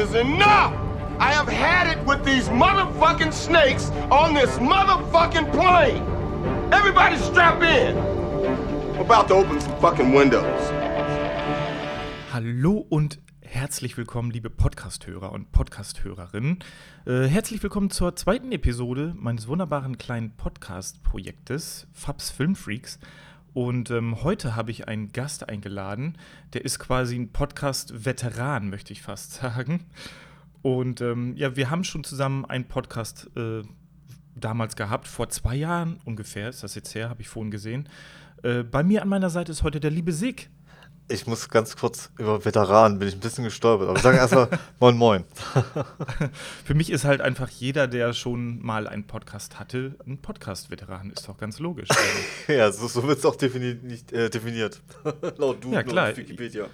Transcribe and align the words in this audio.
Is 0.00 0.14
enough! 0.14 0.72
I 1.18 1.30
have 1.30 1.46
had 1.46 1.86
it 1.94 2.02
with 2.06 2.24
these 2.24 2.48
motherfucking 2.48 3.34
snakes 3.34 3.90
on 4.10 4.32
this 4.32 4.48
motherfucking 4.56 5.52
plane! 5.52 6.02
Everybody 6.72 7.18
strap 7.18 7.62
in! 7.62 7.98
I'm 8.94 9.00
about 9.02 9.28
to 9.28 9.34
open 9.34 9.60
some 9.60 9.76
fucking 9.78 10.14
windows. 10.14 10.70
Hallo 12.32 12.86
und 12.88 13.18
herzlich 13.42 13.98
willkommen, 13.98 14.30
liebe 14.30 14.48
Podcast-Hörer 14.48 15.32
und 15.32 15.52
Podcast-Hörerinnen. 15.52 16.60
Äh, 17.04 17.26
herzlich 17.26 17.62
willkommen 17.62 17.90
zur 17.90 18.16
zweiten 18.16 18.52
Episode 18.52 19.12
meines 19.18 19.48
wunderbaren 19.48 19.98
kleinen 19.98 20.30
Podcast-Projektes 20.30 21.88
Fabs 21.92 22.30
Filmfreaks. 22.30 22.98
Und 23.52 23.90
ähm, 23.90 24.22
heute 24.22 24.54
habe 24.54 24.70
ich 24.70 24.86
einen 24.86 25.12
Gast 25.12 25.48
eingeladen, 25.48 26.16
der 26.52 26.64
ist 26.64 26.78
quasi 26.78 27.16
ein 27.16 27.32
Podcast-Veteran, 27.32 28.70
möchte 28.70 28.92
ich 28.92 29.02
fast 29.02 29.32
sagen. 29.40 29.86
Und 30.62 31.00
ähm, 31.00 31.36
ja, 31.36 31.56
wir 31.56 31.70
haben 31.70 31.84
schon 31.84 32.04
zusammen 32.04 32.44
einen 32.44 32.66
Podcast 32.66 33.30
äh, 33.36 33.62
damals 34.34 34.76
gehabt, 34.76 35.08
vor 35.08 35.28
zwei 35.30 35.56
Jahren 35.56 36.00
ungefähr, 36.04 36.48
ist 36.48 36.62
das 36.62 36.74
jetzt 36.74 36.94
her, 36.94 37.08
habe 37.08 37.22
ich 37.22 37.28
vorhin 37.28 37.50
gesehen. 37.50 37.88
Äh, 38.42 38.62
bei 38.62 38.82
mir 38.82 39.02
an 39.02 39.08
meiner 39.08 39.30
Seite 39.30 39.52
ist 39.52 39.62
heute 39.62 39.80
der 39.80 39.90
liebe 39.90 40.12
Sig. 40.12 40.48
Ich 41.10 41.26
muss 41.26 41.48
ganz 41.48 41.76
kurz 41.76 42.10
über 42.18 42.44
Veteranen, 42.44 43.00
bin 43.00 43.08
ich 43.08 43.14
ein 43.14 43.20
bisschen 43.20 43.42
gestolpert. 43.42 43.88
Aber 43.88 43.98
sag 43.98 44.14
erstmal 44.14 44.48
Moin 44.78 44.96
Moin. 44.96 45.24
Für 46.64 46.74
mich 46.74 46.88
ist 46.90 47.04
halt 47.04 47.20
einfach 47.20 47.48
jeder, 47.48 47.88
der 47.88 48.12
schon 48.12 48.62
mal 48.62 48.86
einen 48.86 49.04
Podcast 49.04 49.58
hatte, 49.58 49.96
ein 50.06 50.18
Podcast-Veteran. 50.18 51.10
Ist 51.10 51.28
doch 51.28 51.36
ganz 51.36 51.58
logisch. 51.58 51.88
ja, 52.48 52.70
so, 52.70 52.86
so 52.86 53.02
wird 53.08 53.18
es 53.18 53.24
auch 53.24 53.34
defini 53.34 53.74
nicht, 53.82 54.12
äh, 54.12 54.30
definiert. 54.30 54.80
Laut 55.36 55.64
du, 55.64 55.72
ja, 55.72 55.82
klar. 55.82 56.16
Wikipedia. 56.16 56.66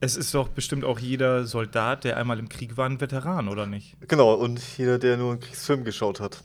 Es 0.00 0.16
ist 0.16 0.34
doch 0.34 0.48
bestimmt 0.48 0.84
auch 0.84 0.98
jeder 0.98 1.46
Soldat, 1.46 2.04
der 2.04 2.18
einmal 2.18 2.38
im 2.38 2.50
Krieg 2.50 2.76
war, 2.76 2.86
ein 2.86 3.00
Veteran, 3.00 3.48
oder 3.48 3.64
nicht? 3.64 3.96
Genau, 4.06 4.34
und 4.34 4.60
jeder, 4.76 4.98
der 4.98 5.16
nur 5.16 5.32
einen 5.32 5.40
Kriegsfilm 5.40 5.84
geschaut 5.84 6.20
hat. 6.20 6.42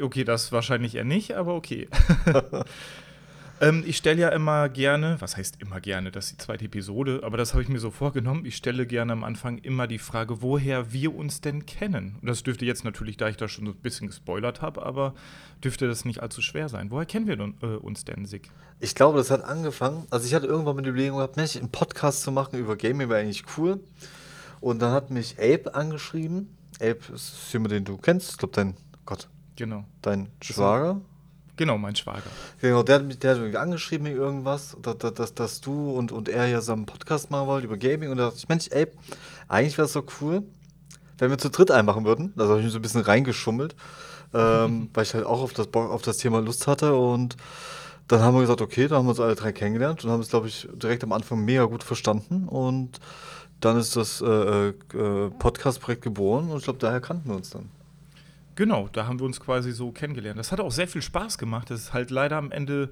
okay, 0.00 0.22
das 0.22 0.52
wahrscheinlich 0.52 0.94
eher 0.94 1.04
nicht, 1.04 1.32
aber 1.32 1.54
okay. 1.54 1.88
Ähm, 3.62 3.84
ich 3.86 3.98
stelle 3.98 4.18
ja 4.18 4.30
immer 4.30 4.70
gerne, 4.70 5.16
was 5.20 5.36
heißt 5.36 5.60
immer 5.60 5.80
gerne, 5.80 6.10
das 6.10 6.26
ist 6.26 6.32
die 6.32 6.44
zweite 6.44 6.64
Episode, 6.64 7.20
aber 7.22 7.36
das 7.36 7.52
habe 7.52 7.62
ich 7.62 7.68
mir 7.68 7.78
so 7.78 7.90
vorgenommen. 7.90 8.46
Ich 8.46 8.56
stelle 8.56 8.86
gerne 8.86 9.12
am 9.12 9.22
Anfang 9.22 9.58
immer 9.58 9.86
die 9.86 9.98
Frage, 9.98 10.40
woher 10.40 10.94
wir 10.94 11.14
uns 11.14 11.42
denn 11.42 11.66
kennen. 11.66 12.16
Und 12.22 12.26
das 12.26 12.42
dürfte 12.42 12.64
jetzt 12.64 12.84
natürlich, 12.84 13.18
da 13.18 13.28
ich 13.28 13.36
da 13.36 13.48
schon 13.48 13.66
so 13.66 13.72
ein 13.72 13.78
bisschen 13.78 14.06
gespoilert 14.06 14.62
habe, 14.62 14.82
aber 14.82 15.14
dürfte 15.62 15.86
das 15.86 16.06
nicht 16.06 16.22
allzu 16.22 16.40
schwer 16.40 16.70
sein. 16.70 16.90
Woher 16.90 17.04
kennen 17.04 17.26
wir 17.26 17.36
denn, 17.36 17.54
äh, 17.62 17.66
uns 17.66 18.06
denn, 18.06 18.24
Sig? 18.24 18.50
Ich 18.78 18.94
glaube, 18.94 19.18
das 19.18 19.30
hat 19.30 19.44
angefangen. 19.44 20.06
Also, 20.08 20.26
ich 20.26 20.34
hatte 20.34 20.46
irgendwann 20.46 20.76
mit 20.76 20.86
der 20.86 20.92
Überlegung 20.94 21.18
gehabt, 21.18 21.36
Mensch, 21.36 21.56
einen 21.56 21.70
Podcast 21.70 22.22
zu 22.22 22.32
machen 22.32 22.58
über 22.58 22.76
Gaming 22.76 23.10
wäre 23.10 23.20
eigentlich 23.20 23.44
cool. 23.58 23.80
Und 24.60 24.80
dann 24.80 24.92
hat 24.92 25.10
mich 25.10 25.36
Abe 25.38 25.74
angeschrieben. 25.74 26.56
Abe 26.80 27.00
ist 27.14 27.52
jemand, 27.52 27.72
den 27.72 27.84
du 27.84 27.98
kennst. 27.98 28.30
Ich 28.30 28.38
glaube, 28.38 28.54
dein 28.54 28.74
Gott. 29.04 29.28
Genau. 29.56 29.84
Dein 30.00 30.30
Schwager. 30.40 31.02
Genau, 31.60 31.76
mein 31.76 31.94
Schwager. 31.94 32.22
Genau, 32.62 32.82
der, 32.82 33.00
der 33.00 33.34
hat 33.34 33.42
mich 33.42 33.58
angeschrieben 33.58 34.06
irgendwas, 34.06 34.78
dass, 34.80 34.96
dass, 35.12 35.34
dass 35.34 35.60
du 35.60 35.90
und, 35.90 36.10
und 36.10 36.30
er 36.30 36.46
ja 36.46 36.62
so 36.62 36.72
einen 36.72 36.86
Podcast 36.86 37.30
machen 37.30 37.48
wollt 37.48 37.64
über 37.64 37.76
Gaming. 37.76 38.10
Und 38.10 38.16
da 38.16 38.24
dachte 38.24 38.38
ich, 38.38 38.48
Mensch, 38.48 38.68
ey, 38.70 38.86
eigentlich 39.46 39.76
wäre 39.76 39.84
es 39.84 39.92
so 39.92 40.02
cool, 40.22 40.42
wenn 41.18 41.28
wir 41.28 41.36
zu 41.36 41.50
dritt 41.50 41.70
einmachen 41.70 42.06
würden. 42.06 42.32
Da 42.34 42.48
habe 42.48 42.60
ich 42.60 42.64
mich 42.64 42.72
so 42.72 42.78
ein 42.78 42.82
bisschen 42.82 43.02
reingeschummelt, 43.02 43.76
ähm, 44.32 44.88
weil 44.94 45.02
ich 45.02 45.12
halt 45.12 45.26
auch 45.26 45.42
auf 45.42 45.52
das, 45.52 45.68
auf 45.74 46.00
das 46.00 46.16
Thema 46.16 46.40
Lust 46.40 46.66
hatte. 46.66 46.94
Und 46.94 47.36
dann 48.08 48.22
haben 48.22 48.36
wir 48.36 48.40
gesagt, 48.40 48.62
okay, 48.62 48.88
dann 48.88 48.96
haben 48.96 49.04
wir 49.04 49.10
uns 49.10 49.20
alle 49.20 49.34
drei 49.34 49.52
kennengelernt 49.52 50.02
und 50.02 50.10
haben 50.10 50.20
es, 50.20 50.30
glaube 50.30 50.48
ich, 50.48 50.66
direkt 50.72 51.04
am 51.04 51.12
Anfang 51.12 51.44
mega 51.44 51.64
gut 51.64 51.84
verstanden. 51.84 52.48
Und 52.48 53.00
dann 53.60 53.76
ist 53.76 53.96
das 53.96 54.22
äh, 54.22 54.68
äh, 54.68 54.72
Podcast-Projekt 55.38 56.00
geboren 56.00 56.48
und 56.48 56.56
ich 56.56 56.64
glaube, 56.64 56.78
daher 56.78 57.02
kannten 57.02 57.28
wir 57.28 57.36
uns 57.36 57.50
dann. 57.50 57.68
Genau, 58.60 58.90
da 58.92 59.06
haben 59.06 59.18
wir 59.18 59.24
uns 59.24 59.40
quasi 59.40 59.72
so 59.72 59.90
kennengelernt. 59.90 60.38
Das 60.38 60.52
hat 60.52 60.60
auch 60.60 60.70
sehr 60.70 60.86
viel 60.86 61.00
Spaß 61.00 61.38
gemacht. 61.38 61.70
Das 61.70 61.80
ist 61.80 61.92
halt 61.94 62.10
leider 62.10 62.36
am 62.36 62.52
Ende, 62.52 62.90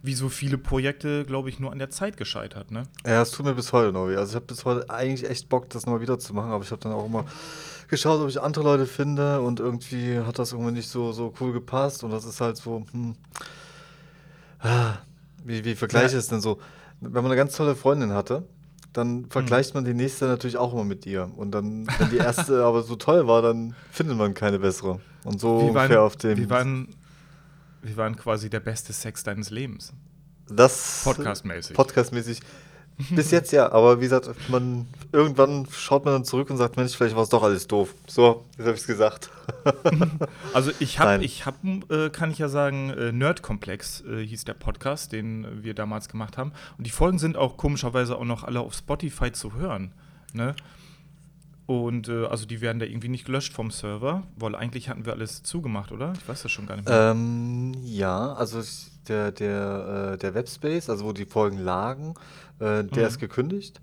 wie 0.00 0.14
so 0.14 0.30
viele 0.30 0.56
Projekte, 0.56 1.26
glaube 1.26 1.50
ich, 1.50 1.60
nur 1.60 1.72
an 1.72 1.78
der 1.78 1.90
Zeit 1.90 2.16
gescheitert. 2.16 2.70
Ne? 2.70 2.84
Ja, 3.04 3.20
es 3.20 3.30
tut 3.30 3.44
mir 3.44 3.52
bis 3.52 3.70
heute 3.74 3.92
noch 3.92 4.08
weh. 4.08 4.16
Also 4.16 4.30
ich 4.30 4.36
habe 4.36 4.46
bis 4.46 4.64
heute 4.64 4.88
eigentlich 4.88 5.28
echt 5.28 5.50
Bock, 5.50 5.68
das 5.68 5.84
nochmal 5.84 6.00
wieder 6.00 6.18
zu 6.18 6.32
machen, 6.32 6.50
aber 6.50 6.64
ich 6.64 6.70
habe 6.70 6.80
dann 6.80 6.92
auch 6.92 7.04
immer 7.04 7.26
geschaut, 7.88 8.18
ob 8.18 8.30
ich 8.30 8.40
andere 8.40 8.64
Leute 8.64 8.86
finde 8.86 9.42
und 9.42 9.60
irgendwie 9.60 10.20
hat 10.20 10.38
das 10.38 10.52
irgendwie 10.52 10.72
nicht 10.72 10.88
so, 10.88 11.12
so 11.12 11.34
cool 11.38 11.52
gepasst 11.52 12.02
und 12.02 12.12
das 12.12 12.24
ist 12.24 12.40
halt 12.40 12.56
so, 12.56 12.86
hm, 12.90 13.14
ah, 14.60 14.94
wie, 15.44 15.62
wie 15.66 15.74
vergleiche 15.74 16.06
ich 16.06 16.12
ja. 16.12 16.18
es 16.20 16.28
denn 16.28 16.40
so? 16.40 16.60
Wenn 17.02 17.12
man 17.12 17.26
eine 17.26 17.36
ganz 17.36 17.54
tolle 17.54 17.76
Freundin 17.76 18.14
hatte, 18.14 18.44
dann 18.92 19.26
vergleicht 19.30 19.74
man 19.74 19.84
die 19.84 19.94
nächste 19.94 20.26
natürlich 20.26 20.56
auch 20.56 20.72
immer 20.72 20.84
mit 20.84 21.06
ihr. 21.06 21.30
Und 21.36 21.52
dann, 21.52 21.86
wenn 21.98 22.10
die 22.10 22.16
erste 22.16 22.64
aber 22.64 22.82
so 22.82 22.96
toll 22.96 23.26
war, 23.26 23.42
dann 23.42 23.74
findet 23.90 24.16
man 24.16 24.34
keine 24.34 24.58
bessere. 24.58 25.00
Und 25.24 25.40
so 25.40 25.68
wie 25.68 25.74
waren, 25.74 25.96
auf 25.96 26.16
dem. 26.16 26.36
Wie 26.36 26.50
waren, 26.50 26.88
wie 27.82 27.96
waren 27.96 28.16
quasi 28.16 28.50
der 28.50 28.60
beste 28.60 28.92
Sex 28.92 29.22
deines 29.22 29.50
Lebens? 29.50 29.92
Das. 30.48 31.02
Podcastmäßig. 31.04 31.76
Podcastmäßig. 31.76 32.40
Bis 33.10 33.30
jetzt 33.30 33.52
ja, 33.52 33.70
aber 33.72 33.98
wie 33.98 34.04
gesagt, 34.04 34.30
man, 34.48 34.86
irgendwann 35.12 35.66
schaut 35.70 36.04
man 36.04 36.14
dann 36.14 36.24
zurück 36.24 36.50
und 36.50 36.56
sagt, 36.56 36.76
Mensch, 36.76 36.94
vielleicht 36.96 37.16
war 37.16 37.22
es 37.22 37.28
doch 37.28 37.42
alles 37.42 37.66
doof. 37.66 37.94
So, 38.06 38.44
jetzt 38.52 38.66
habe 38.66 38.74
ich 38.74 38.80
es 38.80 38.86
gesagt. 38.86 39.30
also 40.52 40.70
ich 40.80 40.98
habe, 40.98 41.24
ich 41.24 41.46
habe, 41.46 41.56
äh, 41.88 42.10
kann 42.10 42.30
ich 42.30 42.38
ja 42.38 42.48
sagen, 42.48 42.90
äh, 42.90 43.12
Nerdkomplex 43.12 44.02
äh, 44.02 44.26
hieß 44.26 44.44
der 44.44 44.54
Podcast, 44.54 45.12
den 45.12 45.62
wir 45.62 45.74
damals 45.74 46.08
gemacht 46.08 46.36
haben. 46.36 46.52
Und 46.78 46.86
die 46.86 46.90
Folgen 46.90 47.18
sind 47.18 47.36
auch 47.36 47.56
komischerweise 47.56 48.16
auch 48.16 48.24
noch 48.24 48.44
alle 48.44 48.60
auf 48.60 48.74
Spotify 48.74 49.32
zu 49.32 49.54
hören. 49.54 49.92
Ne? 50.32 50.54
Und 51.66 52.08
äh, 52.08 52.26
also 52.26 52.46
die 52.46 52.60
werden 52.60 52.80
da 52.80 52.86
irgendwie 52.86 53.08
nicht 53.08 53.24
gelöscht 53.24 53.52
vom 53.52 53.70
Server, 53.70 54.24
weil 54.36 54.56
eigentlich 54.56 54.88
hatten 54.88 55.06
wir 55.06 55.12
alles 55.12 55.44
zugemacht, 55.44 55.92
oder? 55.92 56.12
Ich 56.16 56.28
weiß 56.28 56.42
das 56.42 56.50
schon 56.50 56.66
gar 56.66 56.74
nicht 56.74 56.88
mehr. 56.88 57.12
Ähm, 57.12 57.74
ja, 57.84 58.32
also 58.32 58.60
der, 59.06 59.30
der, 59.30 60.14
äh, 60.14 60.18
der 60.18 60.34
Webspace, 60.34 60.90
also 60.90 61.04
wo 61.04 61.12
die 61.12 61.26
Folgen 61.26 61.58
lagen, 61.58 62.14
äh, 62.60 62.84
der 62.84 63.02
mhm. 63.02 63.08
ist 63.08 63.18
gekündigt. 63.18 63.80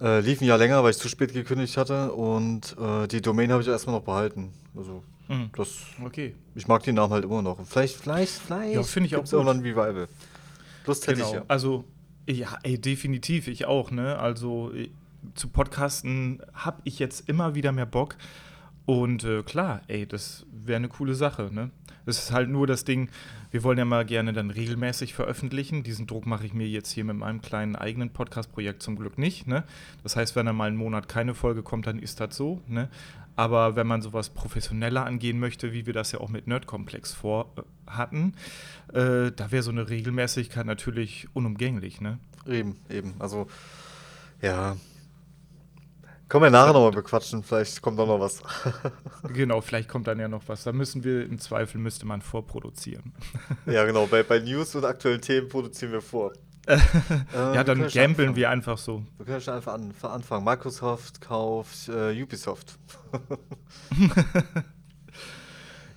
Äh, 0.00 0.20
lief 0.20 0.40
ein 0.40 0.44
Jahr 0.46 0.58
länger, 0.58 0.82
weil 0.82 0.90
ich 0.90 0.98
zu 0.98 1.08
spät 1.08 1.32
gekündigt 1.32 1.76
hatte 1.76 2.12
und 2.12 2.76
äh, 2.78 3.06
die 3.06 3.22
Domain 3.22 3.50
habe 3.50 3.62
ich 3.62 3.68
erstmal 3.68 3.96
noch 3.96 4.04
behalten. 4.04 4.52
Also 4.76 5.02
mhm. 5.28 5.50
das. 5.56 5.68
Okay. 6.04 6.34
Ich 6.54 6.68
mag 6.68 6.82
den 6.82 6.96
Namen 6.96 7.12
halt 7.12 7.24
immer 7.24 7.40
noch. 7.42 7.64
Vielleicht, 7.66 7.96
vielleicht, 7.96 8.32
vielleicht. 8.32 8.74
Ja, 8.74 8.82
finde 8.82 9.06
ich 9.06 9.16
auch. 9.16 9.32
irgendwann 9.32 9.58
ein 9.58 9.62
Revival. 9.62 10.08
Lust 10.86 11.06
hätte 11.06 11.16
genau. 11.16 11.28
ich 11.28 11.34
ja. 11.36 11.44
Also 11.48 11.84
ja, 12.28 12.58
ey, 12.62 12.78
definitiv, 12.78 13.48
ich 13.48 13.66
auch, 13.66 13.90
ne? 13.90 14.18
Also 14.18 14.72
zu 15.34 15.48
Podcasten 15.48 16.40
habe 16.52 16.80
ich 16.84 16.98
jetzt 16.98 17.28
immer 17.28 17.54
wieder 17.54 17.72
mehr 17.72 17.86
Bock. 17.86 18.16
Und 18.84 19.24
äh, 19.24 19.42
klar, 19.42 19.82
ey, 19.88 20.06
das 20.06 20.46
wäre 20.50 20.76
eine 20.76 20.88
coole 20.88 21.14
Sache, 21.14 21.50
ne? 21.52 21.70
Es 22.06 22.18
ist 22.18 22.32
halt 22.32 22.48
nur 22.48 22.66
das 22.66 22.84
Ding, 22.84 23.10
wir 23.50 23.64
wollen 23.64 23.78
ja 23.78 23.84
mal 23.84 24.04
gerne 24.04 24.32
dann 24.32 24.50
regelmäßig 24.50 25.14
veröffentlichen. 25.14 25.82
Diesen 25.82 26.06
Druck 26.06 26.24
mache 26.24 26.46
ich 26.46 26.54
mir 26.54 26.68
jetzt 26.68 26.92
hier 26.92 27.04
mit 27.04 27.16
meinem 27.16 27.42
kleinen 27.42 27.76
eigenen 27.76 28.10
Podcast-Projekt 28.10 28.82
zum 28.82 28.96
Glück 28.96 29.18
nicht, 29.18 29.46
ne? 29.46 29.64
Das 30.02 30.16
heißt, 30.16 30.36
wenn 30.36 30.46
dann 30.46 30.56
mal 30.56 30.68
einen 30.68 30.76
Monat 30.76 31.08
keine 31.08 31.34
Folge 31.34 31.62
kommt, 31.62 31.86
dann 31.86 31.98
ist 31.98 32.20
das 32.20 32.36
so, 32.36 32.62
ne? 32.68 32.88
Aber 33.34 33.76
wenn 33.76 33.86
man 33.86 34.00
sowas 34.00 34.30
professioneller 34.30 35.04
angehen 35.04 35.38
möchte, 35.38 35.72
wie 35.72 35.84
wir 35.84 35.92
das 35.92 36.12
ja 36.12 36.20
auch 36.20 36.30
mit 36.30 36.46
Nerdkomplex 36.46 37.12
vor 37.12 37.52
äh, 37.56 37.62
hatten, 37.90 38.32
äh, 38.92 39.30
da 39.32 39.50
wäre 39.50 39.62
so 39.62 39.70
eine 39.70 39.90
Regelmäßigkeit 39.90 40.64
natürlich 40.64 41.28
unumgänglich, 41.34 42.00
ne? 42.00 42.18
Eben, 42.46 42.76
eben. 42.88 43.14
Also, 43.18 43.48
ja, 44.40 44.76
können 46.28 46.42
wir 46.42 46.50
nachher 46.50 46.72
nochmal 46.72 46.90
bequatschen, 46.90 47.42
vielleicht 47.44 47.80
kommt 47.82 48.00
auch 48.00 48.06
noch 48.06 48.18
was. 48.18 48.42
genau, 49.32 49.60
vielleicht 49.60 49.88
kommt 49.88 50.08
dann 50.08 50.18
ja 50.18 50.26
noch 50.26 50.42
was. 50.46 50.64
Da 50.64 50.72
müssen 50.72 51.04
wir, 51.04 51.24
im 51.24 51.38
Zweifel 51.38 51.78
müsste 51.78 52.04
man 52.04 52.20
vorproduzieren. 52.20 53.12
ja, 53.66 53.84
genau, 53.84 54.06
bei, 54.06 54.22
bei 54.22 54.40
News 54.40 54.74
und 54.74 54.84
aktuellen 54.84 55.20
Themen 55.20 55.48
produzieren 55.48 55.92
wir 55.92 56.02
vor. 56.02 56.32
äh, 56.66 56.78
ja, 57.32 57.62
dann 57.62 57.86
gambeln 57.86 58.34
wir 58.34 58.50
einfach 58.50 58.76
so. 58.76 59.04
Wir 59.18 59.26
können 59.26 59.40
schon 59.40 59.54
einfach 59.54 59.74
an, 59.74 59.94
anfangen. 60.02 60.44
Microsoft 60.44 61.20
kauft 61.20 61.88
äh, 61.88 62.20
Ubisoft. 62.20 62.76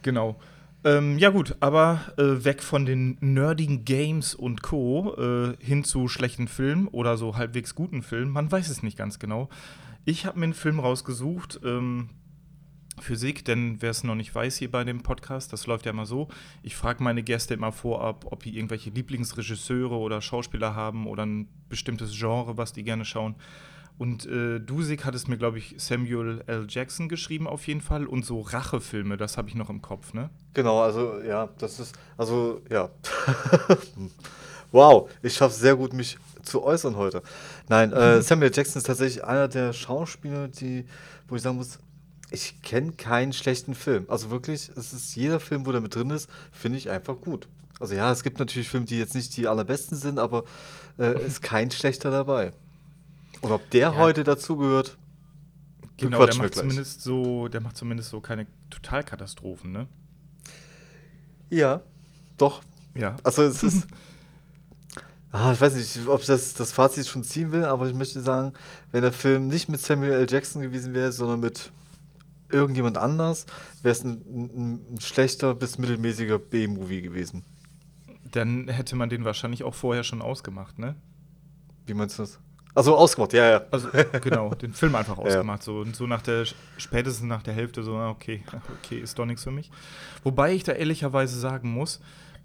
genau. 0.03 0.39
Ähm, 0.83 1.17
ja 1.17 1.29
gut, 1.29 1.55
aber 1.59 2.01
äh, 2.17 2.45
weg 2.45 2.61
von 2.61 2.85
den 2.85 3.17
nerdigen 3.19 3.83
Games 3.83 4.35
und 4.35 4.61
Co. 4.61 5.15
Äh, 5.17 5.57
hin 5.59 5.83
zu 5.83 6.07
schlechten 6.07 6.47
Filmen 6.47 6.87
oder 6.87 7.17
so 7.17 7.35
halbwegs 7.35 7.73
guten 7.73 8.03
Filmen. 8.03 8.31
Man 8.31 8.51
weiß 8.51 8.69
es 8.69 8.83
nicht 8.83 8.97
ganz 8.97 9.17
genau. 9.17 9.49
Ich 10.09 10.25
habe 10.25 10.39
mir 10.39 10.45
einen 10.45 10.55
Film 10.55 10.79
rausgesucht, 10.79 11.59
ähm, 11.63 12.09
Physik, 12.99 13.45
denn 13.45 13.79
wer 13.79 13.91
es 13.91 14.03
noch 14.03 14.15
nicht 14.15 14.33
weiß 14.33 14.57
hier 14.57 14.71
bei 14.71 14.83
dem 14.83 15.03
Podcast, 15.03 15.53
das 15.53 15.67
läuft 15.67 15.85
ja 15.85 15.91
immer 15.91 16.07
so. 16.07 16.29
Ich 16.63 16.75
frage 16.75 17.03
meine 17.03 17.21
Gäste 17.21 17.53
immer 17.53 17.71
vorab, 17.71 18.25
ob 18.31 18.41
die 18.41 18.57
irgendwelche 18.57 18.89
Lieblingsregisseure 18.89 19.95
oder 19.95 20.19
Schauspieler 20.19 20.73
haben 20.73 21.05
oder 21.05 21.27
ein 21.27 21.47
bestimmtes 21.69 22.17
Genre, 22.17 22.57
was 22.57 22.73
die 22.73 22.83
gerne 22.83 23.05
schauen. 23.05 23.35
Und 23.99 24.25
äh, 24.25 24.59
Dusik 24.59 25.05
hat 25.05 25.13
es 25.13 25.27
mir, 25.27 25.37
glaube 25.37 25.59
ich, 25.59 25.75
Samuel 25.77 26.43
L. 26.47 26.65
Jackson 26.67 27.07
geschrieben 27.07 27.45
auf 27.45 27.67
jeden 27.67 27.81
Fall. 27.81 28.07
Und 28.07 28.25
so 28.25 28.41
Rachefilme, 28.41 29.15
das 29.15 29.37
habe 29.37 29.47
ich 29.47 29.53
noch 29.53 29.69
im 29.69 29.83
Kopf, 29.83 30.15
ne? 30.15 30.31
Genau, 30.55 30.81
also 30.81 31.21
ja, 31.21 31.49
das 31.59 31.79
ist, 31.79 31.93
also 32.17 32.63
ja. 32.71 32.89
wow, 34.71 35.07
ich 35.21 35.35
schaffe 35.35 35.53
es 35.53 35.59
sehr 35.59 35.75
gut, 35.75 35.93
mich 35.93 36.17
zu 36.43 36.63
äußern 36.63 36.95
heute. 36.95 37.21
Nein, 37.69 37.93
äh, 37.93 38.21
Samuel 38.23 38.51
Jackson 38.53 38.79
ist 38.79 38.87
tatsächlich 38.87 39.23
einer 39.23 39.47
der 39.47 39.73
Schauspieler, 39.73 40.47
die, 40.47 40.85
wo 41.27 41.35
ich 41.35 41.43
sagen 41.43 41.57
muss, 41.57 41.77
ich 42.31 42.61
kenne 42.63 42.93
keinen 42.93 43.31
schlechten 43.31 43.75
Film. 43.75 44.05
Also 44.07 44.31
wirklich, 44.31 44.71
es 44.75 44.91
ist 44.91 45.15
jeder 45.15 45.39
Film, 45.39 45.67
wo 45.67 45.71
der 45.71 45.79
mit 45.79 45.93
drin 45.93 46.09
ist, 46.09 46.29
finde 46.51 46.79
ich 46.79 46.89
einfach 46.89 47.21
gut. 47.21 47.47
Also 47.79 47.93
ja, 47.93 48.11
es 48.11 48.23
gibt 48.23 48.39
natürlich 48.39 48.67
Filme, 48.69 48.87
die 48.87 48.97
jetzt 48.97 49.13
nicht 49.13 49.37
die 49.37 49.47
allerbesten 49.47 49.97
sind, 49.97 50.17
aber 50.17 50.43
äh, 50.97 51.25
ist 51.25 51.43
kein 51.43 51.69
schlechter 51.69 52.09
dabei. 52.09 52.53
Und 53.41 53.51
ob 53.51 53.69
der 53.69 53.79
ja. 53.79 53.95
heute 53.95 54.23
dazugehört, 54.23 54.97
genau, 55.97 56.25
der 56.25 56.35
macht 56.35 56.55
zumindest 56.55 57.01
so, 57.01 57.47
der 57.49 57.61
macht 57.61 57.77
zumindest 57.77 58.09
so 58.09 58.19
keine 58.19 58.47
Totalkatastrophen, 58.71 59.71
ne? 59.71 59.87
Ja, 61.51 61.81
doch. 62.37 62.61
Ja. 62.95 63.15
Also 63.23 63.43
es 63.43 63.61
ist. 63.61 63.87
ah, 65.31 65.51
ich 65.53 65.61
weiß 65.61 65.75
nicht, 65.75 66.07
ob 66.07 66.21
ich 66.21 66.27
das, 66.27 66.53
das 66.53 66.71
Fazit 66.71 67.07
schon 67.07 67.23
ziehen 67.23 67.51
will, 67.51 67.65
aber 67.65 67.87
ich 67.87 67.93
möchte 67.93 68.21
sagen, 68.21 68.53
wenn 68.91 69.01
der 69.01 69.13
Film 69.13 69.47
nicht 69.47 69.69
mit 69.69 69.79
Samuel 69.79 70.13
L. 70.13 70.27
Jackson 70.29 70.61
gewesen 70.61 70.93
wäre, 70.93 71.11
sondern 71.11 71.39
mit 71.39 71.71
irgendjemand 72.51 72.97
anders, 72.97 73.45
wäre 73.83 73.91
es 73.91 74.03
ein, 74.03 74.21
ein, 74.91 74.99
schlechter 74.99 75.53
bis 75.53 75.77
mittelmäßiger 75.77 76.39
B-Movie 76.39 77.01
gewesen. 77.01 77.43
Dann 78.31 78.67
hätte 78.67 78.95
man 78.95 79.09
den 79.09 79.23
wahrscheinlich 79.25 79.63
auch 79.63 79.75
vorher 79.75 80.03
schon 80.03 80.21
ausgemacht, 80.21 80.79
ne? 80.79 80.95
Wie 81.85 81.93
meinst 81.93 82.17
du 82.17 82.23
das? 82.23 82.39
Also 82.75 82.95
ausgemacht, 82.95 83.33
ja, 83.33 83.49
ja. 83.49 83.61
Also 83.71 83.89
genau, 84.21 84.53
den 84.53 84.73
Film 84.73 84.95
einfach 84.95 85.17
ausgemacht. 85.19 85.61
Ja. 85.61 85.65
So, 85.65 85.79
und 85.79 85.95
so 85.95 86.07
nach 86.07 86.21
der, 86.21 86.45
spätestens 86.77 87.27
nach 87.27 87.41
der 87.41 87.53
Hälfte 87.53 87.83
so, 87.83 87.95
okay, 87.97 88.43
okay, 88.83 88.99
ist 88.99 89.17
doch 89.17 89.25
nichts 89.25 89.43
für 89.43 89.51
mich. 89.51 89.71
Wobei 90.23 90.53
ich 90.53 90.63
da 90.63 90.73
ehrlicherweise 90.73 91.39
sagen 91.39 91.71
muss, 91.71 91.99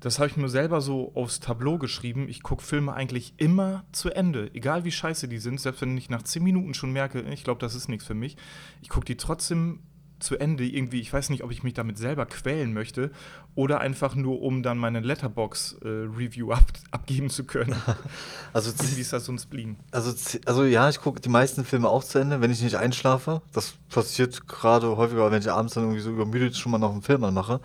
das 0.05 0.19
habe 0.19 0.29
ich 0.29 0.37
mir 0.37 0.51
selber 0.51 0.83
so 0.83 1.13
aufs 1.15 1.41
Tableau 1.41 1.79
geschrieben. 1.79 2.29
Ich 2.29 2.43
gucke 2.43 2.63
Filme 2.63 2.93
eigentlich 2.93 3.33
immer 3.39 3.85
zu 3.91 4.11
Ende. 4.11 4.51
Egal 4.53 4.85
wie 4.85 4.93
scheiße 4.93 5.29
die 5.29 5.39
sind, 5.39 5.59
selbst 5.59 5.81
wenn 5.81 5.97
ich 5.97 6.11
nach 6.11 6.23
10 6.23 6.45
Minuten 6.45 6.75
schon 6.75 6.93
merke, 6.93 7.23
ich 7.23 7.43
glaube, 7.43 7.59
das 7.59 7.75
ist 7.75 7.89
nichts 7.89 8.05
für 8.05 8.13
mich. 8.13 8.37
Ich 8.83 8.91
gucke 8.91 9.07
die 9.07 9.17
trotzdem 9.17 9.81
zu 10.19 10.37
Ende 10.37 10.67
irgendwie, 10.67 11.01
ich 11.01 11.11
weiß 11.11 11.31
nicht, 11.31 11.43
ob 11.43 11.51
ich 11.51 11.63
mich 11.63 11.73
damit 11.73 11.97
selber 11.97 12.27
quälen 12.27 12.75
möchte 12.75 13.13
oder 13.55 13.81
einfach 13.81 14.15
nur, 14.15 14.43
um 14.43 14.63
dann 14.63 14.77
meine 14.77 15.01
Letterbox-Review 15.01 16.51
äh, 16.51 16.55
ab, 16.55 16.65
abgeben 16.91 17.31
zu 17.31 17.45
können. 17.45 17.75
also 18.53 18.73
wie 18.79 19.01
ist 19.01 19.15
das 19.15 19.25
so 19.25 19.33
ein 19.33 19.39
Spleen? 19.39 19.77
Also, 19.91 20.15
also 20.45 20.65
ja, 20.65 20.91
ich 20.91 21.01
gucke 21.01 21.23
die 21.23 21.31
meisten 21.31 21.65
Filme 21.65 21.89
auch 21.89 22.05
zu 22.05 22.19
Ende, 22.19 22.43
wenn 22.43 22.51
ich 22.51 22.63
nicht 22.63 22.77
einschlafe. 22.77 23.41
Das 23.55 23.73
passiert 23.89 24.47
gerade 24.49 24.99
häufiger, 24.99 25.31
wenn 25.31 25.41
ich 25.41 25.51
abends 25.51 25.73
dann 25.73 25.85
irgendwie 25.85 26.03
so 26.03 26.11
übermüdet 26.11 26.57
schon 26.59 26.73
mal 26.73 26.79
noch 26.79 26.93
einen 26.93 27.03
Film 27.03 27.25
anmache. 27.25 27.63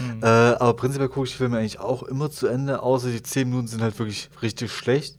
Mhm. 0.00 0.22
Äh, 0.22 0.26
aber 0.26 0.74
prinzipiell 0.74 1.08
gucke 1.08 1.26
ich 1.26 1.36
Filme 1.36 1.58
eigentlich 1.58 1.80
auch 1.80 2.02
immer 2.02 2.30
zu 2.30 2.46
Ende, 2.46 2.82
außer 2.82 3.10
die 3.10 3.22
10 3.22 3.48
Minuten 3.48 3.68
sind 3.68 3.82
halt 3.82 3.98
wirklich 3.98 4.30
richtig 4.40 4.72
schlecht. 4.72 5.16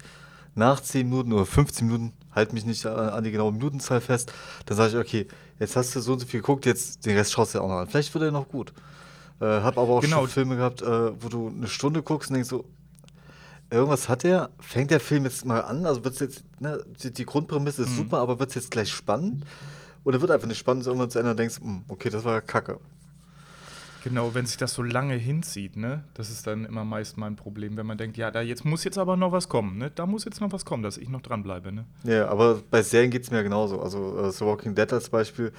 Nach 0.56 0.80
10 0.80 1.10
Minuten 1.10 1.34
oder 1.34 1.46
15 1.46 1.88
Minuten, 1.88 2.14
halt 2.34 2.54
mich 2.54 2.66
nicht 2.66 2.86
an 2.86 3.24
die 3.24 3.32
genaue 3.32 3.52
Minutenzahl 3.52 4.02
fest, 4.02 4.32
dann 4.66 4.78
sage 4.78 4.92
ich, 4.92 4.98
okay, 4.98 5.28
jetzt 5.60 5.76
hast 5.76 5.96
du 5.96 6.00
so 6.00 6.14
und 6.14 6.20
so 6.20 6.26
viel 6.26 6.42
geguckt, 6.42 6.66
jetzt 6.66 7.06
den 7.06 7.18
Rest 7.18 7.32
schaust 7.34 7.54
du 7.54 7.60
ja 7.60 7.64
auch 7.64 7.70
noch 7.70 7.78
an. 7.78 7.88
Vielleicht 7.88 8.14
wird 8.14 8.24
er 8.24 8.32
noch 8.32 8.48
gut. 8.48 8.74
Äh, 9.40 9.46
hab 9.46 9.78
aber 9.78 9.94
auch 9.94 10.02
genau. 10.02 10.22
schon 10.22 10.30
Filme 10.30 10.56
gehabt, 10.56 10.82
äh, 10.82 11.22
wo 11.22 11.30
du 11.30 11.48
eine 11.50 11.68
Stunde 11.68 12.04
guckst 12.04 12.30
und 12.30 12.36
denkst 12.36 12.50
so, 12.50 12.66
irgendwas 13.70 14.08
hat 14.08 14.24
er, 14.24 14.52
fängt 14.60 14.92
der 14.92 15.00
Film 15.00 15.26
jetzt 15.26 15.46
mal 15.46 15.62
an, 15.62 15.86
also 15.86 16.04
wird 16.04 16.20
jetzt, 16.20 16.44
ne, 16.60 16.84
die, 17.02 17.12
die, 17.12 17.26
Grundprämisse 17.26 17.84
ist 17.84 17.92
mhm. 17.92 17.96
super, 17.96 18.20
aber 18.20 18.40
wird 18.40 18.50
es 18.50 18.56
jetzt 18.56 18.72
gleich 18.72 18.92
spannend? 18.92 19.46
Oder 20.04 20.22
wird 20.22 20.32
einfach 20.32 20.48
nicht 20.48 20.60
spannend, 20.60 20.86
irgendwann 20.86 21.10
zu 21.10 21.20
Ende 21.20 21.32
und 21.32 21.40
denkst, 21.40 21.60
hm, 21.60 21.84
okay, 21.88 22.10
das 22.10 22.24
war 22.24 22.34
ja 22.34 22.42
kacke. 22.42 22.80
Genau, 24.04 24.34
wenn 24.34 24.46
sich 24.46 24.58
das 24.58 24.74
so 24.74 24.84
lange 24.84 25.16
hinzieht, 25.16 25.78
ne, 25.78 26.04
das 26.14 26.30
ist 26.30 26.46
dann 26.46 26.66
immer 26.66 26.84
meist 26.84 27.18
mein 27.18 27.38
Problem, 27.38 27.78
wenn 27.78 27.86
man 27.86 27.98
denkt, 27.98 28.18
ja, 28.18 28.32
da 28.32 28.42
jetzt 28.42 28.66
muss 28.66 28.84
jetzt 28.84 28.98
aber 28.98 29.16
noch 29.16 29.32
was 29.32 29.48
kommen, 29.48 29.78
ne, 29.78 29.92
da 29.96 30.06
muss 30.06 30.26
jetzt 30.26 30.42
noch 30.42 30.52
was 30.52 30.66
kommen, 30.66 30.84
dass 30.84 30.98
ich 30.98 31.08
noch 31.08 31.22
dranbleibe, 31.22 31.72
ne. 31.72 31.86
Ja, 32.04 32.28
aber 32.28 32.62
bei 32.70 32.84
Serien 32.84 33.12
geht 33.12 33.24
es 33.24 33.32
mir 33.32 33.44
genauso. 33.44 33.82
Also 33.82 34.18
äh, 34.20 34.32
The 34.32 34.42
Walking 34.42 34.76
Dead 34.76 34.92
als 34.92 35.10
Beispiel, 35.10 35.48
äh, 35.48 35.52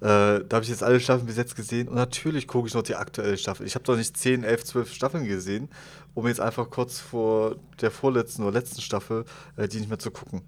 da 0.00 0.46
habe 0.50 0.62
ich 0.62 0.70
jetzt 0.70 0.82
alle 0.82 0.98
Staffeln 0.98 1.26
bis 1.26 1.36
jetzt 1.36 1.54
gesehen 1.56 1.88
und 1.88 1.94
natürlich 1.96 2.48
gucke 2.48 2.68
ich 2.68 2.74
noch 2.74 2.82
die 2.82 2.94
aktuelle 2.94 3.36
Staffel. 3.36 3.66
Ich 3.66 3.74
habe 3.74 3.84
doch 3.84 3.96
nicht 3.96 4.16
10, 4.16 4.44
11, 4.44 4.64
12 4.64 4.94
Staffeln 4.94 5.26
gesehen, 5.26 5.68
um 6.14 6.26
jetzt 6.26 6.40
einfach 6.40 6.70
kurz 6.70 7.00
vor 7.00 7.56
der 7.82 7.90
vorletzten 7.90 8.42
oder 8.42 8.52
letzten 8.52 8.80
Staffel 8.80 9.26
äh, 9.56 9.68
die 9.68 9.78
nicht 9.78 9.90
mehr 9.90 9.98
zu 9.98 10.10
gucken. 10.10 10.40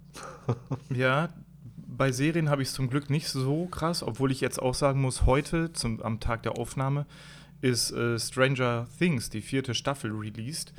ja, 0.89 1.29
bei 1.75 2.11
Serien 2.11 2.49
habe 2.49 2.63
ich 2.63 2.69
es 2.69 2.73
zum 2.73 2.89
Glück 2.89 3.11
nicht 3.11 3.27
so 3.27 3.67
krass, 3.67 4.01
obwohl 4.01 4.31
ich 4.31 4.41
jetzt 4.41 4.59
auch 4.59 4.73
sagen 4.73 5.01
muss, 5.01 5.27
heute 5.27 5.71
zum, 5.73 6.01
am 6.01 6.19
Tag 6.19 6.41
der 6.41 6.57
Aufnahme 6.57 7.05
ist 7.63 7.91
äh, 7.91 8.19
Stranger 8.19 8.87
Things, 8.99 9.29
die 9.29 9.41
vierte 9.41 9.73
Staffel, 9.73 10.11
released. 10.11 10.73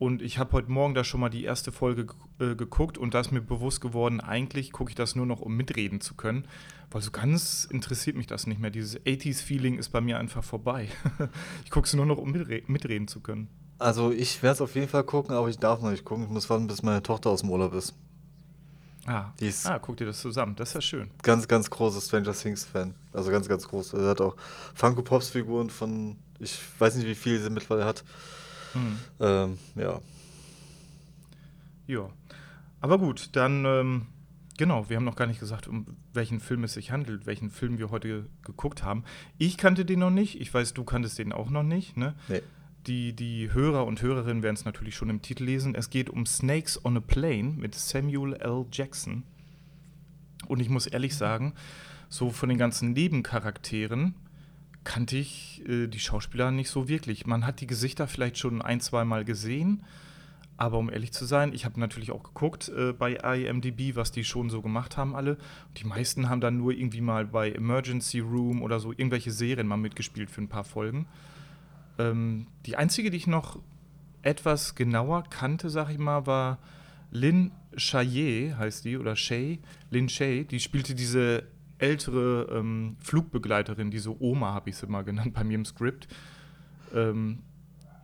Und 0.00 0.20
ich 0.20 0.38
habe 0.38 0.52
heute 0.52 0.70
Morgen 0.70 0.92
da 0.92 1.04
schon 1.04 1.20
mal 1.20 1.28
die 1.28 1.44
erste 1.44 1.70
Folge 1.70 2.08
äh, 2.40 2.56
geguckt 2.56 2.98
und 2.98 3.14
da 3.14 3.20
ist 3.20 3.30
mir 3.30 3.40
bewusst 3.40 3.80
geworden, 3.80 4.20
eigentlich 4.20 4.72
gucke 4.72 4.90
ich 4.90 4.96
das 4.96 5.14
nur 5.14 5.26
noch, 5.26 5.40
um 5.40 5.56
mitreden 5.56 6.00
zu 6.00 6.14
können. 6.14 6.48
Weil 6.90 7.02
so 7.02 7.12
ganz 7.12 7.68
interessiert 7.70 8.16
mich 8.16 8.26
das 8.26 8.48
nicht 8.48 8.60
mehr. 8.60 8.70
Dieses 8.70 9.00
80s-Feeling 9.00 9.78
ist 9.78 9.90
bei 9.90 10.00
mir 10.00 10.18
einfach 10.18 10.42
vorbei. 10.42 10.88
ich 11.64 11.70
gucke 11.70 11.86
es 11.86 11.94
nur 11.94 12.04
noch, 12.04 12.18
um 12.18 12.32
mitre 12.32 12.62
mitreden 12.66 13.06
zu 13.06 13.20
können. 13.20 13.48
Also 13.78 14.10
ich 14.10 14.42
werde 14.42 14.54
es 14.54 14.60
auf 14.60 14.74
jeden 14.74 14.88
Fall 14.88 15.04
gucken, 15.04 15.36
aber 15.36 15.48
ich 15.48 15.58
darf 15.58 15.82
noch 15.82 15.90
nicht 15.92 16.04
gucken. 16.04 16.24
Ich 16.24 16.30
muss 16.30 16.50
warten, 16.50 16.66
bis 16.66 16.82
meine 16.82 17.02
Tochter 17.02 17.30
aus 17.30 17.42
dem 17.42 17.50
Urlaub 17.50 17.74
ist. 17.74 17.94
Ah, 19.06 19.32
die 19.38 19.48
ist 19.48 19.66
ah, 19.66 19.78
guck 19.78 19.96
dir 19.96 20.06
das 20.06 20.20
zusammen. 20.20 20.56
Das 20.56 20.70
ist 20.70 20.74
ja 20.74 20.80
schön. 20.80 21.10
Ganz, 21.22 21.46
ganz 21.46 21.68
großer 21.68 22.00
Stranger 22.00 22.32
Things-Fan. 22.32 22.94
Also 23.12 23.30
ganz, 23.30 23.48
ganz 23.48 23.68
groß. 23.68 23.94
Er 23.94 24.08
hat 24.08 24.20
auch 24.20 24.36
Funko 24.74 25.02
Pops-Figuren 25.02 25.68
von 25.70 26.16
ich 26.38 26.58
weiß 26.78 26.96
nicht, 26.96 27.06
wie 27.06 27.14
viel 27.14 27.40
sie 27.40 27.50
mittlerweile 27.50 27.84
hat. 27.84 28.04
Hm. 28.72 28.98
Ähm, 29.20 29.58
ja. 29.76 30.00
Ja. 31.86 32.08
Aber 32.80 32.98
gut, 32.98 33.30
dann, 33.32 33.64
ähm, 33.64 34.06
genau, 34.58 34.88
wir 34.88 34.96
haben 34.96 35.04
noch 35.04 35.16
gar 35.16 35.26
nicht 35.26 35.40
gesagt, 35.40 35.68
um 35.68 35.96
welchen 36.12 36.40
Film 36.40 36.64
es 36.64 36.74
sich 36.74 36.90
handelt, 36.90 37.26
welchen 37.26 37.50
Film 37.50 37.78
wir 37.78 37.90
heute 37.90 38.26
geguckt 38.42 38.82
haben. 38.82 39.04
Ich 39.38 39.56
kannte 39.56 39.84
den 39.84 40.00
noch 40.00 40.10
nicht. 40.10 40.40
Ich 40.40 40.52
weiß, 40.52 40.74
du 40.74 40.84
kanntest 40.84 41.18
den 41.18 41.32
auch 41.32 41.50
noch 41.50 41.62
nicht, 41.62 41.96
ne? 41.96 42.14
Nee. 42.28 42.42
Die, 42.86 43.14
die 43.14 43.50
Hörer 43.52 43.86
und 43.86 44.02
Hörerinnen 44.02 44.42
werden 44.42 44.56
es 44.56 44.66
natürlich 44.66 44.94
schon 44.94 45.08
im 45.08 45.22
Titel 45.22 45.44
lesen. 45.44 45.74
Es 45.74 45.88
geht 45.88 46.10
um 46.10 46.26
Snakes 46.26 46.84
on 46.84 46.98
a 46.98 47.00
Plane 47.00 47.54
mit 47.56 47.74
Samuel 47.74 48.34
L. 48.34 48.66
Jackson. 48.70 49.22
Und 50.46 50.60
ich 50.60 50.68
muss 50.68 50.86
ehrlich 50.86 51.16
sagen, 51.16 51.54
so 52.10 52.30
von 52.30 52.50
den 52.50 52.58
ganzen 52.58 52.92
Nebencharakteren 52.92 54.14
kannte 54.84 55.16
ich 55.16 55.62
äh, 55.66 55.86
die 55.86 55.98
Schauspieler 55.98 56.50
nicht 56.50 56.68
so 56.68 56.88
wirklich. 56.88 57.26
Man 57.26 57.46
hat 57.46 57.62
die 57.62 57.66
Gesichter 57.66 58.06
vielleicht 58.06 58.36
schon 58.36 58.60
ein, 58.60 58.80
zwei 58.80 59.06
Mal 59.06 59.24
gesehen, 59.24 59.82
aber 60.58 60.78
um 60.78 60.90
ehrlich 60.90 61.12
zu 61.12 61.24
sein, 61.24 61.52
ich 61.52 61.64
habe 61.64 61.80
natürlich 61.80 62.12
auch 62.12 62.22
geguckt 62.22 62.68
äh, 62.68 62.92
bei 62.92 63.14
IMDb, 63.14 63.96
was 63.96 64.12
die 64.12 64.24
schon 64.24 64.50
so 64.50 64.60
gemacht 64.60 64.98
haben 64.98 65.16
alle. 65.16 65.38
Die 65.78 65.84
meisten 65.84 66.28
haben 66.28 66.42
dann 66.42 66.58
nur 66.58 66.72
irgendwie 66.72 67.00
mal 67.00 67.24
bei 67.24 67.50
Emergency 67.50 68.20
Room 68.20 68.62
oder 68.62 68.78
so 68.78 68.92
irgendwelche 68.92 69.32
Serien 69.32 69.66
mal 69.66 69.78
mitgespielt 69.78 70.30
für 70.30 70.42
ein 70.42 70.48
paar 70.48 70.64
Folgen. 70.64 71.06
Ähm, 71.98 72.46
die 72.66 72.76
einzige, 72.76 73.10
die 73.10 73.16
ich 73.16 73.26
noch 73.26 73.58
etwas 74.22 74.74
genauer 74.74 75.24
kannte, 75.30 75.70
sag 75.70 75.90
ich 75.90 75.98
mal, 75.98 76.26
war 76.26 76.58
Lynn 77.10 77.52
Chaillet, 77.76 78.56
heißt 78.56 78.84
die, 78.84 78.98
oder 78.98 79.16
Shay, 79.16 79.60
Lynn 79.90 80.08
Shay, 80.08 80.44
die 80.44 80.60
spielte 80.60 80.94
diese 80.94 81.44
ältere 81.78 82.48
ähm, 82.50 82.96
Flugbegleiterin, 83.00 83.90
diese 83.90 84.20
Oma 84.20 84.54
habe 84.54 84.70
ich 84.70 84.76
sie 84.76 84.86
mal 84.86 85.02
genannt 85.02 85.34
bei 85.34 85.44
mir 85.44 85.54
im 85.54 85.64
Skript, 85.64 86.08
ähm, 86.94 87.40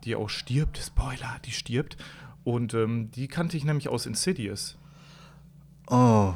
die 0.05 0.17
auch 0.17 0.29
stirbt, 0.29 0.79
Spoiler, 0.79 1.39
die 1.45 1.53
stirbt. 1.53 1.97
Und 2.43 2.75
ähm, 2.75 3.11
die 3.11 3.29
kannte 3.29 3.57
ich 3.57 3.65
nämlich 3.65 3.89
aus 3.89 4.07
Insidious. 4.07 4.79
Oh. 5.89 6.35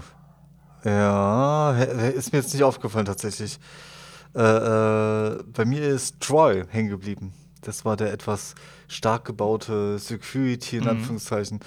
Ja, 0.84 1.72
ist 1.72 2.32
mir 2.32 2.40
jetzt 2.40 2.52
nicht 2.52 2.62
aufgefallen 2.62 3.06
tatsächlich. 3.06 3.58
Äh, 4.34 4.42
äh, 4.42 5.42
bei 5.44 5.64
mir 5.64 5.82
ist 5.88 6.20
Troy 6.20 6.64
hängen 6.68 6.90
geblieben. 6.90 7.32
Das 7.64 7.84
war 7.84 7.96
der 7.96 8.12
etwas 8.12 8.54
stark 8.88 9.24
gebaute 9.24 9.98
Security 9.98 10.76
in 10.76 10.84
mhm. 10.84 10.90
Anführungszeichen. 10.90 11.60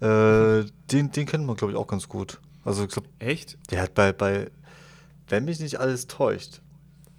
Äh, 0.00 0.64
den, 0.90 1.10
den 1.10 1.26
kennt 1.26 1.44
man, 1.44 1.56
glaube 1.56 1.72
ich, 1.72 1.78
auch 1.78 1.86
ganz 1.86 2.08
gut. 2.08 2.40
Also 2.64 2.84
ich 2.84 2.90
glaub, 2.90 3.06
Echt? 3.18 3.58
Der 3.70 3.82
hat 3.82 3.94
bei, 3.94 4.12
bei 4.12 4.50
wenn 5.28 5.44
mich 5.44 5.60
nicht 5.60 5.78
alles 5.78 6.06
täuscht. 6.06 6.60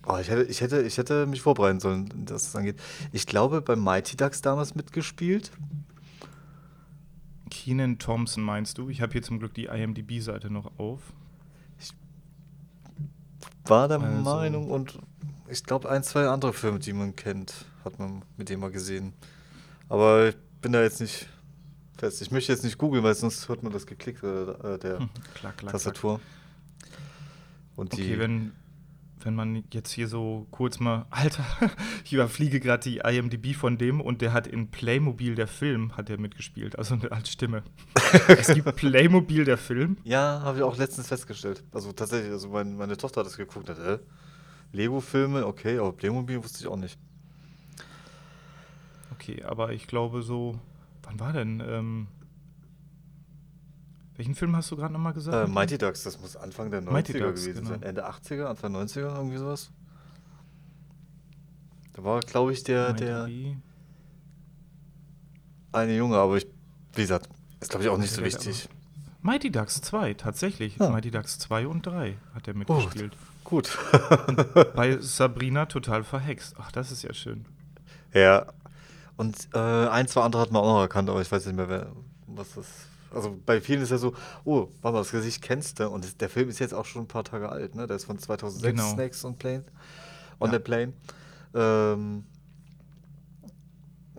Oh, 0.07 0.17
ich, 0.17 0.29
hätte, 0.29 0.43
ich, 0.43 0.61
hätte, 0.61 0.81
ich 0.81 0.97
hätte 0.97 1.27
mich 1.27 1.41
vorbereiten 1.41 1.79
sollen, 1.79 2.25
dass 2.25 2.47
es 2.47 2.55
angeht. 2.55 2.79
Ich 3.11 3.27
glaube, 3.27 3.61
bei 3.61 3.75
Mighty 3.75 4.17
Ducks 4.17 4.41
damals 4.41 4.73
mitgespielt. 4.75 5.51
Keenan 7.51 7.99
Thompson 7.99 8.43
meinst 8.43 8.77
du? 8.77 8.89
Ich 8.89 9.01
habe 9.01 9.11
hier 9.11 9.21
zum 9.21 9.39
Glück 9.39 9.53
die 9.53 9.65
IMDb-Seite 9.65 10.49
noch 10.49 10.71
auf. 10.79 11.01
Ich 11.79 11.91
war 13.65 13.87
der 13.87 13.99
also. 13.99 14.23
Meinung 14.23 14.71
und 14.71 14.97
ich 15.49 15.63
glaube, 15.63 15.89
ein, 15.89 16.01
zwei 16.01 16.27
andere 16.27 16.53
Filme, 16.53 16.79
die 16.79 16.93
man 16.93 17.15
kennt, 17.15 17.65
hat 17.83 17.99
man 17.99 18.23
mit 18.37 18.49
dem 18.49 18.59
mal 18.59 18.71
gesehen. 18.71 19.13
Aber 19.89 20.29
ich 20.29 20.35
bin 20.61 20.71
da 20.71 20.81
jetzt 20.81 21.01
nicht 21.01 21.27
fest. 21.97 22.21
Ich 22.21 22.31
möchte 22.31 22.51
jetzt 22.51 22.63
nicht 22.63 22.77
googeln, 22.77 23.03
weil 23.03 23.15
sonst 23.15 23.47
hört 23.47 23.63
man 23.63 23.71
das 23.71 23.85
geklickt 23.85 24.23
äh, 24.23 24.77
der 24.79 25.09
klar, 25.35 25.53
klar, 25.53 25.71
Tastatur. 25.71 26.19
Klar. 26.19 26.97
Und 27.75 27.93
okay, 27.93 28.19
wenn, 28.19 28.51
wenn 29.23 29.35
man 29.35 29.63
jetzt 29.71 29.91
hier 29.91 30.07
so 30.07 30.47
kurz 30.51 30.79
mal, 30.79 31.05
Alter, 31.09 31.45
ich 32.03 32.13
überfliege 32.13 32.59
gerade 32.59 32.83
die 32.83 32.97
IMDb 32.97 33.55
von 33.55 33.77
dem 33.77 34.01
und 34.01 34.21
der 34.21 34.33
hat 34.33 34.47
in 34.47 34.69
Playmobil 34.71 35.35
der 35.35 35.47
Film, 35.47 35.95
hat 35.95 36.09
er 36.09 36.17
mitgespielt, 36.17 36.77
also 36.77 36.95
als 37.09 37.31
Stimme. 37.31 37.63
es 38.27 38.53
gibt 38.53 38.75
Playmobil 38.75 39.45
der 39.45 39.57
Film. 39.57 39.97
Ja, 40.03 40.41
habe 40.43 40.59
ich 40.59 40.63
auch 40.63 40.77
letztens 40.77 41.07
festgestellt. 41.07 41.63
Also 41.71 41.91
tatsächlich, 41.91 42.31
also 42.31 42.49
mein, 42.49 42.75
meine 42.75 42.97
Tochter 42.97 43.21
hat 43.21 43.27
das 43.27 43.37
geguckt, 43.37 43.69
hat, 43.69 43.79
äh, 43.79 43.99
Lego-Filme, 44.73 45.45
okay, 45.45 45.77
aber 45.79 45.91
Playmobil 45.91 46.43
wusste 46.43 46.59
ich 46.61 46.67
auch 46.67 46.77
nicht. 46.77 46.97
Okay, 49.21 49.43
aber 49.43 49.71
ich 49.71 49.85
glaube 49.85 50.23
so, 50.23 50.57
wann 51.03 51.19
war 51.19 51.31
denn, 51.31 51.61
ähm, 51.63 52.07
welchen 54.15 54.33
Film 54.33 54.55
hast 54.55 54.71
du 54.71 54.75
gerade 54.75 54.91
nochmal 54.91 55.13
gesagt? 55.13 55.47
Äh, 55.47 55.51
Mighty 55.51 55.77
Ducks, 55.77 56.01
das 56.01 56.19
muss 56.19 56.35
Anfang 56.35 56.71
der 56.71 56.81
90er 56.81 57.19
Ducks, 57.19 57.41
gewesen 57.43 57.53
genau. 57.53 57.69
sein. 57.69 57.83
Ende 57.83 58.09
80er, 58.09 58.45
Anfang 58.45 58.75
90er, 58.75 59.15
irgendwie 59.15 59.37
sowas. 59.37 59.69
Da 61.93 62.03
war, 62.03 62.19
glaube 62.21 62.51
ich, 62.51 62.63
der, 62.63 62.93
Mighty 62.93 63.05
der 63.05 63.29
eine 65.71 65.95
Junge, 65.95 66.17
aber 66.17 66.37
ich, 66.37 66.47
wie 66.95 67.01
gesagt, 67.01 67.29
ist 67.59 67.69
glaube 67.69 67.83
ich 67.83 67.91
auch 67.91 67.99
nicht 67.99 68.11
so 68.11 68.23
wichtig. 68.23 68.69
Mighty 69.21 69.51
Ducks 69.51 69.81
2, 69.81 70.15
tatsächlich. 70.15 70.77
Ja. 70.77 70.89
Mighty 70.89 71.11
Ducks 71.11 71.37
2 71.37 71.67
und 71.67 71.85
3 71.85 72.17
hat 72.33 72.47
er 72.47 72.55
mitgespielt. 72.55 73.15
Gut. 73.43 73.69
gut. 73.93 74.73
bei 74.73 74.97
Sabrina 74.99 75.67
total 75.67 76.03
verhext. 76.03 76.55
Ach, 76.57 76.71
das 76.71 76.91
ist 76.91 77.03
ja 77.03 77.13
schön. 77.13 77.45
Ja. 78.15 78.47
Und 79.21 79.49
äh, 79.53 79.59
ein, 79.59 80.07
zwei 80.07 80.21
andere 80.21 80.41
hat 80.41 80.51
man 80.51 80.63
auch 80.63 80.73
noch 80.73 80.81
erkannt, 80.81 81.07
aber 81.07 81.21
ich 81.21 81.31
weiß 81.31 81.45
nicht 81.45 81.55
mehr, 81.55 81.69
wer, 81.69 81.91
was 82.25 82.55
das 82.55 82.65
also 83.13 83.37
bei 83.45 83.61
vielen 83.61 83.83
ist 83.83 83.91
ja 83.91 83.99
so, 83.99 84.15
oh, 84.45 84.69
warte 84.81 84.93
mal, 84.93 84.99
das 85.01 85.11
Gesicht 85.11 85.43
kennst 85.43 85.79
du. 85.79 85.87
Und 85.89 86.19
der 86.21 86.27
Film 86.27 86.49
ist 86.49 86.57
jetzt 86.57 86.73
auch 86.73 86.85
schon 86.85 87.03
ein 87.03 87.07
paar 87.07 87.23
Tage 87.23 87.49
alt, 87.49 87.75
ne? 87.75 87.85
Der 87.85 87.97
ist 87.97 88.05
von 88.05 88.17
2006, 88.17 88.75
genau. 88.75 88.93
Snakes 88.93 89.23
on 89.23 89.35
Plane. 89.35 89.63
On 90.39 90.47
ja. 90.47 90.53
the 90.53 90.59
Plane. 90.59 90.93
Ähm, 91.53 92.23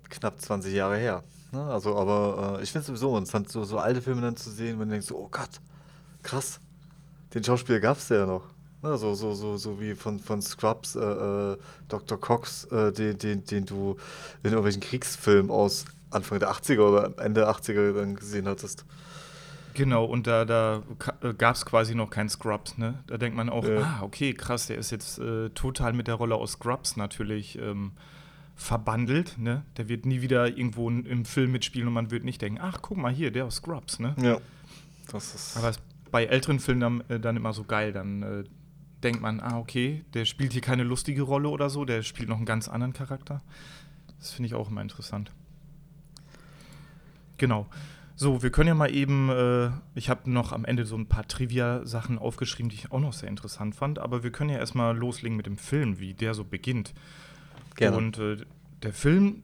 knapp 0.08 0.40
20 0.40 0.72
Jahre 0.72 0.98
her. 0.98 1.24
Ne? 1.50 1.64
Also, 1.64 1.96
aber 1.96 2.58
äh, 2.60 2.62
ich 2.62 2.70
finde 2.70 2.82
es 2.82 2.86
sowieso 2.86 3.18
interessant, 3.18 3.50
so, 3.50 3.64
so 3.64 3.78
alte 3.78 4.02
Filme 4.02 4.20
dann 4.20 4.36
zu 4.36 4.50
sehen, 4.50 4.78
wenn 4.78 4.86
du 4.86 4.92
denkst, 4.92 5.10
oh 5.10 5.26
Gott, 5.32 5.60
krass, 6.22 6.60
den 7.34 7.42
Schauspieler 7.42 7.80
gab 7.80 7.96
es 7.96 8.08
ja 8.08 8.24
noch. 8.24 8.44
Ne? 8.82 8.98
So, 8.98 9.14
so, 9.14 9.32
so, 9.34 9.56
so 9.56 9.80
wie 9.80 9.94
von, 9.94 10.18
von 10.18 10.42
Scrubs, 10.42 10.96
äh, 10.96 11.00
äh, 11.00 11.56
Dr. 11.88 12.20
Cox, 12.20 12.64
äh, 12.64 12.92
den, 12.92 13.16
den, 13.18 13.44
den 13.44 13.64
du 13.64 13.96
in 14.42 14.50
irgendwelchen 14.50 14.82
Kriegsfilmen 14.82 15.50
aus 15.50 15.84
Anfang 16.10 16.40
der 16.40 16.50
80er 16.50 16.80
oder 16.80 17.12
Ende 17.18 17.48
80er 17.48 17.92
dann 17.92 18.16
gesehen 18.16 18.46
hattest. 18.48 18.84
Genau, 19.74 20.04
und 20.04 20.26
da, 20.26 20.44
da 20.44 20.82
äh, 21.22 21.32
gab 21.32 21.54
es 21.54 21.64
quasi 21.64 21.94
noch 21.94 22.10
keinen 22.10 22.28
Scrubs, 22.28 22.76
ne? 22.76 23.02
Da 23.06 23.16
denkt 23.16 23.36
man 23.36 23.48
auch, 23.48 23.66
ja. 23.66 23.80
ah, 23.80 24.02
okay, 24.02 24.34
krass, 24.34 24.66
der 24.66 24.76
ist 24.76 24.90
jetzt 24.90 25.18
äh, 25.18 25.48
total 25.50 25.94
mit 25.94 26.08
der 26.08 26.16
Rolle 26.16 26.34
aus 26.34 26.52
Scrubs 26.52 26.96
natürlich 26.96 27.58
ähm, 27.58 27.92
verbandelt, 28.54 29.38
ne? 29.38 29.64
Der 29.78 29.88
wird 29.88 30.04
nie 30.04 30.20
wieder 30.20 30.46
irgendwo 30.48 30.90
im 30.90 31.24
Film 31.24 31.52
mitspielen 31.52 31.88
und 31.88 31.94
man 31.94 32.10
wird 32.10 32.24
nicht 32.24 32.42
denken, 32.42 32.58
ach, 32.60 32.80
guck 32.82 32.98
mal 32.98 33.12
hier, 33.12 33.30
der 33.30 33.46
aus 33.46 33.56
Scrubs, 33.56 33.98
ne? 33.98 34.14
Ja. 34.20 34.38
Das 35.10 35.34
ist 35.34 35.56
Aber 35.56 35.72
bei 36.10 36.26
älteren 36.26 36.60
Filmen 36.60 37.02
dann, 37.08 37.22
dann 37.22 37.36
immer 37.36 37.54
so 37.54 37.64
geil, 37.64 37.92
dann 37.92 38.44
denkt 39.02 39.20
man, 39.20 39.40
ah, 39.40 39.58
okay, 39.58 40.04
der 40.14 40.24
spielt 40.24 40.52
hier 40.52 40.62
keine 40.62 40.82
lustige 40.82 41.22
Rolle 41.22 41.48
oder 41.48 41.70
so, 41.70 41.84
der 41.84 42.02
spielt 42.02 42.28
noch 42.28 42.36
einen 42.36 42.46
ganz 42.46 42.68
anderen 42.68 42.92
Charakter. 42.92 43.42
Das 44.18 44.32
finde 44.32 44.46
ich 44.46 44.54
auch 44.54 44.70
immer 44.70 44.82
interessant. 44.82 45.32
Genau. 47.38 47.66
So, 48.14 48.42
wir 48.42 48.50
können 48.50 48.68
ja 48.68 48.74
mal 48.74 48.94
eben, 48.94 49.30
äh, 49.30 49.70
ich 49.94 50.08
habe 50.08 50.30
noch 50.30 50.52
am 50.52 50.64
Ende 50.64 50.84
so 50.84 50.96
ein 50.96 51.06
paar 51.06 51.26
Trivia-Sachen 51.26 52.18
aufgeschrieben, 52.18 52.68
die 52.68 52.76
ich 52.76 52.92
auch 52.92 53.00
noch 53.00 53.14
sehr 53.14 53.28
interessant 53.28 53.74
fand, 53.74 53.98
aber 53.98 54.22
wir 54.22 54.30
können 54.30 54.50
ja 54.50 54.58
erstmal 54.58 54.96
loslegen 54.96 55.36
mit 55.36 55.46
dem 55.46 55.56
Film, 55.56 55.98
wie 55.98 56.14
der 56.14 56.34
so 56.34 56.44
beginnt. 56.44 56.94
Gerne. 57.74 57.96
Und 57.96 58.18
äh, 58.18 58.36
der 58.82 58.92
Film 58.92 59.42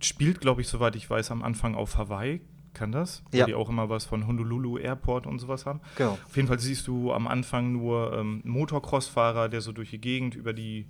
spielt, 0.00 0.40
glaube 0.40 0.60
ich, 0.60 0.68
soweit 0.68 0.94
ich 0.94 1.08
weiß, 1.08 1.30
am 1.30 1.42
Anfang 1.42 1.74
auf 1.74 1.96
Hawaii. 1.96 2.40
Kann 2.74 2.92
das? 2.92 3.22
Ja. 3.32 3.40
Weil 3.40 3.46
die 3.46 3.54
auch 3.54 3.68
immer 3.68 3.88
was 3.88 4.04
von 4.04 4.26
Honolulu 4.26 4.78
Airport 4.78 5.26
und 5.26 5.38
sowas 5.38 5.66
haben. 5.66 5.80
Genau. 5.96 6.12
Auf 6.12 6.36
jeden 6.36 6.48
Fall 6.48 6.58
siehst 6.58 6.86
du 6.86 7.12
am 7.12 7.26
Anfang 7.26 7.72
nur 7.72 8.12
ähm, 8.14 8.40
Motocross-Fahrer, 8.44 9.48
der 9.48 9.60
so 9.60 9.72
durch 9.72 9.90
die 9.90 10.00
Gegend 10.00 10.34
über 10.34 10.52
die 10.52 10.86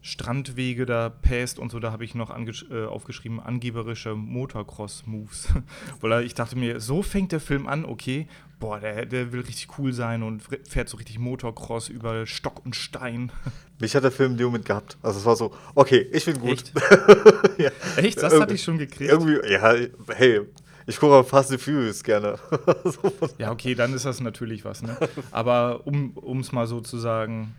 Strandwege 0.00 0.86
da 0.86 1.08
päst 1.08 1.58
und 1.58 1.70
so, 1.70 1.80
da 1.80 1.90
habe 1.90 2.04
ich 2.04 2.14
noch 2.14 2.30
äh, 2.30 2.84
aufgeschrieben, 2.84 3.40
angeberische 3.40 4.14
Motocross-Moves. 4.14 5.48
Weil 6.00 6.24
ich 6.24 6.34
dachte 6.34 6.56
mir, 6.56 6.80
so 6.80 7.02
fängt 7.02 7.32
der 7.32 7.40
Film 7.40 7.66
an, 7.66 7.84
okay, 7.84 8.28
boah, 8.60 8.78
der, 8.80 9.06
der 9.06 9.32
will 9.32 9.40
richtig 9.40 9.78
cool 9.78 9.92
sein 9.92 10.22
und 10.22 10.42
fährt 10.68 10.88
so 10.88 10.96
richtig 10.96 11.18
Motocross 11.18 11.88
über 11.88 12.26
Stock 12.26 12.64
und 12.64 12.76
Stein. 12.76 13.32
Mich 13.80 13.94
hat 13.94 14.04
der 14.04 14.10
Film 14.10 14.32
in 14.32 14.38
dem 14.38 14.46
Moment 14.46 14.64
gehabt. 14.64 14.98
Also 15.02 15.20
es 15.20 15.26
war 15.26 15.36
so, 15.36 15.52
okay, 15.74 16.08
ich 16.12 16.24
bin 16.24 16.40
gut. 16.40 16.52
Echt? 16.52 16.72
ja. 17.58 17.70
Echt? 17.96 18.22
Das 18.22 18.38
hatte 18.38 18.54
ich 18.54 18.62
schon 18.62 18.78
gekriegt. 18.78 19.10
Irgendwie, 19.10 19.38
ja, 19.50 19.74
hey, 20.08 20.40
ich 20.88 20.98
gucke 20.98 21.14
auf 21.14 21.28
Fast 21.28 21.52
and 21.52 21.60
Furious 21.60 22.02
gerne. 22.02 22.38
ja, 23.38 23.52
okay, 23.52 23.74
dann 23.74 23.92
ist 23.92 24.06
das 24.06 24.20
natürlich 24.20 24.64
was, 24.64 24.82
ne? 24.82 24.96
Aber 25.30 25.86
um 25.86 26.40
es 26.40 26.50
mal 26.50 26.66
so 26.66 26.80
zu 26.80 26.96
sagen, 26.96 27.54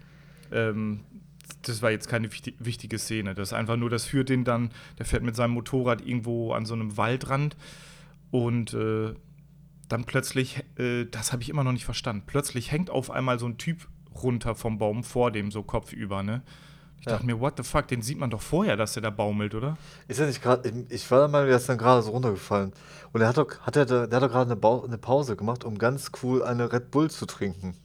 ähm, 0.52 1.02
das 1.62 1.82
war 1.84 1.92
jetzt 1.92 2.08
keine 2.08 2.30
wichtige 2.32 2.98
Szene. 2.98 3.36
Das 3.36 3.50
ist 3.50 3.54
einfach 3.54 3.78
nur, 3.78 3.92
das 3.92 4.06
führt 4.06 4.30
den 4.30 4.46
dann, 4.46 4.72
der 4.98 5.06
fährt 5.06 5.24
mit 5.24 5.36
seinem 5.36 5.52
Motorrad 5.52 6.06
irgendwo 6.06 6.54
an 6.54 6.66
so 6.66 6.74
einem 6.74 6.98
Waldrand 6.98 7.56
und 8.32 8.74
äh, 8.74 9.14
dann 9.88 10.06
plötzlich, 10.06 10.64
äh, 10.78 11.06
das 11.06 11.32
habe 11.32 11.44
ich 11.44 11.50
immer 11.50 11.64
noch 11.64 11.72
nicht 11.72 11.86
verstanden, 11.86 12.24
plötzlich 12.26 12.72
hängt 12.72 12.90
auf 12.90 13.12
einmal 13.12 13.38
so 13.38 13.46
ein 13.46 13.58
Typ 13.58 13.88
runter 14.16 14.56
vom 14.56 14.80
Baum 14.80 15.04
vor 15.04 15.32
dem, 15.32 15.52
so 15.52 15.62
kopfüber, 15.62 16.24
ne? 16.24 16.42
Ich 17.00 17.06
ja. 17.06 17.14
dachte 17.14 17.26
mir, 17.26 17.40
what 17.40 17.54
the 17.58 17.64
fuck, 17.64 17.88
den 17.88 18.02
sieht 18.02 18.20
man 18.20 18.30
doch 18.30 18.42
vorher, 18.42 18.76
dass 18.76 18.94
der 18.94 19.04
da 19.04 19.10
baumelt, 19.10 19.56
oder? 19.56 19.78
Ist 20.08 20.20
er 20.20 20.28
nicht 20.28 20.42
gerade, 20.42 20.86
ich 20.90 21.10
war 21.10 21.20
der 21.20 21.28
Meinung, 21.30 21.48
der 21.48 21.58
ist 21.58 21.70
dann 21.70 21.78
gerade 21.78 22.02
so 22.02 22.12
runtergefallen. 22.12 22.74
Und 23.14 23.22
er 23.22 23.28
hat 23.30 23.38
doch, 23.38 23.60
hat 23.62 23.76
er, 23.76 23.86
der 23.86 24.02
hat 24.04 24.24
doch 24.24 24.32
gerade 24.32 24.52
eine, 24.52 24.84
eine 24.86 24.98
Pause 24.98 25.36
gemacht, 25.36 25.64
um 25.64 25.78
ganz 25.78 26.12
cool 26.22 26.44
eine 26.44 26.72
Red 26.72 26.92
Bull 26.92 27.10
zu 27.10 27.26
trinken. 27.26 27.76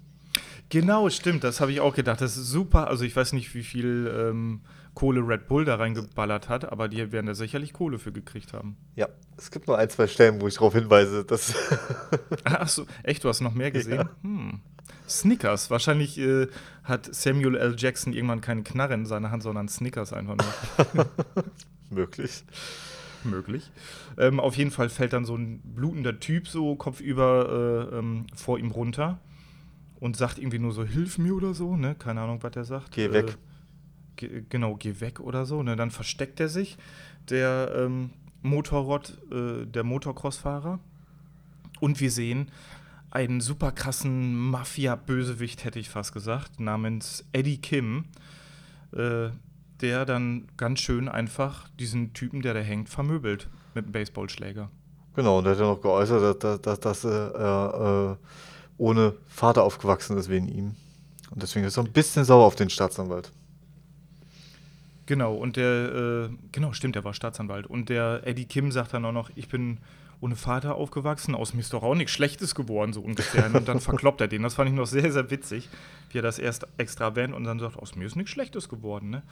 Genau, 0.68 1.08
stimmt. 1.10 1.44
Das 1.44 1.60
habe 1.60 1.72
ich 1.72 1.80
auch 1.80 1.94
gedacht. 1.94 2.20
Das 2.20 2.36
ist 2.36 2.48
super. 2.48 2.88
Also 2.88 3.04
ich 3.04 3.14
weiß 3.14 3.32
nicht, 3.32 3.54
wie 3.54 3.62
viel 3.62 4.12
ähm, 4.12 4.62
Kohle 4.94 5.20
Red 5.20 5.46
Bull 5.48 5.64
da 5.64 5.76
reingeballert 5.76 6.48
hat, 6.48 6.70
aber 6.70 6.88
die 6.88 7.12
werden 7.12 7.26
da 7.26 7.34
sicherlich 7.34 7.72
Kohle 7.72 7.98
für 7.98 8.12
gekriegt 8.12 8.52
haben. 8.52 8.76
Ja, 8.96 9.08
es 9.36 9.50
gibt 9.50 9.66
nur 9.66 9.78
ein, 9.78 9.90
zwei 9.90 10.06
Stellen, 10.06 10.40
wo 10.40 10.48
ich 10.48 10.54
darauf 10.54 10.74
hinweise. 10.74 11.24
Dass 11.24 11.54
Ach 12.44 12.68
so, 12.68 12.86
echt? 13.02 13.22
Du 13.24 13.28
hast 13.28 13.40
noch 13.40 13.54
mehr 13.54 13.70
gesehen? 13.70 13.98
Ja. 13.98 14.10
Hm. 14.22 14.60
Snickers. 15.08 15.70
Wahrscheinlich 15.70 16.18
äh, 16.18 16.48
hat 16.82 17.14
Samuel 17.14 17.56
L. 17.56 17.74
Jackson 17.76 18.12
irgendwann 18.12 18.40
keine 18.40 18.62
Knarre 18.62 18.94
in 18.94 19.06
seiner 19.06 19.30
Hand, 19.30 19.42
sondern 19.42 19.68
Snickers 19.68 20.12
einfach 20.12 20.36
nur. 20.36 21.06
Möglich. 21.90 22.44
Möglich. 23.24 23.70
Ähm, 24.18 24.40
auf 24.40 24.56
jeden 24.56 24.70
Fall 24.70 24.88
fällt 24.88 25.12
dann 25.12 25.24
so 25.24 25.36
ein 25.36 25.60
blutender 25.60 26.20
Typ 26.20 26.48
so 26.48 26.74
kopfüber 26.76 27.90
äh, 27.92 27.98
ähm, 27.98 28.26
vor 28.34 28.58
ihm 28.58 28.70
runter 28.70 29.18
und 30.00 30.16
sagt 30.16 30.38
irgendwie 30.38 30.58
nur 30.58 30.72
so, 30.72 30.84
hilf 30.84 31.18
mir 31.18 31.34
oder 31.34 31.54
so, 31.54 31.76
ne? 31.76 31.94
Keine 31.98 32.20
Ahnung, 32.20 32.42
was 32.42 32.54
er 32.56 32.64
sagt. 32.64 32.92
Geh 32.92 33.12
weg. 33.12 33.30
Äh, 33.30 33.36
ge 34.16 34.42
genau, 34.48 34.74
geh 34.74 35.00
weg 35.00 35.20
oder 35.20 35.46
so. 35.46 35.62
Ne? 35.62 35.76
Dann 35.76 35.90
versteckt 35.90 36.40
er 36.40 36.48
sich, 36.48 36.76
der 37.30 37.72
ähm, 37.76 38.10
Motorrad, 38.42 39.16
äh, 39.30 39.64
der 39.66 39.84
Motocross-Fahrer. 39.84 40.78
Und 41.80 42.00
wir 42.00 42.10
sehen 42.10 42.50
einen 43.14 43.40
super 43.40 43.72
krassen 43.72 44.36
Mafia-Bösewicht, 44.36 45.64
hätte 45.64 45.78
ich 45.78 45.88
fast 45.88 46.12
gesagt, 46.12 46.60
namens 46.60 47.24
Eddie 47.32 47.58
Kim, 47.58 48.06
äh, 48.92 49.28
der 49.80 50.04
dann 50.04 50.48
ganz 50.56 50.80
schön 50.80 51.08
einfach 51.08 51.68
diesen 51.78 52.12
Typen, 52.12 52.42
der 52.42 52.54
da 52.54 52.60
hängt, 52.60 52.88
vermöbelt 52.88 53.48
mit 53.74 53.84
einem 53.84 53.92
Baseballschläger. 53.92 54.68
Genau, 55.14 55.38
und 55.38 55.46
er 55.46 55.52
hat 55.52 55.60
ja 55.60 55.66
noch 55.66 55.80
geäußert, 55.80 56.42
dass, 56.42 56.60
dass, 56.60 56.80
dass 56.80 57.04
er 57.04 58.18
äh, 58.18 58.26
ohne 58.78 59.14
Vater 59.28 59.62
aufgewachsen 59.62 60.18
ist 60.18 60.28
wegen 60.28 60.48
ihm. 60.48 60.74
Und 61.30 61.42
deswegen 61.42 61.64
ist 61.64 61.76
er 61.76 61.84
ein 61.84 61.92
bisschen 61.92 62.24
sauer 62.24 62.44
auf 62.44 62.56
den 62.56 62.68
Staatsanwalt. 62.68 63.30
Genau, 65.06 65.34
und 65.34 65.56
der, 65.56 66.30
äh, 66.30 66.36
genau, 66.50 66.72
stimmt, 66.72 66.96
der 66.96 67.04
war 67.04 67.14
Staatsanwalt. 67.14 67.66
Und 67.66 67.90
der 67.90 68.22
Eddie 68.26 68.46
Kim 68.46 68.72
sagt 68.72 68.94
dann 68.94 69.04
auch 69.04 69.12
noch, 69.12 69.30
ich 69.36 69.48
bin 69.48 69.78
ohne 70.20 70.36
Vater 70.36 70.74
aufgewachsen, 70.74 71.34
aus 71.34 71.54
mir 71.54 71.60
ist 71.60 71.72
doch 71.72 71.82
auch 71.82 71.94
nichts 71.94 72.12
Schlechtes 72.12 72.54
geworden, 72.54 72.92
so 72.92 73.00
ungefähr. 73.00 73.46
und 73.54 73.68
dann 73.68 73.80
verkloppt 73.80 74.20
er 74.20 74.28
den. 74.28 74.42
Das 74.42 74.54
fand 74.54 74.70
ich 74.70 74.76
noch 74.76 74.86
sehr, 74.86 75.10
sehr 75.12 75.30
witzig, 75.30 75.68
wie 76.10 76.18
er 76.18 76.22
das 76.22 76.38
erst 76.38 76.66
extra 76.78 77.06
erwähnt 77.06 77.34
und 77.34 77.44
dann 77.44 77.58
sagt, 77.58 77.76
aus 77.76 77.94
mir 77.96 78.06
ist 78.06 78.16
nichts 78.16 78.30
Schlechtes 78.30 78.68
geworden. 78.68 79.10
Ne? 79.10 79.22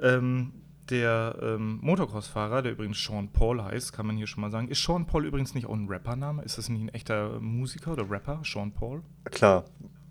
Ähm, 0.00 0.52
der 0.90 1.36
ähm, 1.40 1.78
Motocross-Fahrer, 1.80 2.62
der 2.62 2.72
übrigens 2.72 3.02
Sean 3.02 3.28
Paul 3.28 3.62
heißt, 3.62 3.92
kann 3.92 4.06
man 4.06 4.16
hier 4.16 4.26
schon 4.26 4.42
mal 4.42 4.50
sagen. 4.50 4.68
Ist 4.68 4.82
Sean 4.82 5.06
Paul 5.06 5.24
übrigens 5.24 5.54
nicht 5.54 5.66
auch 5.66 5.74
ein 5.74 5.88
Rappername? 5.88 6.42
Ist 6.42 6.58
das 6.58 6.68
nicht 6.68 6.82
ein 6.82 6.88
echter 6.90 7.40
Musiker 7.40 7.92
oder 7.92 8.08
Rapper, 8.10 8.40
Sean 8.44 8.72
Paul? 8.72 9.02
Klar. 9.24 9.64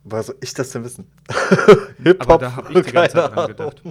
Was 0.03 0.27
soll 0.27 0.35
ich 0.41 0.53
das 0.53 0.71
denn 0.71 0.83
wissen? 0.83 1.07
Hip-Hop? 2.03 2.29
Aber 2.29 2.37
da 2.39 2.55
habe 2.55 2.73
ich 2.73 2.85
die 2.85 2.91
ganze 2.91 3.15
Zeit 3.15 3.35
dran 3.35 3.47
gedacht. 3.47 3.81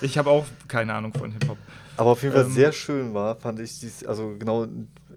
Ich 0.00 0.16
habe 0.16 0.30
auch 0.30 0.46
keine 0.68 0.94
Ahnung 0.94 1.12
von 1.12 1.32
Hip-Hop. 1.32 1.58
Aber 1.96 2.10
auf 2.10 2.22
jeden 2.22 2.34
Fall 2.34 2.44
ähm, 2.44 2.52
sehr 2.52 2.72
schön 2.72 3.12
war, 3.12 3.36
fand 3.36 3.60
ich 3.60 3.78
dies, 3.80 4.06
also 4.06 4.34
genau, 4.38 4.66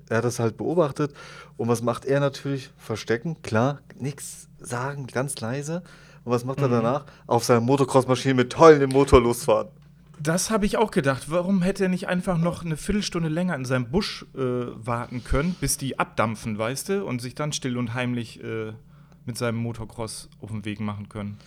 er 0.10 0.18
hat 0.18 0.26
das 0.26 0.40
halt 0.40 0.58
beobachtet. 0.58 1.14
Und 1.58 1.68
was 1.68 1.82
macht 1.82 2.06
er 2.06 2.20
natürlich? 2.20 2.72
Verstecken, 2.78 3.42
klar, 3.42 3.80
nichts 3.98 4.48
sagen, 4.60 5.08
ganz 5.08 5.40
leise. 5.40 5.84
Und 6.24 6.32
was 6.32 6.46
macht 6.46 6.60
er 6.60 6.68
mhm. 6.68 6.74
danach? 6.74 7.06
Auf 7.28 7.44
seiner 7.44 7.62
Motocross-Maschine 7.62 8.36
mit 8.36 8.52
tollen 8.52 8.90
Motor 8.90 9.22
losfahren. 9.22 9.70
Das 10.20 10.52
habe 10.52 10.66
ich 10.66 10.78
auch 10.78 10.92
gedacht. 10.92 11.30
Warum 11.30 11.62
hätte 11.62 11.84
er 11.84 11.90
nicht 11.90 12.08
einfach 12.08 12.38
noch 12.38 12.64
eine 12.64 12.78
Viertelstunde 12.78 13.30
länger 13.30 13.56
in 13.56 13.66
seinem 13.66 13.90
Busch 13.90 14.26
äh, 14.36 14.40
warten 14.40 15.24
können, 15.24 15.56
bis 15.60 15.78
die 15.78 16.00
abdampfen, 16.00 16.58
weißt 16.58 16.90
du, 16.90 17.06
und 17.06 17.22
sich 17.22 17.36
dann 17.36 17.52
still 17.52 17.78
und 17.78 17.94
heimlich 17.94 18.42
äh, 18.44 18.74
mit 19.26 19.38
seinem 19.38 19.58
Motocross 19.58 20.30
auf 20.40 20.52
den 20.52 20.66
Weg 20.66 20.80
machen 20.80 21.10
können? 21.10 21.38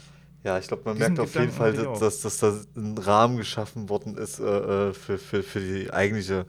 Ja, 0.44 0.58
ich 0.58 0.68
glaube, 0.68 0.82
man 0.84 0.96
Diesen 0.96 1.14
merkt 1.14 1.28
auf 1.28 1.34
jeden 1.34 1.52
Fall, 1.52 1.72
dass, 1.72 2.20
dass, 2.20 2.38
da 2.38 2.54
ein 2.76 2.98
Rahmen 2.98 3.36
geschaffen 3.36 3.88
worden 3.88 4.16
ist 4.16 4.38
äh, 4.38 4.44
äh, 4.44 4.92
für, 4.92 5.18
für, 5.18 5.42
für 5.42 5.60
die 5.60 5.90
eigentliche 5.92 6.46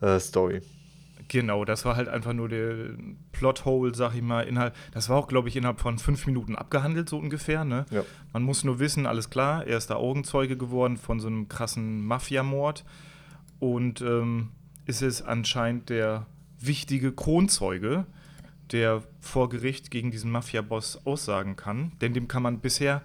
äh, 0.00 0.20
Story. 0.20 0.62
Genau, 1.30 1.64
das 1.64 1.84
war 1.84 1.94
halt 1.94 2.08
einfach 2.08 2.32
nur 2.32 2.48
der 2.48 2.90
Plothole, 3.30 3.94
sag 3.94 4.16
ich 4.16 4.20
mal, 4.20 4.42
innerhalb. 4.42 4.74
Das 4.90 5.08
war 5.08 5.16
auch, 5.16 5.28
glaube 5.28 5.48
ich, 5.48 5.54
innerhalb 5.54 5.80
von 5.80 5.96
fünf 5.96 6.26
Minuten 6.26 6.56
abgehandelt, 6.56 7.08
so 7.08 7.18
ungefähr. 7.18 7.64
Ne? 7.64 7.86
Ja. 7.92 8.02
Man 8.32 8.42
muss 8.42 8.64
nur 8.64 8.80
wissen, 8.80 9.06
alles 9.06 9.30
klar, 9.30 9.64
er 9.64 9.78
ist 9.78 9.90
da 9.90 9.94
Augenzeuge 9.94 10.56
geworden 10.56 10.96
von 10.96 11.20
so 11.20 11.28
einem 11.28 11.48
krassen 11.48 12.04
Mafiamord 12.04 12.84
und 13.60 14.00
ähm, 14.00 14.48
ist 14.86 15.02
es 15.02 15.22
anscheinend 15.22 15.88
der 15.88 16.26
wichtige 16.58 17.12
Kronzeuge, 17.12 18.06
der 18.72 19.04
vor 19.20 19.50
Gericht 19.50 19.92
gegen 19.92 20.10
diesen 20.10 20.32
Mafia-Boss 20.32 21.06
aussagen 21.06 21.54
kann. 21.54 21.92
Denn 22.00 22.12
dem 22.12 22.26
kann 22.26 22.42
man 22.42 22.58
bisher 22.58 23.02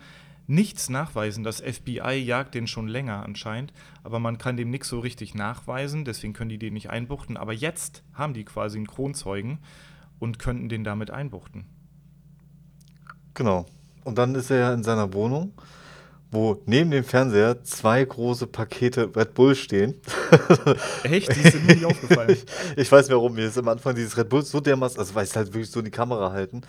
nichts 0.48 0.90
nachweisen. 0.90 1.44
Das 1.44 1.62
FBI 1.62 2.16
jagt 2.16 2.56
den 2.56 2.68
schon 2.68 2.88
länger 2.88 3.24
anscheinend, 3.24 3.74
aber 4.04 4.20
man 4.20 4.38
kann 4.38 4.58
dem 4.58 4.70
nichts 4.70 4.90
so 4.90 5.00
richtig 5.00 5.36
nachweisen, 5.36 6.06
deswegen 6.06 6.34
können 6.34 6.50
die 6.50 6.60
den 6.60 6.74
nicht 6.74 6.90
einbuchten. 6.90 7.38
Aber 7.38 7.54
jetzt 7.54 8.04
haben 8.14 8.34
die 8.34 8.46
quasi 8.46 8.78
einen 8.78 8.88
Kronzeugen 8.88 9.60
und 10.20 10.40
könnten 10.40 10.70
den 10.70 10.84
damit 10.84 11.12
einbuchten. 11.12 11.66
Genau. 13.34 13.66
Und 14.04 14.18
dann 14.18 14.36
ist 14.36 14.52
er 14.52 14.58
ja 14.58 14.74
in 14.74 14.84
seiner 14.84 15.14
Wohnung, 15.14 15.54
wo 16.32 16.62
neben 16.66 16.92
dem 16.92 17.04
Fernseher 17.04 17.64
zwei 17.64 18.04
große 18.04 18.48
Pakete 18.48 19.16
Red 19.16 19.34
Bull 19.34 19.56
stehen. 19.56 19.96
Echt? 21.04 21.36
Die 21.36 21.42
sind 21.42 21.66
mir 21.66 21.74
nicht 21.76 21.86
aufgefallen. 21.86 22.30
ich, 22.30 22.46
ich 22.78 22.92
weiß 22.92 23.10
warum. 23.10 23.34
Mir 23.34 23.48
ist 23.48 23.58
am 23.58 23.68
Anfang 23.68 23.96
dieses 23.96 24.16
Red 24.18 24.30
Bull 24.30 24.44
so 24.44 24.60
dermaßen, 24.60 25.00
also 25.00 25.16
weil 25.16 25.26
sie 25.26 25.36
halt 25.36 25.54
wirklich 25.54 25.72
so 25.72 25.80
in 25.80 25.86
die 25.86 25.92
Kamera 25.92 26.32
halten 26.32 26.62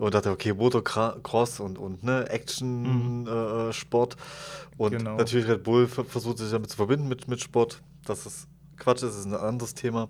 und 0.00 0.14
dachte, 0.14 0.30
okay, 0.30 0.54
Motocross 0.54 1.60
und, 1.60 1.78
und 1.78 2.02
ne, 2.02 2.28
Action-Sport. 2.30 4.16
Mhm. 4.16 4.22
Äh, 4.22 4.82
und 4.82 4.90
genau. 4.92 5.16
natürlich 5.16 5.46
Red 5.46 5.62
Bull 5.62 5.86
versucht 5.86 6.38
sich 6.38 6.50
damit 6.50 6.70
zu 6.70 6.76
verbinden 6.76 7.06
mit, 7.06 7.28
mit 7.28 7.40
Sport. 7.42 7.82
Das 8.06 8.24
ist 8.24 8.48
Quatsch, 8.78 9.02
das 9.02 9.14
ist 9.14 9.26
ein 9.26 9.34
anderes 9.34 9.74
Thema. 9.74 10.08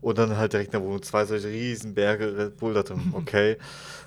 Und 0.00 0.16
dann 0.16 0.38
halt 0.38 0.54
direkt 0.54 0.72
in 0.72 0.80
der 0.80 0.88
Wohnung 0.88 1.02
zwei 1.02 1.26
solche 1.26 1.48
riesen 1.48 1.92
Berge 1.92 2.34
Red 2.38 2.56
Bull. 2.56 2.72
Dachte, 2.72 2.96
okay. 3.12 3.58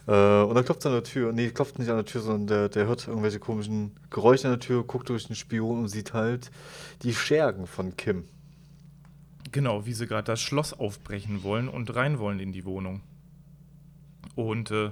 äh, 0.08 0.42
und 0.42 0.56
dann 0.56 0.66
klopft 0.66 0.80
es 0.80 0.88
an 0.88 0.94
der 0.94 1.04
Tür. 1.04 1.32
Nee, 1.32 1.52
klopft 1.52 1.78
nicht 1.78 1.90
an 1.90 1.98
der 1.98 2.06
Tür, 2.06 2.22
sondern 2.22 2.48
der, 2.48 2.70
der 2.70 2.88
hört 2.88 3.08
irgendwelche 3.08 3.40
komischen 3.40 3.92
Geräusche 4.10 4.48
an 4.48 4.54
der 4.54 4.60
Tür, 4.60 4.84
guckt 4.84 5.10
durch 5.10 5.28
den 5.28 5.36
Spion 5.36 5.82
und 5.82 5.90
sieht 5.90 6.14
halt 6.14 6.50
die 7.04 7.14
Schergen 7.14 7.68
von 7.68 7.96
Kim. 7.96 8.26
Genau, 9.52 9.86
wie 9.86 9.94
sie 9.94 10.08
gerade 10.08 10.24
das 10.24 10.42
Schloss 10.42 10.74
aufbrechen 10.74 11.44
wollen 11.44 11.70
und 11.70 11.96
rein 11.96 12.18
wollen 12.18 12.40
in 12.40 12.52
die 12.52 12.66
Wohnung. 12.66 13.02
Und 14.36 14.72
äh, 14.72 14.92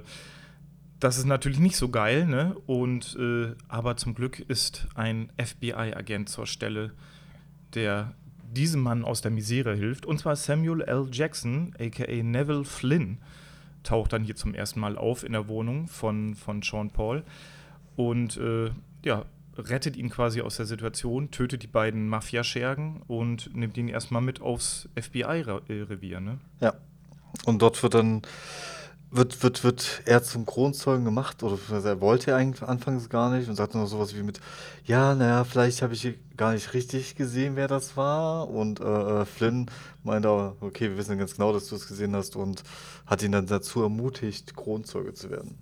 das 1.00 1.18
ist 1.18 1.26
natürlich 1.26 1.58
nicht 1.60 1.76
so 1.76 1.88
geil, 1.88 2.26
ne? 2.26 2.56
Und 2.66 3.16
äh, 3.18 3.54
aber 3.68 3.96
zum 3.96 4.14
Glück 4.14 4.40
ist 4.40 4.86
ein 4.94 5.30
FBI-Agent 5.38 6.28
zur 6.28 6.46
Stelle, 6.46 6.92
der 7.74 8.14
diesem 8.50 8.82
Mann 8.82 9.04
aus 9.04 9.20
der 9.20 9.30
Misere 9.30 9.74
hilft. 9.74 10.06
Und 10.06 10.18
zwar 10.18 10.36
Samuel 10.36 10.82
L. 10.82 11.08
Jackson, 11.12 11.74
aka 11.78 12.22
Neville 12.22 12.64
Flynn, 12.64 13.18
taucht 13.82 14.12
dann 14.12 14.24
hier 14.24 14.36
zum 14.36 14.54
ersten 14.54 14.80
Mal 14.80 14.96
auf 14.96 15.22
in 15.22 15.32
der 15.32 15.48
Wohnung 15.48 15.86
von, 15.86 16.34
von 16.34 16.62
Sean 16.62 16.90
Paul. 16.90 17.24
Und 17.96 18.36
äh, 18.36 18.70
ja, 19.04 19.24
rettet 19.56 19.96
ihn 19.96 20.08
quasi 20.08 20.40
aus 20.40 20.56
der 20.56 20.66
Situation, 20.66 21.30
tötet 21.30 21.62
die 21.62 21.68
beiden 21.68 22.08
Mafia-Schergen 22.08 23.02
und 23.06 23.54
nimmt 23.54 23.76
ihn 23.76 23.88
erstmal 23.88 24.22
mit 24.22 24.40
aufs 24.40 24.88
FBI-Revier. 24.94 26.20
Ne? 26.20 26.38
Ja. 26.60 26.74
Und 27.44 27.60
dort 27.60 27.82
wird 27.82 27.94
dann 27.94 28.22
wird, 29.10 29.42
wird, 29.42 29.64
wird 29.64 30.02
er 30.04 30.22
zum 30.22 30.44
Kronzeugen 30.44 31.04
gemacht 31.04 31.42
oder 31.42 31.58
er 31.84 32.00
wollte 32.00 32.32
er 32.32 32.36
eigentlich 32.36 32.62
anfangs 32.62 33.08
gar 33.08 33.30
nicht 33.30 33.48
und 33.48 33.56
sagte 33.56 33.78
noch 33.78 33.86
sowas 33.86 34.14
wie 34.14 34.22
mit, 34.22 34.40
ja, 34.84 35.14
naja, 35.14 35.44
vielleicht 35.44 35.80
habe 35.82 35.94
ich 35.94 36.14
gar 36.36 36.52
nicht 36.52 36.74
richtig 36.74 37.16
gesehen, 37.16 37.56
wer 37.56 37.68
das 37.68 37.96
war. 37.96 38.48
Und 38.48 38.80
äh, 38.80 38.84
äh 38.84 39.24
Flynn 39.24 39.66
meinte, 40.02 40.28
okay, 40.60 40.90
wir 40.90 40.98
wissen 40.98 41.18
ganz 41.18 41.34
genau, 41.34 41.52
dass 41.52 41.68
du 41.68 41.76
es 41.76 41.88
gesehen 41.88 42.14
hast 42.14 42.36
und 42.36 42.62
hat 43.06 43.22
ihn 43.22 43.32
dann 43.32 43.46
dazu 43.46 43.82
ermutigt, 43.82 44.54
Kronzeuge 44.54 45.14
zu 45.14 45.30
werden. 45.30 45.56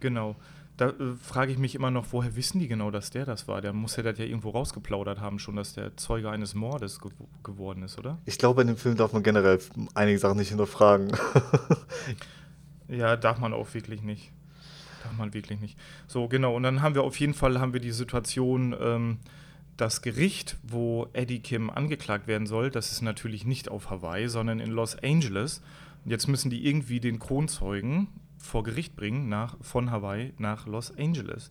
Genau. 0.00 0.36
Da 0.76 0.88
äh, 0.88 1.14
frage 1.20 1.52
ich 1.52 1.58
mich 1.58 1.74
immer 1.74 1.90
noch, 1.90 2.06
woher 2.12 2.34
wissen 2.34 2.58
die 2.58 2.68
genau, 2.68 2.90
dass 2.90 3.10
der 3.10 3.24
das 3.24 3.46
war? 3.46 3.60
Der 3.60 3.72
muss 3.72 3.96
ja 3.96 4.02
das 4.02 4.18
ja 4.18 4.24
irgendwo 4.24 4.50
rausgeplaudert 4.50 5.20
haben, 5.20 5.38
schon, 5.38 5.56
dass 5.56 5.74
der 5.74 5.96
Zeuge 5.96 6.30
eines 6.30 6.54
Mordes 6.54 7.00
ge 7.00 7.10
geworden 7.42 7.82
ist, 7.82 7.98
oder? 7.98 8.18
Ich 8.24 8.38
glaube, 8.38 8.62
in 8.62 8.68
dem 8.68 8.76
Film 8.76 8.96
darf 8.96 9.12
man 9.12 9.22
generell 9.22 9.58
einige 9.94 10.18
Sachen 10.18 10.38
nicht 10.38 10.48
hinterfragen. 10.48 11.12
ja, 12.88 13.16
darf 13.16 13.38
man 13.38 13.52
auch 13.52 13.72
wirklich 13.74 14.02
nicht. 14.02 14.32
Darf 15.02 15.16
man 15.16 15.34
wirklich 15.34 15.60
nicht. 15.60 15.78
So, 16.06 16.28
genau. 16.28 16.56
Und 16.56 16.62
dann 16.62 16.80
haben 16.80 16.94
wir 16.94 17.02
auf 17.02 17.18
jeden 17.20 17.34
Fall 17.34 17.60
haben 17.60 17.72
wir 17.72 17.80
die 17.80 17.92
Situation, 17.92 18.74
ähm, 18.80 19.18
das 19.76 20.02
Gericht, 20.02 20.56
wo 20.62 21.08
Eddie 21.12 21.40
Kim 21.40 21.70
angeklagt 21.70 22.26
werden 22.26 22.46
soll, 22.46 22.70
das 22.70 22.92
ist 22.92 23.02
natürlich 23.02 23.44
nicht 23.44 23.68
auf 23.68 23.90
Hawaii, 23.90 24.28
sondern 24.28 24.60
in 24.60 24.70
Los 24.70 24.96
Angeles. 25.02 25.62
Und 26.04 26.10
jetzt 26.10 26.28
müssen 26.28 26.50
die 26.50 26.66
irgendwie 26.66 27.00
den 27.00 27.18
Kronzeugen, 27.18 28.08
vor 28.42 28.64
Gericht 28.64 28.96
bringen 28.96 29.28
nach, 29.28 29.56
von 29.62 29.90
Hawaii 29.90 30.34
nach 30.38 30.66
Los 30.66 30.96
Angeles. 30.96 31.50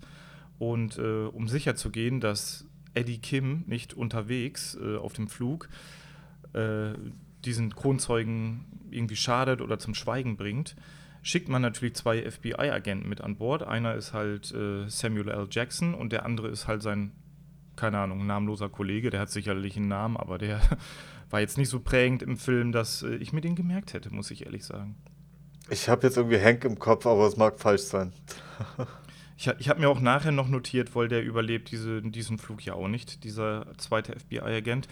Und 0.60 0.98
äh, 1.00 1.26
um 1.26 1.48
sicher 1.48 1.76
zu 1.76 1.90
gehen, 1.90 2.20
dass 2.20 2.66
Eddie 2.94 3.20
Kim 3.20 3.64
nicht 3.66 3.94
unterwegs 3.94 4.78
äh, 4.80 4.98
auf 4.98 5.14
dem 5.14 5.28
Flug 5.28 5.70
äh, 6.54 6.94
diesen 7.46 7.74
Kronzeugen 7.74 8.66
irgendwie 8.92 9.16
schadet 9.16 9.62
oder 9.62 9.80
zum 9.80 9.96
Schweigen 9.96 10.38
bringt, 10.38 10.76
schickt 11.24 11.50
man 11.50 11.62
natürlich 11.62 11.96
zwei 11.96 12.30
FBI-Agenten 12.30 13.08
mit 13.08 13.22
an 13.22 13.38
Bord. 13.38 13.64
Einer 13.64 13.96
ist 13.96 14.14
halt 14.14 14.54
äh, 14.54 14.88
Samuel 14.88 15.30
L. 15.30 15.48
Jackson 15.50 15.94
und 15.94 16.12
der 16.12 16.26
andere 16.26 16.50
ist 16.50 16.68
halt 16.68 16.82
sein, 16.82 17.12
keine 17.76 18.00
Ahnung, 18.00 18.26
namenloser 18.26 18.70
Kollege. 18.70 19.10
Der 19.10 19.22
hat 19.22 19.30
sicherlich 19.30 19.78
einen 19.78 19.88
Namen, 19.88 20.18
aber 20.18 20.38
der 20.38 20.60
war 21.30 21.40
jetzt 21.40 21.58
nicht 21.58 21.70
so 21.70 21.80
prägend 21.80 22.22
im 22.22 22.38
Film, 22.38 22.72
dass 22.72 23.04
äh, 23.04 23.16
ich 23.16 23.34
mir 23.34 23.42
den 23.42 23.56
gemerkt 23.56 23.94
hätte, 23.94 24.14
muss 24.14 24.32
ich 24.32 24.46
ehrlich 24.46 24.66
sagen. 24.66 24.96
Ich 25.72 25.88
habe 25.88 26.06
jetzt 26.06 26.18
irgendwie 26.18 26.40
Hank 26.40 26.66
im 26.66 26.78
Kopf, 26.78 27.06
aber 27.06 27.26
es 27.26 27.38
mag 27.38 27.58
falsch 27.58 27.84
sein. 27.84 28.12
ich 29.38 29.48
ich 29.58 29.70
habe 29.70 29.80
mir 29.80 29.88
auch 29.88 30.02
nachher 30.02 30.34
noch 30.34 30.50
notiert, 30.50 30.94
weil 30.96 31.08
der 31.08 31.24
überlebt 31.24 31.72
diese, 31.72 32.02
diesen 32.02 32.38
Flug 32.38 32.66
ja 32.66 32.74
auch 32.74 32.90
nicht, 32.90 33.24
dieser 33.24 33.66
zweite 33.78 34.14
FBI-Agent. 34.20 34.90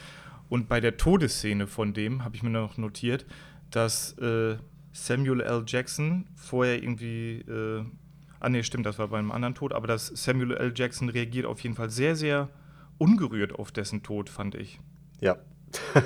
Und 0.48 0.70
bei 0.70 0.80
der 0.80 0.96
Todesszene 0.96 1.68
von 1.68 1.94
dem 1.94 2.24
habe 2.24 2.38
ich 2.38 2.44
mir 2.44 2.50
noch 2.50 2.78
notiert, 2.78 3.26
dass 3.72 4.18
äh, 4.20 4.56
Samuel 4.94 5.42
L. 5.42 5.64
Jackson 5.68 6.28
vorher 6.36 6.82
irgendwie. 6.82 7.42
Äh, 7.42 7.84
ah, 8.40 8.48
nee, 8.48 8.64
stimmt, 8.64 8.86
das 8.86 8.98
war 9.00 9.10
bei 9.10 9.20
einem 9.20 9.32
anderen 9.32 9.56
Tod, 9.56 9.74
aber 9.74 9.86
dass 9.86 10.08
Samuel 10.08 10.56
L. 10.56 10.72
Jackson 10.74 11.10
reagiert 11.10 11.46
auf 11.46 11.60
jeden 11.60 11.76
Fall 11.76 11.90
sehr, 11.90 12.16
sehr 12.16 12.48
ungerührt 12.98 13.54
auf 13.54 13.74
dessen 13.74 14.02
Tod, 14.02 14.30
fand 14.30 14.56
ich. 14.56 14.80
Ja, 15.20 15.36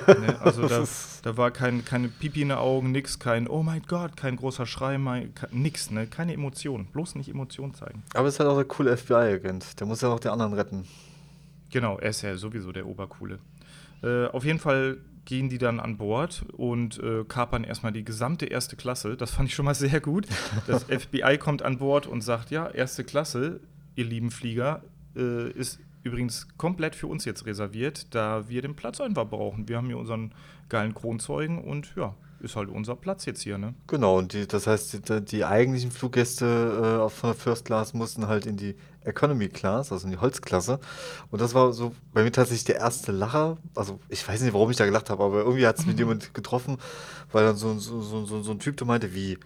Ne, 0.06 0.40
also 0.42 0.68
da, 0.68 0.84
da 1.22 1.36
war 1.36 1.50
kein, 1.50 1.84
keine 1.84 2.08
Pipi 2.08 2.42
in 2.42 2.48
den 2.48 2.58
Augen, 2.58 2.92
nix, 2.92 3.18
kein 3.18 3.48
Oh 3.48 3.62
mein 3.62 3.82
Gott, 3.86 4.16
kein 4.16 4.36
großer 4.36 4.66
Schrei, 4.66 4.98
mein, 4.98 5.32
nix, 5.50 5.90
ne? 5.90 6.06
keine 6.06 6.34
Emotionen. 6.34 6.86
Bloß 6.86 7.14
nicht 7.16 7.28
Emotionen 7.28 7.74
zeigen. 7.74 8.02
Aber 8.14 8.28
es 8.28 8.34
ist 8.34 8.40
halt 8.40 8.50
auch 8.50 8.56
der 8.56 8.64
coole 8.64 8.96
FBI-Agent. 8.96 9.80
Der 9.80 9.86
muss 9.86 10.00
ja 10.00 10.08
auch 10.08 10.20
die 10.20 10.28
anderen 10.28 10.52
retten. 10.54 10.84
Genau, 11.70 11.98
er 11.98 12.10
ist 12.10 12.22
ja 12.22 12.36
sowieso 12.36 12.72
der 12.72 12.86
Obercoole. 12.86 13.38
Äh, 14.02 14.26
auf 14.26 14.44
jeden 14.44 14.58
Fall 14.58 14.98
gehen 15.24 15.48
die 15.48 15.58
dann 15.58 15.80
an 15.80 15.96
Bord 15.96 16.44
und 16.52 16.98
äh, 17.02 17.24
kapern 17.24 17.64
erstmal 17.64 17.92
die 17.92 18.04
gesamte 18.04 18.46
erste 18.46 18.76
Klasse. 18.76 19.16
Das 19.16 19.30
fand 19.30 19.48
ich 19.48 19.54
schon 19.54 19.64
mal 19.64 19.74
sehr 19.74 20.00
gut. 20.00 20.26
Das 20.66 20.84
FBI 20.88 21.38
kommt 21.38 21.62
an 21.62 21.78
Bord 21.78 22.06
und 22.06 22.20
sagt, 22.20 22.50
ja, 22.50 22.68
erste 22.68 23.04
Klasse, 23.04 23.60
ihr 23.94 24.04
lieben 24.04 24.30
Flieger, 24.30 24.82
äh, 25.16 25.50
ist 25.50 25.80
übrigens 26.04 26.46
komplett 26.56 26.94
für 26.94 27.08
uns 27.08 27.24
jetzt 27.24 27.46
reserviert, 27.46 28.14
da 28.14 28.48
wir 28.48 28.62
den 28.62 28.76
Platz 28.76 29.00
einfach 29.00 29.26
brauchen. 29.26 29.68
Wir 29.68 29.78
haben 29.78 29.86
hier 29.86 29.98
unseren 29.98 30.32
geilen 30.68 30.94
Kronzeugen 30.94 31.62
und 31.62 31.94
ja, 31.96 32.14
ist 32.40 32.56
halt 32.56 32.68
unser 32.68 32.94
Platz 32.94 33.24
jetzt 33.24 33.42
hier, 33.42 33.58
ne? 33.58 33.74
Genau, 33.86 34.18
und 34.18 34.32
die, 34.34 34.46
das 34.46 34.66
heißt, 34.66 35.08
die, 35.08 35.24
die 35.24 35.44
eigentlichen 35.44 35.90
Fluggäste 35.90 37.06
äh, 37.06 37.08
von 37.08 37.30
der 37.30 37.34
First 37.34 37.64
Class 37.64 37.94
mussten 37.94 38.28
halt 38.28 38.46
in 38.46 38.56
die 38.56 38.76
Economy 39.02 39.48
Class, 39.48 39.92
also 39.92 40.06
in 40.06 40.12
die 40.12 40.18
Holzklasse. 40.18 40.78
Und 41.30 41.40
das 41.40 41.54
war 41.54 41.72
so 41.72 41.94
bei 42.12 42.22
mir 42.22 42.32
tatsächlich 42.32 42.64
der 42.64 42.76
erste 42.76 43.12
Lacher. 43.12 43.56
Also 43.74 43.98
ich 44.08 44.26
weiß 44.26 44.42
nicht, 44.42 44.52
warum 44.52 44.70
ich 44.70 44.76
da 44.76 44.84
gelacht 44.84 45.10
habe, 45.10 45.24
aber 45.24 45.38
irgendwie 45.38 45.66
hat 45.66 45.78
es 45.78 45.86
mit 45.86 45.98
jemand 45.98 46.34
getroffen, 46.34 46.78
weil 47.32 47.44
dann 47.44 47.56
so, 47.56 47.78
so, 47.78 48.00
so, 48.02 48.24
so, 48.26 48.42
so 48.42 48.52
ein 48.52 48.58
Typ 48.58 48.76
da 48.76 48.84
meinte, 48.84 49.14
wie 49.14 49.38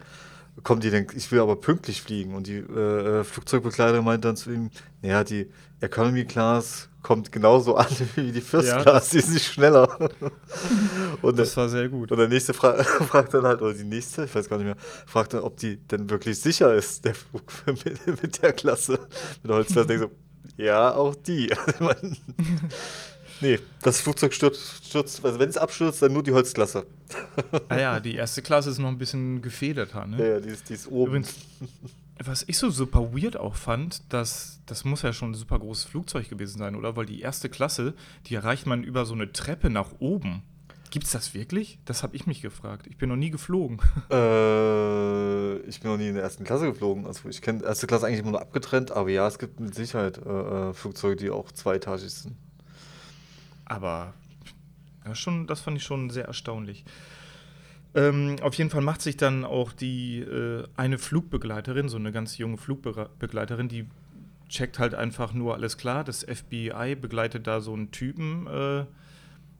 kommt 0.62 0.84
die 0.84 0.90
denn, 0.90 1.06
ich 1.14 1.30
will 1.30 1.40
aber 1.40 1.56
pünktlich 1.56 2.02
fliegen. 2.02 2.34
Und 2.34 2.46
die 2.46 2.58
äh, 2.58 3.24
Flugzeugbegleiterin 3.24 4.04
meint 4.04 4.24
dann 4.24 4.36
zu 4.36 4.50
ihm, 4.50 4.70
naja, 5.02 5.24
die 5.24 5.50
Economy 5.80 6.24
Class 6.24 6.88
kommt 7.02 7.30
genauso 7.32 7.76
an 7.76 7.86
wie 8.16 8.32
die 8.32 8.40
First 8.40 8.68
ja. 8.68 8.82
Class, 8.82 9.10
die 9.10 9.18
ist 9.18 9.30
nicht 9.30 9.46
schneller. 9.46 10.10
und 11.22 11.38
das 11.38 11.56
war 11.56 11.68
sehr 11.68 11.88
gut. 11.88 12.10
Und 12.12 12.18
der 12.18 12.28
nächste 12.28 12.54
fra 12.54 12.82
fragt 12.84 13.34
dann 13.34 13.44
halt, 13.44 13.62
oder 13.62 13.74
die 13.74 13.84
nächste, 13.84 14.24
ich 14.24 14.34
weiß 14.34 14.48
gar 14.48 14.56
nicht 14.56 14.66
mehr, 14.66 14.76
fragt 15.06 15.34
dann, 15.34 15.40
ob 15.40 15.56
die 15.56 15.76
denn 15.76 16.10
wirklich 16.10 16.40
sicher 16.40 16.74
ist, 16.74 17.04
der 17.04 17.14
Flug 17.14 17.42
mit, 17.66 18.22
mit 18.22 18.42
der 18.42 18.52
Klasse. 18.52 18.98
Mit 19.42 19.52
Holzklasse. 19.52 19.86
denke 19.86 20.04
so, 20.04 20.10
ja, 20.62 20.92
auch 20.94 21.14
die. 21.14 21.50
Nee, 23.40 23.58
das 23.82 24.00
Flugzeug 24.00 24.32
stürzt, 24.34 24.86
stürzt 24.86 25.24
also 25.24 25.38
wenn 25.38 25.48
es 25.48 25.56
abstürzt, 25.56 26.02
dann 26.02 26.12
nur 26.12 26.22
die 26.22 26.32
Holzklasse. 26.32 26.86
ah 27.68 27.78
ja, 27.78 28.00
die 28.00 28.14
erste 28.14 28.42
Klasse 28.42 28.70
ist 28.70 28.78
noch 28.78 28.88
ein 28.88 28.98
bisschen 28.98 29.42
gefederter, 29.42 30.06
ne? 30.06 30.18
Ja, 30.18 30.24
ja 30.34 30.40
die, 30.40 30.50
ist, 30.50 30.68
die 30.68 30.74
ist 30.74 30.88
oben. 30.88 31.06
Übrigens, 31.08 31.34
was 32.24 32.44
ich 32.46 32.58
so 32.58 32.70
super 32.70 33.12
weird 33.14 33.36
auch 33.36 33.54
fand, 33.54 34.12
dass 34.12 34.60
das 34.66 34.84
muss 34.84 35.02
ja 35.02 35.12
schon 35.12 35.30
ein 35.30 35.34
super 35.34 35.58
großes 35.58 35.84
Flugzeug 35.84 36.28
gewesen 36.28 36.58
sein, 36.58 36.74
oder? 36.74 36.96
Weil 36.96 37.06
die 37.06 37.20
erste 37.20 37.48
Klasse, 37.48 37.94
die 38.26 38.34
erreicht 38.34 38.66
man 38.66 38.82
über 38.82 39.06
so 39.06 39.14
eine 39.14 39.32
Treppe 39.32 39.70
nach 39.70 39.92
oben. 39.98 40.42
Gibt's 40.90 41.12
das 41.12 41.34
wirklich? 41.34 41.78
Das 41.84 42.02
habe 42.02 42.16
ich 42.16 42.26
mich 42.26 42.40
gefragt. 42.40 42.86
Ich 42.86 42.96
bin 42.96 43.10
noch 43.10 43.16
nie 43.16 43.30
geflogen. 43.30 43.78
Äh, 44.10 45.58
ich 45.68 45.80
bin 45.80 45.90
noch 45.90 45.98
nie 45.98 46.08
in 46.08 46.14
der 46.14 46.22
ersten 46.22 46.44
Klasse 46.44 46.66
geflogen. 46.66 47.06
Also 47.06 47.28
ich 47.28 47.42
kenne 47.42 47.62
erste 47.62 47.86
Klasse 47.86 48.06
eigentlich 48.06 48.20
immer 48.20 48.30
nur 48.30 48.40
abgetrennt, 48.40 48.90
aber 48.90 49.10
ja, 49.10 49.26
es 49.26 49.38
gibt 49.38 49.60
mit 49.60 49.74
Sicherheit 49.74 50.18
äh, 50.18 50.30
äh 50.70 50.72
Flugzeuge, 50.72 51.16
die 51.16 51.30
auch 51.30 51.52
zweietagig 51.52 52.10
sind. 52.10 52.36
Aber 53.68 54.14
ja, 55.04 55.14
schon, 55.14 55.46
das 55.46 55.60
fand 55.60 55.76
ich 55.76 55.84
schon 55.84 56.10
sehr 56.10 56.24
erstaunlich. 56.24 56.84
Ähm, 57.94 58.36
auf 58.42 58.54
jeden 58.54 58.70
Fall 58.70 58.82
macht 58.82 59.00
sich 59.00 59.16
dann 59.16 59.44
auch 59.44 59.72
die 59.72 60.20
äh, 60.20 60.64
eine 60.76 60.98
Flugbegleiterin, 60.98 61.88
so 61.88 61.96
eine 61.96 62.12
ganz 62.12 62.36
junge 62.38 62.58
Flugbegleiterin, 62.58 63.68
die 63.68 63.86
checkt 64.48 64.78
halt 64.78 64.94
einfach 64.94 65.32
nur 65.32 65.54
alles 65.54 65.78
klar. 65.78 66.04
Das 66.04 66.24
FBI 66.24 66.96
begleitet 67.00 67.46
da 67.46 67.60
so 67.60 67.72
einen 67.72 67.90
Typen 67.90 68.46
äh, 68.46 68.84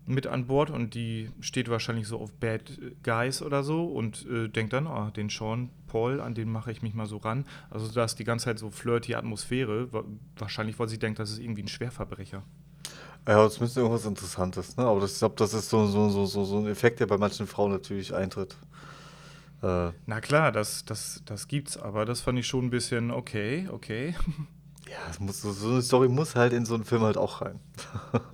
mit 0.06 0.26
an 0.26 0.46
Bord 0.46 0.70
und 0.70 0.94
die 0.94 1.30
steht 1.40 1.68
wahrscheinlich 1.68 2.06
so 2.06 2.18
auf 2.18 2.32
Bad 2.32 2.78
Guys 3.02 3.42
oder 3.42 3.62
so 3.62 3.84
und 3.86 4.26
äh, 4.26 4.48
denkt 4.48 4.72
dann, 4.72 4.86
oh, 4.86 5.10
den 5.10 5.28
Sean 5.28 5.70
Paul, 5.86 6.20
an 6.20 6.34
den 6.34 6.50
mache 6.50 6.72
ich 6.72 6.82
mich 6.82 6.94
mal 6.94 7.06
so 7.06 7.18
ran. 7.18 7.44
Also 7.70 7.90
da 7.92 8.04
ist 8.04 8.16
die 8.16 8.24
ganze 8.24 8.46
Zeit 8.46 8.58
so 8.58 8.70
flirty 8.70 9.14
Atmosphäre. 9.14 9.88
Wahrscheinlich, 10.36 10.78
weil 10.78 10.88
sie 10.88 10.98
denkt, 10.98 11.18
das 11.18 11.30
ist 11.30 11.38
irgendwie 11.38 11.62
ein 11.62 11.68
Schwerverbrecher. 11.68 12.42
Ja, 13.28 13.44
das 13.44 13.58
ist 13.58 13.76
irgendwas 13.76 14.06
Interessantes, 14.06 14.78
ne? 14.78 14.84
Aber 14.84 15.00
das, 15.00 15.12
ich 15.12 15.18
glaube, 15.18 15.34
das 15.36 15.52
ist 15.52 15.68
so, 15.68 15.86
so, 15.86 16.08
so, 16.08 16.24
so, 16.24 16.46
so 16.46 16.60
ein 16.60 16.66
Effekt, 16.66 16.98
der 16.98 17.06
bei 17.06 17.18
manchen 17.18 17.46
Frauen 17.46 17.70
natürlich 17.70 18.14
eintritt. 18.14 18.56
Äh. 19.62 19.90
Na 20.06 20.20
klar, 20.22 20.50
das, 20.50 20.86
das, 20.86 21.20
das 21.26 21.46
gibt's, 21.46 21.76
aber 21.76 22.06
das 22.06 22.22
fand 22.22 22.38
ich 22.38 22.46
schon 22.46 22.64
ein 22.64 22.70
bisschen 22.70 23.10
okay, 23.10 23.68
okay. 23.70 24.14
Ja, 24.88 24.96
muss, 25.18 25.42
so 25.42 25.68
eine 25.68 25.82
Story 25.82 26.08
muss 26.08 26.34
halt 26.34 26.54
in 26.54 26.64
so 26.64 26.74
einen 26.74 26.86
Film 26.86 27.02
halt 27.02 27.18
auch 27.18 27.42
rein. 27.42 27.60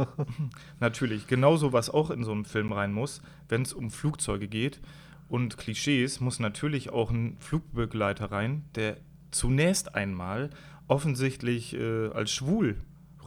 Natürlich, 0.79 1.27
genauso 1.27 1.73
was 1.73 1.91
auch 1.91 2.11
in 2.11 2.23
so 2.23 2.31
einen 2.31 2.45
Film 2.45 2.71
rein 2.71 2.93
muss, 2.93 3.21
wenn 3.49 3.63
es 3.63 3.73
um 3.73 3.91
Flugzeuge 3.91 4.47
geht 4.47 4.81
und 5.29 5.59
Klischees, 5.59 6.21
muss 6.21 6.39
natürlich 6.39 6.91
auch 6.91 7.11
ein 7.11 7.37
Flugbegleiter 7.41 8.31
rein, 8.31 8.67
der 8.77 8.99
zunächst 9.33 9.97
einmal 9.97 10.51
offensichtlich 10.87 11.75
äh, 11.75 12.11
als 12.11 12.31
schwul 12.31 12.77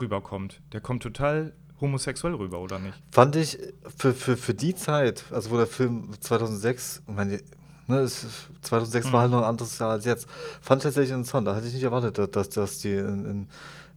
rüberkommt. 0.01 0.61
Der 0.73 0.81
kommt 0.81 1.03
total 1.03 1.53
homosexuell 1.79 2.33
rüber, 2.33 2.59
oder 2.59 2.79
nicht? 2.79 2.95
Fand 3.11 3.35
ich 3.35 3.57
für, 3.97 4.13
für, 4.13 4.37
für 4.37 4.53
die 4.53 4.75
Zeit, 4.75 5.25
also 5.31 5.51
wo 5.51 5.57
der 5.57 5.67
Film 5.67 6.09
2006, 6.19 7.03
meine, 7.07 7.39
ne, 7.87 7.99
es, 7.99 8.25
2006 8.61 9.07
mhm. 9.07 9.13
war 9.13 9.21
halt 9.21 9.31
noch 9.31 9.39
ein 9.39 9.49
anderes 9.49 9.77
Jahr 9.79 9.91
als 9.91 10.05
jetzt, 10.05 10.27
fand 10.61 10.81
ich 10.81 10.83
tatsächlich 10.83 11.11
interessant. 11.11 11.47
Da 11.47 11.55
hatte 11.55 11.67
ich 11.67 11.73
nicht 11.73 11.83
erwartet, 11.83 12.35
dass, 12.35 12.49
dass 12.49 12.79
die 12.79 12.93
in, 12.93 13.25
in 13.25 13.47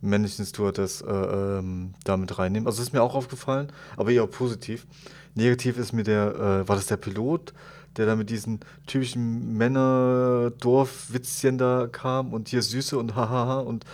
männlichen 0.02 0.46
Stewardess 0.46 1.02
äh, 1.02 1.10
ähm, 1.10 1.94
damit 2.04 2.38
reinnehmen. 2.38 2.66
Also 2.66 2.82
ist 2.82 2.92
mir 2.92 3.02
auch 3.02 3.14
aufgefallen, 3.14 3.72
aber 3.96 4.10
eher 4.10 4.26
positiv. 4.26 4.86
Negativ 5.34 5.78
ist 5.78 5.92
mir 5.92 6.02
der, 6.02 6.34
äh, 6.34 6.68
war 6.68 6.76
das 6.76 6.86
der 6.86 6.96
Pilot, 6.96 7.52
der 7.96 8.06
da 8.06 8.16
mit 8.16 8.30
diesen 8.30 8.60
typischen 8.86 9.56
Männer-Dorf-Witzchen 9.56 11.58
da 11.58 11.88
kam 11.90 12.32
und 12.32 12.48
hier 12.48 12.62
Süße 12.62 12.96
und 12.96 13.14
hahaha 13.14 13.60
und 13.60 13.84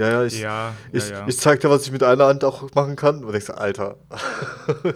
ja, 0.00 0.10
ja, 0.10 0.24
ich, 0.24 0.40
ja, 0.40 0.74
ich, 0.92 1.08
ja, 1.08 1.20
ja. 1.20 1.28
ich 1.28 1.38
zeig 1.38 1.60
dir, 1.60 1.70
was 1.70 1.86
ich 1.86 1.92
mit 1.92 2.02
einer 2.02 2.26
Hand 2.26 2.44
auch 2.44 2.72
machen 2.74 2.96
kann. 2.96 3.24
Und 3.24 3.34
ich 3.34 3.44
so, 3.44 3.54
Alter. 3.54 3.96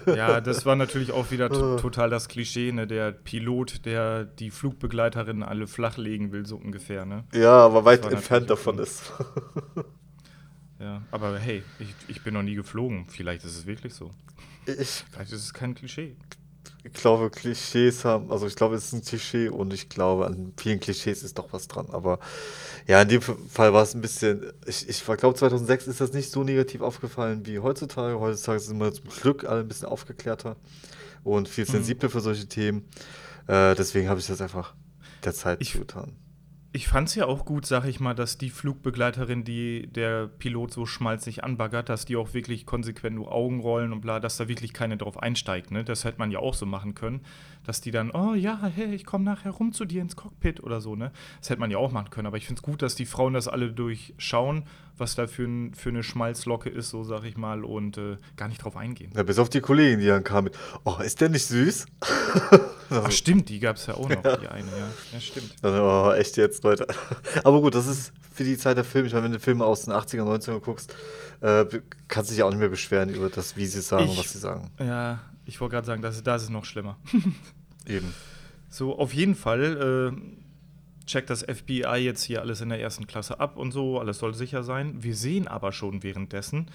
Ja, 0.06 0.40
das 0.40 0.64
war 0.64 0.76
natürlich 0.76 1.10
auch 1.10 1.30
wieder 1.30 1.48
total 1.48 2.08
das 2.08 2.28
Klischee, 2.28 2.70
ne? 2.70 2.86
Der 2.86 3.10
Pilot, 3.12 3.84
der 3.84 4.24
die 4.24 4.50
Flugbegleiterin 4.50 5.42
alle 5.42 5.66
flachlegen 5.66 6.30
will, 6.30 6.46
so 6.46 6.56
ungefähr, 6.56 7.04
ne? 7.04 7.24
Ja, 7.32 7.56
aber 7.56 7.84
weit 7.84 8.04
entfernt 8.10 8.50
davon 8.50 8.78
ist. 8.78 9.12
Ja, 10.80 11.02
aber 11.12 11.38
hey, 11.38 11.62
ich, 11.78 11.94
ich 12.08 12.24
bin 12.24 12.34
noch 12.34 12.42
nie 12.42 12.56
geflogen. 12.56 13.06
Vielleicht 13.08 13.44
ist 13.44 13.56
es 13.56 13.64
wirklich 13.64 13.94
so. 13.94 14.10
Ich, 14.66 15.04
Vielleicht 15.12 15.32
ist 15.32 15.44
es 15.44 15.54
kein 15.54 15.74
Klischee 15.74 16.16
ich 16.84 16.92
glaube, 16.92 17.30
Klischees 17.30 18.04
haben, 18.04 18.30
also 18.30 18.46
ich 18.46 18.56
glaube, 18.56 18.74
es 18.74 18.86
ist 18.86 18.92
ein 18.92 19.02
Klischee 19.02 19.48
und 19.48 19.72
ich 19.72 19.88
glaube, 19.88 20.26
an 20.26 20.52
vielen 20.56 20.80
Klischees 20.80 21.22
ist 21.22 21.38
doch 21.38 21.52
was 21.52 21.66
dran. 21.68 21.86
Aber 21.90 22.18
ja, 22.86 23.00
in 23.02 23.08
dem 23.08 23.22
Fall 23.22 23.72
war 23.72 23.82
es 23.82 23.94
ein 23.94 24.00
bisschen, 24.00 24.52
ich, 24.66 24.88
ich 24.88 25.04
glaube, 25.04 25.34
2006 25.34 25.86
ist 25.86 26.00
das 26.00 26.12
nicht 26.12 26.30
so 26.30 26.44
negativ 26.44 26.82
aufgefallen 26.82 27.46
wie 27.46 27.58
heutzutage. 27.58 28.20
Heutzutage 28.20 28.60
sind 28.60 28.78
wir 28.78 28.92
zum 28.92 29.08
Glück 29.08 29.44
alle 29.44 29.60
ein 29.60 29.68
bisschen 29.68 29.88
aufgeklärter 29.88 30.56
und 31.22 31.48
viel 31.48 31.64
mhm. 31.64 31.70
sensibler 31.72 32.08
mhm. 32.08 32.12
für 32.12 32.20
solche 32.20 32.46
Themen. 32.46 32.88
Äh, 33.46 33.74
deswegen 33.74 34.08
habe 34.08 34.20
ich 34.20 34.26
das 34.26 34.40
einfach 34.40 34.74
der 35.24 35.34
Zeit 35.34 35.60
ich, 35.60 35.72
zugetan. 35.72 36.12
Ich 36.76 36.88
fand 36.88 37.08
es 37.08 37.14
ja 37.14 37.26
auch 37.26 37.44
gut, 37.44 37.66
sag 37.66 37.84
ich 37.84 38.00
mal, 38.00 38.14
dass 38.14 38.36
die 38.36 38.50
Flugbegleiterin, 38.50 39.44
die 39.44 39.86
der 39.86 40.26
Pilot 40.26 40.72
so 40.72 40.86
schmalzig 40.86 41.44
anbaggert, 41.44 41.88
dass 41.88 42.04
die 42.04 42.16
auch 42.16 42.34
wirklich 42.34 42.66
konsequent 42.66 43.14
nur 43.14 43.30
Augen 43.30 43.60
rollen 43.60 43.92
und 43.92 44.00
bla, 44.00 44.18
dass 44.18 44.38
da 44.38 44.48
wirklich 44.48 44.72
keine 44.72 44.96
drauf 44.96 45.22
einsteigt. 45.22 45.70
Ne? 45.70 45.84
Das 45.84 46.02
hätte 46.02 46.18
man 46.18 46.32
ja 46.32 46.40
auch 46.40 46.54
so 46.54 46.66
machen 46.66 46.96
können, 46.96 47.20
dass 47.62 47.80
die 47.80 47.92
dann, 47.92 48.10
oh 48.10 48.34
ja, 48.34 48.58
hey, 48.60 48.92
ich 48.92 49.06
komme 49.06 49.22
nachher 49.22 49.52
rum 49.52 49.70
zu 49.70 49.84
dir 49.84 50.02
ins 50.02 50.16
Cockpit 50.16 50.64
oder 50.64 50.80
so. 50.80 50.96
Ne? 50.96 51.12
Das 51.38 51.48
hätte 51.48 51.60
man 51.60 51.70
ja 51.70 51.78
auch 51.78 51.92
machen 51.92 52.10
können. 52.10 52.26
Aber 52.26 52.38
ich 52.38 52.46
finde 52.46 52.58
es 52.58 52.64
gut, 52.64 52.82
dass 52.82 52.96
die 52.96 53.06
Frauen 53.06 53.34
das 53.34 53.46
alle 53.46 53.70
durchschauen, 53.70 54.64
was 54.96 55.14
da 55.14 55.26
für, 55.26 55.44
ein, 55.44 55.74
für 55.74 55.88
eine 55.88 56.02
Schmalzlocke 56.02 56.68
ist, 56.68 56.90
so 56.90 57.02
sag 57.04 57.24
ich 57.24 57.36
mal, 57.36 57.64
und 57.64 57.98
äh, 57.98 58.16
gar 58.36 58.48
nicht 58.48 58.62
drauf 58.62 58.76
eingehen. 58.76 59.12
Ja, 59.14 59.22
bis 59.22 59.38
auf 59.38 59.48
die 59.48 59.60
Kollegin, 59.60 60.00
die 60.00 60.06
dann 60.06 60.22
kam 60.24 60.44
mit, 60.44 60.56
oh, 60.84 60.96
ist 61.04 61.20
der 61.20 61.28
nicht 61.28 61.46
süß? 61.46 61.86
Ach, 62.90 63.10
stimmt, 63.10 63.48
die 63.48 63.58
gab 63.58 63.76
es 63.76 63.86
ja 63.86 63.94
auch 63.94 64.08
noch, 64.08 64.24
ja. 64.24 64.36
die 64.36 64.48
eine, 64.48 64.68
ja. 64.68 64.88
Ja, 65.12 65.20
stimmt. 65.20 65.54
Dann, 65.62 65.80
oh, 65.80 66.12
echt 66.12 66.36
jetzt, 66.36 66.62
Leute. 66.62 66.86
Aber 67.44 67.60
gut, 67.60 67.74
das 67.74 67.86
ist 67.86 68.12
für 68.32 68.44
die 68.44 68.56
Zeit 68.56 68.76
der 68.76 68.84
Film. 68.84 69.06
Ich 69.06 69.12
meine, 69.12 69.24
wenn 69.24 69.32
du 69.32 69.40
Filme 69.40 69.64
aus 69.64 69.84
den 69.84 69.94
80er, 69.94 70.22
90er 70.22 70.60
guckst, 70.60 70.94
äh, 71.40 71.64
kannst 72.08 72.30
du 72.30 72.34
dich 72.34 72.42
auch 72.42 72.50
nicht 72.50 72.60
mehr 72.60 72.68
beschweren 72.68 73.08
über 73.08 73.30
das, 73.30 73.56
wie 73.56 73.66
sie 73.66 73.80
sagen 73.80 74.08
ich, 74.10 74.18
was 74.18 74.32
sie 74.32 74.38
sagen. 74.38 74.70
Ja, 74.78 75.20
ich 75.44 75.60
wollte 75.60 75.74
gerade 75.74 75.86
sagen, 75.86 76.02
das, 76.02 76.22
das 76.22 76.44
ist 76.44 76.50
noch 76.50 76.64
schlimmer. 76.64 76.98
Eben. 77.86 78.14
So, 78.70 78.98
auf 78.98 79.12
jeden 79.12 79.34
Fall 79.34 80.12
äh, 80.12 80.43
checkt 81.06 81.30
das 81.30 81.42
FBI 81.42 81.96
jetzt 81.96 82.22
hier 82.22 82.40
alles 82.40 82.60
in 82.60 82.68
der 82.68 82.80
ersten 82.80 83.06
Klasse 83.06 83.40
ab 83.40 83.56
und 83.56 83.72
so, 83.72 83.98
alles 84.00 84.18
soll 84.18 84.34
sicher 84.34 84.62
sein. 84.62 85.02
Wir 85.02 85.14
sehen 85.14 85.48
aber 85.48 85.72
schon 85.72 86.02
währenddessen, 86.02 86.70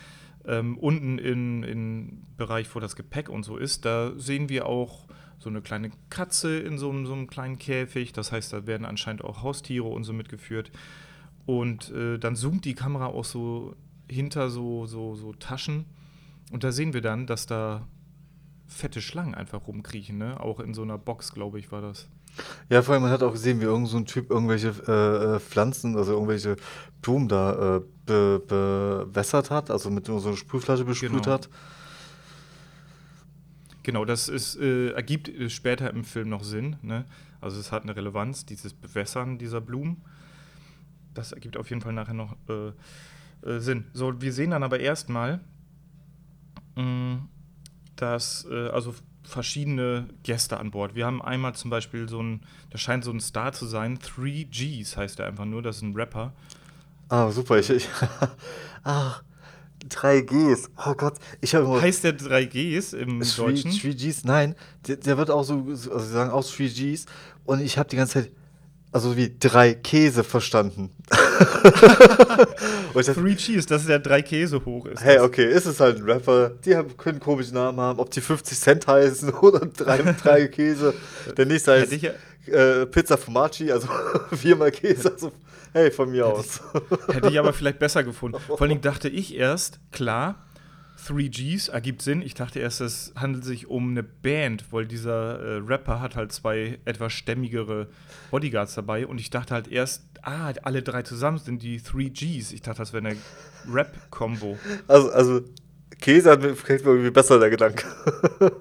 ähm, 0.46 0.78
unten 0.78 1.18
im 1.20 2.24
Bereich, 2.38 2.74
wo 2.74 2.80
das 2.80 2.96
Gepäck 2.96 3.30
und 3.30 3.44
so 3.44 3.58
ist, 3.58 3.86
da 3.86 4.14
sehen 4.18 4.50
wir 4.50 4.66
auch 4.66 5.08
so 5.40 5.50
eine 5.50 5.62
kleine 5.62 5.92
Katze 6.10 6.60
in 6.60 6.78
so, 6.78 6.92
so 7.06 7.14
einem 7.14 7.28
kleinen 7.28 7.58
Käfig. 7.58 8.14
Das 8.14 8.32
heißt, 8.32 8.52
da 8.52 8.68
werden 8.68 8.86
anscheinend 8.86 9.24
auch 9.24 9.42
Haustiere 9.42 9.88
und 9.88 10.04
so 10.04 10.14
mitgeführt. 10.14 10.72
Und 11.46 11.92
äh, 11.92 12.20
dann 12.20 12.36
zoomt 12.36 12.66
die 12.66 12.76
Kamera 12.76 13.08
auch 13.08 13.26
so 13.26 13.76
hinter 14.10 14.50
so, 14.50 14.86
so, 14.86 15.16
so 15.16 15.34
Taschen. 15.34 15.86
Und 16.52 16.64
da 16.64 16.72
sehen 16.72 16.94
wir 16.94 17.02
dann, 17.02 17.26
dass 17.26 17.46
da 17.46 17.88
fette 18.68 19.02
Schlangen 19.02 19.34
einfach 19.34 19.68
rumkriechen, 19.68 20.18
ne? 20.18 20.40
Auch 20.40 20.60
in 20.60 20.74
so 20.74 20.84
einer 20.84 20.98
Box, 20.98 21.34
glaube 21.34 21.58
ich, 21.58 21.72
war 21.72 21.82
das. 21.82 22.08
Ja, 22.70 22.82
vor 22.82 22.94
allem, 22.94 23.04
man 23.04 23.12
hat 23.12 23.24
auch 23.24 23.32
gesehen, 23.32 23.60
wie 23.62 23.66
irgend 23.66 23.88
so 23.88 23.98
ein 23.98 24.06
Typ 24.06 24.30
irgendwelche 24.30 24.74
äh, 24.88 25.36
äh 25.36 25.40
Pflanzen, 25.40 25.98
also 25.98 26.14
irgendwelche 26.14 26.56
Blumen 27.02 27.28
da 27.28 27.78
äh, 27.78 27.82
be 28.06 28.42
bewässert 28.48 29.52
hat, 29.52 29.72
also 29.72 29.90
mit 29.90 30.06
so 30.06 30.18
einer 30.18 30.38
Sprühflasche 30.38 30.86
besprüht 30.86 31.12
genau. 31.12 31.26
hat. 31.26 31.50
Genau, 33.84 34.06
das 34.06 34.30
ist, 34.30 34.56
äh, 34.58 34.92
ergibt 34.92 35.32
später 35.52 35.90
im 35.92 36.04
Film 36.04 36.30
noch 36.30 36.44
Sinn. 36.44 36.76
Ne? 36.82 37.06
Also 37.42 37.60
es 37.60 37.72
hat 37.72 37.84
eine 37.84 37.96
Relevanz, 37.96 38.46
dieses 38.46 38.74
Bewässern 38.74 39.38
dieser 39.38 39.62
Blumen. 39.62 40.02
Das 41.14 41.32
ergibt 41.32 41.58
auf 41.58 41.70
jeden 41.70 41.82
Fall 41.82 41.94
nachher 41.94 42.14
noch 42.14 42.36
äh, 42.50 43.50
äh 43.50 43.60
Sinn. 43.60 43.86
So, 43.94 44.22
wir 44.22 44.34
sehen 44.34 44.52
dann 44.52 44.64
aber 44.64 44.80
erstmal, 44.80 45.40
mm, 46.76 47.16
dass 47.96 48.46
also 48.46 48.94
verschiedene 49.30 50.08
Gäste 50.24 50.60
an 50.60 50.72
Bord. 50.72 50.96
Wir 50.96 51.06
haben 51.06 51.22
einmal 51.22 51.56
zum 51.56 51.70
Beispiel 51.70 52.10
so 52.10 52.22
ein, 52.22 52.42
das 52.72 52.82
scheint 52.82 53.04
so 53.04 53.12
ein 53.12 53.20
Star 53.20 53.54
zu 53.54 53.66
sein, 53.66 54.00
3Gs 54.00 54.98
heißt 54.98 55.20
er 55.20 55.28
einfach 55.28 55.46
nur, 55.46 55.62
das 55.62 55.78
ist 55.78 55.82
ein 55.84 55.96
Rapper. 55.96 56.34
Ah, 57.08 57.32
super. 57.32 57.58
Ich, 57.58 57.70
ich 57.70 57.88
ach, 58.84 59.24
3Gs. 59.88 60.70
Oh 60.86 60.94
Gott, 60.94 61.16
ich 61.42 61.56
habe 61.56 61.66
immer. 61.66 61.82
Heißt 61.82 62.04
der 62.04 62.18
3Gs 62.18 62.96
im 62.96 63.20
3, 63.20 63.36
Deutschen? 63.38 63.72
3Gs, 63.72 64.22
nein. 64.24 64.56
Der, 64.88 64.98
der, 64.98 65.18
wird 65.18 65.30
auch 65.30 65.44
so, 65.44 65.66
also 65.68 66.00
sie 66.00 66.12
sagen 66.12 66.32
auch 66.32 66.44
3Gs. 66.44 67.06
Und 67.46 67.62
ich 67.62 67.78
habe 67.78 67.90
die 67.90 67.96
ganze 67.96 68.24
Zeit 68.24 68.32
also 68.92 69.16
wie 69.16 69.36
drei 69.40 69.74
Käse 69.74 70.24
verstanden. 70.24 70.92
Three 73.14 73.36
Cheese, 73.36 73.68
das 73.68 73.84
ist 73.84 73.90
ja 73.90 74.00
drei 74.00 74.22
Käse 74.22 74.64
hoch 74.66 74.86
ist. 74.86 75.04
Hey, 75.04 75.20
okay, 75.20 75.46
ist 75.46 75.66
es 75.66 75.80
halt 75.80 75.98
ein 75.98 76.04
Rapper. 76.04 76.52
Die 76.66 76.76
haben, 76.76 76.96
können 76.98 77.20
komische 77.20 77.54
Namen 77.54 77.80
haben, 77.80 78.00
ob 78.00 78.10
die 78.12 78.22
50 78.22 78.60
Cent 78.60 78.88
heißen 78.88 79.30
oder 79.42 79.66
drei, 79.66 79.98
drei 80.14 80.48
Käse. 80.48 80.94
Der 81.38 81.46
nächste 81.46 81.74
heißt 81.74 81.94
ja, 81.94 82.12
äh, 82.48 82.86
Pizza 82.86 83.18
Fumaci, 83.18 83.72
also 83.72 83.88
viermal 84.32 84.72
Käse. 84.72 85.12
Also, 85.12 85.32
hey, 85.74 85.92
von 85.92 86.12
mir 86.12 86.26
hätte 86.26 86.38
aus. 86.38 86.62
Ich, 87.08 87.16
hätte 87.16 87.30
ich 87.30 87.40
aber 87.40 87.54
vielleicht 87.54 87.80
besser 87.80 88.04
gefunden. 88.04 88.40
Vor 88.48 88.62
allen 88.62 88.70
Dingen 88.70 88.82
dachte 88.82 89.10
ich 89.10 89.36
erst, 89.36 89.80
klar, 89.92 90.36
3Gs 91.08 91.72
ergibt 91.72 92.02
Sinn. 92.02 92.22
Ich 92.22 92.34
dachte 92.34 92.60
erst, 92.60 92.82
es 92.82 93.14
handelt 93.16 93.44
sich 93.44 93.68
um 93.68 93.92
eine 93.92 94.04
Band, 94.04 94.66
weil 94.72 94.86
dieser 94.86 95.40
äh, 95.40 95.62
Rapper 95.66 96.02
hat 96.02 96.16
halt 96.16 96.32
zwei 96.32 96.80
etwas 96.86 97.14
stämmigere 97.14 97.88
Bodyguards 98.32 98.76
dabei 98.76 99.08
und 99.08 99.20
ich 99.20 99.30
dachte 99.30 99.54
halt 99.54 99.68
erst, 99.68 100.04
ah, 100.24 100.54
alle 100.64 100.82
drei 100.82 101.04
zusammen 101.04 101.38
sind 101.38 101.62
die 101.64 101.80
3Gs. 101.80 102.54
Ich 102.54 102.62
dachte, 102.62 102.80
das 102.80 102.94
wäre 102.94 103.08
eine 103.08 103.18
Rap-Kombo. 103.72 104.58
Also, 104.88 105.12
also 105.12 105.42
Käse 106.00 106.32
hat 106.32 106.42
mir, 106.42 106.50
mir 106.50 106.56
irgendwie 106.68 107.12
besser 107.12 107.40
der 107.40 107.50
Gedanke. 107.50 107.86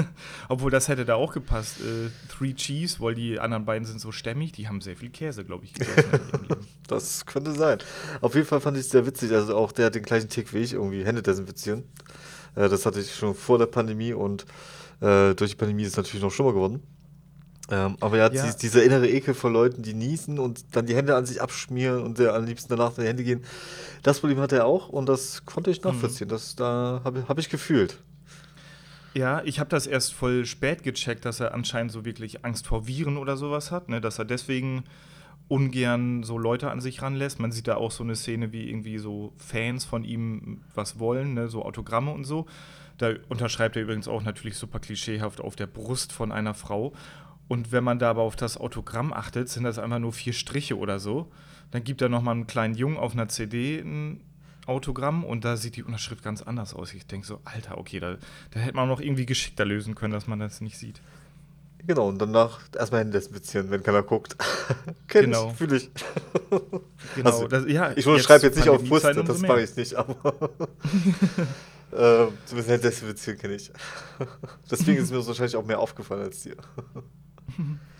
Obwohl, 0.48 0.70
das 0.70 0.88
hätte 0.88 1.04
da 1.04 1.14
auch 1.14 1.32
gepasst. 1.32 1.80
Äh, 1.80 2.10
Three 2.28 2.54
Cheese, 2.54 2.98
weil 3.00 3.14
die 3.14 3.38
anderen 3.38 3.64
beiden 3.64 3.86
sind 3.86 4.00
so 4.00 4.12
stämmig, 4.12 4.52
die 4.52 4.68
haben 4.68 4.80
sehr 4.80 4.96
viel 4.96 5.10
Käse, 5.10 5.44
glaube 5.44 5.66
ich. 5.66 5.72
das 6.88 7.26
könnte 7.26 7.52
sein. 7.52 7.78
Auf 8.20 8.34
jeden 8.34 8.46
Fall 8.46 8.60
fand 8.60 8.76
ich 8.76 8.84
es 8.84 8.90
sehr 8.90 9.06
witzig. 9.06 9.32
Also 9.32 9.56
auch 9.56 9.72
der 9.72 9.86
hat 9.86 9.94
den 9.94 10.02
gleichen 10.02 10.28
Tick 10.28 10.52
wie 10.52 10.58
ich, 10.58 10.72
irgendwie 10.72 11.04
Hände 11.04 11.22
desinfizieren. 11.22 11.84
Äh, 12.56 12.68
das 12.68 12.84
hatte 12.86 13.00
ich 13.00 13.14
schon 13.14 13.34
vor 13.34 13.58
der 13.58 13.66
Pandemie 13.66 14.12
und 14.12 14.44
äh, 15.00 15.34
durch 15.34 15.52
die 15.52 15.56
Pandemie 15.56 15.82
ist 15.82 15.90
es 15.90 15.96
natürlich 15.96 16.22
noch 16.22 16.32
schlimmer 16.32 16.52
geworden. 16.52 16.82
Ähm, 17.70 17.96
aber 18.00 18.16
ja, 18.16 18.32
ja. 18.32 18.52
dieser 18.52 18.82
innere 18.82 19.08
Ekel 19.08 19.34
von 19.34 19.52
Leuten, 19.52 19.82
die 19.82 19.94
niesen 19.94 20.38
und 20.38 20.74
dann 20.74 20.86
die 20.86 20.94
Hände 20.94 21.14
an 21.14 21.26
sich 21.26 21.40
abschmieren 21.40 22.02
und 22.02 22.18
der 22.18 22.34
am 22.34 22.44
liebsten 22.44 22.68
danach 22.68 22.96
in 22.98 23.02
die 23.02 23.08
Hände 23.08 23.24
gehen. 23.24 23.44
Das 24.02 24.20
Problem 24.20 24.40
hatte 24.40 24.56
er 24.56 24.66
auch 24.66 24.88
und 24.88 25.08
das 25.08 25.44
konnte 25.44 25.70
ich 25.70 25.82
nachvollziehen. 25.82 26.28
Mhm. 26.28 26.32
Das 26.32 26.56
da 26.56 27.00
habe 27.04 27.24
hab 27.28 27.38
ich 27.38 27.48
gefühlt. 27.48 27.98
Ja, 29.14 29.42
ich 29.44 29.58
habe 29.58 29.70
das 29.70 29.86
erst 29.86 30.14
voll 30.14 30.46
spät 30.46 30.82
gecheckt, 30.82 31.24
dass 31.24 31.40
er 31.40 31.52
anscheinend 31.52 31.90
so 31.90 32.04
wirklich 32.04 32.44
Angst 32.44 32.66
vor 32.66 32.86
Viren 32.86 33.16
oder 33.16 33.36
sowas 33.36 33.70
hat, 33.70 33.88
ne? 33.88 34.00
dass 34.00 34.18
er 34.18 34.24
deswegen 34.24 34.84
ungern 35.48 36.22
so 36.22 36.38
Leute 36.38 36.70
an 36.70 36.80
sich 36.80 37.02
ranlässt. 37.02 37.40
Man 37.40 37.50
sieht 37.50 37.66
da 37.66 37.74
auch 37.74 37.90
so 37.90 38.04
eine 38.04 38.14
Szene, 38.14 38.52
wie 38.52 38.68
irgendwie 38.68 38.98
so 38.98 39.32
Fans 39.36 39.84
von 39.84 40.04
ihm 40.04 40.62
was 40.74 41.00
wollen, 41.00 41.34
ne? 41.34 41.48
so 41.48 41.64
Autogramme 41.64 42.12
und 42.12 42.24
so. 42.24 42.46
Da 42.98 43.14
unterschreibt 43.28 43.76
er 43.76 43.82
übrigens 43.82 44.06
auch 44.06 44.22
natürlich 44.22 44.56
super 44.56 44.78
klischeehaft 44.78 45.40
auf 45.40 45.56
der 45.56 45.66
Brust 45.66 46.12
von 46.12 46.30
einer 46.30 46.54
Frau. 46.54 46.92
Und 47.50 47.72
wenn 47.72 47.82
man 47.82 47.98
da 47.98 48.10
aber 48.10 48.22
auf 48.22 48.36
das 48.36 48.58
Autogramm 48.58 49.12
achtet, 49.12 49.48
sind 49.48 49.64
das 49.64 49.80
einfach 49.80 49.98
nur 49.98 50.12
vier 50.12 50.32
Striche 50.32 50.78
oder 50.78 51.00
so. 51.00 51.32
Dann 51.72 51.82
gibt 51.82 52.00
er 52.00 52.08
nochmal 52.08 52.36
einen 52.36 52.46
kleinen 52.46 52.76
Jungen 52.76 52.96
auf 52.96 53.12
einer 53.12 53.28
CD 53.28 53.80
ein 53.80 54.20
Autogramm 54.66 55.24
und 55.24 55.44
da 55.44 55.56
sieht 55.56 55.74
die 55.74 55.82
Unterschrift 55.82 56.22
ganz 56.22 56.42
anders 56.42 56.74
aus. 56.74 56.94
Ich 56.94 57.08
denke 57.08 57.26
so, 57.26 57.40
Alter, 57.44 57.76
okay, 57.76 57.98
da, 57.98 58.18
da 58.52 58.60
hätte 58.60 58.76
man 58.76 58.88
noch 58.88 59.00
irgendwie 59.00 59.26
geschickter 59.26 59.64
lösen 59.64 59.96
können, 59.96 60.12
dass 60.12 60.28
man 60.28 60.38
das 60.38 60.60
nicht 60.60 60.78
sieht. 60.78 61.00
Genau, 61.84 62.08
und 62.08 62.22
danach 62.22 62.60
erstmal 62.78 63.00
Hände 63.00 63.18
desinfizieren, 63.18 63.68
wenn 63.72 63.82
keiner 63.82 64.04
guckt. 64.04 64.36
Kenn 65.08 65.24
genau. 65.24 65.50
ich, 65.50 65.56
fühle 65.56 65.76
ich. 65.78 65.90
genau, 67.16 67.30
also, 67.30 67.48
das, 67.48 67.66
ja. 67.66 67.90
Ich 67.96 68.04
schreibe 68.04 68.46
jetzt 68.46 68.58
nicht 68.58 68.68
auf 68.68 68.84
Brüste, 68.84 69.24
das 69.24 69.38
mache 69.40 69.62
ich 69.62 69.74
nicht, 69.74 69.96
aber. 69.96 70.14
äh, 71.90 72.28
zumindest 72.44 72.68
Hände 72.68 72.78
desinfizieren 72.78 73.40
kenne 73.40 73.54
ich. 73.54 73.72
Deswegen 74.70 75.02
ist 75.02 75.10
mir 75.10 75.16
das 75.16 75.26
wahrscheinlich 75.26 75.56
auch 75.56 75.66
mehr 75.66 75.80
aufgefallen 75.80 76.22
als 76.22 76.44
dir. 76.44 76.54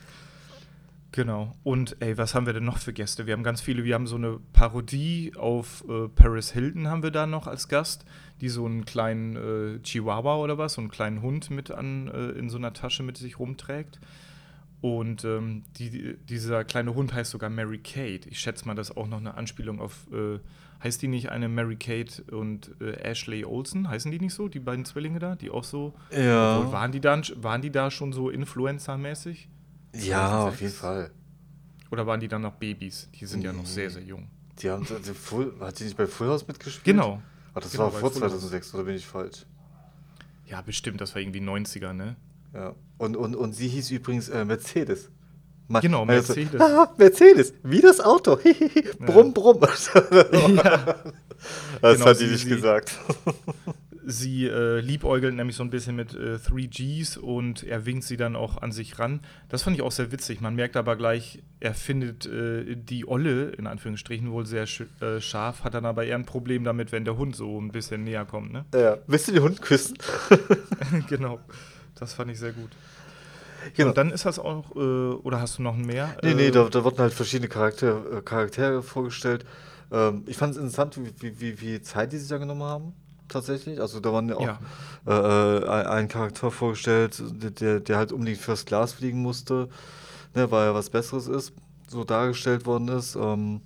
Genau. 1.12 1.56
Und 1.64 1.96
ey, 2.00 2.16
was 2.18 2.34
haben 2.34 2.46
wir 2.46 2.52
denn 2.52 2.64
noch 2.64 2.78
für 2.78 2.92
Gäste? 2.92 3.26
Wir 3.26 3.34
haben 3.34 3.42
ganz 3.42 3.60
viele, 3.60 3.82
wir 3.82 3.94
haben 3.94 4.06
so 4.06 4.14
eine 4.14 4.38
Parodie 4.52 5.32
auf 5.36 5.84
äh, 5.88 6.08
Paris 6.08 6.52
Hilton 6.52 6.86
haben 6.86 7.02
wir 7.02 7.10
da 7.10 7.26
noch 7.26 7.48
als 7.48 7.68
Gast, 7.68 8.04
die 8.40 8.48
so 8.48 8.64
einen 8.64 8.84
kleinen 8.84 9.34
äh, 9.34 9.82
Chihuahua 9.82 10.36
oder 10.36 10.56
was, 10.56 10.74
so 10.74 10.80
einen 10.80 10.90
kleinen 10.90 11.20
Hund 11.20 11.50
mit 11.50 11.72
an 11.72 12.06
äh, 12.08 12.30
in 12.38 12.48
so 12.48 12.58
einer 12.58 12.72
Tasche 12.72 13.02
mit 13.02 13.16
sich 13.16 13.40
rumträgt. 13.40 13.98
Und 14.80 15.24
ähm, 15.24 15.64
die, 15.76 16.16
dieser 16.28 16.64
kleine 16.64 16.94
Hund 16.94 17.12
heißt 17.12 17.32
sogar 17.32 17.50
Mary 17.50 17.78
Kate. 17.78 18.28
Ich 18.28 18.38
schätze 18.38 18.66
mal, 18.66 18.74
das 18.74 18.90
ist 18.90 18.96
auch 18.96 19.08
noch 19.08 19.18
eine 19.18 19.34
Anspielung 19.34 19.80
auf, 19.80 20.06
äh, 20.12 20.38
heißt 20.82 21.02
die 21.02 21.08
nicht 21.08 21.30
eine 21.30 21.48
Mary 21.48 21.76
Kate 21.76 22.22
und 22.30 22.70
äh, 22.80 22.92
Ashley 23.02 23.44
Olsen? 23.44 23.88
Heißen 23.88 24.10
die 24.10 24.18
nicht 24.18 24.34
so, 24.34 24.48
die 24.48 24.60
beiden 24.60 24.84
Zwillinge 24.84 25.18
da, 25.18 25.36
die 25.36 25.50
auch 25.50 25.64
so? 25.64 25.94
Ja. 26.10 26.58
Obwohl, 26.58 26.72
waren, 26.72 26.92
die 26.92 27.00
dann, 27.00 27.24
waren 27.36 27.62
die 27.62 27.70
da 27.70 27.90
schon 27.90 28.12
so 28.12 28.30
Influencer-mäßig? 28.30 29.48
Ja, 29.94 30.44
auf 30.44 30.60
jeden 30.60 30.72
Fall. 30.72 31.10
Oder 31.90 32.06
waren 32.06 32.20
die 32.20 32.28
dann 32.28 32.42
noch 32.42 32.54
Babys? 32.54 33.08
Die 33.14 33.26
sind 33.26 33.40
nee. 33.40 33.46
ja 33.46 33.52
noch 33.52 33.66
sehr, 33.66 33.90
sehr 33.90 34.02
jung. 34.02 34.28
Die 34.58 34.70
haben, 34.70 34.86
die 34.86 35.14
Full, 35.14 35.54
hat 35.60 35.78
die 35.80 35.84
nicht 35.84 35.96
bei 35.96 36.06
Full 36.06 36.28
House 36.28 36.46
mitgespielt? 36.46 36.84
Genau. 36.84 37.22
Ach, 37.54 37.60
das 37.60 37.72
genau, 37.72 37.84
war 37.84 37.92
vor 37.92 38.12
2006, 38.12 38.74
oder 38.74 38.84
bin 38.84 38.94
ich 38.94 39.06
falsch? 39.06 39.44
Ja, 40.46 40.60
bestimmt, 40.62 41.00
das 41.00 41.14
war 41.14 41.22
irgendwie 41.22 41.40
90er, 41.40 41.92
ne? 41.92 42.16
Ja. 42.52 42.74
Und, 42.98 43.16
und, 43.16 43.34
und 43.34 43.52
sie 43.54 43.68
hieß 43.68 43.90
übrigens 43.90 44.28
äh, 44.28 44.44
Mercedes. 44.44 45.10
Man, 45.70 45.82
genau, 45.82 46.04
Mercedes. 46.04 46.50
So, 46.50 46.58
ah, 46.64 46.92
Mercedes, 46.98 47.54
wie 47.62 47.80
das 47.80 48.00
Auto. 48.00 48.38
brumm, 48.98 49.32
brumm. 49.32 49.60
ja. 50.56 50.96
Das 51.80 51.94
genau, 51.94 52.06
hat 52.06 52.20
die 52.20 52.26
nicht 52.26 52.48
gesagt. 52.48 52.98
Sie 54.04 54.46
äh, 54.46 54.80
liebäugelt 54.80 55.36
nämlich 55.36 55.54
so 55.54 55.62
ein 55.62 55.70
bisschen 55.70 55.94
mit 55.94 56.12
äh, 56.14 56.38
3Gs 56.38 57.18
und 57.18 57.62
er 57.62 57.86
winkt 57.86 58.02
sie 58.02 58.16
dann 58.16 58.34
auch 58.34 58.60
an 58.60 58.72
sich 58.72 58.98
ran. 58.98 59.20
Das 59.48 59.62
fand 59.62 59.76
ich 59.76 59.82
auch 59.82 59.92
sehr 59.92 60.10
witzig. 60.10 60.40
Man 60.40 60.56
merkt 60.56 60.76
aber 60.76 60.96
gleich, 60.96 61.40
er 61.60 61.74
findet 61.74 62.26
äh, 62.26 62.74
die 62.74 63.06
Olle, 63.06 63.50
in 63.50 63.68
Anführungsstrichen, 63.68 64.32
wohl 64.32 64.46
sehr 64.46 64.66
sch 64.66 64.86
äh, 65.00 65.20
scharf, 65.20 65.62
hat 65.62 65.74
dann 65.74 65.86
aber 65.86 66.04
eher 66.04 66.16
ein 66.16 66.26
Problem 66.26 66.64
damit, 66.64 66.90
wenn 66.90 67.04
der 67.04 67.16
Hund 67.16 67.36
so 67.36 67.60
ein 67.60 67.70
bisschen 67.70 68.02
näher 68.02 68.24
kommt. 68.24 68.52
Ne? 68.52 68.64
Ja. 68.74 68.98
Willst 69.06 69.28
du 69.28 69.32
den 69.32 69.44
Hund 69.44 69.62
küssen? 69.62 69.96
genau. 71.08 71.38
Das 71.94 72.14
fand 72.14 72.32
ich 72.32 72.40
sehr 72.40 72.52
gut. 72.52 72.70
Genau. 73.74 73.88
Und 73.88 73.98
dann 73.98 74.10
ist 74.10 74.26
das 74.26 74.38
auch, 74.38 74.74
äh, 74.74 74.78
oder 74.78 75.40
hast 75.40 75.58
du 75.58 75.62
noch 75.62 75.76
mehr? 75.76 76.16
Nee, 76.22 76.34
nee, 76.34 76.50
da, 76.50 76.68
da 76.68 76.84
wurden 76.84 76.98
halt 76.98 77.12
verschiedene 77.12 77.48
Charaktere, 77.48 78.18
äh, 78.18 78.22
Charaktere 78.22 78.82
vorgestellt. 78.82 79.44
Ähm, 79.92 80.24
ich 80.26 80.36
fand 80.36 80.52
es 80.52 80.58
interessant, 80.58 80.98
wie, 81.20 81.40
wie, 81.40 81.60
wie 81.60 81.82
Zeit 81.82 82.12
die 82.12 82.18
sich 82.18 82.28
da 82.28 82.38
genommen 82.38 82.62
haben 82.62 82.94
tatsächlich. 83.30 83.80
Also 83.80 84.00
da 84.00 84.12
waren 84.12 84.28
ja 84.28 84.36
auch 84.36 84.46
ja. 84.46 84.58
Äh, 85.06 85.58
äh 85.58 85.86
ein 85.86 86.08
Charakter 86.08 86.50
vorgestellt, 86.50 87.22
der, 87.60 87.80
der 87.80 87.96
halt 87.96 88.12
unbedingt 88.12 88.40
fürs 88.40 88.66
Glas 88.66 88.92
fliegen 88.92 89.22
musste, 89.22 89.68
ne, 90.34 90.50
weil 90.50 90.68
er 90.68 90.74
was 90.74 90.90
Besseres 90.90 91.28
ist, 91.28 91.52
so 91.88 92.04
dargestellt 92.04 92.66
worden 92.66 92.88
ist. 92.88 93.16
Ähm, 93.16 93.62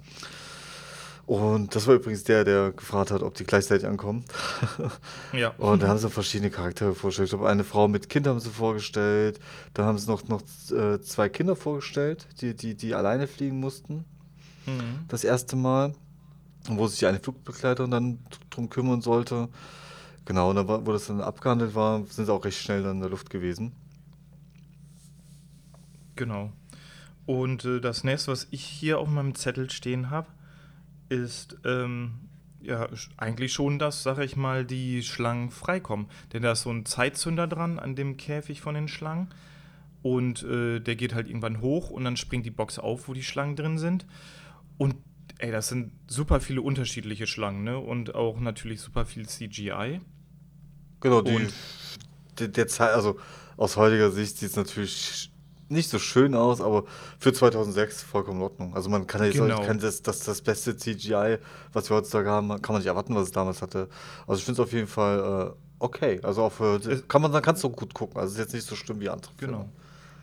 und 1.26 1.74
das 1.74 1.86
war 1.86 1.94
übrigens 1.94 2.24
der, 2.24 2.44
der 2.44 2.72
gefragt 2.72 3.10
hat, 3.10 3.22
ob 3.22 3.34
die 3.34 3.44
gleichzeitig 3.44 3.86
ankommen. 3.86 4.24
ja. 5.32 5.50
Und 5.58 5.82
da 5.82 5.88
haben 5.88 5.98
sie 5.98 6.10
verschiedene 6.10 6.50
Charaktere 6.50 6.94
vorgestellt. 6.94 7.26
Ich 7.26 7.30
glaube, 7.30 7.48
eine 7.48 7.64
Frau 7.64 7.88
mit 7.88 8.08
Kind 8.08 8.26
haben 8.26 8.40
sie 8.40 8.50
vorgestellt. 8.50 9.40
Dann 9.72 9.86
haben 9.86 9.98
sie 9.98 10.10
noch, 10.10 10.28
noch 10.28 10.42
äh, 10.70 11.00
zwei 11.00 11.28
Kinder 11.28 11.56
vorgestellt, 11.56 12.26
die, 12.40 12.54
die, 12.54 12.74
die 12.74 12.94
alleine 12.94 13.26
fliegen 13.26 13.60
mussten. 13.60 14.04
Mhm. 14.66 15.06
Das 15.08 15.24
erste 15.24 15.56
Mal 15.56 15.94
wo 16.68 16.86
sich 16.86 17.06
eine 17.06 17.20
Flugbegleiterin 17.20 17.90
dann 17.90 18.18
drum 18.50 18.70
kümmern 18.70 19.00
sollte. 19.02 19.48
Genau, 20.24 20.50
und 20.50 20.56
dann, 20.56 20.68
wo 20.68 20.92
das 20.92 21.06
dann 21.06 21.20
abgehandelt 21.20 21.74
war, 21.74 22.04
sind 22.06 22.26
sie 22.26 22.32
auch 22.32 22.44
recht 22.44 22.58
schnell 22.58 22.82
dann 22.82 22.96
in 22.96 23.00
der 23.00 23.10
Luft 23.10 23.28
gewesen. 23.28 23.72
Genau. 26.16 26.52
Und 27.26 27.64
äh, 27.64 27.80
das 27.80 28.04
nächste, 28.04 28.32
was 28.32 28.46
ich 28.50 28.64
hier 28.64 28.98
auf 28.98 29.08
meinem 29.08 29.34
Zettel 29.34 29.70
stehen 29.70 30.10
habe, 30.10 30.28
ist 31.08 31.56
ähm, 31.64 32.28
ja 32.60 32.88
eigentlich 33.16 33.52
schon, 33.52 33.78
dass, 33.78 34.02
sag 34.02 34.18
ich 34.18 34.36
mal, 34.36 34.64
die 34.64 35.02
Schlangen 35.02 35.50
freikommen. 35.50 36.06
Denn 36.32 36.42
da 36.42 36.52
ist 36.52 36.62
so 36.62 36.70
ein 36.70 36.86
Zeitzünder 36.86 37.46
dran 37.46 37.78
an 37.78 37.94
dem 37.96 38.16
Käfig 38.16 38.60
von 38.60 38.74
den 38.74 38.88
Schlangen. 38.88 39.28
Und 40.02 40.42
äh, 40.42 40.80
der 40.80 40.96
geht 40.96 41.14
halt 41.14 41.28
irgendwann 41.28 41.60
hoch 41.60 41.90
und 41.90 42.04
dann 42.04 42.16
springt 42.16 42.44
die 42.44 42.50
Box 42.50 42.78
auf, 42.78 43.08
wo 43.08 43.14
die 43.14 43.22
Schlangen 43.22 43.56
drin 43.56 43.78
sind. 43.78 44.06
Und 44.76 44.96
Ey, 45.38 45.50
das 45.50 45.68
sind 45.68 45.92
super 46.06 46.40
viele 46.40 46.62
unterschiedliche 46.62 47.26
Schlangen, 47.26 47.64
ne? 47.64 47.78
Und 47.78 48.14
auch 48.14 48.38
natürlich 48.38 48.80
super 48.80 49.04
viel 49.04 49.26
CGI. 49.26 50.00
Genau, 51.00 51.22
die, 51.22 51.34
und 51.34 51.52
der, 52.38 52.48
der 52.48 52.68
Zeit, 52.68 52.94
also 52.94 53.18
aus 53.56 53.76
heutiger 53.76 54.10
Sicht 54.10 54.38
sieht 54.38 54.50
es 54.50 54.56
natürlich 54.56 55.30
nicht 55.68 55.88
so 55.88 55.98
schön 55.98 56.34
aus, 56.34 56.60
aber 56.60 56.84
für 57.18 57.32
2006 57.32 58.02
vollkommen 58.02 58.38
in 58.38 58.42
Ordnung. 58.42 58.74
Also 58.74 58.90
man 58.90 59.06
kann 59.06 59.24
ja 59.24 59.30
genau. 59.30 59.62
kann 59.62 59.78
das, 59.78 60.02
das, 60.02 60.20
das 60.20 60.42
beste 60.42 60.76
CGI, 60.76 61.38
was 61.72 61.90
wir 61.90 61.96
heutzutage 61.96 62.28
haben, 62.28 62.48
kann 62.62 62.74
man 62.74 62.82
nicht 62.82 62.88
erwarten, 62.88 63.14
was 63.14 63.24
es 63.24 63.32
damals 63.32 63.62
hatte. 63.62 63.88
Also 64.26 64.38
ich 64.38 64.44
finde 64.44 64.60
es 64.60 64.66
auf 64.68 64.72
jeden 64.72 64.86
Fall 64.88 65.54
äh, 65.54 65.64
okay. 65.78 66.20
Also 66.22 66.42
auch 66.42 66.52
für, 66.52 66.80
kann 67.08 67.22
man, 67.22 67.32
dann 67.32 67.42
kannst 67.42 67.62
du 67.64 67.70
gut 67.70 67.94
gucken. 67.94 68.18
Also 68.18 68.32
es 68.32 68.34
ist 68.34 68.44
jetzt 68.44 68.54
nicht 68.54 68.66
so 68.66 68.76
schlimm 68.76 69.00
wie 69.00 69.08
andere. 69.08 69.32
Genau. 69.38 69.58
Filme. 69.58 69.72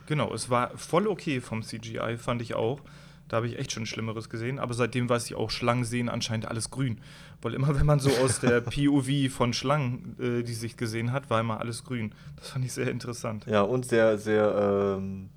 Genau, 0.06 0.34
es 0.34 0.50
war 0.50 0.76
voll 0.76 1.06
okay 1.06 1.40
vom 1.40 1.62
CGI, 1.62 2.16
fand 2.18 2.42
ich 2.42 2.54
auch. 2.54 2.80
Da 3.28 3.36
habe 3.36 3.46
ich 3.46 3.58
echt 3.58 3.72
schon 3.72 3.86
Schlimmeres 3.86 4.28
gesehen. 4.28 4.58
Aber 4.58 4.74
seitdem 4.74 5.08
weiß 5.08 5.26
ich 5.26 5.34
auch, 5.34 5.50
Schlangen 5.50 5.84
sehen 5.84 6.08
anscheinend 6.08 6.46
alles 6.46 6.70
grün. 6.70 7.00
Weil 7.42 7.54
immer, 7.54 7.78
wenn 7.78 7.86
man 7.86 7.98
so 7.98 8.10
aus 8.22 8.40
der 8.40 8.60
POV 8.62 9.30
von 9.30 9.52
Schlangen 9.52 10.16
äh, 10.20 10.42
die 10.42 10.54
Sicht 10.54 10.78
gesehen 10.78 11.12
hat, 11.12 11.28
war 11.28 11.40
immer 11.40 11.60
alles 11.60 11.84
grün. 11.84 12.14
Das 12.36 12.50
fand 12.50 12.64
ich 12.64 12.72
sehr 12.72 12.90
interessant. 12.90 13.44
Ja, 13.46 13.62
und 13.62 13.84
sehr, 13.84 14.16
sehr 14.16 14.96
ähm, 14.98 15.28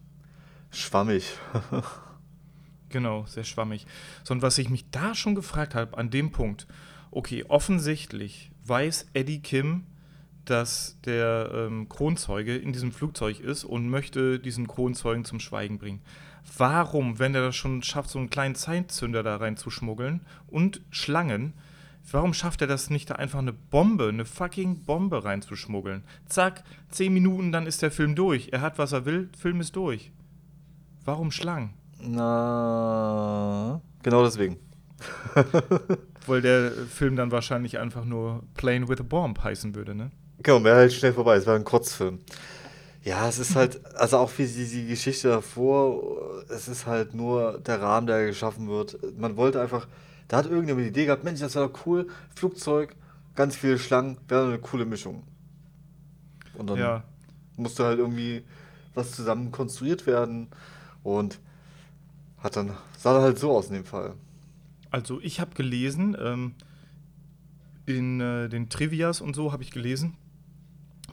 schwammig. 0.72 1.38
Genau, 2.90 3.26
sehr 3.26 3.44
schwammig. 3.44 3.86
Sondern 4.24 4.44
was 4.44 4.58
ich 4.58 4.70
mich 4.70 4.90
da 4.90 5.16
schon 5.16 5.36
gefragt 5.36 5.76
habe, 5.76 5.98
an 5.98 6.12
dem 6.12 6.32
Punkt, 6.32 6.66
okay, 7.12 7.44
offensichtlich 7.46 8.52
weiß 8.64 9.08
Eddie 9.12 9.42
Kim, 9.42 9.84
dass 10.46 10.98
der 11.04 11.52
ähm, 11.54 11.90
Kronzeuge 11.90 12.56
in 12.56 12.72
diesem 12.72 12.94
Flugzeug 12.94 13.42
ist 13.42 13.66
und 13.66 13.90
möchte 13.90 14.40
diesen 14.40 14.68
Kronzeugen 14.68 15.26
zum 15.26 15.42
Schweigen 15.42 15.78
bringen. 15.78 16.02
Warum, 16.58 17.20
wenn 17.20 17.36
er 17.36 17.42
das 17.42 17.56
schon 17.56 17.84
schafft, 17.84 18.12
so 18.12 18.20
einen 18.20 18.30
kleinen 18.30 18.56
Zeitzünder 18.56 19.24
da 19.24 19.38
reinzuschmuggeln 19.38 20.22
und 20.48 20.82
Schlangen, 20.92 21.54
warum 22.12 22.34
schafft 22.34 22.62
er 22.62 22.68
das 22.68 22.90
nicht, 22.90 23.10
da 23.10 23.16
einfach 23.16 23.40
eine 23.40 23.54
Bombe, 23.54 24.10
eine 24.10 24.26
fucking 24.26 24.86
Bombe 24.86 25.24
reinzuschmuggeln? 25.24 26.04
Zack, 26.28 26.64
zehn 26.90 27.14
Minuten, 27.14 27.52
dann 27.52 27.68
ist 27.68 27.82
der 27.82 27.92
Film 27.92 28.16
durch. 28.16 28.50
Er 28.52 28.62
hat, 28.62 28.78
was 28.78 28.92
er 28.92 29.06
will, 29.06 29.30
Film 29.38 29.60
ist 29.60 29.76
durch. 29.76 30.12
Warum 31.04 31.32
Schlangen? 31.32 31.74
Na, 32.02 33.82
genau 34.04 34.24
deswegen. 34.24 34.58
Weil 36.28 36.42
der 36.42 36.72
Film 36.72 37.16
dann 37.16 37.32
wahrscheinlich 37.32 37.78
einfach 37.78 38.06
nur 38.06 38.44
Playing 38.56 38.88
with 38.88 39.00
a 39.00 39.04
Bomb 39.04 39.44
heißen 39.44 39.76
würde, 39.76 39.96
ne? 39.96 40.12
Genau, 40.42 40.64
wäre 40.64 40.78
halt 40.78 40.94
schnell 40.94 41.14
vorbei. 41.14 41.36
Es 41.36 41.46
war 41.46 41.56
ein 41.56 41.64
Kurzfilm. 41.64 42.20
Ja, 43.04 43.28
es 43.30 43.38
ist 43.38 43.56
halt, 43.56 43.86
also 43.96 44.18
auch 44.18 44.32
wie 44.38 44.48
die, 44.48 44.68
die 44.68 44.88
Geschichte 44.88 45.30
davor, 45.30 46.44
es 46.50 46.68
ist 46.68 46.88
halt 46.88 47.14
nur 47.14 47.60
der 47.60 47.80
Rahmen, 47.80 48.08
der 48.08 48.26
geschaffen 48.26 48.68
wird. 48.68 48.98
Man 49.18 49.38
wollte 49.38 49.62
einfach, 49.62 49.88
da 50.28 50.38
hat 50.38 50.46
irgendjemand 50.46 50.86
die 50.86 50.90
Idee 50.90 51.06
gehabt, 51.06 51.24
Mensch, 51.24 51.40
das 51.40 51.56
wäre 51.56 51.70
doch 51.70 51.86
cool, 51.86 52.08
Flugzeug, 52.36 52.96
ganz 53.36 53.56
viele 53.56 53.78
Schlangen, 53.78 54.18
wäre 54.28 54.48
eine 54.48 54.60
coole 54.60 54.86
Mischung. 54.86 55.24
Und 56.56 56.70
dann 56.70 56.78
ja. 56.78 57.04
musste 57.58 57.86
halt 57.86 58.00
irgendwie 58.00 58.44
was 58.94 59.12
zusammen 59.12 59.52
konstruiert 59.52 60.08
werden 60.08 60.48
und 61.04 61.40
hat 62.40 62.56
dann, 62.56 62.72
sah 62.98 63.22
halt 63.22 63.38
so 63.38 63.52
aus 63.52 63.68
in 63.68 63.74
dem 63.74 63.86
Fall. 63.86 64.14
Also 64.90 65.20
ich 65.22 65.40
habe 65.40 65.54
gelesen, 65.54 66.16
ähm, 66.20 66.56
in 67.86 68.20
äh, 68.20 68.50
den 68.50 68.70
Trivias 68.70 69.22
und 69.22 69.36
so 69.36 69.52
habe 69.52 69.64
ich 69.64 69.72
gelesen, 69.72 70.16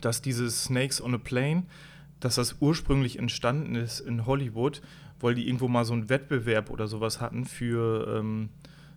dass 0.01 0.23
dieses 0.23 0.65
Snakes 0.65 1.03
on 1.03 1.15
a 1.15 1.19
Plane, 1.19 1.65
dass 2.21 2.37
das 2.37 2.57
ursprünglich 2.61 3.19
entstanden 3.19 3.75
ist 3.75 4.01
in 4.01 4.27
Hollywood, 4.27 4.81
weil 5.21 5.35
die 5.35 5.47
irgendwo 5.47 5.69
mal 5.69 5.85
so 5.85 5.93
einen 5.93 6.09
Wettbewerb 6.09 6.71
oder 6.71 6.87
sowas 6.87 7.21
hatten 7.21 7.45
für 7.45 8.19
ähm, 8.19 8.49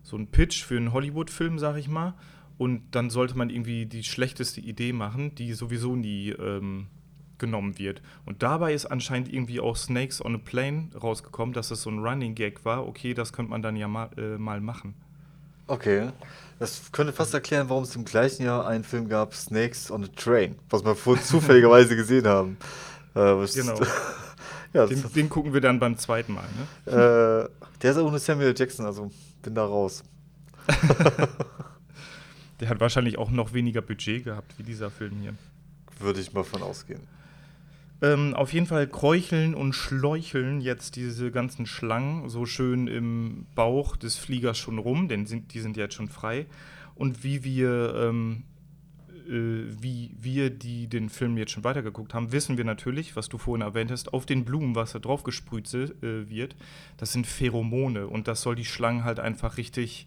so 0.05 0.15
einen 0.15 0.27
Pitch 0.27 0.63
für 0.63 0.77
einen 0.77 0.93
Hollywood-Film, 0.93 1.57
sag 1.57 1.77
ich 1.77 1.87
mal. 1.87 2.13
Und 2.57 2.83
dann 2.91 3.09
sollte 3.09 3.37
man 3.37 3.49
irgendwie 3.49 3.85
die 3.85 4.03
schlechteste 4.03 4.61
Idee 4.61 4.93
machen, 4.93 5.35
die 5.35 5.53
sowieso 5.53 5.95
nie 5.95 6.29
ähm, 6.29 6.87
genommen 7.37 7.77
wird. 7.79 8.01
Und 8.25 8.43
dabei 8.43 8.73
ist 8.73 8.85
anscheinend 8.85 9.33
irgendwie 9.33 9.59
auch 9.59 9.75
Snakes 9.75 10.23
on 10.23 10.35
a 10.35 10.37
Plane 10.37 10.89
rausgekommen, 10.95 11.53
dass 11.53 11.71
es 11.71 11.81
so 11.81 11.89
ein 11.89 11.99
Running 11.99 12.35
Gag 12.35 12.63
war. 12.63 12.87
Okay, 12.87 13.13
das 13.13 13.33
könnte 13.33 13.49
man 13.49 13.61
dann 13.61 13.75
ja 13.75 13.87
mal, 13.87 14.09
äh, 14.17 14.37
mal 14.37 14.61
machen. 14.61 14.93
Okay. 15.67 16.09
Das 16.59 16.91
könnte 16.91 17.11
fast 17.11 17.33
erklären, 17.33 17.67
warum 17.67 17.83
es 17.83 17.95
im 17.95 18.05
gleichen 18.05 18.43
Jahr 18.43 18.67
einen 18.67 18.83
Film 18.83 19.09
gab, 19.09 19.33
Snakes 19.33 19.89
on 19.89 20.05
a 20.05 20.07
Train, 20.15 20.55
was 20.69 20.85
wir 20.85 20.95
vorhin 20.95 21.23
zufälligerweise 21.25 21.95
gesehen 21.95 22.27
haben. 22.27 22.57
Äh, 23.15 23.45
genau. 23.53 23.79
ja, 24.73 24.85
den, 24.85 25.03
den, 25.13 25.29
gucken 25.29 25.51
wir 25.51 25.61
dann 25.61 25.79
beim 25.79 25.97
zweiten 25.97 26.33
Mal, 26.35 26.45
ne? 26.85 27.49
Äh, 27.49 27.49
der 27.81 27.91
ist 27.91 27.97
auch 27.97 28.05
ohne 28.05 28.19
Samuel 28.19 28.53
Jackson, 28.55 28.85
also 28.85 29.11
bin 29.45 29.55
da 29.55 29.63
raus. 29.63 30.03
der 32.59 32.69
hat 32.69 32.79
wahrscheinlich 32.79 33.17
auch 33.17 33.29
noch 33.29 33.53
weniger 33.53 33.81
Budget 33.81 34.25
gehabt 34.25 34.55
wie 34.57 34.63
dieser 34.63 34.91
Film 34.91 35.21
hier. 35.21 35.35
Würde 35.99 36.19
ich 36.19 36.33
mal 36.33 36.43
von 36.43 36.61
ausgehen. 36.61 37.01
Ähm, 38.01 38.33
auf 38.33 38.51
jeden 38.51 38.65
Fall 38.65 38.87
kräucheln 38.87 39.55
und 39.55 39.73
schläucheln 39.73 40.59
jetzt 40.59 40.97
diese 40.97 41.31
ganzen 41.31 41.65
Schlangen 41.65 42.27
so 42.27 42.45
schön 42.45 42.87
im 42.87 43.45
Bauch 43.55 43.95
des 43.95 44.17
Fliegers 44.17 44.57
schon 44.57 44.79
rum, 44.79 45.07
denn 45.07 45.25
sind, 45.25 45.53
die 45.53 45.61
sind 45.61 45.77
jetzt 45.77 45.93
schon 45.93 46.09
frei. 46.09 46.47
Und 46.95 47.23
wie 47.23 47.43
wir, 47.43 47.95
ähm, 47.95 48.43
äh, 48.43 48.54
wie 49.27 50.15
wir, 50.19 50.49
die 50.49 50.87
den 50.87 51.09
Film 51.09 51.37
jetzt 51.37 51.51
schon 51.51 51.63
weitergeguckt 51.63 52.13
haben, 52.13 52.31
wissen 52.31 52.57
wir 52.57 52.65
natürlich, 52.65 53.15
was 53.15 53.29
du 53.29 53.37
vorhin 53.37 53.61
erwähnt 53.61 53.91
hast, 53.91 54.13
auf 54.13 54.25
den 54.25 54.45
Blumen, 54.45 54.75
was 54.75 54.93
da 54.93 54.99
drauf 54.99 55.23
gesprüht 55.23 55.73
äh, 55.73 56.29
wird, 56.29 56.55
das 56.97 57.11
sind 57.11 57.27
Pheromone 57.27 58.07
und 58.07 58.27
das 58.27 58.41
soll 58.41 58.55
die 58.55 58.65
Schlangen 58.65 59.03
halt 59.03 59.19
einfach 59.19 59.57
richtig 59.57 60.05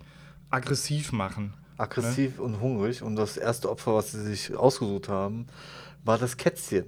aggressiv 0.50 1.12
machen. 1.12 1.54
Aggressiv 1.76 2.38
ne? 2.38 2.42
und 2.42 2.60
hungrig. 2.60 3.02
Und 3.02 3.16
das 3.16 3.36
erste 3.36 3.70
Opfer, 3.70 3.94
was 3.94 4.12
sie 4.12 4.22
sich 4.22 4.54
ausgesucht 4.54 5.08
haben, 5.08 5.46
war 6.04 6.18
das 6.18 6.36
Kätzchen. 6.36 6.84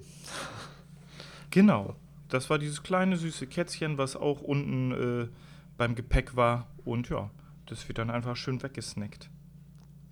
Genau. 1.51 1.97
Das 2.29 2.49
war 2.49 2.59
dieses 2.59 2.83
kleine 2.83 3.17
süße 3.17 3.47
Kätzchen, 3.47 3.99
was 3.99 4.17
auch 4.17 4.41
unten 4.41 4.93
äh, 4.93 5.29
beim 5.77 5.95
Gepäck 5.95 6.37
war. 6.37 6.69
Und 6.85 7.09
ja, 7.09 7.31
das 7.67 7.89
wird 7.89 7.99
dann 7.99 8.11
einfach 8.11 8.37
schön 8.37 8.63
weggesnackt. 8.63 9.31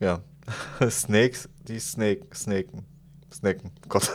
Ja. 0.00 0.20
Snakes, 0.90 1.48
die 1.66 1.78
Snake, 1.78 2.26
Snaken. 2.34 2.84
Snaken. 3.32 3.72
Gott. 3.88 4.11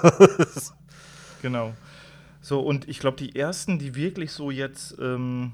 genau. 1.41 1.73
So, 2.41 2.59
und 2.59 2.89
ich 2.89 2.99
glaube, 2.99 3.17
die 3.17 3.35
ersten, 3.35 3.79
die 3.79 3.95
wirklich 3.95 4.31
so 4.31 4.51
jetzt 4.51 4.97
ähm, 4.99 5.53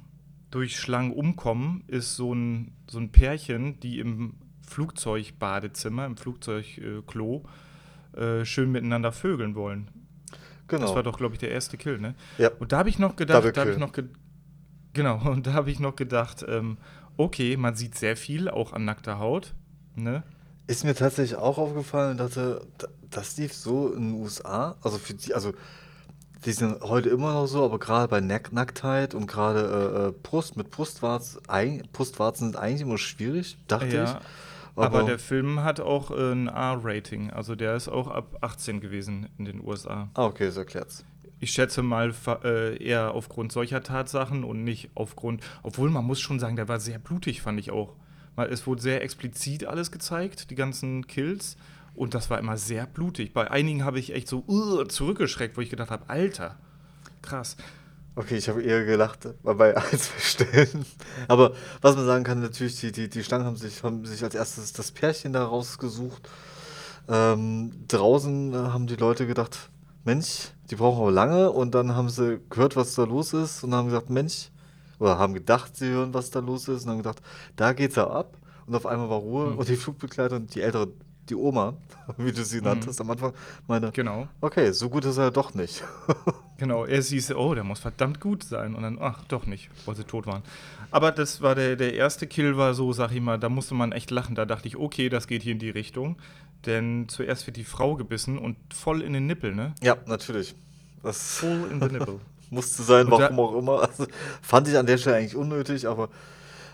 durch 0.52 0.80
Schlangen 0.80 1.14
umkommen, 1.14 1.84
ist 1.88 2.16
so 2.16 2.34
ein, 2.34 2.74
so 2.90 3.00
ein 3.00 3.12
Pärchen, 3.12 3.80
die 3.80 4.00
im 4.00 4.36
Flugzeugbadezimmer, 4.68 6.06
im 6.06 6.18
Flugzeugklo, 6.18 7.46
äh, 8.16 8.46
schön 8.46 8.72
miteinander 8.72 9.12
vögeln 9.12 9.56
wollen. 9.56 9.90
Genau. 10.68 10.84
Das 10.84 10.96
war 10.96 11.04
doch, 11.04 11.18
glaube 11.18 11.36
ich, 11.36 11.40
der 11.40 11.52
erste 11.52 11.78
Kill, 11.78 12.00
ne? 12.00 12.16
Ja. 12.38 12.52
Und 12.60 12.72
da 12.72 12.80
habe 12.80 12.90
ich 12.90 13.00
noch 13.00 13.16
gedacht, 13.16 13.56
da 13.56 13.62
habe 13.62 13.72
ich 13.72 13.78
noch 13.78 13.92
ge 13.92 14.06
genau, 14.94 15.20
und 15.30 15.48
da 15.48 15.54
habe 15.54 15.72
ich 15.72 15.80
noch 15.80 15.96
gedacht, 15.96 16.46
ähm, 16.48 16.78
okay, 17.18 17.58
man 17.58 17.76
sieht 17.76 17.96
sehr 17.96 18.16
viel, 18.16 18.50
auch 18.50 18.74
an 18.74 18.86
nackter 18.86 19.20
Haut, 19.20 19.54
ne? 19.96 20.24
Ist 20.70 20.84
mir 20.84 20.94
tatsächlich 20.94 21.36
auch 21.36 21.58
aufgefallen, 21.58 22.18
dass 22.18 22.40
das 23.10 23.38
lief 23.38 23.56
so 23.56 23.92
in 23.92 24.12
den 24.12 24.22
USA, 24.22 24.76
also 24.84 25.00
für 25.00 25.16
die, 25.16 25.34
also 25.34 25.52
die 26.46 26.52
sind 26.52 26.82
heute 26.82 27.10
immer 27.10 27.34
noch 27.34 27.48
so, 27.48 27.66
aber 27.66 27.80
gerade 27.80 28.08
bei 28.08 28.22
Nack 28.22 28.54
Nacktheit 28.54 29.16
und 29.16 29.26
gerade 29.26 29.62
äh, 29.62 30.08
äh 30.10 30.12
Brust 30.12 30.58
mit 30.58 30.70
Brustwarzen, 30.70 31.42
Brustwarzen 31.92 32.52
sind 32.52 32.56
eigentlich 32.56 32.82
immer 32.82 33.00
schwierig, 33.00 33.58
dachte 33.68 33.88
ja. 33.96 34.04
ich. 34.04 34.10
Aber, 34.76 35.00
aber 35.00 35.04
der 35.06 35.18
Film 35.18 35.64
hat 35.64 35.80
auch 35.80 36.12
äh, 36.12 36.34
ein 36.34 36.48
R-Rating, 36.50 37.32
also 37.32 37.56
der 37.56 37.76
ist 37.76 37.90
auch 37.90 38.08
ab 38.08 38.38
18 38.42 38.80
gewesen 38.80 39.28
in 39.40 39.46
den 39.46 39.66
USA. 39.66 40.10
Ah, 40.14 40.26
okay, 40.26 40.46
das 40.46 40.58
erklärt's. 40.58 41.04
Ich 41.40 41.50
schätze 41.50 41.82
mal 41.82 42.14
äh, 42.44 42.78
eher 42.78 43.16
aufgrund 43.16 43.52
solcher 43.52 43.82
Tatsachen 43.82 44.44
und 44.44 44.64
nicht 44.64 44.92
aufgrund, 44.94 45.42
obwohl 45.64 45.90
man 45.90 46.06
muss 46.06 46.20
schon 46.20 46.40
sagen, 46.40 46.58
der 46.58 46.68
war 46.68 46.80
sehr 46.80 47.00
blutig, 47.00 47.42
fand 47.42 47.60
ich 47.60 47.72
auch. 47.72 47.96
Weil 48.40 48.54
es 48.54 48.66
wurde 48.66 48.82
sehr 48.82 49.04
explizit 49.04 49.66
alles 49.66 49.92
gezeigt, 49.92 50.50
die 50.50 50.56
ganzen 50.56 51.08
Kills. 51.08 51.58
Und 51.94 52.14
das 52.14 52.30
war 52.30 52.40
immer 52.40 52.56
sehr 52.56 52.86
blutig. 52.86 53.34
Bei 53.34 53.52
einigen 53.52 53.84
habe 53.84 54.00
ich 54.00 54.14
echt 54.14 54.30
so 54.30 54.46
uh, 54.48 54.86
zurückgeschreckt, 54.86 55.58
wo 55.58 55.62
ich 55.62 55.70
gedacht 55.70 55.92
habe, 55.92 56.06
Alter, 56.08 56.58
krass. 57.22 57.58
Okay, 58.16 58.38
ich 58.38 58.48
habe 58.48 58.64
eher 58.64 58.86
gelacht 58.86 59.28
bei 59.44 59.76
ein, 59.76 60.00
zwei 60.00 60.20
Stellen. 60.22 60.86
Aber 61.28 61.54
was 61.82 61.98
man 61.98 62.06
sagen 62.06 62.24
kann, 62.24 62.40
natürlich, 62.40 62.80
die, 62.80 62.94
die, 62.94 63.10
die 63.10 63.24
Stangen 63.26 63.46
haben 63.46 63.58
sich, 63.58 63.84
haben 63.84 64.06
sich 64.06 64.24
als 64.24 64.36
erstes 64.36 64.72
das 64.72 64.92
Pärchen 64.92 65.34
da 65.34 65.44
rausgesucht. 65.44 66.30
Ähm, 67.10 67.74
draußen 67.90 68.56
haben 68.56 68.88
die 68.88 68.96
Leute 68.96 69.28
gedacht, 69.28 69.70
Mensch, 70.06 70.54
die 70.72 70.76
brauchen 70.76 71.02
aber 71.02 71.12
lange. 71.12 71.52
Und 71.52 71.76
dann 71.76 71.94
haben 71.94 72.08
sie 72.08 72.40
gehört, 72.50 72.78
was 72.78 72.96
da 72.96 73.04
los 73.04 73.34
ist 73.34 73.66
und 73.66 73.74
haben 73.74 73.90
gesagt, 73.90 74.10
Mensch, 74.10 74.50
oder 75.00 75.18
haben 75.18 75.34
gedacht, 75.34 75.76
sie 75.76 75.88
hören, 75.88 76.14
was 76.14 76.30
da 76.30 76.40
los 76.40 76.68
ist 76.68 76.84
und 76.84 76.92
haben 76.92 76.98
gedacht, 76.98 77.22
da 77.56 77.74
geht's 77.74 77.96
ja 77.96 78.08
ab. 78.08 78.38
Und 78.68 78.76
auf 78.76 78.86
einmal 78.86 79.10
war 79.10 79.18
Ruhe 79.18 79.52
mhm. 79.52 79.58
und 79.58 79.68
die 79.68 79.76
Flugbegleiter 79.76 80.36
und 80.36 80.54
die 80.54 80.62
ältere 80.62 80.90
die 81.30 81.36
Oma, 81.36 81.78
wie 82.18 82.32
du 82.32 82.44
sie 82.44 82.58
mhm. 82.58 82.66
nanntest 82.66 83.00
am 83.02 83.12
Anfang, 83.12 83.34
meine, 83.68 83.92
genau. 83.92 84.28
okay, 84.42 84.72
so 84.72 84.90
gut 84.90 85.06
ist 85.06 85.18
er 85.18 85.32
doch 85.32 85.54
nicht. 85.54 85.84
genau, 86.58 86.86
er 86.86 87.02
hieß, 87.02 87.34
oh, 87.36 87.54
der 87.54 87.64
muss 87.64 87.80
verdammt 87.80 88.20
gut 88.20 88.44
sein. 88.44 88.76
Und 88.76 88.84
dann, 88.84 88.98
ach, 89.00 89.24
doch 89.26 89.46
nicht, 89.46 89.70
weil 89.86 89.96
sie 89.96 90.04
tot 90.04 90.26
waren. 90.26 90.44
Aber 90.92 91.12
das 91.12 91.42
war 91.42 91.56
der, 91.56 91.76
der 91.76 91.94
erste 91.94 92.28
Kill, 92.28 92.58
war 92.58 92.74
so, 92.74 92.94
sag 92.94 93.12
ich 93.12 93.22
mal, 93.22 93.40
da 93.40 93.50
musste 93.50 93.76
man 93.76 93.92
echt 93.92 94.12
lachen. 94.12 94.36
Da 94.36 94.46
dachte 94.46 94.68
ich, 94.68 94.78
okay, 94.78 95.10
das 95.10 95.28
geht 95.28 95.44
hier 95.44 95.54
in 95.54 95.60
die 95.60 95.70
Richtung. 95.70 96.18
Denn 96.66 97.08
zuerst 97.08 97.48
wird 97.48 97.58
die 97.58 97.64
Frau 97.64 97.96
gebissen 97.96 98.38
und 98.38 98.58
voll 98.74 99.02
in 99.02 99.14
den 99.14 99.28
Nippel, 99.28 99.56
ne? 99.56 99.74
Ja, 99.82 99.98
natürlich. 100.08 100.56
Das 101.04 101.38
voll 101.38 101.70
in 101.72 101.80
den 101.80 101.92
Nippel. 101.94 102.20
musste 102.50 102.84
sein, 102.84 103.10
warum 103.10 103.40
auch 103.40 103.56
immer. 103.56 103.82
Also, 103.82 104.06
fand 104.42 104.68
ich 104.68 104.78
an 104.78 104.86
der 104.86 104.98
Stelle 104.98 105.18
eigentlich 105.18 105.36
unnötig, 105.36 105.88
aber 105.88 106.10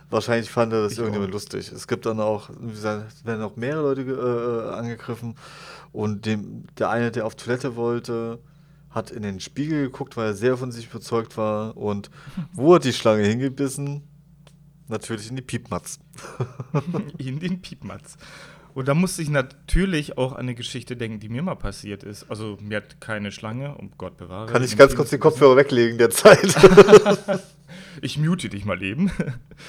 Wahrscheinlich 0.10 0.52
fand 0.52 0.72
er 0.72 0.84
das 0.84 0.98
irgendjemand 0.98 1.32
auch. 1.32 1.34
lustig. 1.34 1.72
Es 1.72 1.88
gibt 1.88 2.06
dann 2.06 2.20
auch, 2.20 2.50
wie 2.60 2.72
gesagt, 2.72 3.26
werden 3.26 3.44
auch 3.44 3.56
mehrere 3.56 3.94
Leute 3.96 4.02
äh, 4.02 4.76
angegriffen 4.76 5.36
und 5.92 6.26
dem, 6.26 6.66
der 6.78 6.90
eine, 6.90 7.12
der 7.12 7.26
auf 7.26 7.36
Toilette 7.36 7.76
wollte, 7.76 8.40
hat 8.92 9.12
in 9.12 9.24
den 9.24 9.40
Spiegel 9.40 9.86
geguckt, 9.86 10.16
weil 10.16 10.28
er 10.28 10.34
sehr 10.36 10.58
von 10.58 10.72
sich 10.72 10.88
überzeugt 10.90 11.38
war 11.38 11.76
und 11.76 12.12
wo 12.54 12.76
hat 12.76 12.84
die 12.84 12.94
Schlange 12.94 13.24
hingebissen? 13.24 14.04
Natürlich 14.88 15.30
in 15.30 15.36
die 15.36 15.42
Piepmatz. 15.42 16.00
in 17.18 17.40
den 17.40 17.62
Piepmatz. 17.62 18.18
Und 18.76 18.90
da 18.90 18.94
musste 18.94 19.22
ich 19.22 19.30
natürlich 19.30 20.18
auch 20.18 20.34
an 20.34 20.40
eine 20.40 20.54
Geschichte 20.54 20.98
denken, 20.98 21.22
die 21.22 21.30
mir 21.30 21.42
mal 21.42 21.56
passiert 21.56 22.04
ist. 22.04 22.30
Also 22.30 22.58
mir 22.62 22.78
hat 22.78 23.00
keine 23.00 23.32
Schlange, 23.32 23.74
um 23.76 23.92
Gott 23.98 24.18
bewahre. 24.18 24.52
Kann 24.52 24.66
ich 24.66 24.76
ganz 24.76 24.96
kurz 24.96 25.12
den 25.12 25.22
Kopfhörer 25.22 25.56
weglegen 25.56 25.98
der 25.98 26.10
Zeit? 26.10 26.54
ich 28.02 28.18
mute 28.18 28.50
dich 28.50 28.66
mal 28.66 28.84
eben. 28.84 29.12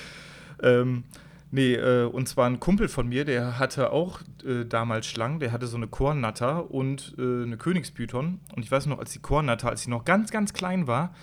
ähm, 0.63 1.05
nee, 1.53 1.75
äh, 1.75 2.07
und 2.07 2.27
zwar 2.27 2.51
ein 2.51 2.59
Kumpel 2.59 2.89
von 2.89 3.09
mir, 3.09 3.25
der 3.25 3.61
hatte 3.61 3.93
auch 3.93 4.23
äh, 4.45 4.65
damals 4.65 5.07
Schlangen, 5.07 5.39
der 5.39 5.53
hatte 5.53 5.69
so 5.69 5.77
eine 5.77 5.87
Kornnatter 5.87 6.69
und 6.73 7.15
äh, 7.17 7.45
eine 7.45 7.59
Königspython. 7.59 8.41
Und 8.57 8.65
ich 8.65 8.73
weiß 8.73 8.87
noch, 8.87 8.99
als 8.99 9.13
die 9.13 9.21
Kornnatter, 9.21 9.69
als 9.69 9.83
sie 9.83 9.91
noch 9.91 10.05
ganz, 10.05 10.33
ganz 10.33 10.53
klein 10.53 10.89
war, 10.89 11.15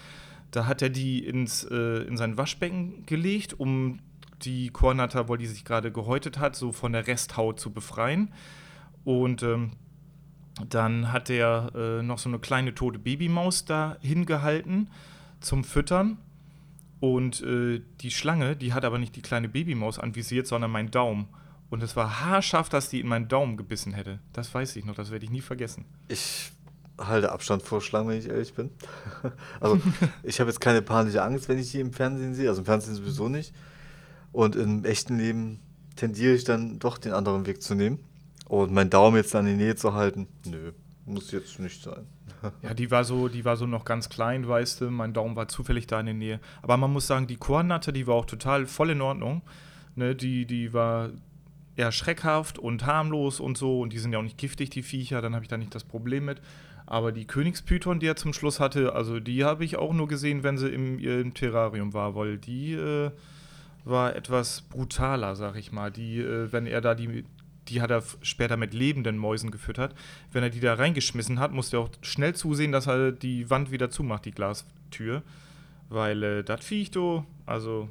da 0.52 0.68
hat 0.68 0.82
er 0.82 0.90
die 0.90 1.26
ins, 1.26 1.66
äh, 1.66 2.04
in 2.08 2.16
sein 2.16 2.38
Waschbecken 2.38 3.06
gelegt, 3.06 3.60
um 3.60 4.00
die 4.46 4.70
Kornata, 4.70 5.28
wo 5.28 5.36
die 5.36 5.48
sich 5.48 5.66
gerade 5.66 5.92
gehäutet 5.92 6.40
hat, 6.40 6.56
so 6.56 6.72
von 6.72 6.94
der 6.94 7.08
Resthaut 7.08 7.60
zu 7.60 7.72
befreien. 7.72 8.32
Und 9.04 9.44
ähm, 9.44 9.72
dann 10.70 11.12
hat 11.12 11.30
er 11.30 11.72
äh, 11.76 12.04
noch 12.04 12.20
so 12.20 12.30
eine 12.30 12.40
kleine 12.40 12.76
tote 12.76 13.00
Babymaus 13.00 13.66
da 13.66 13.98
hingehalten 14.02 14.90
zum 15.40 15.64
Füttern. 15.64 16.18
Und 17.00 17.42
äh, 17.42 17.82
die 18.02 18.12
Schlange, 18.12 18.56
die 18.56 18.74
hat 18.74 18.86
aber 18.86 18.98
nicht 18.98 19.16
die 19.16 19.22
kleine 19.22 19.50
Babymaus 19.50 20.00
anvisiert, 20.00 20.48
sondern 20.48 20.72
meinen 20.72 20.92
Daumen. 20.92 21.28
Und 21.70 21.82
es 21.84 21.96
war 21.96 22.22
haarscharf, 22.22 22.70
dass 22.70 22.90
die 22.90 23.00
in 23.00 23.08
meinen 23.08 23.28
Daumen 23.28 23.58
gebissen 23.58 23.94
hätte. 23.94 24.20
Das 24.32 24.54
weiß 24.54 24.76
ich 24.76 24.86
noch, 24.86 24.96
das 24.96 25.12
werde 25.12 25.26
ich 25.26 25.32
nie 25.32 25.42
vergessen. 25.42 25.86
Ich 26.08 26.52
halte 27.00 27.32
Abstand 27.32 27.64
vor 27.64 27.82
Schlangen, 27.82 28.10
wenn 28.10 28.20
ich 28.20 28.30
ehrlich 28.30 28.54
bin. 28.54 28.70
also, 29.60 29.82
ich 30.22 30.40
habe 30.40 30.50
jetzt 30.50 30.60
keine 30.60 30.82
panische 30.82 31.24
Angst, 31.24 31.50
wenn 31.50 31.58
ich 31.58 31.72
die 31.72 31.80
im 31.80 31.92
Fernsehen 31.92 32.36
sehe. 32.36 32.48
Also 32.48 32.62
im 32.62 32.66
Fernsehen 32.66 32.96
sowieso 32.96 33.28
nicht. 33.28 33.54
Und 34.34 34.56
im 34.56 34.84
echten 34.84 35.18
Leben 35.18 35.60
tendiere 35.96 36.34
ich 36.34 36.44
dann 36.44 36.80
doch 36.80 36.98
den 36.98 37.14
anderen 37.14 37.46
Weg 37.46 37.62
zu 37.62 37.76
nehmen. 37.76 38.00
Und 38.46 38.74
meinen 38.74 38.90
Daumen 38.90 39.16
jetzt 39.16 39.34
an 39.36 39.46
die 39.46 39.54
Nähe 39.54 39.76
zu 39.76 39.94
halten, 39.94 40.28
nö, 40.46 40.74
muss 41.06 41.32
jetzt 41.32 41.60
nicht 41.60 41.82
sein. 41.82 42.06
ja, 42.62 42.74
die 42.74 42.92
war 42.92 43.04
so, 43.04 43.30
die 43.30 43.46
war 43.46 43.56
so 43.56 43.66
noch 43.66 43.86
ganz 43.86 44.10
klein, 44.10 44.48
weißt 44.48 44.82
du. 44.82 44.90
Mein 44.90 45.14
Daumen 45.14 45.36
war 45.36 45.48
zufällig 45.48 45.88
da 45.88 46.00
in 46.00 46.08
der 46.08 46.16
Nähe. 46.16 46.40
Aber 46.62 46.78
man 46.78 46.92
muss 46.92 47.08
sagen, 47.08 47.28
die 47.28 47.38
Kornnatte, 47.38 47.94
die 47.94 48.08
war 48.08 48.16
auch 48.16 48.26
total 48.26 48.66
voll 48.66 48.90
in 48.90 49.02
Ordnung. 49.02 49.44
Ne, 49.96 50.16
die, 50.16 50.46
die 50.46 50.74
war 50.74 51.12
eher 51.76 51.92
schreckhaft 51.92 52.58
und 52.58 52.86
harmlos 52.86 53.40
und 53.40 53.58
so. 53.58 53.82
Und 53.82 53.94
die 53.94 54.00
sind 54.00 54.14
ja 54.14 54.20
auch 54.20 54.24
nicht 54.24 54.38
giftig, 54.38 54.72
die 54.72 54.84
Viecher. 54.84 55.22
Dann 55.22 55.36
habe 55.36 55.46
ich 55.46 55.50
da 55.50 55.58
nicht 55.58 55.76
das 55.76 55.84
Problem 55.84 56.26
mit. 56.26 56.42
Aber 56.86 57.12
die 57.12 57.26
Königspython, 57.26 58.00
die 58.00 58.08
er 58.08 58.16
zum 58.16 58.34
Schluss 58.34 58.60
hatte, 58.60 58.94
also 58.94 59.20
die 59.20 59.44
habe 59.44 59.64
ich 59.64 59.78
auch 59.78 59.94
nur 59.94 60.08
gesehen, 60.08 60.44
wenn 60.44 60.58
sie 60.58 60.70
im, 60.70 61.00
im 61.00 61.34
Terrarium 61.34 61.94
war, 61.94 62.16
weil 62.16 62.38
die 62.38 62.74
äh, 62.74 63.12
war 63.86 64.16
etwas 64.16 64.62
brutaler, 64.62 65.36
sag 65.36 65.56
ich 65.56 65.72
mal. 65.72 65.92
Die, 65.92 66.20
äh, 66.20 66.52
wenn 66.52 66.66
er 66.66 66.82
da 66.82 66.96
die, 66.96 67.26
die 67.68 67.82
hat 67.82 67.92
er 67.92 68.04
später 68.22 68.58
mit 68.58 68.74
lebenden 68.74 69.18
Mäusen 69.18 69.52
gefüttert. 69.52 69.94
Wenn 70.32 70.44
er 70.44 70.50
die 70.50 70.60
da 70.60 70.74
reingeschmissen 70.74 71.40
hat, 71.40 71.52
musste 71.52 71.78
er 71.78 71.82
auch 71.82 71.90
schnell 72.02 72.36
zusehen, 72.36 72.72
dass 72.72 72.88
er 72.88 73.12
die 73.12 73.50
Wand 73.50 73.72
wieder 73.72 73.90
zumacht, 73.90 74.26
die 74.26 74.32
Glastür. 74.32 75.24
Weil 75.90 76.24
äh, 76.24 76.44
das 76.44 76.64
Viech, 76.64 76.92
du, 76.92 77.26
also, 77.46 77.90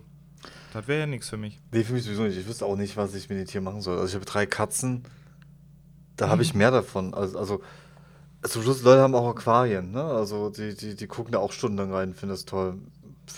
das 0.72 0.88
wäre 0.88 1.00
ja 1.00 1.06
nichts 1.06 1.28
für 1.28 1.36
mich. 1.36 1.60
Nee, 1.72 1.84
für 1.84 1.92
mich 1.92 2.04
sowieso 2.04 2.22
nicht. 2.22 2.38
Ich 2.38 2.48
wüsste 2.48 2.66
auch 2.66 2.76
nicht, 2.76 2.96
was 2.96 3.14
ich 3.14 3.28
mit 3.28 3.38
den 3.38 3.46
Tieren 3.46 3.64
machen 3.64 3.82
soll. 3.82 3.98
Also, 3.98 4.08
ich 4.08 4.14
habe 4.14 4.24
drei 4.24 4.46
Katzen, 4.46 5.02
da 6.16 6.26
mhm. 6.26 6.30
habe 6.30 6.42
ich 6.42 6.54
mehr 6.54 6.70
davon. 6.70 7.14
Also, 7.14 7.38
also, 7.38 7.62
zum 8.42 8.62
Schluss, 8.62 8.82
Leute 8.82 9.02
haben 9.02 9.14
auch 9.14 9.28
Aquarien, 9.28 9.92
ne? 9.92 10.02
Also, 10.02 10.50
die, 10.50 10.74
die, 10.74 10.96
die 10.96 11.06
gucken 11.06 11.32
da 11.32 11.38
auch 11.38 11.52
stundenlang 11.52 11.92
rein, 11.92 12.14
finden 12.14 12.34
das 12.34 12.44
toll 12.44 12.78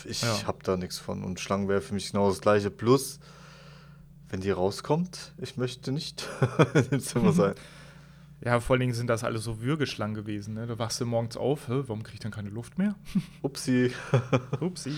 ich 0.04 0.22
ja. 0.22 0.46
habe 0.46 0.58
da 0.62 0.76
nichts 0.76 0.98
von. 0.98 1.24
Und 1.24 1.40
Schlangen 1.40 1.68
wäre 1.68 1.80
für 1.80 1.94
mich 1.94 2.12
genau 2.12 2.28
das 2.28 2.40
gleiche. 2.40 2.70
Plus, 2.70 3.20
wenn 4.28 4.40
die 4.40 4.50
rauskommt, 4.50 5.32
ich 5.38 5.56
möchte 5.56 5.92
nicht 5.92 6.28
in 6.74 6.88
dem 6.90 7.00
Zimmer 7.00 7.32
sein. 7.32 7.54
Ja, 8.44 8.60
vor 8.60 8.74
allen 8.74 8.80
Dingen 8.80 8.94
sind 8.94 9.06
das 9.06 9.24
alles 9.24 9.44
so 9.44 9.62
Würgeschlangen 9.62 10.14
gewesen. 10.14 10.54
Ne? 10.54 10.66
Da 10.66 10.78
wachst 10.78 11.00
du 11.00 11.06
morgens 11.06 11.36
auf, 11.36 11.68
Hä, 11.68 11.82
warum 11.86 12.02
krieg 12.02 12.14
ich 12.14 12.20
dann 12.20 12.32
keine 12.32 12.50
Luft 12.50 12.76
mehr? 12.76 12.94
Upsi. 13.42 13.90
Upsi. 14.60 14.92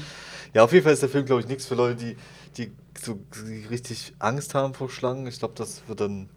Ja, 0.53 0.65
auf 0.65 0.73
jeden 0.73 0.83
Fall 0.83 0.95
ist 0.95 1.03
der 1.03 1.09
Film, 1.09 1.27
glaube 1.27 1.43
ich, 1.43 1.49
nichts 1.49 1.67
für 1.67 1.77
Leute, 1.77 1.97
die, 1.97 2.17
die 2.57 2.73
so 3.01 3.21
die 3.47 3.67
richtig 3.67 4.15
Angst 4.19 4.55
haben 4.55 4.75
vor 4.75 4.91
Schlangen. 4.91 5.27
Ich 5.29 5.39
glaube, 5.39 5.55
das 5.57 5.83
wird 5.87 6.01
dann 6.01 6.29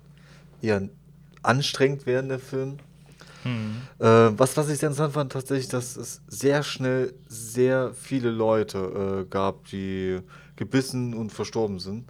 eher 0.62 0.88
anstrengend 1.41 2.05
werden, 2.05 2.30
der 2.30 2.39
Film. 2.39 2.78
Mhm. 3.44 3.82
Äh, 4.00 4.32
was, 4.38 4.56
was 4.58 4.70
ich 4.70 4.80
sehr 4.80 4.90
interessant 4.90 5.14
fand, 5.14 5.32
tatsächlich, 5.32 5.70
dass 5.70 5.96
es 5.96 6.22
sehr 6.28 6.64
schnell 6.64 7.14
sehr 7.28 7.94
viele 7.94 8.32
Leute 8.32 9.26
äh, 9.26 9.30
gab, 9.30 9.66
die 9.66 10.20
gebissen 10.56 11.14
und 11.14 11.32
verstorben 11.32 11.80
sind. 11.80 12.06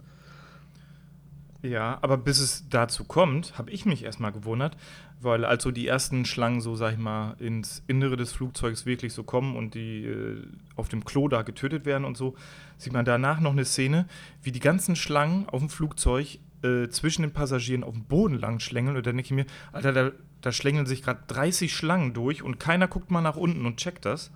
Ja, 1.62 1.98
aber 2.00 2.16
bis 2.16 2.40
es 2.40 2.68
dazu 2.70 3.04
kommt, 3.04 3.58
habe 3.58 3.70
ich 3.70 3.84
mich 3.84 4.04
erstmal 4.04 4.32
gewundert, 4.32 4.76
weil 5.20 5.44
also 5.44 5.70
die 5.70 5.86
ersten 5.86 6.24
Schlangen 6.24 6.62
so, 6.62 6.74
sag 6.74 6.92
ich 6.92 6.98
mal, 6.98 7.36
ins 7.38 7.82
Innere 7.86 8.16
des 8.16 8.32
Flugzeugs 8.32 8.86
wirklich 8.86 9.12
so 9.12 9.24
kommen 9.24 9.56
und 9.56 9.74
die 9.74 10.06
äh, 10.06 10.42
auf 10.76 10.88
dem 10.88 11.04
Klo 11.04 11.28
da 11.28 11.42
getötet 11.42 11.84
werden 11.84 12.06
und 12.06 12.16
so, 12.16 12.34
sieht 12.78 12.94
man 12.94 13.04
danach 13.04 13.40
noch 13.40 13.52
eine 13.52 13.66
Szene, 13.66 14.06
wie 14.42 14.52
die 14.52 14.60
ganzen 14.60 14.96
Schlangen 14.96 15.48
auf 15.50 15.60
dem 15.60 15.68
Flugzeug 15.68 16.38
äh, 16.62 16.88
zwischen 16.88 17.22
den 17.22 17.32
Passagieren 17.32 17.84
auf 17.84 17.92
dem 17.92 18.04
Boden 18.04 18.38
lang 18.38 18.60
schlängeln 18.60 18.96
und 18.96 19.06
dann 19.06 19.16
denke 19.16 19.26
ich 19.26 19.32
mir, 19.32 19.46
Alter, 19.72 19.92
da 19.92 20.12
da 20.40 20.52
schlängeln 20.52 20.86
sich 20.86 21.02
gerade 21.02 21.20
30 21.26 21.74
Schlangen 21.74 22.12
durch 22.14 22.42
und 22.42 22.58
keiner 22.58 22.88
guckt 22.88 23.10
mal 23.10 23.20
nach 23.20 23.36
unten 23.36 23.66
und 23.66 23.76
checkt 23.76 24.04
das. 24.04 24.30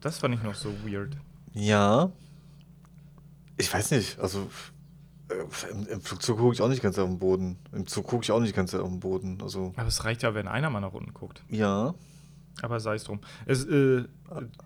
Das 0.00 0.18
fand 0.18 0.34
ich 0.34 0.42
noch 0.42 0.54
so 0.54 0.70
weird. 0.84 1.16
Ja. 1.52 2.12
Ich 3.56 3.72
weiß 3.72 3.92
nicht, 3.92 4.18
also 4.18 4.50
äh, 5.28 5.70
im, 5.70 5.86
im, 5.86 6.00
Flugzeug 6.00 6.38
gucke 6.38 6.54
ich 6.54 6.60
auch 6.60 6.68
nicht 6.68 6.82
ganz 6.82 6.98
auf 6.98 7.08
den 7.08 7.18
Boden. 7.18 7.56
Im 7.72 7.86
Zug 7.86 8.06
gucke 8.06 8.24
ich 8.24 8.32
auch 8.32 8.40
nicht 8.40 8.54
ganz 8.54 8.74
auf 8.74 8.88
den 8.88 9.00
Boden. 9.00 9.38
Also. 9.40 9.72
Aber 9.76 9.88
es 9.88 10.04
reicht 10.04 10.22
ja, 10.22 10.34
wenn 10.34 10.48
einer 10.48 10.70
mal 10.70 10.80
nach 10.80 10.92
unten 10.92 11.14
guckt. 11.14 11.42
Ja. 11.48 11.94
Aber 12.62 12.80
sei 12.80 12.94
es 12.94 13.04
drum. 13.04 13.20
Es, 13.46 13.64
äh, 13.64 14.04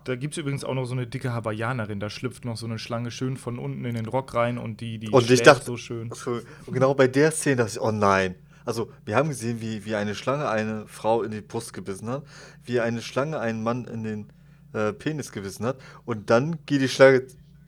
da 0.03 0.15
gibt 0.15 0.33
es 0.33 0.37
übrigens 0.37 0.63
auch 0.63 0.73
noch 0.75 0.85
so 0.85 0.93
eine 0.93 1.07
dicke 1.07 1.33
Hawaiianerin. 1.33 1.99
Da 1.99 2.09
schlüpft 2.09 2.45
noch 2.45 2.55
so 2.55 2.65
eine 2.65 2.77
Schlange 2.77 3.09
schön 3.11 3.35
von 3.35 3.57
unten 3.57 3.83
in 3.85 3.95
den 3.95 4.05
Rock 4.05 4.35
rein 4.35 4.57
und 4.57 4.81
die, 4.81 4.99
die 4.99 5.09
und 5.09 5.29
ich 5.29 5.41
dachte, 5.41 5.65
so 5.65 5.77
schön. 5.77 6.11
Und 6.11 6.73
genau 6.73 6.93
bei 6.93 7.07
der 7.07 7.31
Szene 7.31 7.57
dachte 7.57 7.71
ich, 7.73 7.81
oh 7.81 7.91
nein. 7.91 8.35
Also, 8.65 8.91
wir 9.05 9.15
haben 9.15 9.29
gesehen, 9.29 9.61
wie, 9.61 9.85
wie 9.85 9.95
eine 9.95 10.15
Schlange 10.15 10.49
eine 10.49 10.87
Frau 10.87 11.23
in 11.23 11.31
die 11.31 11.41
Brust 11.41 11.73
gebissen 11.73 12.09
hat, 12.09 12.23
wie 12.63 12.79
eine 12.79 13.01
Schlange 13.01 13.39
einen 13.39 13.63
Mann 13.63 13.85
in 13.85 14.03
den 14.03 14.33
äh, 14.73 14.93
Penis 14.93 15.31
gebissen 15.31 15.65
hat 15.65 15.77
und 16.05 16.29
dann 16.29 16.65
geht 16.65 16.81
die 16.81 16.89
Schlange 16.89 17.25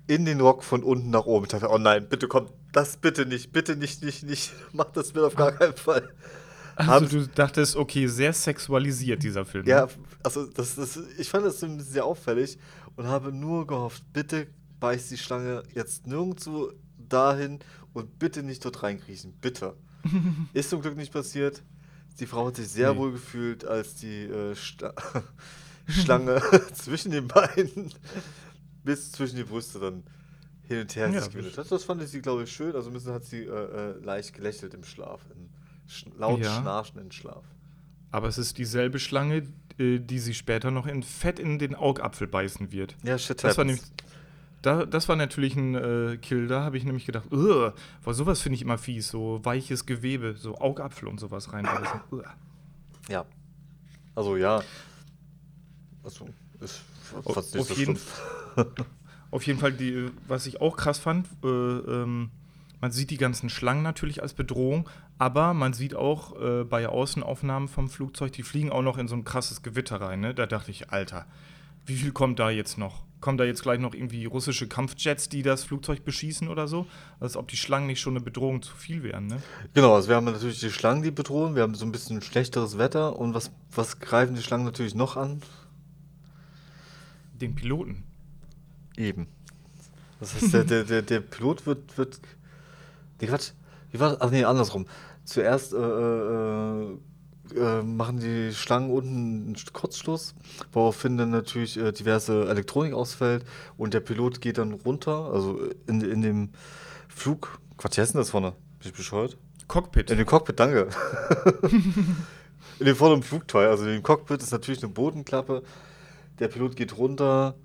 in 0.08 0.26
den 0.26 0.42
Rock 0.42 0.64
von 0.64 0.84
unten 0.84 1.10
nach 1.10 1.26
oben. 1.26 1.46
Ich 1.46 1.52
dachte, 1.52 1.70
oh 1.70 1.78
nein, 1.78 2.08
bitte 2.10 2.28
komm, 2.28 2.48
das 2.74 2.98
bitte 2.98 3.26
nicht, 3.26 3.52
bitte 3.52 3.76
nicht, 3.76 4.04
nicht, 4.04 4.24
nicht, 4.24 4.54
mach 4.74 4.92
das 4.92 5.12
bitte 5.12 5.28
auf 5.28 5.36
gar 5.36 5.52
keinen 5.52 5.76
Fall. 5.76 6.10
Also 6.76 6.92
Haben, 6.92 7.10
du 7.10 7.28
dachtest, 7.28 7.76
okay, 7.76 8.08
sehr 8.08 8.34
sexualisiert 8.34 9.22
dieser 9.24 9.46
Film. 9.46 9.66
Ja, 9.66 9.86
ne? 9.86 9.92
also 10.24 10.46
das, 10.46 10.76
das, 10.76 11.00
ich 11.18 11.30
fand 11.30 11.46
das 11.46 11.60
sehr 11.60 12.06
auffällig 12.06 12.58
und 12.96 13.08
habe 13.08 13.32
nur 13.32 13.68
gehofft, 13.68 14.04
bitte 14.14 14.48
beißt 14.80 15.12
die 15.12 15.18
Schlange 15.18 15.64
jetzt 15.74 16.08
nirgendwo 16.08 16.72
dahin 16.98 17.60
und 17.94 18.20
bitte 18.20 18.42
nicht 18.42 18.64
dort 18.64 18.84
reinkriechen, 18.84 19.34
bitte. 19.42 19.76
Ist 20.54 20.70
zum 20.70 20.82
Glück 20.82 20.96
nicht 20.96 21.12
passiert. 21.12 21.62
Die 22.20 22.26
Frau 22.26 22.48
hat 22.48 22.58
sich 22.58 22.68
sehr 22.68 22.94
nee. 22.94 23.00
wohl 23.00 23.12
gefühlt, 23.14 23.66
als 23.66 23.96
die 23.96 24.24
äh, 24.26 24.56
Schlange 25.88 26.42
zwischen 26.74 27.12
den 27.12 27.28
Beinen 27.28 27.92
bis 28.84 29.12
zwischen 29.12 29.38
die 29.38 29.44
Brüste 29.44 29.80
dann 29.80 30.04
hin 30.64 30.82
und 30.82 30.96
her 30.96 31.10
ja, 31.10 31.22
sich 31.22 31.58
hat. 31.58 31.72
Das 31.72 31.84
fand 31.84 32.02
ich 32.02 32.10
sie, 32.10 32.22
glaube 32.22 32.44
ich, 32.44 32.52
schön. 32.52 32.76
Also 32.76 32.90
ein 32.90 32.94
bisschen 32.94 33.14
hat 33.14 33.26
sie 33.26 33.44
äh, 33.44 33.50
äh, 33.50 33.92
leicht 34.04 34.34
gelächelt 34.34 34.74
im 34.74 34.84
Schlaf, 34.84 35.22
in 35.36 35.50
sch 35.88 36.06
laut 36.18 36.40
ja. 36.40 36.62
schnarchenden 36.62 37.12
Schlaf. 37.12 37.44
Aber 38.12 38.28
es 38.28 38.38
ist 38.38 38.58
dieselbe 38.58 39.00
Schlange, 39.00 39.48
äh, 39.78 40.00
die 40.00 40.20
sie 40.20 40.34
später 40.34 40.72
noch 40.72 40.88
in 40.88 41.04
Fett 41.04 41.40
in 41.40 41.60
den 41.60 41.76
Augapfel 41.76 42.28
beißen 42.28 42.72
wird. 42.72 42.96
Ja, 43.04 43.18
shit 43.18 43.44
das 43.44 43.58
war 43.58 43.66
nämlich 43.66 43.84
da, 44.62 44.86
das 44.86 45.10
war 45.10 45.16
natürlich 45.16 45.56
ein 45.56 45.76
äh, 45.76 46.18
Kill. 46.18 46.48
Da 46.48 46.64
habe 46.64 46.78
ich 46.78 46.84
nämlich 46.84 47.06
gedacht, 47.06 47.26
weil 47.32 47.74
sowas 48.14 48.42
finde 48.42 48.56
ich 48.56 48.62
immer 48.62 48.78
fies. 48.78 49.10
So 49.10 49.40
weiches 49.44 49.86
Gewebe, 49.86 50.36
so 50.38 50.58
Augapfel 50.58 51.08
und 51.08 51.20
sowas 51.20 51.52
reinbeißen. 51.52 52.02
Ja. 53.10 53.26
Also 54.16 54.38
ja. 54.38 54.62
Also 56.04 56.28
ist 56.60 56.82
fast 57.34 57.58
auf, 57.58 57.78
jeden, 57.78 57.98
auf 59.32 59.44
jeden 59.46 59.60
Fall, 59.60 59.74
die, 59.74 60.10
was 60.28 60.46
ich 60.46 60.62
auch 60.62 60.78
krass 60.78 61.00
fand, 61.00 61.28
äh, 61.44 61.48
ähm, 61.48 62.32
man 62.80 62.92
sieht 62.92 63.12
die 63.12 63.18
ganzen 63.18 63.50
Schlangen 63.50 63.84
natürlich 63.84 64.24
als 64.24 64.34
Bedrohung, 64.34 64.90
aber 65.20 65.54
man 65.54 65.74
sieht 65.74 65.96
auch 65.96 66.40
äh, 66.42 66.64
bei 66.64 66.88
Außenaufnahmen 66.88 67.68
vom 67.68 67.90
Flugzeug, 67.90 68.32
die 68.34 68.44
fliegen 68.44 68.72
auch 68.72 68.82
noch 68.82 68.98
in 68.98 69.08
so 69.08 69.16
ein 69.16 69.24
krasses 69.24 69.62
Gewitter 69.62 70.02
rein. 70.02 70.20
Ne? 70.20 70.34
Da 70.34 70.48
dachte 70.48 70.72
ich, 70.72 70.90
Alter, 70.90 71.26
wie 71.86 71.96
viel 71.96 72.12
kommt 72.12 72.40
da 72.40 72.50
jetzt 72.50 72.78
noch? 72.78 73.04
Kommen 73.20 73.38
da 73.38 73.44
jetzt 73.44 73.62
gleich 73.62 73.80
noch 73.80 73.94
irgendwie 73.94 74.26
russische 74.26 74.68
Kampfjets, 74.68 75.30
die 75.30 75.44
das 75.44 75.64
Flugzeug 75.64 76.04
beschießen 76.04 76.48
oder 76.48 76.68
so? 76.68 76.88
Als 77.20 77.38
ob 77.38 77.48
die 77.50 77.58
Schlangen 77.58 77.88
nicht 77.88 78.00
schon 78.00 78.14
eine 78.14 78.24
Bedrohung 78.24 78.64
zu 78.64 78.76
viel 78.76 79.04
wären, 79.04 79.28
ne? 79.28 79.42
Genau, 79.76 79.94
also 79.94 80.10
wir 80.10 80.16
haben 80.16 80.26
natürlich 80.26 80.60
die 80.60 80.72
Schlangen, 80.72 81.04
die 81.04 81.12
bedrohen. 81.12 81.56
Wir 81.56 81.62
haben 81.62 81.76
so 81.76 81.86
ein 81.86 81.92
bisschen 81.92 82.22
schlechteres 82.22 82.80
Wetter. 82.80 83.20
Und 83.20 83.36
was, 83.36 83.52
was 83.72 84.00
greifen 84.00 84.36
die 84.36 84.42
Schlangen 84.42 84.66
natürlich 84.66 84.96
noch 84.96 85.18
an? 85.18 85.42
Den 87.34 87.54
Piloten. 87.54 88.04
Eben. 88.98 89.28
Das 90.20 90.36
heißt, 90.36 90.54
der, 90.54 90.64
der, 90.64 90.84
der, 90.84 91.02
der 91.02 91.20
Pilot 91.20 91.66
wird, 91.66 91.98
wird. 91.98 92.20
Nee, 93.20 93.28
Quatsch. 93.28 93.52
Wie 93.92 94.00
war 94.00 94.12
das? 94.12 94.22
Ach 94.22 94.32
nee, 94.32 94.44
andersrum. 94.44 94.88
Zuerst 95.26 95.74
äh, 95.74 95.78
äh, 95.78 96.98
äh, 97.56 97.82
machen 97.82 98.20
die 98.20 98.54
Schlangen 98.54 98.92
unten 98.92 99.46
einen 99.46 99.56
Kurzschluss, 99.74 100.36
woraufhin 100.72 101.18
dann 101.18 101.32
natürlich 101.32 101.78
äh, 101.78 101.92
diverse 101.92 102.50
Elektronik 102.50 102.94
ausfällt 102.94 103.46
und 103.78 103.94
der 103.94 104.00
Pilot 104.00 104.42
geht 104.42 104.58
dann 104.58 104.74
runter, 104.74 105.32
also 105.34 105.60
in, 105.88 106.02
in 106.02 106.22
dem 106.22 106.50
Flug. 107.08 107.60
Quatsch, 107.78 107.98
wie 107.98 108.02
heißt 108.02 108.14
denn 108.14 108.22
das 108.22 108.30
vorne? 108.30 108.54
Bin 108.80 108.90
ich 108.90 108.94
bescheuert? 108.94 109.38
Cockpit. 109.68 110.12
In 110.12 110.18
dem 110.18 110.26
Cockpit, 110.26 110.60
danke. 110.60 110.90
in 112.80 112.86
dem 112.86 112.96
vorderen 112.96 113.24
Flugteil, 113.24 113.70
also 113.70 113.86
in 113.86 113.92
dem 113.92 114.04
Cockpit 114.04 114.42
ist 114.42 114.52
natürlich 114.52 114.84
eine 114.84 114.92
Bodenklappe. 114.92 115.64
Der 116.40 116.48
Pilot 116.48 116.76
geht 116.76 116.98
runter, 116.98 117.56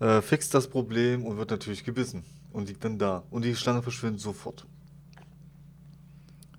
äh, 0.00 0.20
fixt 0.20 0.54
das 0.54 0.68
Problem 0.68 1.24
und 1.24 1.38
wird 1.38 1.50
natürlich 1.50 1.84
gebissen 1.84 2.24
und 2.52 2.68
liegt 2.68 2.84
dann 2.84 2.98
da. 2.98 3.24
Und 3.30 3.44
die 3.44 3.56
Schlange 3.56 3.82
verschwindet 3.82 4.20
sofort. 4.20 4.66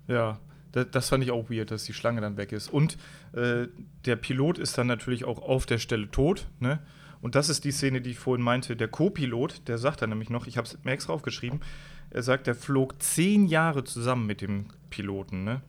Ja, 0.08 0.38
das, 0.76 0.90
das 0.90 1.08
fand 1.08 1.24
ich 1.24 1.30
auch 1.30 1.48
weird, 1.48 1.70
dass 1.70 1.84
die 1.84 1.94
Schlange 1.94 2.20
dann 2.20 2.36
weg 2.36 2.52
ist. 2.52 2.68
Und 2.68 2.98
äh, 3.32 3.68
der 4.04 4.16
Pilot 4.16 4.58
ist 4.58 4.76
dann 4.76 4.86
natürlich 4.86 5.24
auch 5.24 5.40
auf 5.40 5.64
der 5.64 5.78
Stelle 5.78 6.10
tot. 6.10 6.46
Ne? 6.60 6.80
Und 7.22 7.34
das 7.34 7.48
ist 7.48 7.64
die 7.64 7.72
Szene, 7.72 8.02
die 8.02 8.10
ich 8.10 8.18
vorhin 8.18 8.44
meinte. 8.44 8.76
Der 8.76 8.88
Co-Pilot, 8.88 9.68
der 9.68 9.78
sagt 9.78 10.02
dann 10.02 10.10
nämlich 10.10 10.28
noch, 10.28 10.46
ich 10.46 10.58
habe 10.58 10.66
es 10.66 10.78
mir 10.84 10.92
extra 10.92 11.14
aufgeschrieben, 11.14 11.60
er 12.10 12.22
sagt, 12.22 12.46
er 12.46 12.54
flog 12.54 13.02
zehn 13.02 13.46
Jahre 13.46 13.84
zusammen 13.84 14.26
mit 14.26 14.42
dem 14.42 14.66
Piloten. 14.90 15.44
Ne? 15.44 15.62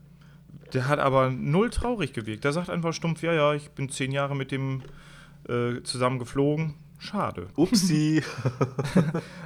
Der 0.74 0.88
hat 0.88 1.00
aber 1.00 1.30
null 1.30 1.70
traurig 1.70 2.14
gewirkt. 2.14 2.44
Der 2.44 2.52
sagt 2.52 2.70
einfach 2.70 2.94
stumpf, 2.94 3.24
ja, 3.24 3.34
ja, 3.34 3.54
ich 3.54 3.70
bin 3.72 3.90
zehn 3.90 4.12
Jahre 4.12 4.36
mit 4.36 4.52
dem 4.52 4.84
äh, 5.48 5.82
zusammen 5.84 6.20
geflogen. 6.20 6.74
Schade. 7.00 7.48
Upsi. 7.56 8.22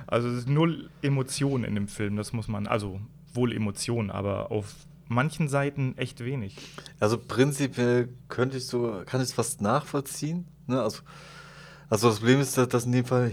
also 0.07 0.27
es 0.29 0.39
ist 0.39 0.49
null 0.49 0.89
Emotionen 1.01 1.65
in 1.65 1.75
dem 1.75 1.87
Film, 1.87 2.15
das 2.15 2.33
muss 2.33 2.47
man, 2.47 2.65
also 2.65 2.99
wohl 3.33 3.53
Emotionen, 3.53 4.09
aber 4.09 4.51
auf 4.51 4.73
manchen 5.11 5.47
Seiten 5.47 5.97
echt 5.97 6.23
wenig. 6.23 6.57
Also 6.99 7.17
prinzipiell 7.17 8.09
könnte 8.29 8.57
ich 8.57 8.65
so, 8.65 9.03
kann 9.05 9.21
ich 9.21 9.29
es 9.29 9.33
fast 9.33 9.61
nachvollziehen. 9.61 10.47
Ne? 10.67 10.81
Also, 10.81 10.99
also 11.89 12.09
das 12.09 12.19
Problem 12.19 12.39
ist, 12.39 12.57
dass 12.57 12.85
in 12.85 12.91
dem 12.91 13.05
Fall 13.05 13.31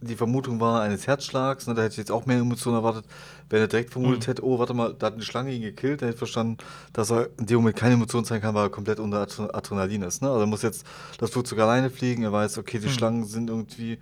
die 0.00 0.14
Vermutung 0.14 0.60
war 0.60 0.82
eines 0.82 1.06
Herzschlags. 1.06 1.66
Ne? 1.66 1.74
Da 1.74 1.82
hätte 1.82 1.92
ich 1.92 1.98
jetzt 1.98 2.10
auch 2.10 2.26
mehr 2.26 2.38
Emotionen 2.38 2.76
erwartet. 2.76 3.06
Wenn 3.48 3.60
er 3.60 3.68
direkt 3.68 3.90
vermutet 3.90 4.20
mhm. 4.20 4.26
hätte, 4.26 4.44
oh, 4.44 4.58
warte 4.58 4.74
mal, 4.74 4.94
da 4.94 5.06
hat 5.06 5.14
eine 5.14 5.22
Schlange 5.22 5.52
ihn 5.52 5.62
gekillt, 5.62 6.02
dann 6.02 6.08
hätte 6.08 6.16
ich 6.16 6.18
verstanden, 6.18 6.58
dass 6.92 7.10
er 7.10 7.30
in 7.38 7.46
dem 7.46 7.56
Moment 7.56 7.76
keine 7.76 7.94
Emotion 7.94 8.24
zeigen 8.24 8.42
kann, 8.42 8.54
weil 8.54 8.66
er 8.66 8.70
komplett 8.70 9.00
unter 9.00 9.20
Adrenalin 9.54 10.02
ist. 10.02 10.22
Ne? 10.22 10.28
Also 10.28 10.40
er 10.40 10.46
muss 10.46 10.62
jetzt 10.62 10.86
das 11.18 11.30
Flugzeug 11.30 11.60
alleine 11.60 11.90
fliegen. 11.90 12.22
Er 12.22 12.32
weiß, 12.32 12.58
okay, 12.58 12.78
die 12.78 12.86
mhm. 12.86 12.92
Schlangen 12.92 13.24
sind 13.24 13.50
irgendwie. 13.50 13.98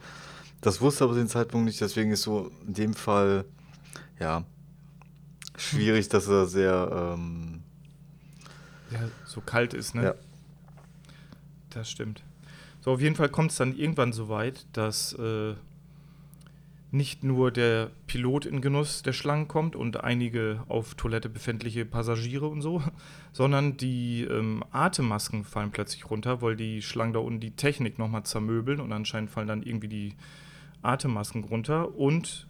Das 0.61 0.81
wusste 0.81 1.05
aber 1.05 1.15
den 1.15 1.29
Zeitpunkt 1.29 1.67
nicht. 1.67 1.81
Deswegen 1.81 2.11
ist 2.11 2.23
so 2.23 2.51
in 2.67 2.75
dem 2.75 2.95
Fall, 2.95 3.45
ja, 4.19 4.45
schwierig, 5.57 6.09
dass 6.09 6.29
er 6.29 6.47
sehr. 6.47 7.15
Ähm, 7.15 7.63
ja, 8.91 9.01
so 9.25 9.41
kalt 9.41 9.75
ist, 9.75 9.95
ne? 9.95 10.05
Ja. 10.05 10.15
Das 11.71 11.91
stimmt. 11.91 12.23
So, 12.81 12.93
auf 12.93 13.01
jeden 13.01 13.17
Fall 13.17 13.29
kommt 13.29 13.51
es 13.51 13.57
dann 13.57 13.77
irgendwann 13.77 14.13
so 14.13 14.29
weit, 14.29 14.67
dass 14.73 15.15
äh, 15.15 15.55
nicht 16.95 17.25
nur 17.25 17.51
der 17.51 17.91
Pilot 18.07 18.47
in 18.47 18.61
Genuss 18.61 19.03
der 19.03 19.13
Schlangen 19.13 19.49
kommt 19.49 19.75
und 19.75 20.05
einige 20.05 20.63
auf 20.69 20.95
Toilette 20.95 21.29
befindliche 21.29 21.85
Passagiere 21.85 22.47
und 22.47 22.63
so, 22.63 22.83
sondern 23.33 23.77
die 23.77 24.23
ähm, 24.23 24.63
Atemmasken 24.71 25.45
fallen 25.45 25.73
plötzlich 25.73 26.09
runter, 26.09 26.41
weil 26.41 26.55
die 26.55 26.83
Schlangen 26.83 27.13
da 27.13 27.19
unten 27.19 27.41
die 27.41 27.51
Technik 27.51 27.99
nochmal 27.99 28.23
zermöbeln 28.23 28.81
und 28.81 28.93
anscheinend 28.93 29.31
fallen 29.31 29.49
dann 29.49 29.63
irgendwie 29.63 29.89
die 29.89 30.15
Atemmasken 30.83 31.43
runter 31.43 31.97
und 31.97 32.47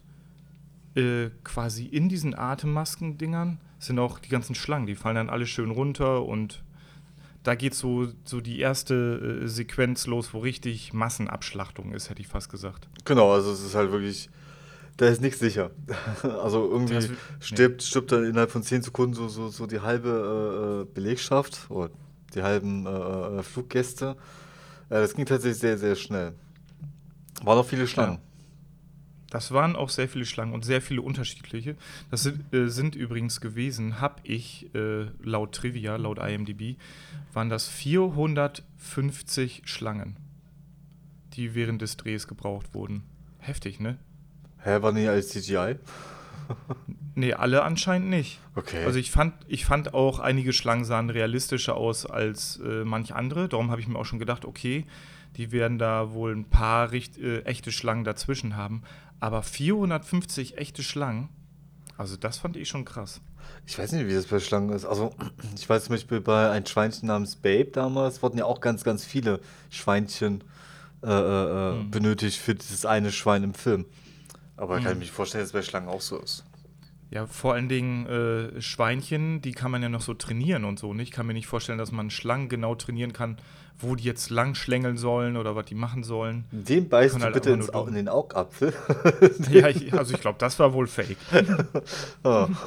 äh, 0.95 1.29
quasi 1.43 1.85
in 1.85 2.09
diesen 2.09 2.37
Atemmasken-Dingern 2.37 3.59
sind 3.79 3.99
auch 3.99 4.19
die 4.19 4.29
ganzen 4.29 4.55
Schlangen, 4.55 4.87
die 4.87 4.95
fallen 4.95 5.15
dann 5.15 5.29
alle 5.29 5.45
schön 5.45 5.71
runter 5.71 6.25
und 6.25 6.63
da 7.43 7.55
geht 7.55 7.75
so, 7.75 8.07
so 8.23 8.41
die 8.41 8.59
erste 8.59 9.41
äh, 9.43 9.47
Sequenz 9.47 10.07
los, 10.07 10.33
wo 10.33 10.39
richtig 10.39 10.93
Massenabschlachtung 10.93 11.93
ist, 11.93 12.09
hätte 12.09 12.21
ich 12.21 12.27
fast 12.27 12.49
gesagt. 12.49 12.87
Genau, 13.05 13.31
also 13.33 13.51
es 13.51 13.63
ist 13.63 13.75
halt 13.75 13.91
wirklich, 13.91 14.29
da 14.97 15.07
ist 15.07 15.21
nichts 15.21 15.39
sicher. 15.39 15.69
also 16.23 16.67
irgendwie 16.69 16.95
das, 16.95 17.09
stirbt, 17.39 17.81
nee. 17.81 17.85
stirbt 17.85 18.11
dann 18.11 18.23
innerhalb 18.23 18.51
von 18.51 18.63
10 18.63 18.81
Sekunden 18.81 19.13
so, 19.13 19.27
so, 19.27 19.49
so 19.49 19.67
die 19.67 19.81
halbe 19.81 20.87
äh, 20.87 20.93
Belegschaft 20.93 21.69
oder 21.69 21.91
die 22.33 22.41
halben 22.41 22.87
äh, 22.87 22.89
äh 23.39 23.43
Fluggäste. 23.43 24.17
das 24.89 25.13
ging 25.13 25.25
tatsächlich 25.25 25.59
sehr, 25.59 25.77
sehr 25.77 25.95
schnell. 25.95 26.33
Waren 27.43 27.59
auch 27.59 27.65
viele 27.65 27.87
Schlangen. 27.87 28.19
Das 29.29 29.51
waren 29.51 29.75
auch 29.75 29.89
sehr 29.89 30.07
viele 30.07 30.25
Schlangen 30.25 30.53
und 30.53 30.63
sehr 30.63 30.81
viele 30.81 31.01
unterschiedliche. 31.01 31.75
Das 32.11 32.23
sind, 32.23 32.53
äh, 32.53 32.67
sind 32.67 32.95
übrigens 32.95 33.41
gewesen, 33.41 33.99
habe 33.99 34.21
ich 34.23 34.73
äh, 34.75 35.05
laut 35.23 35.53
Trivia, 35.53 35.95
laut 35.95 36.19
IMDb, 36.19 36.77
waren 37.33 37.49
das 37.49 37.67
450 37.67 39.63
Schlangen, 39.65 40.17
die 41.33 41.55
während 41.55 41.81
des 41.81 41.97
Drehs 41.97 42.27
gebraucht 42.27 42.73
wurden. 42.73 43.03
Heftig, 43.39 43.79
ne? 43.79 43.97
Hä, 44.59 44.81
war 44.81 44.91
nicht 44.91 45.07
als 45.07 45.29
CGI? 45.29 45.75
nee, 47.15 47.33
alle 47.33 47.63
anscheinend 47.63 48.09
nicht. 48.09 48.39
Okay. 48.55 48.83
Also 48.85 48.99
ich 48.99 49.11
fand, 49.11 49.33
ich 49.47 49.65
fand 49.65 49.93
auch, 49.93 50.19
einige 50.19 50.53
Schlangen 50.53 50.85
sahen 50.85 51.09
realistischer 51.09 51.75
aus 51.75 52.05
als 52.05 52.59
äh, 52.63 52.83
manch 52.83 53.13
andere. 53.13 53.49
Darum 53.49 53.71
habe 53.71 53.81
ich 53.81 53.87
mir 53.87 53.97
auch 53.97 54.05
schon 54.05 54.19
gedacht, 54.19 54.45
okay, 54.45 54.85
die 55.37 55.51
werden 55.51 55.77
da 55.77 56.13
wohl 56.13 56.33
ein 56.33 56.45
paar 56.45 56.91
richt, 56.91 57.17
äh, 57.17 57.41
echte 57.41 57.71
Schlangen 57.71 58.03
dazwischen 58.03 58.55
haben. 58.55 58.83
Aber 59.19 59.43
450 59.43 60.57
echte 60.57 60.83
Schlangen, 60.83 61.29
also 61.97 62.17
das 62.17 62.37
fand 62.37 62.57
ich 62.57 62.67
schon 62.67 62.85
krass. 62.85 63.21
Ich 63.65 63.77
weiß 63.77 63.91
nicht, 63.93 64.07
wie 64.07 64.13
das 64.13 64.25
bei 64.25 64.39
Schlangen 64.39 64.69
ist. 64.69 64.85
Also, 64.85 65.13
ich 65.55 65.69
weiß 65.69 65.85
zum 65.85 65.95
Beispiel 65.95 66.21
bei 66.21 66.51
ein 66.51 66.65
Schweinchen 66.65 67.07
namens 67.07 67.35
Babe 67.35 67.71
damals 67.71 68.21
wurden 68.21 68.37
ja 68.37 68.45
auch 68.45 68.61
ganz, 68.61 68.83
ganz 68.83 69.05
viele 69.05 69.39
Schweinchen 69.69 70.43
äh, 71.03 71.07
äh, 71.07 71.73
mhm. 71.73 71.91
benötigt 71.91 72.39
für 72.39 72.55
dieses 72.55 72.85
eine 72.85 73.11
Schwein 73.11 73.43
im 73.43 73.53
Film. 73.53 73.85
Aber 74.57 74.79
mhm. 74.79 74.83
kann 74.83 74.93
ich 74.93 74.99
mir 74.99 75.13
vorstellen, 75.13 75.43
dass 75.43 75.49
es 75.49 75.53
bei 75.53 75.61
Schlangen 75.61 75.89
auch 75.89 76.01
so 76.01 76.17
ist. 76.17 76.44
Ja, 77.15 77.25
vor 77.27 77.53
allen 77.53 77.69
Dingen 77.69 78.05
äh, 78.07 78.61
Schweinchen, 78.61 79.41
die 79.41 79.53
kann 79.53 79.71
man 79.71 79.81
ja 79.81 79.87
noch 79.87 80.01
so 80.01 80.13
trainieren 80.13 80.65
und 80.65 80.77
so. 80.77 80.93
Ich 80.95 81.11
kann 81.11 81.25
mir 81.25 81.33
nicht 81.33 81.47
vorstellen, 81.47 81.77
dass 81.77 81.93
man 81.93 82.09
Schlangen 82.09 82.49
genau 82.49 82.75
trainieren 82.75 83.13
kann, 83.13 83.37
wo 83.79 83.95
die 83.95 84.03
jetzt 84.03 84.29
lang 84.29 84.53
schlängeln 84.53 84.97
sollen 84.97 85.37
oder 85.37 85.55
was 85.55 85.63
die 85.63 85.75
machen 85.75 86.03
sollen. 86.03 86.43
Den 86.51 86.89
beißt 86.89 87.15
du 87.15 87.21
halt 87.21 87.33
bitte 87.33 87.51
ins, 87.51 87.69
in 87.69 87.93
den 87.93 88.09
Augapfel. 88.09 88.73
ja, 89.49 89.69
ich, 89.69 89.93
also 89.93 90.13
ich 90.13 90.19
glaube, 90.19 90.39
das 90.39 90.59
war 90.59 90.73
wohl 90.73 90.87
fake. 90.87 91.15
oh. 92.25 92.49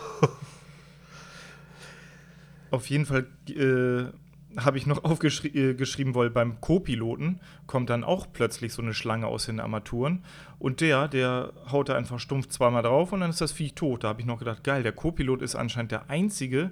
Auf 2.71 2.89
jeden 2.89 3.05
Fall 3.05 3.27
äh, 3.51 4.05
habe 4.57 4.79
ich 4.79 4.87
noch 4.87 5.05
aufgeschrieben, 5.05 6.13
äh, 6.13 6.15
weil 6.15 6.31
beim 6.31 6.61
Co-Piloten 6.61 7.41
kommt 7.67 7.91
dann 7.91 8.05
auch 8.05 8.27
plötzlich 8.33 8.73
so 8.73 8.83
eine 8.83 8.95
Schlange 8.95 9.27
aus 9.27 9.47
den 9.47 9.61
Armaturen 9.61 10.25
und 10.59 10.81
der, 10.81 11.09
der 11.09 11.53
haut 11.71 11.89
da 11.89 11.97
einfach 11.97 12.19
stumpf 12.19 12.49
zweimal 12.49 12.83
drauf 12.83 13.13
und 13.13 13.21
dann 13.21 13.31
ist 13.31 13.41
das 13.41 13.53
Viech 13.53 13.75
tot. 13.75 14.05
Da 14.05 14.09
habe 14.09 14.21
ich 14.21 14.27
noch 14.27 14.39
gedacht, 14.39 14.65
geil, 14.65 14.83
der 14.83 14.93
Co-Pilot 14.93 15.43
ist 15.43 15.55
anscheinend 15.55 15.93
der 15.93 16.11
Einzige, 16.11 16.71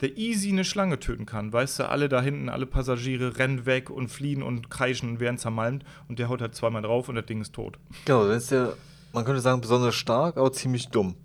der 0.00 0.16
easy 0.18 0.50
eine 0.50 0.64
Schlange 0.64 1.00
töten 1.00 1.26
kann. 1.26 1.52
Weißt 1.52 1.78
du, 1.78 1.88
alle 1.88 2.08
da 2.08 2.20
hinten, 2.20 2.48
alle 2.48 2.66
Passagiere 2.66 3.38
rennen 3.38 3.66
weg 3.66 3.90
und 3.90 4.08
fliehen 4.08 4.42
und 4.42 4.70
kreischen 4.70 5.10
und 5.10 5.20
werden 5.20 5.38
zermalmt 5.38 5.84
und 6.08 6.18
der 6.18 6.28
haut 6.28 6.42
halt 6.42 6.54
zweimal 6.54 6.82
drauf 6.82 7.08
und 7.08 7.14
das 7.14 7.26
Ding 7.26 7.40
ist 7.40 7.54
tot. 7.54 7.78
Genau, 8.04 8.26
dann 8.26 8.36
ist 8.36 8.50
der, 8.50 8.74
man 9.12 9.24
könnte 9.24 9.40
sagen, 9.40 9.60
besonders 9.60 9.94
stark, 9.94 10.36
aber 10.36 10.52
ziemlich 10.52 10.88
dumm. 10.88 11.16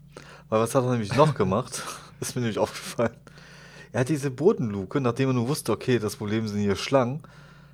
Weil 0.49 0.60
was 0.60 0.76
hat 0.76 0.84
er 0.84 0.91
nämlich 0.91 1.16
noch 1.16 1.36
gemacht? 1.36 1.84
ist 2.20 2.36
mir 2.36 2.41
nämlich 2.41 2.60
aufgefallen. 2.60 3.16
Er 3.93 4.01
hat 4.01 4.09
diese 4.09 4.31
Bodenluke, 4.31 5.01
nachdem 5.01 5.29
er 5.29 5.33
nur 5.33 5.47
wusste, 5.47 5.71
okay, 5.71 5.99
das 5.99 6.15
Problem 6.15 6.47
sind 6.47 6.61
hier 6.61 6.75
Schlangen, 6.75 7.21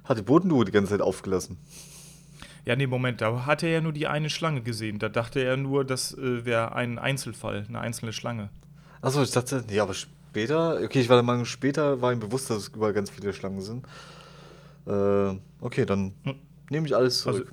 hat 0.03 0.17
die 0.17 0.23
Bodenluke 0.23 0.65
die 0.65 0.71
ganze 0.71 0.91
Zeit 0.91 1.01
aufgelassen. 1.01 1.57
Ja, 2.65 2.75
nee, 2.75 2.87
Moment, 2.87 3.21
da 3.21 3.45
hat 3.45 3.63
er 3.63 3.69
ja 3.69 3.81
nur 3.81 3.93
die 3.93 4.07
eine 4.07 4.29
Schlange 4.29 4.61
gesehen. 4.61 4.99
Da 4.99 5.07
dachte 5.07 5.39
er 5.39 5.55
nur, 5.55 5.85
das 5.85 6.13
äh, 6.13 6.43
wäre 6.43 6.73
ein 6.75 6.99
Einzelfall, 6.99 7.65
eine 7.67 7.79
einzelne 7.79 8.11
Schlange. 8.11 8.49
Achso, 9.01 9.21
ich 9.21 9.31
dachte, 9.31 9.63
ja, 9.69 9.83
aber 9.83 9.93
später, 9.93 10.81
okay, 10.83 10.99
ich 10.99 11.07
war 11.07 11.15
der 11.15 11.23
Meinung, 11.23 11.45
später 11.45 12.01
war 12.01 12.11
ihm 12.11 12.19
bewusst, 12.19 12.49
dass 12.49 12.57
es 12.57 12.67
überall 12.69 12.93
ganz 12.93 13.09
viele 13.09 13.31
Schlangen 13.31 13.61
sind. 13.61 13.85
Äh, 14.85 15.37
okay, 15.61 15.85
dann 15.85 16.13
hm. 16.23 16.35
nehme 16.69 16.87
ich 16.87 16.95
alles 16.95 17.19
zurück. 17.19 17.47
Also, 17.47 17.51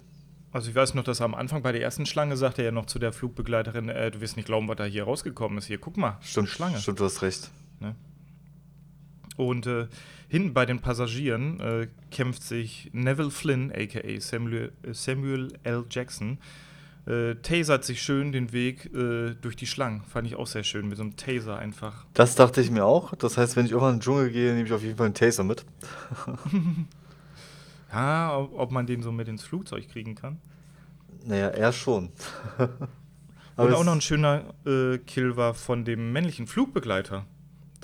also, 0.52 0.70
ich 0.70 0.74
weiß 0.74 0.94
noch, 0.94 1.04
dass 1.04 1.20
am 1.20 1.34
Anfang 1.34 1.62
bei 1.62 1.72
der 1.72 1.82
ersten 1.82 2.06
Schlange 2.06 2.36
sagte 2.36 2.62
er 2.62 2.66
ja 2.66 2.72
noch 2.72 2.86
zu 2.86 2.98
der 2.98 3.12
Flugbegleiterin, 3.12 3.88
äh, 3.88 4.10
du 4.10 4.20
wirst 4.20 4.36
nicht 4.36 4.46
glauben, 4.46 4.68
was 4.68 4.76
da 4.76 4.84
hier 4.84 5.04
rausgekommen 5.04 5.58
ist. 5.58 5.66
Hier, 5.66 5.78
guck 5.78 5.96
mal, 5.96 6.18
stimmt, 6.22 6.48
Schlange. 6.48 6.78
Stimmt, 6.78 6.98
du 6.98 7.04
hast 7.04 7.22
recht. 7.22 7.50
Ne? 7.78 7.94
Und 9.36 9.66
äh, 9.66 9.88
hinten 10.28 10.54
bei 10.54 10.66
den 10.66 10.80
Passagieren 10.80 11.60
äh, 11.60 11.88
kämpft 12.10 12.42
sich 12.42 12.90
Neville 12.92 13.30
Flynn, 13.30 13.72
aka 13.72 14.20
Samuel, 14.20 14.72
äh, 14.82 14.92
Samuel 14.92 15.52
L. 15.64 15.84
Jackson, 15.90 16.38
äh, 17.06 17.34
tasert 17.36 17.84
sich 17.84 18.02
schön 18.02 18.32
den 18.32 18.52
Weg 18.52 18.86
äh, 18.94 19.34
durch 19.40 19.56
die 19.56 19.66
Schlangen. 19.66 20.02
Fand 20.04 20.26
ich 20.26 20.36
auch 20.36 20.46
sehr 20.46 20.64
schön, 20.64 20.88
mit 20.88 20.96
so 20.96 21.02
einem 21.02 21.16
Taser 21.16 21.58
einfach. 21.58 22.06
Das 22.14 22.34
dachte 22.34 22.60
ich 22.60 22.70
mir 22.70 22.84
auch. 22.84 23.14
Das 23.16 23.36
heißt, 23.36 23.56
wenn 23.56 23.66
ich 23.66 23.72
irgendwann 23.72 23.94
in 23.94 23.98
den 23.98 24.02
Dschungel 24.02 24.30
gehe, 24.30 24.54
nehme 24.54 24.66
ich 24.66 24.72
auf 24.72 24.82
jeden 24.82 24.96
Fall 24.96 25.06
einen 25.06 25.14
Taser 25.14 25.44
mit. 25.44 25.64
ja, 27.92 28.36
ob, 28.36 28.58
ob 28.58 28.70
man 28.70 28.86
den 28.86 29.02
so 29.02 29.12
mit 29.12 29.28
ins 29.28 29.42
Flugzeug 29.42 29.88
kriegen 29.88 30.14
kann? 30.14 30.38
Naja, 31.26 31.48
er 31.48 31.72
schon. 31.72 32.10
Und 33.56 33.72
auch 33.72 33.84
noch 33.84 33.92
ein 33.92 34.00
schöner 34.00 34.54
äh, 34.66 34.98
Kill 34.98 35.36
war 35.36 35.54
von 35.54 35.84
dem 35.84 36.12
männlichen 36.12 36.46
Flugbegleiter, 36.46 37.24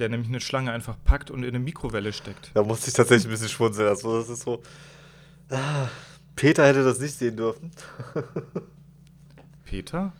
der 0.00 0.08
nämlich 0.08 0.28
eine 0.28 0.40
Schlange 0.40 0.72
einfach 0.72 0.96
packt 1.04 1.30
und 1.30 1.42
in 1.42 1.50
eine 1.50 1.58
Mikrowelle 1.58 2.12
steckt. 2.12 2.50
Da 2.54 2.62
musste 2.62 2.88
ich 2.88 2.94
tatsächlich 2.94 3.26
ein 3.26 3.30
bisschen 3.30 3.48
schmunzeln. 3.48 3.88
Also 3.88 4.18
das 4.18 4.28
ist 4.28 4.42
so. 4.42 4.62
Ah, 5.50 5.88
Peter 6.34 6.66
hätte 6.66 6.84
das 6.84 6.98
nicht 6.98 7.14
sehen 7.14 7.36
dürfen. 7.36 7.70
Peter? 9.64 10.12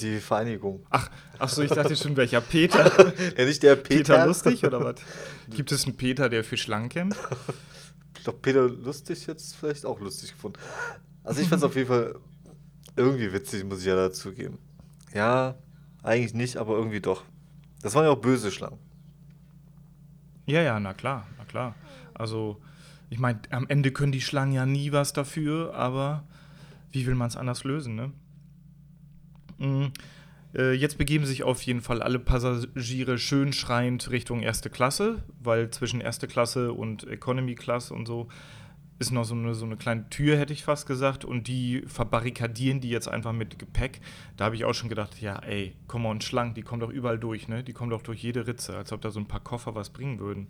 Die 0.00 0.18
Vereinigung. 0.18 0.84
Ach, 0.90 1.08
ach 1.38 1.48
so, 1.48 1.62
ich 1.62 1.70
dachte 1.70 1.96
schon, 1.96 2.16
welcher 2.16 2.40
Peter? 2.40 3.14
ja, 3.38 3.44
nicht 3.44 3.62
der 3.62 3.76
Peter. 3.76 4.14
Peter 4.14 4.26
Lustig 4.26 4.64
oder 4.64 4.84
was? 4.84 4.96
Gibt 5.48 5.72
es 5.72 5.84
einen 5.84 5.96
Peter, 5.96 6.28
der 6.28 6.44
für 6.44 6.56
Schlangen 6.56 6.88
kämpft? 6.88 7.20
Ich 8.16 8.24
glaube, 8.24 8.38
Peter 8.40 8.68
Lustig 8.68 9.26
jetzt 9.26 9.56
vielleicht 9.56 9.86
auch 9.86 10.00
lustig 10.00 10.32
gefunden. 10.32 10.58
Also 11.24 11.40
ich 11.40 11.48
fand 11.48 11.62
es 11.62 11.66
auf 11.66 11.76
jeden 11.76 11.88
Fall 11.88 12.16
irgendwie 12.96 13.32
witzig, 13.32 13.64
muss 13.64 13.80
ich 13.80 13.86
ja 13.86 13.94
dazu 13.94 14.32
geben. 14.32 14.58
Ja, 15.14 15.54
eigentlich 16.02 16.34
nicht, 16.34 16.56
aber 16.56 16.76
irgendwie 16.76 17.00
doch. 17.00 17.24
Das 17.80 17.94
waren 17.94 18.04
ja 18.04 18.10
auch 18.10 18.20
böse 18.20 18.50
Schlangen. 18.50 18.78
Ja, 20.48 20.62
ja, 20.62 20.80
na 20.80 20.94
klar, 20.94 21.26
na 21.36 21.44
klar. 21.44 21.74
Also, 22.14 22.58
ich 23.10 23.18
meine, 23.18 23.40
am 23.50 23.68
Ende 23.68 23.92
können 23.92 24.12
die 24.12 24.22
Schlangen 24.22 24.52
ja 24.52 24.64
nie 24.64 24.92
was 24.92 25.12
dafür, 25.12 25.74
aber 25.74 26.24
wie 26.90 27.06
will 27.06 27.14
man 27.14 27.28
es 27.28 27.36
anders 27.36 27.64
lösen, 27.64 27.94
ne? 27.94 28.12
Mhm. 29.58 29.92
Äh, 30.54 30.72
jetzt 30.72 30.96
begeben 30.96 31.26
sich 31.26 31.42
auf 31.42 31.60
jeden 31.60 31.82
Fall 31.82 32.00
alle 32.00 32.18
Passagiere 32.18 33.18
schön 33.18 33.52
schreiend 33.52 34.10
Richtung 34.10 34.40
erste 34.40 34.70
Klasse, 34.70 35.22
weil 35.38 35.68
zwischen 35.68 36.00
erste 36.00 36.26
Klasse 36.26 36.72
und 36.72 37.06
Economy 37.06 37.54
Class 37.54 37.90
und 37.90 38.06
so 38.06 38.28
ist 38.98 39.12
noch 39.12 39.24
so 39.24 39.34
eine, 39.34 39.54
so 39.54 39.64
eine 39.64 39.76
kleine 39.76 40.08
Tür, 40.10 40.36
hätte 40.36 40.52
ich 40.52 40.64
fast 40.64 40.86
gesagt, 40.86 41.24
und 41.24 41.46
die 41.46 41.82
verbarrikadieren 41.86 42.80
die 42.80 42.90
jetzt 42.90 43.08
einfach 43.08 43.32
mit 43.32 43.58
Gepäck. 43.58 44.00
Da 44.36 44.46
habe 44.46 44.56
ich 44.56 44.64
auch 44.64 44.74
schon 44.74 44.88
gedacht, 44.88 45.20
ja, 45.20 45.38
ey, 45.38 45.76
komm 45.86 46.02
mal 46.02 46.10
und 46.10 46.24
schlank, 46.24 46.56
die 46.56 46.62
kommen 46.62 46.80
doch 46.80 46.90
überall 46.90 47.18
durch, 47.18 47.46
ne? 47.46 47.62
Die 47.62 47.72
kommen 47.72 47.90
doch 47.90 48.02
durch 48.02 48.22
jede 48.22 48.46
Ritze, 48.46 48.76
als 48.76 48.92
ob 48.92 49.00
da 49.00 49.10
so 49.10 49.20
ein 49.20 49.28
paar 49.28 49.40
Koffer 49.40 49.74
was 49.74 49.90
bringen 49.90 50.18
würden. 50.18 50.48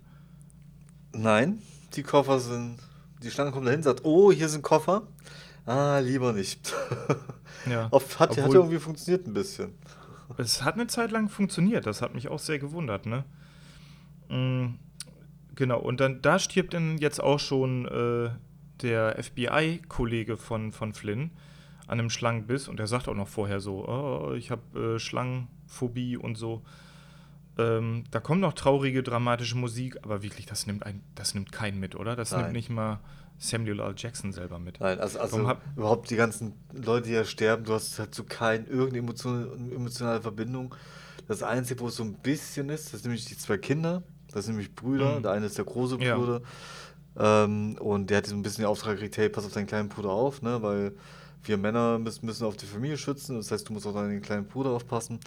Nein, 1.13 1.61
die 1.93 2.03
Koffer 2.03 2.39
sind, 2.39 2.77
die 3.21 3.29
Schlange 3.29 3.51
kommt 3.51 3.67
dahin, 3.67 3.83
sagt, 3.83 4.03
oh, 4.03 4.31
hier 4.31 4.49
sind 4.49 4.63
Koffer. 4.63 5.03
Ah, 5.65 5.99
lieber 5.99 6.33
nicht. 6.33 6.73
Ja. 7.69 7.87
Oft 7.91 8.19
hat, 8.19 8.31
Obwohl, 8.31 8.43
hat 8.43 8.53
irgendwie 8.53 8.79
funktioniert 8.79 9.27
ein 9.27 9.33
bisschen. 9.33 9.75
Es 10.37 10.63
hat 10.63 10.75
eine 10.75 10.87
Zeit 10.87 11.11
lang 11.11 11.29
funktioniert, 11.29 11.85
das 11.85 12.01
hat 12.01 12.15
mich 12.15 12.29
auch 12.29 12.39
sehr 12.39 12.57
gewundert, 12.57 13.05
ne? 13.05 13.25
Mhm, 14.29 14.79
genau, 15.59 15.79
und 15.79 15.99
dann 15.99 16.21
da 16.23 16.39
stirbt 16.39 16.73
dann 16.73 16.97
jetzt 16.97 17.21
auch 17.21 17.39
schon 17.39 17.85
äh, 17.85 18.31
der 18.81 19.21
FBI-Kollege 19.21 20.37
von, 20.37 20.71
von 20.71 20.93
Flynn 20.93 21.31
an 21.87 21.99
einem 21.99 22.09
Schlangenbiss 22.09 22.67
und 22.67 22.79
er 22.79 22.87
sagt 22.87 23.07
auch 23.07 23.15
noch 23.15 23.27
vorher 23.27 23.59
so, 23.59 23.87
oh, 23.87 24.33
ich 24.33 24.51
habe 24.51 24.95
äh, 24.95 24.99
Schlangenphobie 24.99 26.17
und 26.17 26.35
so. 26.35 26.63
Ähm, 27.57 28.05
da 28.11 28.19
kommt 28.19 28.41
noch 28.41 28.53
traurige, 28.53 29.03
dramatische 29.03 29.57
Musik, 29.57 29.97
aber 30.03 30.23
wirklich, 30.23 30.45
das 30.45 30.65
nimmt, 30.65 30.85
ein, 30.85 31.03
das 31.15 31.33
nimmt 31.33 31.51
keinen 31.51 31.79
mit, 31.79 31.95
oder? 31.95 32.15
Das 32.15 32.31
Nein. 32.31 32.41
nimmt 32.41 32.53
nicht 32.53 32.69
mal 32.69 32.99
Samuel 33.37 33.79
L. 33.79 33.93
Jackson 33.97 34.31
selber 34.31 34.59
mit. 34.59 34.79
Nein, 34.79 34.99
also, 34.99 35.19
also 35.19 35.51
überhaupt 35.75 36.09
die 36.09 36.15
ganzen 36.15 36.53
Leute, 36.71 37.07
die 37.07 37.13
ja 37.13 37.25
sterben, 37.25 37.65
du 37.65 37.73
hast 37.73 37.99
halt 37.99 38.13
so 38.13 38.23
keine 38.23 38.65
irgendeine 38.65 38.99
emotion, 38.99 39.71
emotionale 39.71 40.21
Verbindung. 40.21 40.75
Das 41.27 41.43
Einzige, 41.43 41.81
wo 41.81 41.87
es 41.87 41.95
so 41.95 42.03
ein 42.03 42.13
bisschen 42.15 42.69
ist, 42.69 42.85
das 42.85 43.01
sind 43.01 43.05
nämlich 43.05 43.25
die 43.25 43.37
zwei 43.37 43.57
Kinder, 43.57 44.03
das 44.31 44.45
sind 44.45 44.55
nämlich 44.55 44.75
Brüder, 44.75 45.17
mhm. 45.17 45.23
der 45.23 45.31
eine 45.31 45.45
ist 45.45 45.57
der 45.57 45.65
große 45.65 45.97
Bruder 45.97 46.41
ja. 47.15 47.43
ähm, 47.43 47.77
und 47.79 48.09
der 48.09 48.17
hat 48.17 48.27
so 48.27 48.35
ein 48.35 48.41
bisschen 48.41 48.63
den 48.63 48.69
Auftrag 48.69 48.95
gekriegt, 48.95 49.17
hey, 49.17 49.29
pass 49.29 49.45
auf 49.45 49.53
deinen 49.53 49.67
kleinen 49.67 49.89
Bruder 49.89 50.09
auf, 50.09 50.41
ne, 50.41 50.61
weil 50.61 50.93
wir 51.43 51.57
Männer 51.57 51.99
müssen, 51.99 52.25
müssen 52.25 52.45
auf 52.45 52.57
die 52.57 52.65
Familie 52.65 52.97
schützen, 52.97 53.37
das 53.37 53.51
heißt, 53.51 53.67
du 53.69 53.73
musst 53.73 53.87
auch 53.87 53.93
deinen 53.93 54.21
kleinen 54.21 54.45
Bruder 54.45 54.71
aufpassen. 54.71 55.19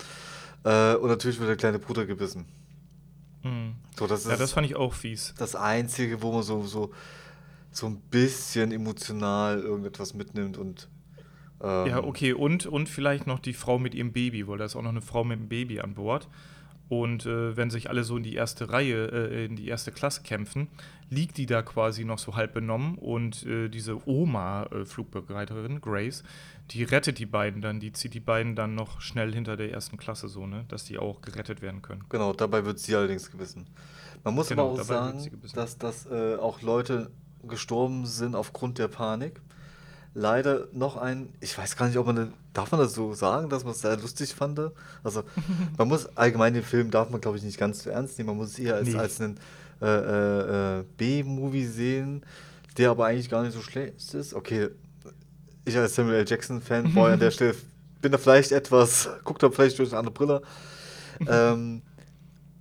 Äh, 0.65 0.95
und 0.97 1.09
natürlich 1.09 1.39
wird 1.39 1.49
der 1.49 1.57
kleine 1.57 1.79
Bruder 1.79 2.07
gebissen. 2.07 2.45
Mhm. 3.43 3.75
So, 3.99 4.07
das 4.07 4.25
ja, 4.25 4.37
das 4.37 4.53
fand 4.53 4.67
ich 4.67 4.77
auch 4.77 4.93
fies. 4.93 5.35
Das 5.39 5.57
Einzige, 5.57 6.23
wo 6.23 6.33
man 6.33 6.43
so, 6.43 6.63
so 6.63 6.91
so 7.73 7.87
ein 7.87 8.01
bisschen 8.11 8.71
emotional 8.71 9.61
irgendetwas 9.61 10.15
mitnimmt 10.15 10.59
und. 10.59 10.89
Ähm 11.61 11.87
ja, 11.87 12.05
okay, 12.05 12.33
und, 12.35 12.67
und 12.67 12.89
vielleicht 12.89 13.27
noch 13.27 13.39
die 13.39 13.55
Frau 13.55 13.79
mit 13.79 13.95
ihrem 13.95 14.13
Baby, 14.13 14.47
weil 14.47 14.59
da 14.59 14.67
ist 14.67 14.77
auch 14.77 14.83
noch 14.83 14.91
eine 14.91 15.01
Frau 15.01 15.25
mit 15.25 15.39
dem 15.39 15.49
Baby 15.49 15.81
an 15.81 15.95
Bord. 15.95 16.29
Und 16.93 17.25
äh, 17.25 17.57
wenn 17.57 17.71
sich 17.71 17.89
alle 17.89 18.05
so 18.05 18.19
in 18.19 18.23
die 18.23 18.35
erste 18.35 18.69
Reihe, 18.69 19.07
äh, 19.07 19.47
in 19.47 19.57
die 19.57 19.67
erste 19.67 19.93
Klasse 19.93 20.21
kämpfen, 20.21 20.69
liegt 21.09 21.39
die 21.39 21.47
da 21.47 21.63
quasi 21.63 22.05
noch 22.05 22.19
so 22.19 22.37
halb 22.37 22.53
benommen 22.53 22.99
und 22.99 23.47
äh, 23.47 23.71
diese 23.71 24.07
Oma-Flugbegleiterin, 24.07 25.81
Grace, 25.81 26.23
die 26.71 26.85
rettet 26.85 27.19
die 27.19 27.25
beiden 27.25 27.63
dann, 27.63 27.81
die 27.81 27.95
zieht 27.95 28.13
die 28.13 28.21
beiden 28.21 28.57
dann 28.57 28.75
noch 28.75 29.01
schnell 29.01 29.33
hinter 29.33 29.57
der 29.57 29.73
ersten 29.73 29.97
Klasse 29.97 30.29
so, 30.29 30.47
ne, 30.47 30.67
dass 30.69 30.85
die 30.85 30.99
auch 30.99 31.23
gerettet 31.23 31.63
werden 31.63 31.81
können. 31.81 32.05
Genau, 32.11 32.35
dabei 32.35 32.67
wird 32.67 32.79
sie 32.79 32.95
allerdings 32.95 33.31
gewissen. 33.31 33.71
Man 34.23 34.35
muss 34.35 34.51
genau, 34.51 34.73
aber 34.73 34.83
auch 34.83 34.85
sagen, 34.85 35.31
dass, 35.55 35.79
dass 35.79 36.05
äh, 36.05 36.37
auch 36.37 36.61
Leute 36.61 37.11
gestorben 37.43 38.05
sind 38.05 38.35
aufgrund 38.35 38.77
der 38.77 38.89
Panik. 38.89 39.41
Leider 40.15 40.69
noch 40.73 40.97
ein, 40.97 41.33
ich 41.41 41.57
weiß 41.57 41.77
gar 41.77 41.87
nicht, 41.87 41.97
ob 41.97 42.07
man, 42.07 42.35
darf 42.53 42.71
man 42.71 42.81
das 42.81 42.93
so 42.93 43.15
sagen, 43.15 43.49
dass 43.49 43.65
man 43.65 43.73
es 43.73 43.81
sehr 43.81 43.97
lustig 43.97 44.35
fand? 44.35 44.61
Also, 45.03 45.23
man 45.79 45.89
muss 45.89 46.17
allgemein 46.17 46.53
den 46.53 46.63
Film, 46.63 46.91
darf 46.91 47.11
man 47.11 47.21
glaube 47.21 47.39
ich 47.39 47.43
nicht 47.43 47.59
ganz 47.59 47.83
so 47.83 47.91
ernst 47.91 48.19
nehmen, 48.19 48.29
man 48.29 48.37
muss 48.37 48.51
es 48.51 48.59
eher 48.59 48.75
als, 48.75 48.89
nee. 48.89 48.97
als 48.97 49.21
einen 49.21 49.39
äh, 49.81 49.87
äh, 49.87 50.81
äh, 50.81 50.85
B-Movie 50.97 51.67
sehen, 51.67 52.23
der 52.77 52.91
aber 52.91 53.07
eigentlich 53.07 53.31
gar 53.31 53.43
nicht 53.43 53.55
so 53.55 53.61
schlecht 53.61 54.15
ist. 54.15 54.35
Okay, 54.35 54.69
ich 55.65 55.77
als 55.77 55.95
Samuel 55.95 56.17
L. 56.17 56.29
Jackson-Fanboy 56.29 57.13
an 57.13 57.21
der 57.21 57.31
Stelle 57.33 57.55
bin 58.03 58.13
da 58.13 58.19
vielleicht 58.19 58.53
etwas, 58.53 59.09
guck 59.25 59.39
da 59.39 59.51
vielleicht 59.51 59.79
durch 59.79 59.91
eine 59.91 60.01
andere 60.01 60.13
Brille. 60.13 60.43
ähm, 61.29 61.83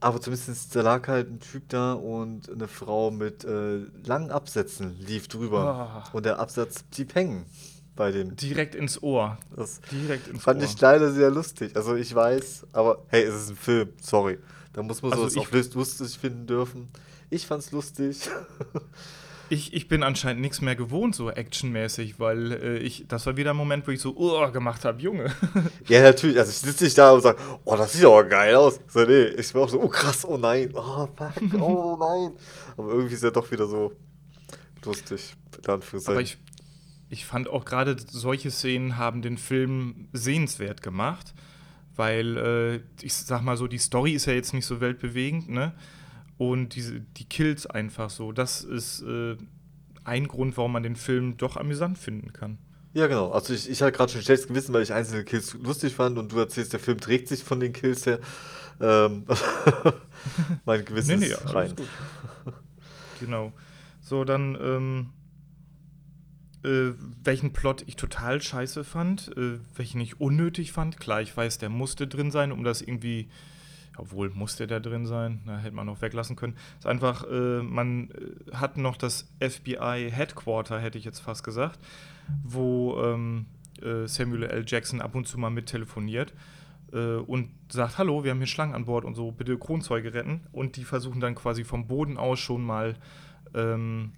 aber 0.01 0.19
zumindest 0.19 0.75
da 0.75 0.81
lag 0.81 1.07
halt 1.07 1.29
ein 1.29 1.39
Typ 1.39 1.69
da 1.69 1.93
und 1.93 2.49
eine 2.49 2.67
Frau 2.67 3.11
mit 3.11 3.45
äh, 3.45 3.79
langen 4.03 4.31
Absätzen 4.31 4.99
lief 4.99 5.27
drüber. 5.27 6.03
Oh. 6.11 6.17
Und 6.17 6.25
der 6.25 6.39
Absatz 6.39 6.83
blieb 6.83 7.15
hängen 7.15 7.45
bei 7.95 8.11
dem. 8.11 8.35
Direkt 8.35 8.75
ins 8.75 9.01
Ohr. 9.01 9.37
Das 9.55 9.79
Direkt 9.91 10.27
ins 10.27 10.43
fand 10.43 10.59
Ohr. 10.59 10.65
ich 10.65 10.81
leider 10.81 11.11
sehr 11.11 11.29
lustig. 11.29 11.75
Also 11.75 11.95
ich 11.95 12.13
weiß, 12.13 12.67
aber 12.73 13.03
hey, 13.07 13.23
es 13.23 13.35
ist 13.35 13.49
ein 13.51 13.55
Film, 13.55 13.89
sorry. 14.01 14.39
Da 14.73 14.81
muss 14.81 15.01
man 15.01 15.13
also 15.13 15.29
sowas 15.29 15.47
auch 15.47 15.75
lustig 15.75 16.17
finden 16.17 16.47
dürfen. 16.47 16.89
Ich 17.29 17.45
fand's 17.45 17.71
lustig. 17.71 18.27
Ich, 19.51 19.73
ich 19.73 19.89
bin 19.89 20.01
anscheinend 20.01 20.41
nichts 20.41 20.61
mehr 20.61 20.77
gewohnt, 20.77 21.13
so 21.13 21.29
actionmäßig, 21.29 22.21
weil 22.21 22.53
äh, 22.53 22.77
ich, 22.77 23.05
das 23.09 23.25
war 23.25 23.35
wieder 23.35 23.49
ein 23.49 23.57
Moment, 23.57 23.85
wo 23.85 23.91
ich 23.91 23.99
so, 23.99 24.15
oh, 24.15 24.49
gemacht 24.49 24.85
habe, 24.85 25.01
Junge. 25.01 25.29
Ja, 25.89 26.01
natürlich. 26.03 26.39
Also 26.39 26.51
ich 26.51 26.57
sitze 26.59 26.85
nicht 26.85 26.97
da 26.97 27.11
und 27.11 27.21
sage, 27.21 27.37
oh, 27.65 27.75
das 27.75 27.91
sieht 27.91 28.05
aber 28.05 28.23
geil 28.23 28.55
aus. 28.55 28.79
So, 28.87 29.01
nee, 29.01 29.25
ich 29.25 29.53
war 29.53 29.63
auch 29.63 29.69
so, 29.69 29.81
oh 29.81 29.89
krass, 29.89 30.23
oh 30.23 30.37
nein, 30.37 30.71
oh 30.73 31.05
fuck, 31.17 31.61
oh 31.61 31.97
nein. 31.99 32.31
Aber 32.77 32.93
irgendwie 32.93 33.13
ist 33.13 33.23
er 33.23 33.31
doch 33.31 33.51
wieder 33.51 33.67
so 33.67 33.91
lustig, 34.85 35.35
Aber 35.67 36.21
ich, 36.21 36.37
ich 37.09 37.25
fand 37.25 37.49
auch 37.49 37.65
gerade 37.65 37.97
solche 38.09 38.51
Szenen 38.51 38.95
haben 38.95 39.21
den 39.21 39.37
Film 39.37 40.07
sehenswert 40.13 40.81
gemacht, 40.81 41.33
weil 41.97 42.37
äh, 42.37 43.05
ich 43.05 43.13
sag 43.13 43.41
mal 43.41 43.57
so, 43.57 43.67
die 43.67 43.79
Story 43.79 44.13
ist 44.13 44.27
ja 44.27 44.33
jetzt 44.33 44.53
nicht 44.53 44.65
so 44.65 44.79
weltbewegend, 44.79 45.49
ne? 45.49 45.73
Und 46.41 46.69
diese, 46.73 47.01
die 47.01 47.25
Kills 47.25 47.67
einfach 47.67 48.09
so. 48.09 48.31
Das 48.31 48.63
ist 48.63 49.03
äh, 49.03 49.37
ein 50.03 50.27
Grund, 50.27 50.57
warum 50.57 50.71
man 50.71 50.81
den 50.81 50.95
Film 50.95 51.37
doch 51.37 51.55
amüsant 51.55 51.99
finden 51.99 52.33
kann. 52.33 52.57
Ja, 52.93 53.05
genau. 53.05 53.29
Also 53.29 53.53
ich, 53.53 53.69
ich 53.69 53.83
hatte 53.83 53.91
gerade 53.91 54.11
schon 54.11 54.23
schlechtes 54.23 54.47
Gewissen, 54.47 54.73
weil 54.73 54.81
ich 54.81 54.91
einzelne 54.91 55.23
Kills 55.23 55.53
lustig 55.53 55.93
fand 55.93 56.17
und 56.17 56.31
du 56.31 56.39
erzählst, 56.39 56.73
der 56.73 56.79
Film 56.79 56.99
trägt 56.99 57.27
sich 57.27 57.43
von 57.43 57.59
den 57.59 57.73
Kills 57.73 58.07
her. 58.07 58.19
Ähm, 58.79 59.25
mein 60.65 60.83
Gewissen 60.83 61.19
nee, 61.19 61.27
nee, 61.27 61.31
ist 61.31 61.53
rein. 61.53 61.75
genau. 63.19 63.53
So, 64.01 64.23
dann, 64.23 64.57
ähm, 64.59 65.09
äh, 66.63 66.95
welchen 67.23 67.53
Plot 67.53 67.83
ich 67.85 67.97
total 67.97 68.41
scheiße 68.41 68.83
fand, 68.83 69.31
äh, 69.37 69.59
welchen 69.75 70.01
ich 70.01 70.19
unnötig 70.19 70.71
fand. 70.71 70.99
Klar, 70.99 71.21
ich 71.21 71.37
weiß, 71.37 71.59
der 71.59 71.69
musste 71.69 72.07
drin 72.07 72.31
sein, 72.31 72.51
um 72.51 72.63
das 72.63 72.81
irgendwie 72.81 73.29
obwohl 73.97 74.29
musste 74.29 74.67
der 74.67 74.79
drin 74.79 75.05
sein, 75.05 75.41
da 75.45 75.57
hätte 75.57 75.75
man 75.75 75.85
noch 75.85 76.01
weglassen 76.01 76.35
können. 76.35 76.55
Es 76.73 76.85
ist 76.85 76.85
einfach, 76.85 77.25
äh, 77.29 77.61
man 77.61 78.09
äh, 78.11 78.55
hat 78.55 78.77
noch 78.77 78.97
das 78.97 79.29
FBI 79.39 80.09
Headquarter, 80.11 80.79
hätte 80.79 80.97
ich 80.97 81.05
jetzt 81.05 81.19
fast 81.19 81.43
gesagt, 81.43 81.79
wo 82.43 83.01
ähm, 83.03 83.45
äh, 83.81 84.07
Samuel 84.07 84.43
L. 84.43 84.63
Jackson 84.65 85.01
ab 85.01 85.15
und 85.15 85.27
zu 85.27 85.39
mal 85.39 85.49
mit 85.49 85.67
telefoniert 85.67 86.33
äh, 86.93 87.15
und 87.15 87.49
sagt, 87.69 87.97
hallo, 87.97 88.23
wir 88.23 88.31
haben 88.31 88.37
hier 88.37 88.47
Schlangen 88.47 88.75
an 88.75 88.85
Bord 88.85 89.05
und 89.05 89.15
so, 89.15 89.31
bitte 89.31 89.57
Kronzeuge 89.57 90.13
retten. 90.13 90.41
Und 90.51 90.75
die 90.77 90.83
versuchen 90.83 91.19
dann 91.19 91.35
quasi 91.35 91.63
vom 91.63 91.87
Boden 91.87 92.17
aus 92.17 92.39
schon 92.39 92.63
mal 92.63 92.95
ähm, 93.53 94.13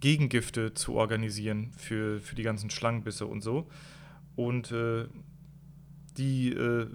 Gegengifte 0.00 0.74
zu 0.74 0.94
organisieren 0.94 1.72
für, 1.76 2.20
für 2.20 2.36
die 2.36 2.42
ganzen 2.42 2.70
Schlangenbisse 2.70 3.26
und 3.26 3.42
so. 3.42 3.68
Und 4.36 4.70
äh, 4.72 5.06
die 6.16 6.52
äh, 6.52 6.86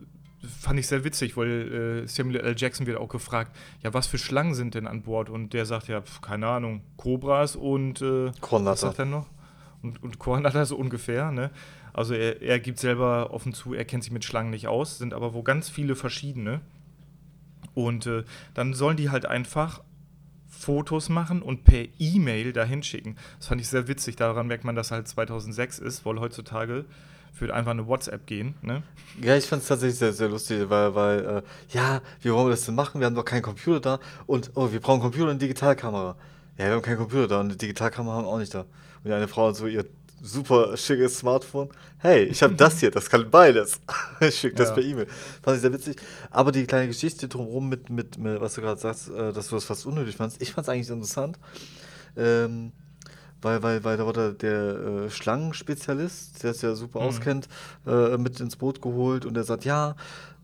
fand 0.47 0.79
ich 0.79 0.87
sehr 0.87 1.03
witzig, 1.03 1.37
weil 1.37 2.03
äh, 2.03 2.07
Samuel 2.07 2.41
L. 2.41 2.55
Jackson 2.57 2.85
wird 2.85 2.97
auch 2.97 3.09
gefragt, 3.09 3.55
ja, 3.81 3.93
was 3.93 4.07
für 4.07 4.17
Schlangen 4.17 4.53
sind 4.53 4.75
denn 4.75 4.87
an 4.87 5.03
Bord? 5.03 5.29
Und 5.29 5.53
der 5.53 5.65
sagt 5.65 5.87
ja, 5.87 6.01
pf, 6.01 6.21
keine 6.21 6.47
Ahnung, 6.47 6.81
Cobras 6.97 7.55
und 7.55 8.01
äh, 8.01 8.31
was 8.51 8.81
sagt 8.81 8.99
er 8.99 9.05
noch? 9.05 9.27
Und, 9.81 10.01
und 10.01 10.19
Kornatter 10.19 10.65
so 10.65 10.77
ungefähr, 10.77 11.31
ne? 11.31 11.51
Also 11.93 12.13
er, 12.13 12.41
er 12.41 12.59
gibt 12.59 12.79
selber 12.79 13.31
offen 13.31 13.53
zu, 13.53 13.73
er 13.73 13.85
kennt 13.85 14.03
sich 14.03 14.11
mit 14.11 14.25
Schlangen 14.25 14.49
nicht 14.49 14.67
aus, 14.67 14.97
sind 14.97 15.13
aber 15.13 15.33
wo 15.33 15.43
ganz 15.43 15.69
viele 15.69 15.95
verschiedene. 15.95 16.61
Und 17.75 18.07
äh, 18.07 18.23
dann 18.53 18.73
sollen 18.73 18.97
die 18.97 19.09
halt 19.09 19.25
einfach 19.25 19.81
Fotos 20.47 21.09
machen 21.09 21.41
und 21.41 21.63
per 21.65 21.85
E-Mail 21.99 22.53
dahin 22.53 22.83
schicken. 22.83 23.17
Das 23.37 23.47
fand 23.47 23.61
ich 23.61 23.67
sehr 23.67 23.87
witzig. 23.87 24.15
Daran 24.15 24.47
merkt 24.47 24.63
man, 24.63 24.75
dass 24.75 24.91
halt 24.91 25.07
2006 25.07 25.79
ist, 25.79 26.05
weil 26.05 26.19
heutzutage 26.19 26.85
würde 27.39 27.53
einfach 27.53 27.71
eine 27.71 27.87
WhatsApp 27.87 28.25
gehen. 28.25 28.55
Ne? 28.61 28.83
Ja, 29.21 29.35
ich 29.35 29.45
fand 29.45 29.61
es 29.61 29.67
tatsächlich 29.67 29.97
sehr, 29.97 30.13
sehr 30.13 30.29
lustig, 30.29 30.69
weil, 30.69 30.95
weil 30.95 31.19
äh, 31.19 31.41
ja, 31.69 32.01
wie 32.21 32.31
wollen 32.31 32.47
wir 32.47 32.51
das 32.51 32.65
denn 32.65 32.75
machen? 32.75 32.99
Wir 32.99 33.07
haben 33.07 33.15
doch 33.15 33.25
keinen 33.25 33.41
Computer 33.41 33.79
da 33.79 33.99
und 34.25 34.51
oh, 34.55 34.71
wir 34.71 34.79
brauchen 34.79 35.01
Computer 35.01 35.25
und 35.25 35.31
eine 35.31 35.39
Digitalkamera. 35.39 36.15
Ja, 36.57 36.65
wir 36.65 36.73
haben 36.73 36.81
keinen 36.81 36.97
Computer 36.97 37.27
da 37.27 37.39
und 37.39 37.47
eine 37.47 37.55
Digitalkamera 37.55 38.15
haben 38.15 38.25
wir 38.25 38.29
auch 38.29 38.37
nicht 38.37 38.53
da. 38.53 38.61
Und 38.61 38.67
die 39.05 39.13
eine 39.13 39.27
Frau 39.27 39.47
hat 39.47 39.55
so 39.55 39.67
ihr 39.67 39.85
super 40.23 40.77
schickes 40.77 41.17
Smartphone. 41.17 41.69
Hey, 41.99 42.23
ich 42.23 42.41
habe 42.41 42.53
das 42.57 42.79
hier, 42.79 42.91
das 42.91 43.09
kann 43.09 43.29
beides. 43.29 43.79
ich 44.19 44.35
schicke 44.35 44.55
das 44.55 44.69
ja. 44.69 44.75
per 44.75 44.83
E-Mail. 44.83 45.07
Fand 45.41 45.57
ich 45.57 45.61
sehr 45.61 45.73
witzig. 45.73 46.01
Aber 46.31 46.51
die 46.51 46.65
kleine 46.65 46.87
Geschichte 46.87 47.27
drumherum 47.27 47.69
mit, 47.69 47.89
mit, 47.89 48.17
mit 48.17 48.39
was 48.39 48.55
du 48.55 48.61
gerade 48.61 48.79
sagst, 48.79 49.09
äh, 49.09 49.33
dass 49.33 49.49
du 49.49 49.55
das 49.55 49.65
fast 49.65 49.85
unnötig 49.85 50.15
fandst, 50.15 50.41
ich 50.41 50.53
fand 50.53 50.65
es 50.65 50.69
eigentlich 50.69 50.89
interessant. 50.89 51.37
Ähm, 52.15 52.71
weil, 53.43 53.63
weil, 53.63 53.83
weil 53.83 53.97
da 53.97 54.05
war 54.05 54.13
der, 54.13 54.51
äh, 54.51 55.09
Schlangenspezialist, 55.09 56.43
der 56.43 56.51
es 56.51 56.61
ja 56.61 56.75
super 56.75 57.01
mhm. 57.01 57.07
auskennt, 57.07 57.49
äh, 57.85 58.17
mit 58.17 58.39
ins 58.39 58.55
Boot 58.55 58.81
geholt 58.81 59.25
und 59.25 59.33
der 59.33 59.43
sagt, 59.43 59.65
ja, 59.65 59.95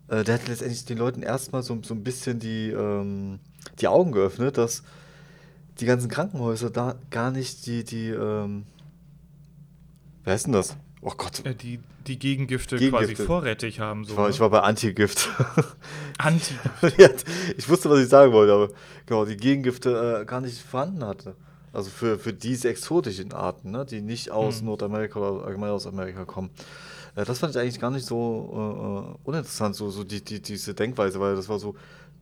äh, 0.08 0.24
der 0.24 0.36
hat 0.36 0.47
letztendlich 0.47 0.86
den 0.86 0.97
Leuten 0.97 1.22
erstmal 1.22 1.64
so, 1.64 1.80
so 1.84 1.93
ein 1.93 2.04
bisschen 2.04 2.39
die, 2.39 2.70
ähm, 2.70 3.39
die 3.80 3.88
Augen 3.88 4.12
geöffnet, 4.12 4.58
dass 4.58 4.84
die 5.80 5.86
ganzen 5.86 6.10
Krankenhäuser 6.10 6.70
da 6.70 6.95
gar 7.10 7.32
nicht 7.32 7.66
die, 7.66 7.84
die, 7.84 8.10
ähm, 8.10 8.66
Wer 10.24 10.36
ist 10.36 10.45
denn 10.45 10.54
das? 10.54 10.76
Oh 11.02 11.14
Gott. 11.16 11.45
Äh, 11.45 11.56
die, 11.56 11.80
die 12.06 12.20
Gegengifte, 12.20 12.78
Gegengifte, 12.78 13.16
quasi 13.16 13.26
vorrätig 13.26 13.80
haben. 13.80 14.04
So, 14.04 14.12
ich, 14.12 14.18
war, 14.18 14.26
ne? 14.26 14.30
ich 14.32 14.39
war 14.39 14.50
bei 14.50 14.60
Antigift. 14.60 15.30
Antigift. 16.18 17.26
ich 17.58 17.70
wusste, 17.70 17.89
was 17.89 18.00
ich 18.00 18.10
sagen 18.10 18.34
wollte, 18.34 18.54
aber 18.54 18.70
genau, 19.06 19.26
die 19.26 19.38
Gegengifte 19.38 20.22
äh, 20.22 20.26
gar 20.26 20.41
nicht 20.41 20.62
vorhanden 20.62 21.06
hatte. 21.06 21.36
Also 21.74 21.89
für, 21.89 22.20
für 22.20 22.34
diese 22.34 22.70
exotischen 22.70 23.34
Arten, 23.34 23.72
ne, 23.72 23.86
die 23.86 24.01
nicht 24.01 24.32
aus 24.32 24.59
hm. 24.59 24.65
Nordamerika 24.65 25.20
oder 25.20 25.45
allgemein 25.45 25.72
aus 25.72 25.88
Amerika 25.88 26.26
kommen. 26.26 26.49
Äh, 27.15 27.26
das 27.26 27.39
fand 27.39 27.55
ich 27.55 27.61
eigentlich 27.61 27.80
gar 27.80 27.91
nicht 27.91 28.05
so 28.05 29.15
äh, 29.24 29.28
uninteressant, 29.28 29.76
so, 29.76 29.89
so 29.89 30.03
die, 30.03 30.24
die, 30.24 30.41
diese 30.41 30.74
Denkweise, 30.74 31.20
weil 31.20 31.36
das 31.36 31.49
war 31.49 31.59
so, 31.59 31.76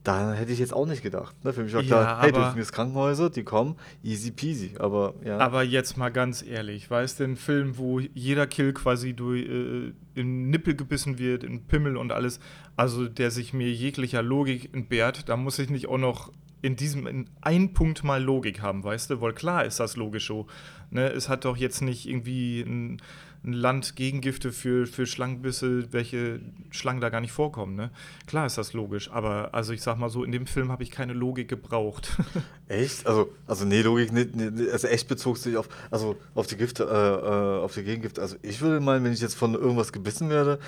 da 0.04 0.32
hätte 0.32 0.52
ich 0.52 0.58
jetzt 0.58 0.72
auch 0.72 0.86
nicht 0.86 1.02
gedacht. 1.02 1.34
Ne? 1.44 1.52
Für 1.52 1.62
mich 1.62 1.74
war 1.74 1.82
klar, 1.82 2.02
ja, 2.02 2.22
hey, 2.22 2.32
du 2.32 2.38
hast 2.38 2.72
Krankenhäuser, 2.72 3.30
die 3.30 3.42
kommen, 3.42 3.76
easy 4.02 4.30
peasy. 4.30 4.74
Aber 4.78 5.14
ja. 5.24 5.38
Aber 5.38 5.62
jetzt 5.62 5.96
mal 5.96 6.10
ganz 6.10 6.42
ehrlich, 6.42 6.90
weißt 6.90 7.20
du, 7.20 7.24
ein 7.24 7.36
Film, 7.36 7.78
wo 7.78 8.00
jeder 8.00 8.46
Kill 8.46 8.72
quasi 8.72 9.12
durch, 9.12 9.46
äh, 9.46 9.92
in 10.14 10.50
Nippel 10.50 10.76
gebissen 10.76 11.18
wird, 11.18 11.44
in 11.44 11.64
Pimmel 11.64 11.96
und 11.96 12.12
alles, 12.12 12.40
also 12.76 13.06
der 13.06 13.30
sich 13.30 13.52
mir 13.52 13.70
jeglicher 13.70 14.22
Logik 14.22 14.74
entbehrt, 14.74 15.28
da 15.28 15.36
muss 15.36 15.58
ich 15.58 15.68
nicht 15.68 15.88
auch 15.88 15.98
noch 15.98 16.32
in 16.62 16.76
diesem 16.76 17.06
in 17.06 17.30
ein 17.40 17.72
Punkt 17.72 18.04
mal 18.04 18.22
Logik 18.22 18.60
haben, 18.60 18.84
weißt 18.84 19.10
du? 19.10 19.20
Weil 19.20 19.32
klar 19.32 19.64
ist 19.64 19.80
das 19.80 19.96
logisch 19.96 20.26
so. 20.26 20.46
Ne? 20.90 21.08
Es 21.08 21.28
hat 21.28 21.44
doch 21.44 21.56
jetzt 21.56 21.82
nicht 21.82 22.08
irgendwie 22.08 22.62
ein 22.62 23.00
ein 23.44 23.52
Land 23.52 23.96
Gegengifte 23.96 24.52
für, 24.52 24.86
für 24.86 25.06
Schlangenbisse, 25.06 25.92
welche 25.92 26.40
Schlangen 26.70 27.00
da 27.00 27.08
gar 27.08 27.20
nicht 27.20 27.32
vorkommen. 27.32 27.76
Ne? 27.76 27.90
Klar 28.26 28.46
ist 28.46 28.58
das 28.58 28.72
logisch, 28.72 29.10
aber 29.10 29.54
also 29.54 29.72
ich 29.72 29.82
sag 29.82 29.96
mal 29.96 30.08
so, 30.08 30.24
in 30.24 30.32
dem 30.32 30.46
Film 30.46 30.72
habe 30.72 30.82
ich 30.82 30.90
keine 30.90 31.12
Logik 31.12 31.48
gebraucht. 31.48 32.16
echt? 32.68 33.06
Also, 33.06 33.30
also 33.46 33.64
nee, 33.64 33.82
Logik 33.82 34.12
nicht, 34.12 34.34
nee, 34.34 34.70
also 34.70 34.88
echt 34.88 35.08
bezog 35.08 35.38
sich 35.38 35.56
auf, 35.56 35.68
also 35.90 36.16
auf 36.34 36.46
die 36.46 36.56
Gifte, 36.56 36.84
äh, 36.84 37.26
äh, 37.26 37.62
auf 37.62 37.74
die 37.74 37.84
Gegengifte. 37.84 38.20
Also 38.20 38.36
ich 38.42 38.60
würde 38.60 38.80
meinen, 38.80 39.04
wenn 39.04 39.12
ich 39.12 39.20
jetzt 39.20 39.36
von 39.36 39.54
irgendwas 39.54 39.92
gebissen 39.92 40.30
werde, 40.30 40.58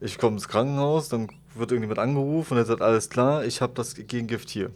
ich 0.00 0.18
komme 0.18 0.36
ins 0.36 0.48
Krankenhaus, 0.48 1.08
dann 1.08 1.28
wird 1.54 1.72
irgendjemand 1.72 1.98
angerufen 1.98 2.54
und 2.54 2.58
er 2.58 2.64
sagt, 2.64 2.82
alles 2.82 3.10
klar, 3.10 3.44
ich 3.44 3.60
habe 3.60 3.72
das 3.74 3.94
Gegengift 3.94 4.50
hier. 4.50 4.70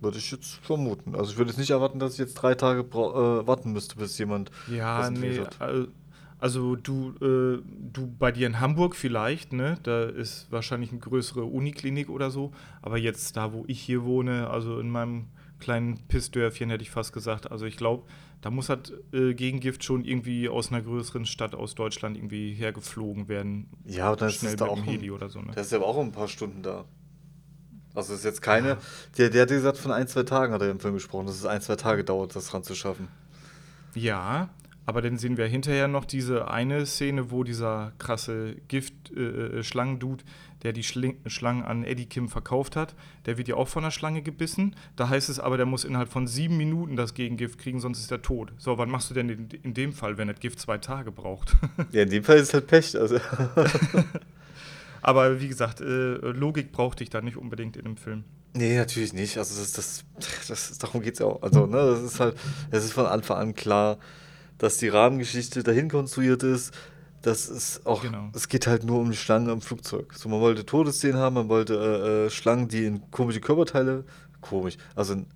Würde 0.00 0.18
ich 0.18 0.30
jetzt 0.30 0.54
vermuten. 0.56 1.14
Also 1.14 1.32
ich 1.32 1.38
würde 1.38 1.50
jetzt 1.50 1.58
nicht 1.58 1.70
erwarten, 1.70 1.98
dass 1.98 2.12
ich 2.14 2.18
jetzt 2.18 2.34
drei 2.34 2.54
Tage 2.54 2.80
äh, 2.80 3.46
warten 3.46 3.72
müsste, 3.72 3.96
bis 3.96 4.18
jemand. 4.18 4.50
Ja, 4.70 5.10
nee, 5.10 5.40
hat. 5.40 5.88
Also 6.38 6.76
du, 6.76 7.14
äh, 7.22 7.62
du 7.92 8.06
bei 8.18 8.30
dir 8.30 8.46
in 8.46 8.60
Hamburg 8.60 8.94
vielleicht, 8.94 9.54
ne? 9.54 9.78
Da 9.84 10.04
ist 10.04 10.48
wahrscheinlich 10.50 10.90
eine 10.90 11.00
größere 11.00 11.44
Uniklinik 11.44 12.10
oder 12.10 12.30
so. 12.30 12.52
Aber 12.82 12.98
jetzt 12.98 13.36
da, 13.36 13.52
wo 13.52 13.64
ich 13.66 13.80
hier 13.80 14.04
wohne, 14.04 14.50
also 14.50 14.78
in 14.78 14.90
meinem 14.90 15.28
kleinen 15.58 15.98
Pissdörfchen 16.08 16.68
hätte 16.68 16.82
ich 16.82 16.90
fast 16.90 17.14
gesagt. 17.14 17.50
Also 17.50 17.64
ich 17.64 17.78
glaube, 17.78 18.04
da 18.42 18.50
muss 18.50 18.68
halt 18.68 18.92
äh, 19.12 19.32
Gegengift 19.32 19.82
schon 19.82 20.04
irgendwie 20.04 20.48
aus 20.48 20.70
einer 20.70 20.82
größeren 20.82 21.24
Stadt 21.24 21.54
aus 21.54 21.74
Deutschland 21.74 22.16
irgendwie 22.18 22.52
hergeflogen 22.52 23.28
werden. 23.28 23.70
Ja, 23.86 24.12
und 24.12 24.20
dann 24.20 24.28
ist 24.28 24.42
es 24.42 24.56
da 24.56 24.66
auch 24.66 24.84
Heli 24.84 25.10
oder 25.10 25.30
so. 25.30 25.40
Ne? 25.40 25.52
Der 25.52 25.62
ist 25.62 25.72
ja 25.72 25.80
auch 25.80 25.98
ein 25.98 26.12
paar 26.12 26.28
Stunden 26.28 26.62
da. 26.62 26.84
Also 27.96 28.14
ist 28.14 28.24
jetzt 28.24 28.42
keine. 28.42 28.76
Der, 29.16 29.30
der 29.30 29.42
hat 29.42 29.48
gesagt, 29.48 29.78
von 29.78 29.90
ein, 29.90 30.06
zwei 30.06 30.22
Tagen 30.22 30.52
hat 30.52 30.60
er 30.60 30.70
im 30.70 30.80
Film 30.80 30.94
gesprochen, 30.94 31.26
dass 31.26 31.36
es 31.36 31.46
ein, 31.46 31.62
zwei 31.62 31.76
Tage 31.76 32.04
dauert, 32.04 32.36
das 32.36 32.52
ranzuschaffen. 32.52 33.08
Ja, 33.94 34.50
aber 34.84 35.02
dann 35.02 35.18
sehen 35.18 35.36
wir 35.36 35.46
hinterher 35.46 35.88
noch 35.88 36.04
diese 36.04 36.48
eine 36.48 36.86
Szene, 36.86 37.30
wo 37.30 37.42
dieser 37.42 37.92
krasse 37.98 38.56
Gift-Schlangendude, 38.68 40.22
äh, 40.22 40.26
äh 40.26 40.62
der 40.62 40.72
die 40.72 40.82
Schling 40.82 41.16
Schlangen 41.26 41.64
an 41.64 41.84
Eddie 41.84 42.06
Kim 42.06 42.28
verkauft 42.28 42.76
hat, 42.76 42.94
der 43.24 43.38
wird 43.38 43.48
ja 43.48 43.56
auch 43.56 43.68
von 43.68 43.84
einer 43.84 43.90
Schlange 43.90 44.22
gebissen. 44.22 44.76
Da 44.96 45.08
heißt 45.08 45.28
es 45.28 45.40
aber, 45.40 45.56
der 45.56 45.66
muss 45.66 45.84
innerhalb 45.84 46.10
von 46.10 46.26
sieben 46.26 46.56
Minuten 46.56 46.96
das 46.96 47.14
Gegengift 47.14 47.58
kriegen, 47.58 47.80
sonst 47.80 47.98
ist 47.98 48.10
er 48.10 48.22
tot. 48.22 48.52
So, 48.58 48.76
was 48.78 48.88
machst 48.88 49.10
du 49.10 49.14
denn 49.14 49.28
in, 49.28 49.48
in 49.62 49.74
dem 49.74 49.92
Fall, 49.92 50.18
wenn 50.18 50.28
das 50.28 50.40
Gift 50.40 50.60
zwei 50.60 50.78
Tage 50.78 51.12
braucht? 51.12 51.52
ja, 51.92 52.02
in 52.02 52.10
dem 52.10 52.24
Fall 52.24 52.36
ist 52.36 52.48
es 52.48 52.54
halt 52.54 52.66
Pech. 52.66 52.98
Also. 52.98 53.18
aber 55.06 55.40
wie 55.40 55.46
gesagt, 55.46 55.80
äh, 55.80 55.84
Logik 55.84 56.72
brauchte 56.72 57.04
ich 57.04 57.10
da 57.10 57.20
nicht 57.20 57.36
unbedingt 57.36 57.76
in 57.76 57.84
dem 57.84 57.96
Film. 57.96 58.24
Nee, 58.54 58.76
natürlich 58.76 59.12
nicht. 59.12 59.38
Also 59.38 59.60
das, 59.60 59.72
das, 59.72 60.04
das, 60.48 60.78
darum 60.78 61.00
geht 61.00 61.14
es 61.14 61.20
ja 61.20 61.26
auch. 61.26 61.42
Also, 61.42 61.66
ne, 61.66 61.76
das 61.76 62.00
ist 62.00 62.18
halt, 62.18 62.36
es 62.72 62.84
ist 62.84 62.92
von 62.92 63.06
Anfang 63.06 63.38
an 63.38 63.54
klar, 63.54 63.98
dass 64.58 64.78
die 64.78 64.88
Rahmengeschichte 64.88 65.62
dahin 65.62 65.88
konstruiert 65.88 66.42
ist. 66.42 66.74
Das 67.22 67.48
ist 67.48 67.86
auch, 67.86 68.02
genau. 68.02 68.30
es 68.34 68.48
geht 68.48 68.66
halt 68.66 68.82
nur 68.82 68.98
um 68.98 69.12
die 69.12 69.16
Schlangen 69.16 69.48
am 69.48 69.60
Flugzeug. 69.60 70.12
So, 70.12 70.28
man 70.28 70.40
wollte 70.40 70.66
Todesszenen 70.66 71.18
haben, 71.18 71.34
man 71.34 71.48
wollte 71.48 71.74
äh, 71.74 72.26
äh, 72.26 72.30
Schlangen, 72.30 72.66
die 72.66 72.84
in 72.84 73.08
komische 73.12 73.40
Körperteile, 73.40 74.04
komisch, 74.40 74.76
also 74.96 75.12
in 75.12 75.26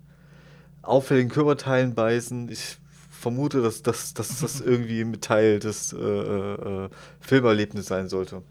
auffälligen 0.82 1.30
Körperteilen 1.30 1.94
beißen. 1.94 2.48
Ich 2.48 2.78
vermute, 3.08 3.62
dass, 3.62 3.82
dass, 3.82 4.14
dass 4.14 4.40
das 4.40 4.60
irgendwie 4.60 5.04
mit 5.04 5.22
Teil 5.22 5.60
des 5.60 5.92
äh, 5.92 5.96
äh, 5.96 6.84
äh, 6.86 6.88
Filmerlebnisses 7.20 7.86
sein 7.86 8.08
sollte. 8.08 8.42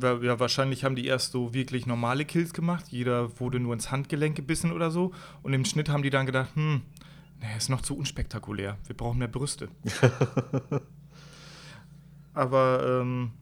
Ja, 0.00 0.40
wahrscheinlich 0.40 0.84
haben 0.84 0.96
die 0.96 1.06
erst 1.06 1.32
so 1.32 1.52
wirklich 1.52 1.86
normale 1.86 2.24
Kills 2.24 2.54
gemacht. 2.54 2.86
Jeder 2.88 3.38
wurde 3.40 3.60
nur 3.60 3.74
ins 3.74 3.90
Handgelenk 3.90 4.34
gebissen 4.34 4.72
oder 4.72 4.90
so. 4.90 5.12
Und 5.42 5.52
im 5.52 5.64
Schnitt 5.64 5.88
haben 5.88 6.02
die 6.02 6.10
dann 6.10 6.24
gedacht, 6.24 6.48
hm, 6.54 6.82
Nee, 7.40 7.56
ist 7.56 7.68
noch 7.68 7.82
zu 7.82 7.96
unspektakulär. 7.96 8.78
Wir 8.86 8.96
brauchen 8.96 9.18
mehr 9.18 9.28
Brüste. 9.28 9.68
Aber 12.34 13.00
ähm, 13.02 13.32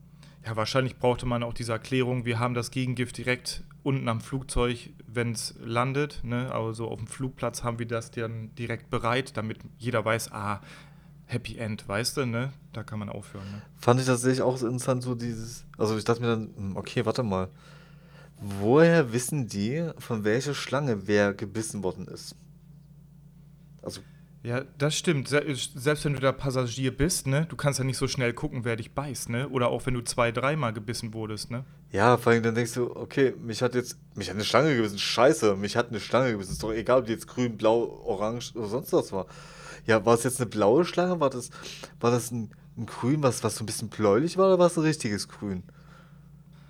ja, 0.44 0.56
wahrscheinlich 0.56 0.98
brauchte 0.98 1.26
man 1.26 1.42
auch 1.42 1.54
diese 1.54 1.72
Erklärung, 1.72 2.24
wir 2.24 2.38
haben 2.38 2.54
das 2.54 2.70
Gegengift 2.70 3.16
direkt 3.18 3.64
unten 3.82 4.08
am 4.08 4.20
Flugzeug, 4.20 4.90
wenn 5.06 5.32
es 5.32 5.54
landet. 5.60 6.20
Ne? 6.22 6.52
Also 6.52 6.88
auf 6.88 6.98
dem 6.98 7.06
Flugplatz 7.06 7.62
haben 7.62 7.78
wir 7.78 7.86
das 7.86 8.10
dann 8.10 8.54
direkt 8.54 8.90
bereit, 8.90 9.36
damit 9.36 9.58
jeder 9.78 10.04
weiß, 10.04 10.32
ah, 10.32 10.60
Happy 11.26 11.56
End, 11.56 11.88
weißt 11.88 12.16
du, 12.18 12.26
ne? 12.26 12.52
Da 12.72 12.82
kann 12.82 12.98
man 12.98 13.08
aufhören. 13.08 13.50
Ne? 13.50 13.62
Fand 13.76 14.00
ich 14.00 14.06
tatsächlich 14.06 14.42
auch 14.42 14.56
so 14.56 14.66
interessant, 14.66 15.02
so 15.02 15.14
dieses. 15.14 15.64
Also 15.78 15.96
ich 15.96 16.04
dachte 16.04 16.20
mir 16.20 16.28
dann, 16.28 16.50
hm, 16.56 16.76
okay, 16.76 17.06
warte 17.06 17.22
mal. 17.22 17.48
Woher 18.40 19.12
wissen 19.12 19.46
die, 19.46 19.90
von 19.98 20.24
welcher 20.24 20.54
Schlange 20.54 21.06
wer 21.06 21.32
gebissen 21.32 21.82
worden 21.82 22.06
ist? 22.08 22.36
Also 23.80 24.00
ja, 24.44 24.62
das 24.76 24.94
stimmt. 24.94 25.26
Selbst 25.28 26.04
wenn 26.04 26.12
du 26.12 26.20
da 26.20 26.30
Passagier 26.30 26.94
bist, 26.94 27.26
ne, 27.26 27.46
du 27.48 27.56
kannst 27.56 27.78
ja 27.78 27.84
nicht 27.84 27.96
so 27.96 28.06
schnell 28.06 28.34
gucken, 28.34 28.66
wer 28.66 28.76
dich 28.76 28.92
beißt, 28.92 29.30
ne? 29.30 29.48
Oder 29.48 29.68
auch 29.68 29.86
wenn 29.86 29.94
du 29.94 30.02
zwei, 30.02 30.32
dreimal 30.32 30.74
gebissen 30.74 31.14
wurdest, 31.14 31.50
ne? 31.50 31.64
Ja, 31.92 32.18
vor 32.18 32.32
allem 32.32 32.42
dann 32.42 32.54
denkst 32.54 32.74
du, 32.74 32.94
okay, 32.94 33.32
mich 33.40 33.62
hat 33.62 33.74
jetzt, 33.74 33.96
mich 34.14 34.28
hat 34.28 34.34
eine 34.34 34.44
Schlange 34.44 34.76
gebissen, 34.76 34.98
scheiße, 34.98 35.56
mich 35.56 35.76
hat 35.76 35.88
eine 35.88 35.98
Schlange 36.00 36.32
gebissen. 36.32 36.52
Ist 36.52 36.62
doch 36.62 36.72
egal, 36.72 36.98
ob 36.98 37.06
die 37.06 37.12
jetzt 37.12 37.26
grün, 37.26 37.56
blau, 37.56 38.02
orange 38.04 38.52
oder 38.54 38.66
sonst 38.66 38.92
was 38.92 39.12
war. 39.12 39.26
Ja, 39.86 40.04
war 40.04 40.14
es 40.14 40.24
jetzt 40.24 40.40
eine 40.40 40.48
blaue 40.48 40.84
Schlange? 40.84 41.20
War 41.20 41.30
das, 41.30 41.50
war 42.00 42.10
das 42.10 42.30
ein, 42.30 42.50
ein 42.76 42.86
Grün, 42.86 43.22
was, 43.22 43.44
was 43.44 43.56
so 43.56 43.64
ein 43.64 43.66
bisschen 43.66 43.88
bläulich 43.88 44.36
war, 44.36 44.46
oder 44.48 44.58
war 44.58 44.66
es 44.66 44.76
ein 44.76 44.84
richtiges 44.84 45.28
Grün? 45.28 45.62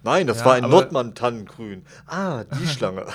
Nein, 0.02 0.26
das 0.26 0.40
ja, 0.40 0.44
war 0.44 0.54
ein 0.54 0.68
Nordmann-Tannengrün. 0.68 1.84
Ah, 2.06 2.44
die 2.44 2.66
Schlange. 2.68 3.06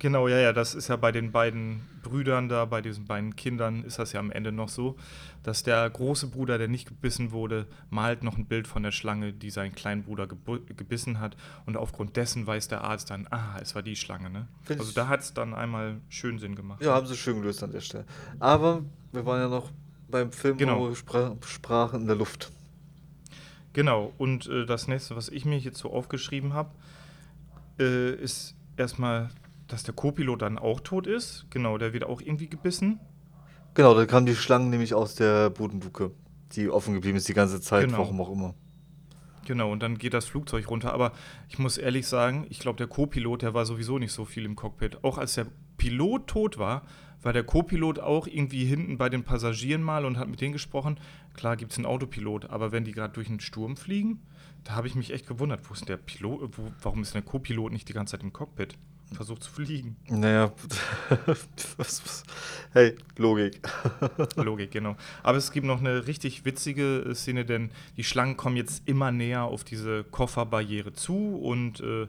Genau, 0.00 0.28
ja, 0.28 0.38
ja, 0.38 0.54
das 0.54 0.74
ist 0.74 0.88
ja 0.88 0.96
bei 0.96 1.12
den 1.12 1.30
beiden 1.30 1.82
Brüdern 2.02 2.48
da, 2.48 2.64
bei 2.64 2.80
diesen 2.80 3.04
beiden 3.04 3.36
Kindern 3.36 3.84
ist 3.84 3.98
das 3.98 4.14
ja 4.14 4.20
am 4.20 4.32
Ende 4.32 4.50
noch 4.50 4.70
so, 4.70 4.96
dass 5.42 5.62
der 5.62 5.88
große 5.90 6.28
Bruder, 6.28 6.56
der 6.56 6.68
nicht 6.68 6.88
gebissen 6.88 7.32
wurde, 7.32 7.66
malt 7.90 8.22
noch 8.22 8.38
ein 8.38 8.46
Bild 8.46 8.66
von 8.66 8.82
der 8.82 8.92
Schlange, 8.92 9.34
die 9.34 9.50
sein 9.50 9.74
kleinen 9.74 10.02
Bruder 10.02 10.26
gebissen 10.26 11.20
hat 11.20 11.36
und 11.66 11.76
aufgrund 11.76 12.16
dessen 12.16 12.46
weiß 12.46 12.68
der 12.68 12.82
Arzt 12.82 13.10
dann, 13.10 13.26
ah, 13.30 13.58
es 13.60 13.74
war 13.74 13.82
die 13.82 13.94
Schlange, 13.94 14.30
ne? 14.30 14.48
Find 14.62 14.80
also 14.80 14.92
da 14.92 15.06
hat 15.06 15.20
es 15.20 15.34
dann 15.34 15.52
einmal 15.52 16.00
schön 16.08 16.38
Sinn 16.38 16.56
gemacht. 16.56 16.82
Ja, 16.82 16.94
haben 16.94 17.06
sie 17.06 17.14
schön 17.14 17.38
gelöst 17.42 17.62
an 17.62 17.70
der 17.70 17.80
Stelle. 17.80 18.06
Aber 18.38 18.82
wir 19.12 19.26
waren 19.26 19.40
ja 19.40 19.48
noch 19.48 19.70
beim 20.08 20.32
Film, 20.32 20.56
genau. 20.56 20.80
wo 20.80 20.88
wir 20.88 20.96
spra 20.96 21.36
sprachen 21.44 22.00
in 22.00 22.06
der 22.06 22.16
Luft. 22.16 22.50
Genau, 23.74 24.14
und 24.16 24.46
äh, 24.46 24.64
das 24.64 24.88
nächste, 24.88 25.14
was 25.14 25.28
ich 25.28 25.44
mir 25.44 25.58
jetzt 25.58 25.78
so 25.78 25.92
aufgeschrieben 25.92 26.54
habe, 26.54 26.70
äh, 27.78 28.14
ist 28.14 28.56
erstmal, 28.78 29.28
dass 29.72 29.82
der 29.82 29.94
Co-Pilot 29.94 30.42
dann 30.42 30.58
auch 30.58 30.80
tot 30.80 31.06
ist. 31.06 31.46
Genau, 31.50 31.78
der 31.78 31.92
wird 31.92 32.04
auch 32.04 32.20
irgendwie 32.20 32.48
gebissen. 32.48 33.00
Genau, 33.74 33.94
da 33.94 34.04
kam 34.06 34.26
die 34.26 34.34
Schlange 34.34 34.66
nämlich 34.68 34.94
aus 34.94 35.14
der 35.14 35.50
Bodenluke, 35.50 36.10
die 36.52 36.68
offen 36.68 36.94
geblieben 36.94 37.16
ist 37.16 37.28
die 37.28 37.34
ganze 37.34 37.60
Zeit, 37.60 37.86
Genau. 37.86 37.98
warum 37.98 38.20
auch 38.20 38.32
immer. 38.32 38.54
Genau, 39.46 39.72
und 39.72 39.82
dann 39.82 39.96
geht 39.98 40.14
das 40.14 40.26
Flugzeug 40.26 40.68
runter. 40.70 40.92
Aber 40.92 41.12
ich 41.48 41.58
muss 41.58 41.78
ehrlich 41.78 42.06
sagen, 42.06 42.46
ich 42.50 42.58
glaube, 42.58 42.76
der 42.76 42.86
Co-Pilot, 42.88 43.42
der 43.42 43.54
war 43.54 43.64
sowieso 43.64 43.98
nicht 43.98 44.12
so 44.12 44.24
viel 44.24 44.44
im 44.44 44.56
Cockpit. 44.56 45.02
Auch 45.02 45.18
als 45.18 45.34
der 45.34 45.46
Pilot 45.76 46.26
tot 46.26 46.58
war, 46.58 46.82
war 47.22 47.32
der 47.32 47.44
Co-Pilot 47.44 47.98
auch 48.00 48.26
irgendwie 48.26 48.64
hinten 48.64 48.98
bei 48.98 49.08
den 49.08 49.24
Passagieren 49.24 49.82
mal 49.82 50.04
und 50.04 50.18
hat 50.18 50.28
mit 50.28 50.40
denen 50.40 50.52
gesprochen. 50.52 50.98
Klar 51.34 51.56
gibt 51.56 51.72
es 51.72 51.78
einen 51.78 51.86
Autopilot, 51.86 52.50
aber 52.50 52.72
wenn 52.72 52.84
die 52.84 52.92
gerade 52.92 53.12
durch 53.12 53.28
einen 53.28 53.40
Sturm 53.40 53.76
fliegen, 53.76 54.20
da 54.64 54.72
habe 54.74 54.86
ich 54.88 54.94
mich 54.94 55.12
echt 55.12 55.26
gewundert, 55.26 55.68
wo 55.68 55.74
ist 55.74 55.88
der 55.88 55.96
Pilot, 55.96 56.58
wo, 56.58 56.70
warum 56.82 57.02
ist 57.02 57.14
denn 57.14 57.22
der 57.22 57.30
Co-Pilot 57.30 57.72
nicht 57.72 57.88
die 57.88 57.92
ganze 57.92 58.12
Zeit 58.12 58.22
im 58.22 58.32
Cockpit? 58.32 58.76
Versucht 59.12 59.42
zu 59.42 59.50
fliegen. 59.50 59.96
Naja, 60.08 60.52
hey, 62.72 62.96
Logik. 63.16 63.60
Logik, 64.36 64.70
genau. 64.70 64.96
Aber 65.22 65.36
es 65.36 65.50
gibt 65.50 65.66
noch 65.66 65.80
eine 65.80 66.06
richtig 66.06 66.44
witzige 66.44 67.00
äh, 67.00 67.14
Szene, 67.14 67.44
denn 67.44 67.70
die 67.96 68.04
Schlangen 68.04 68.36
kommen 68.36 68.56
jetzt 68.56 68.82
immer 68.86 69.10
näher 69.10 69.42
auf 69.42 69.64
diese 69.64 70.04
Kofferbarriere 70.04 70.92
zu 70.92 71.36
und 71.36 71.80
äh, 71.80 72.06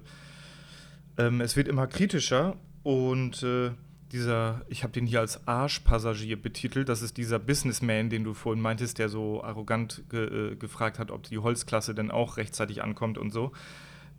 ähm, 1.18 1.42
es 1.42 1.58
wird 1.58 1.68
immer 1.68 1.88
kritischer 1.88 2.56
und 2.84 3.42
äh, 3.42 3.72
dieser, 4.12 4.62
ich 4.68 4.84
habe 4.84 4.94
den 4.94 5.06
hier 5.06 5.22
als 5.22 5.48
Arschpassagier 5.48 6.42
betitelt, 6.42 6.90
das 6.90 7.02
ist 7.02 7.18
dieser 7.18 7.40
Businessman, 7.40 8.10
den 8.10 8.24
du 8.24 8.34
vorhin 8.34 8.62
meintest, 8.62 9.00
der 9.00 9.10
so 9.10 9.44
arrogant 9.44 10.04
ge 10.10 10.52
äh, 10.52 10.56
gefragt 10.56 11.00
hat, 11.00 11.12
ob 11.12 11.24
die 11.24 11.38
Holzklasse 11.38 11.96
denn 11.96 12.12
auch 12.12 12.38
rechtzeitig 12.38 12.84
ankommt 12.84 13.18
und 13.18 13.32
so. 13.32 13.52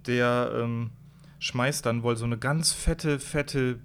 Der 0.06 0.52
ähm, 0.56 0.90
schmeißt 1.42 1.84
dann 1.84 2.04
wohl 2.04 2.16
so 2.16 2.24
eine 2.24 2.38
ganz 2.38 2.72
fette, 2.72 3.18
fette 3.18 3.80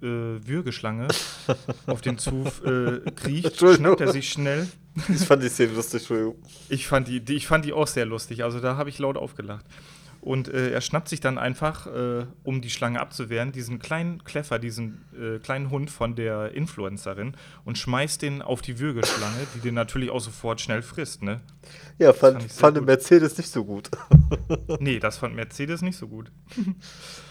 äh, 0.00 0.06
Würgeschlange 0.06 1.08
auf 1.86 2.00
den 2.00 2.16
Zug 2.16 2.46
äh, 2.64 3.00
kriecht, 3.14 3.58
schnappt 3.58 4.00
er 4.00 4.10
sich 4.10 4.30
schnell. 4.30 4.66
Ich 5.08 5.26
fand 5.26 5.42
die 5.42 5.50
Szene 5.50 5.74
lustig, 5.74 6.00
Entschuldigung. 6.00 6.36
Ich 6.70 6.86
fand 6.86 7.06
die, 7.06 7.20
die, 7.20 7.34
ich 7.34 7.46
fand 7.46 7.66
die 7.66 7.74
auch 7.74 7.86
sehr 7.86 8.06
lustig, 8.06 8.44
also 8.44 8.60
da 8.60 8.76
habe 8.76 8.88
ich 8.88 8.98
laut 8.98 9.18
aufgelacht. 9.18 9.66
Und 10.20 10.48
äh, 10.48 10.70
er 10.70 10.80
schnappt 10.82 11.08
sich 11.08 11.20
dann 11.20 11.38
einfach, 11.38 11.86
äh, 11.86 12.26
um 12.44 12.60
die 12.60 12.68
Schlange 12.70 13.00
abzuwehren, 13.00 13.52
diesen 13.52 13.78
kleinen 13.78 14.22
Kleffer, 14.22 14.58
diesen 14.58 15.04
äh, 15.18 15.38
kleinen 15.38 15.70
Hund 15.70 15.90
von 15.90 16.14
der 16.14 16.52
Influencerin 16.52 17.36
und 17.64 17.78
schmeißt 17.78 18.20
den 18.20 18.42
auf 18.42 18.60
die 18.60 18.78
Würgeschlange, 18.78 19.46
die 19.54 19.60
den 19.60 19.74
natürlich 19.74 20.10
auch 20.10 20.20
sofort 20.20 20.60
schnell 20.60 20.82
frisst, 20.82 21.22
ne? 21.22 21.40
Ja, 21.98 22.12
fand, 22.12 22.42
fand. 22.52 22.84
Mercedes 22.84 23.38
nicht 23.38 23.50
so 23.50 23.64
gut. 23.64 23.90
Nee, 24.78 24.98
das 24.98 25.18
fand 25.18 25.34
Mercedes 25.34 25.82
nicht 25.82 25.96
so 25.96 26.08
gut. 26.08 26.30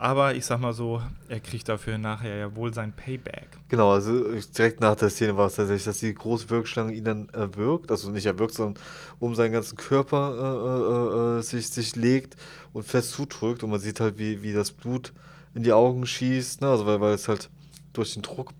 Aber 0.00 0.34
ich 0.34 0.46
sag 0.46 0.60
mal 0.60 0.72
so, 0.72 1.02
er 1.28 1.40
kriegt 1.40 1.68
dafür 1.68 1.98
nachher 1.98 2.34
ja 2.34 2.56
wohl 2.56 2.72
sein 2.72 2.90
Payback. 2.90 3.48
Genau, 3.68 3.92
also 3.92 4.32
direkt 4.56 4.80
nach 4.80 4.96
der 4.96 5.10
Szene 5.10 5.36
war 5.36 5.48
es 5.48 5.56
tatsächlich, 5.56 5.84
dass 5.84 5.98
die 5.98 6.14
große 6.14 6.48
Wirkschlange 6.48 6.94
ihn 6.94 7.04
dann 7.04 7.28
erwürgt, 7.28 7.90
also 7.90 8.10
nicht 8.10 8.24
erwürgt, 8.24 8.54
sondern 8.54 8.82
um 9.18 9.34
seinen 9.34 9.52
ganzen 9.52 9.76
Körper 9.76 11.36
äh, 11.36 11.36
äh, 11.36 11.38
äh, 11.38 11.42
sich, 11.42 11.68
sich 11.68 11.96
legt 11.96 12.36
und 12.72 12.86
fest 12.86 13.10
zudrückt 13.10 13.62
und 13.62 13.68
man 13.68 13.78
sieht 13.78 14.00
halt, 14.00 14.16
wie, 14.16 14.42
wie 14.42 14.54
das 14.54 14.72
Blut 14.72 15.12
in 15.54 15.64
die 15.64 15.72
Augen 15.74 16.06
schießt, 16.06 16.62
ne? 16.62 16.68
also 16.68 16.86
weil, 16.86 17.02
weil 17.02 17.12
es 17.12 17.28
halt 17.28 17.50
durch 17.92 18.14
den 18.14 18.22
Druck 18.22 18.54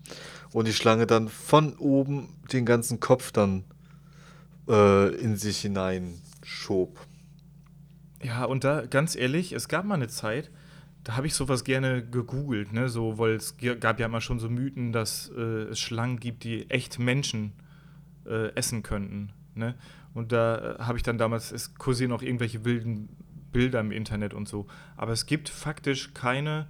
und 0.53 0.69
die 0.69 0.75
Schlange 0.75 1.07
dann 1.07 1.31
von 1.31 1.75
oben 1.79 2.29
den 2.53 2.67
ganzen 2.67 3.01
Kopf 3.01 3.33
dann 3.33 3.65
äh, 4.69 5.15
in 5.15 5.39
sich 5.39 5.61
hineinschob. 5.63 6.99
Ja, 8.23 8.45
und 8.45 8.63
da, 8.63 8.85
ganz 8.85 9.17
ehrlich, 9.17 9.53
es 9.53 9.69
gab 9.69 9.87
mal 9.87 9.95
eine 9.95 10.09
Zeit, 10.09 10.51
da 11.05 11.17
habe 11.17 11.27
ich 11.27 11.35
sowas 11.35 11.65
gerne 11.65 12.05
gegoogelt, 12.05 12.73
ne? 12.73 12.89
So, 12.89 13.19
weil 13.19 13.33
es 13.33 13.57
gab 13.81 14.01
ja 14.01 14.07
immer 14.07 14.21
schon 14.21 14.39
so 14.39 14.49
Mythen, 14.49 14.93
dass 14.93 15.31
äh, 15.37 15.41
es 15.71 15.81
Schlangen 15.81 16.21
gibt, 16.21 16.45
die 16.45 16.69
echt 16.71 16.99
Menschen 16.99 17.53
äh, 18.27 18.55
essen 18.55 18.83
könnten. 18.83 19.33
Ne? 19.55 19.75
Und 20.15 20.33
da 20.33 20.77
äh, 20.77 20.79
habe 20.81 20.99
ich 20.99 21.03
dann 21.03 21.19
damals, 21.19 21.53
es 21.53 21.75
kursieren 21.75 22.13
auch 22.13 22.23
irgendwelche 22.23 22.65
wilden 22.65 23.09
Bilder 23.53 23.81
im 23.81 23.93
Internet 23.93 24.35
und 24.35 24.49
so. 24.49 24.67
Aber 24.97 25.13
es 25.13 25.27
gibt 25.27 25.49
faktisch 25.49 26.15
keine 26.15 26.67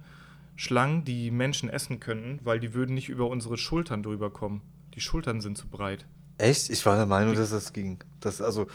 Schlangen, 0.55 1.03
die 1.03 1.31
Menschen 1.31 1.69
essen 1.69 1.99
könnten, 1.99 2.39
weil 2.43 2.59
die 2.59 2.73
würden 2.73 2.95
nicht 2.95 3.09
über 3.09 3.27
unsere 3.27 3.57
Schultern 3.57 4.03
drüber 4.03 4.31
kommen. 4.31 4.61
Die 4.95 5.01
Schultern 5.01 5.41
sind 5.41 5.57
zu 5.57 5.67
breit. 5.67 6.05
Echt? 6.37 6.69
Ich 6.69 6.85
war 6.85 6.95
der 6.95 7.05
Meinung, 7.05 7.35
dass 7.35 7.51
das 7.51 7.73
ging. 7.73 7.99
Das, 8.19 8.41
also, 8.41 8.67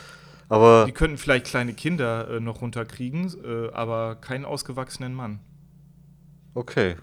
aber 0.48 0.84
Die 0.86 0.92
könnten 0.92 1.18
vielleicht 1.18 1.46
kleine 1.46 1.74
Kinder 1.74 2.28
äh, 2.30 2.40
noch 2.40 2.60
runterkriegen, 2.62 3.32
äh, 3.44 3.72
aber 3.72 4.16
keinen 4.16 4.44
ausgewachsenen 4.44 5.14
Mann. 5.14 5.40
okay. 6.54 6.96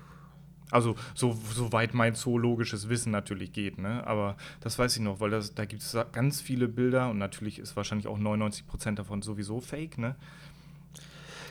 Also, 0.72 0.96
so, 1.14 1.38
soweit 1.54 1.94
mein 1.94 2.16
zoologisches 2.16 2.90
Wissen 2.90 3.12
natürlich 3.12 3.54
geht, 3.54 3.78
ne? 3.78 4.08
Aber 4.08 4.38
das 4.60 4.80
weiß 4.80 4.96
ich 4.96 5.04
noch, 5.04 5.20
weil 5.20 5.30
das, 5.30 5.54
da 5.54 5.66
gibt 5.66 5.84
es 5.84 5.96
ganz 6.14 6.42
viele 6.42 6.68
Bilder 6.68 7.12
und 7.12 7.20
natürlich 7.20 7.60
ist 7.60 7.76
wahrscheinlich 7.76 8.08
auch 8.08 8.18
99% 8.18 8.96
davon 8.96 9.22
sowieso 9.22 9.60
fake, 9.62 10.00
ne? 10.00 10.16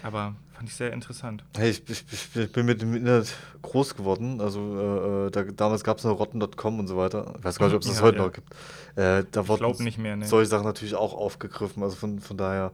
Aber 0.03 0.35
fand 0.55 0.69
ich 0.69 0.75
sehr 0.75 0.93
interessant. 0.93 1.45
Hey, 1.57 1.71
ich, 1.71 1.89
ich, 1.89 2.05
ich, 2.11 2.35
ich 2.37 2.51
bin 2.53 2.67
mit 2.67 2.83
dem 2.83 2.95
Internet 2.97 3.33
groß 3.63 3.95
geworden. 3.95 4.41
Also 4.41 4.59
äh, 4.61 5.27
äh, 5.29 5.31
da, 5.31 5.45
damals 5.45 5.85
gab 5.85 5.99
es 5.99 6.05
noch 6.05 6.19
rotten.com 6.19 6.81
und 6.81 6.89
so 6.89 6.97
weiter. 6.97 7.35
Ich 7.39 7.45
weiß 7.45 7.59
gar 7.61 7.67
nicht, 7.67 7.77
ob 7.77 7.83
es 7.83 7.89
das 7.89 7.99
Ja, 7.99 8.03
heute 8.03 8.19
ja. 8.19 8.25
noch 8.25 8.33
gibt. 8.33 8.49
Äh, 8.97 9.25
da 9.31 9.49
wurden 9.49 9.85
nicht 9.85 9.99
mehr, 9.99 10.17
ne. 10.17 10.27
solche 10.27 10.51
Sachen 10.51 10.65
natürlich 10.65 10.95
auch 10.95 11.15
aufgegriffen. 11.15 11.83
Also 11.83 11.97
von, 11.97 12.21
von 12.21 12.37
daher 12.37 12.73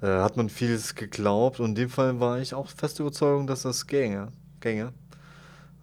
äh, 0.00 0.06
hat 0.06 0.36
man 0.36 0.48
vieles 0.48 0.94
geglaubt. 0.94 1.60
Und 1.60 1.70
in 1.70 1.74
dem 1.74 1.90
Fall 1.90 2.20
war 2.20 2.38
ich 2.38 2.54
auch 2.54 2.68
fest 2.68 3.00
Überzeugung, 3.00 3.46
dass 3.46 3.62
das 3.62 3.86
gänge. 3.86 4.28
gänge. 4.60 4.92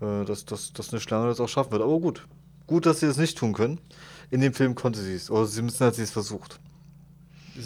Äh, 0.02 0.26
dass, 0.26 0.46
dass, 0.46 0.74
dass 0.74 0.92
eine 0.92 1.00
Schlange 1.00 1.28
das 1.28 1.40
auch 1.40 1.50
schaffen 1.50 1.72
wird. 1.72 1.82
Aber 1.82 2.00
gut. 2.00 2.28
Gut, 2.66 2.86
dass 2.86 3.00
sie 3.00 3.08
das 3.08 3.18
nicht 3.18 3.38
tun 3.38 3.54
können. 3.54 3.80
In 4.30 4.42
dem 4.42 4.54
Film 4.54 4.76
konnte 4.76 5.00
sie 5.00 5.14
es. 5.14 5.32
Oder 5.32 5.48
zumindest 5.48 5.82
hat 5.82 5.96
sie 5.96 6.04
es 6.04 6.12
versucht. 6.12 6.60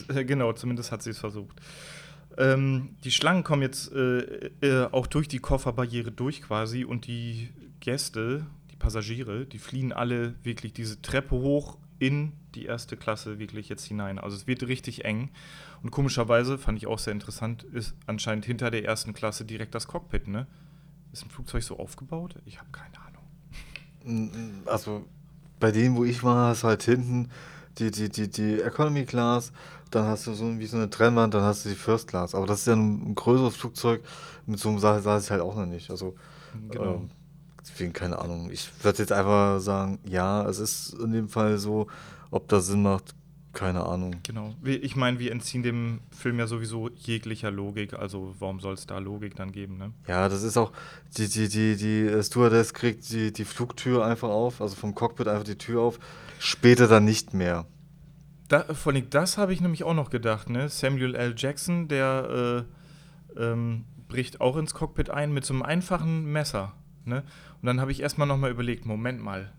Äh, 0.10 0.26
Genau, 0.26 0.54
zumindest 0.54 0.92
hat 0.92 1.02
sie 1.04 1.10
es 1.12 1.18
versucht. 1.18 1.60
Ähm, 2.38 2.96
die 3.04 3.12
Schlangen 3.12 3.44
kommen 3.44 3.62
jetzt 3.62 3.92
äh, 3.92 4.52
äh, 4.62 4.88
auch 4.92 5.08
durch 5.08 5.28
die 5.28 5.40
Kofferbarriere 5.40 6.12
durch 6.12 6.42
quasi 6.42 6.86
und 6.86 7.08
die 7.08 7.50
Gäste, 7.82 8.46
die 8.72 8.78
Passagiere, 8.78 9.46
die 9.46 9.60
fliehen 9.60 9.92
alle 9.92 10.36
wirklich 10.44 10.72
diese 10.72 11.02
Treppe 11.02 11.36
hoch 11.36 11.78
in 12.02 12.34
die 12.56 12.66
erste 12.66 12.98
Klasse 12.98 13.38
wirklich 13.38 13.70
jetzt 13.70 13.86
hinein. 13.86 14.18
Also 14.18 14.36
es 14.36 14.48
wird 14.48 14.64
richtig 14.64 15.06
eng. 15.06 15.30
Und 15.84 15.92
komischerweise, 15.92 16.58
fand 16.58 16.80
ich 16.80 16.88
auch 16.88 16.98
sehr 17.00 17.14
interessant, 17.14 17.64
ist 17.64 17.96
anscheinend 18.08 18.44
hinter 18.46 18.72
der 18.72 18.84
ersten 18.84 19.14
Klasse 19.14 19.46
direkt 19.46 19.76
das 19.76 19.88
Cockpit, 19.88 20.28
ne? 20.28 20.48
Ist 21.14 21.24
ein 21.24 21.30
Flugzeug 21.30 21.62
so 21.64 21.78
aufgebaut? 21.78 22.36
Ich 22.46 22.58
habe 22.60 22.70
keine 22.72 22.96
Ahnung. 23.06 24.64
Also 24.66 25.06
bei 25.60 25.72
denen, 25.72 25.96
wo 25.96 26.04
ich 26.04 26.24
war, 26.24 26.50
hast 26.50 26.64
du 26.64 26.68
halt 26.70 26.82
hinten 26.82 27.30
die, 27.78 27.92
die, 27.92 28.10
die, 28.10 28.30
die 28.30 28.62
Economy 28.62 29.06
Class, 29.06 29.54
dann 29.92 30.06
hast 30.06 30.26
du 30.26 30.34
so 30.34 30.58
wie 30.58 30.66
so 30.66 30.78
eine 30.78 30.90
Trennwand, 30.90 31.36
dann 31.36 31.44
hast 31.44 31.66
du 31.66 31.70
die 31.70 31.76
First 31.76 32.08
Class. 32.08 32.34
Aber 32.34 32.48
das 32.48 32.62
ist 32.62 32.68
ja 32.68 32.74
ein, 32.74 33.12
ein 33.12 33.16
größeres 33.16 33.56
Flugzeug, 33.56 34.02
mit 34.48 34.60
so 34.60 34.70
einem 34.70 34.80
Sache 34.80 35.02
saß 35.02 35.26
ich 35.26 35.32
halt 35.32 35.42
auch 35.42 35.56
noch 35.56 35.68
nicht. 35.68 35.92
Also 35.92 36.16
Genau. 36.70 36.96
ähm, 36.96 37.12
deswegen 37.64 37.94
keine 37.94 38.20
Ahnung. 38.20 38.50
Ich 38.52 38.70
würde 38.84 39.00
jetzt 39.00 39.12
einfach 39.12 39.60
sagen, 39.60 40.00
ja, 40.06 40.48
es 40.48 40.60
ist 40.60 40.94
in 40.94 41.12
dem 41.12 41.30
Fall 41.30 41.58
so, 41.58 41.88
ob 42.32 42.48
das 42.48 42.68
Sinn 42.68 42.84
macht, 42.84 43.16
keine 43.54 43.86
Ahnung. 43.86 44.16
Genau. 44.24 44.56
Ich 44.64 44.96
meine, 44.96 45.20
wir 45.20 45.32
entziehen 45.32 45.62
dem 45.62 46.00
Film 46.10 46.40
ja 46.40 46.48
sowieso 46.48 46.90
jeglicher 46.90 47.52
Logik, 47.52 47.94
also 47.94 48.34
warum 48.40 48.60
soll 48.60 48.76
es 48.76 48.88
da 48.88 49.00
Logik 49.00 49.36
dann 49.36 49.52
geben, 49.52 49.78
ne? 49.78 49.94
Ja, 50.08 50.30
das 50.30 50.44
ist 50.44 50.58
auch, 50.58 50.72
die, 51.18 51.28
die, 51.28 51.50
die, 51.50 51.76
die 51.76 52.24
Stewardess 52.24 52.74
kriegt 52.74 53.12
die, 53.12 53.34
die 53.34 53.46
Flugtür 53.46 54.06
einfach 54.06 54.30
auf, 54.30 54.62
also 54.62 54.76
vom 54.76 54.96
Cockpit 54.96 55.28
einfach 55.28 55.44
die 55.44 55.58
Tür 55.58 55.82
auf, 55.82 56.00
später 56.40 56.88
dann 56.88 57.04
nicht 57.04 57.34
mehr. 57.34 57.66
Da, 58.48 58.74
vor 58.74 58.94
allem 58.94 59.10
das 59.10 59.38
habe 59.38 59.54
ich 59.54 59.62
nämlich 59.62 59.84
auch 59.84 59.94
noch 59.94 60.10
gedacht, 60.10 60.50
ne? 60.50 60.70
Samuel 60.70 61.16
L. 61.16 61.34
Jackson, 61.38 61.88
der 61.88 62.66
äh, 63.38 63.42
ähm, 63.42 63.86
bricht 64.08 64.42
auch 64.42 64.58
ins 64.58 64.74
Cockpit 64.74 65.10
ein 65.10 65.34
mit 65.34 65.46
so 65.46 65.54
einem 65.54 65.64
einfachen 65.64 66.32
Messer, 66.32 66.74
ne? 67.06 67.24
Und 67.62 67.66
dann 67.66 67.82
habe 67.82 67.92
ich 67.92 68.02
erstmal 68.02 68.28
nochmal 68.28 68.52
überlegt, 68.52 68.86
Moment 68.86 69.22
mal, 69.22 69.52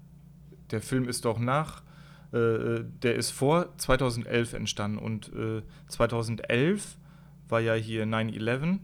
der 0.70 0.80
Film 0.80 1.08
ist 1.08 1.24
doch 1.24 1.38
nach, 1.38 1.82
äh, 2.32 2.84
der 3.02 3.14
ist 3.14 3.30
vor 3.30 3.76
2011 3.78 4.54
entstanden 4.54 4.98
und 4.98 5.32
äh, 5.34 5.62
2011 5.88 6.96
war 7.48 7.60
ja 7.60 7.74
hier 7.74 8.04
9-11 8.06 8.78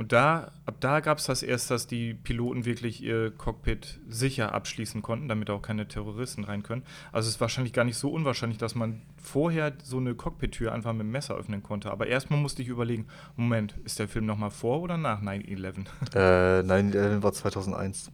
und 0.00 0.12
da, 0.12 0.50
ab 0.64 0.76
da 0.80 1.00
gab 1.00 1.18
es 1.18 1.24
das 1.24 1.42
erst, 1.42 1.70
dass 1.70 1.86
die 1.86 2.14
Piloten 2.14 2.64
wirklich 2.64 3.02
ihr 3.02 3.30
Cockpit 3.32 4.00
sicher 4.08 4.54
abschließen 4.54 5.02
konnten, 5.02 5.28
damit 5.28 5.50
auch 5.50 5.60
keine 5.60 5.88
Terroristen 5.88 6.44
rein 6.44 6.62
können. 6.62 6.84
Also 7.12 7.28
es 7.28 7.34
ist 7.34 7.40
wahrscheinlich 7.42 7.74
gar 7.74 7.84
nicht 7.84 7.98
so 7.98 8.10
unwahrscheinlich, 8.10 8.56
dass 8.56 8.74
man 8.74 9.02
vorher 9.22 9.74
so 9.82 9.98
eine 9.98 10.14
Cockpit-Tür 10.14 10.72
einfach 10.72 10.94
mit 10.94 11.02
dem 11.02 11.10
Messer 11.10 11.34
öffnen 11.34 11.62
konnte. 11.62 11.90
Aber 11.90 12.06
erstmal 12.06 12.40
musste 12.40 12.62
ich 12.62 12.68
überlegen, 12.68 13.08
Moment, 13.36 13.74
ist 13.84 13.98
der 13.98 14.08
Film 14.08 14.24
nochmal 14.24 14.48
vor 14.48 14.80
oder 14.80 14.96
nach 14.96 15.20
9-11? 15.20 15.84
Äh, 16.14 16.62
9-11 16.62 17.22
war 17.22 17.34
2001. 17.34 18.10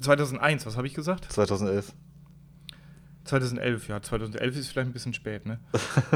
2001, 0.00 0.66
was 0.66 0.76
habe 0.76 0.88
ich 0.88 0.94
gesagt? 0.94 1.30
2011. 1.30 1.92
2011, 3.22 3.86
ja, 3.86 4.02
2011 4.02 4.56
ist 4.56 4.66
vielleicht 4.66 4.88
ein 4.88 4.92
bisschen 4.92 5.14
spät, 5.14 5.46
ne? 5.46 5.60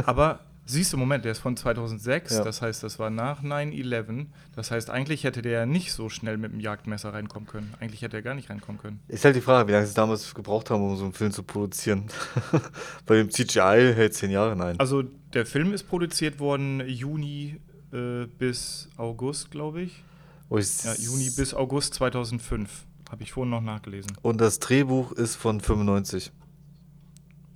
Aber 0.07 0.41
Siehst 0.71 0.93
du, 0.93 0.99
Moment, 0.99 1.25
der 1.25 1.33
ist 1.33 1.39
von 1.39 1.57
2006, 1.57 2.35
ja. 2.35 2.45
das 2.45 2.61
heißt, 2.61 2.83
das 2.83 2.99
war 2.99 3.09
nach 3.09 3.43
9-11. 3.43 4.27
Das 4.55 4.71
heißt, 4.71 4.91
eigentlich 4.91 5.25
hätte 5.25 5.41
der 5.41 5.53
ja 5.53 5.67
nicht 5.67 5.95
so 5.95 6.11
schnell 6.11 6.37
mit 6.37 6.53
dem 6.53 6.61
Jagdmesser 6.61 7.15
reinkommen 7.15 7.49
können. 7.49 7.73
Eigentlich 7.81 8.03
hätte 8.03 8.19
er 8.19 8.23
gar 8.23 8.35
nicht 8.35 8.51
reinkommen 8.51 8.79
können. 8.79 9.01
Ist 9.09 9.25
halt 9.25 9.35
die 9.35 9.41
Frage, 9.41 9.67
wie 9.67 9.73
lange 9.73 9.87
sie 9.87 9.95
damals 9.95 10.35
gebraucht 10.35 10.69
haben, 10.69 10.83
um 10.83 10.95
so 10.97 11.05
einen 11.05 11.15
Film 11.15 11.33
zu 11.33 11.43
produzieren. 11.43 12.05
Bei 13.07 13.17
dem 13.17 13.31
CGI 13.31 13.95
hält 13.95 14.13
zehn 14.13 14.31
Jahre, 14.31 14.57
nein. 14.57 14.79
Also, 14.79 15.05
der 15.33 15.47
Film 15.47 15.73
ist 15.73 15.85
produziert 15.85 16.39
worden 16.39 16.87
Juni 16.87 17.59
äh, 17.95 18.27
bis 18.27 18.91
August, 18.99 19.51
glaube 19.51 19.81
ich. 19.81 20.05
Oh, 20.51 20.59
ich 20.59 20.85
ja, 20.85 20.93
Juni 20.95 21.31
bis 21.35 21.55
August 21.55 21.95
2005. 21.95 22.85
Habe 23.11 23.23
ich 23.23 23.33
vorhin 23.33 23.51
noch 23.51 23.63
nachgelesen. 23.63 24.13
Und 24.21 24.39
das 24.39 24.59
Drehbuch 24.59 25.13
ist 25.13 25.37
von 25.37 25.63
95. 25.63 26.31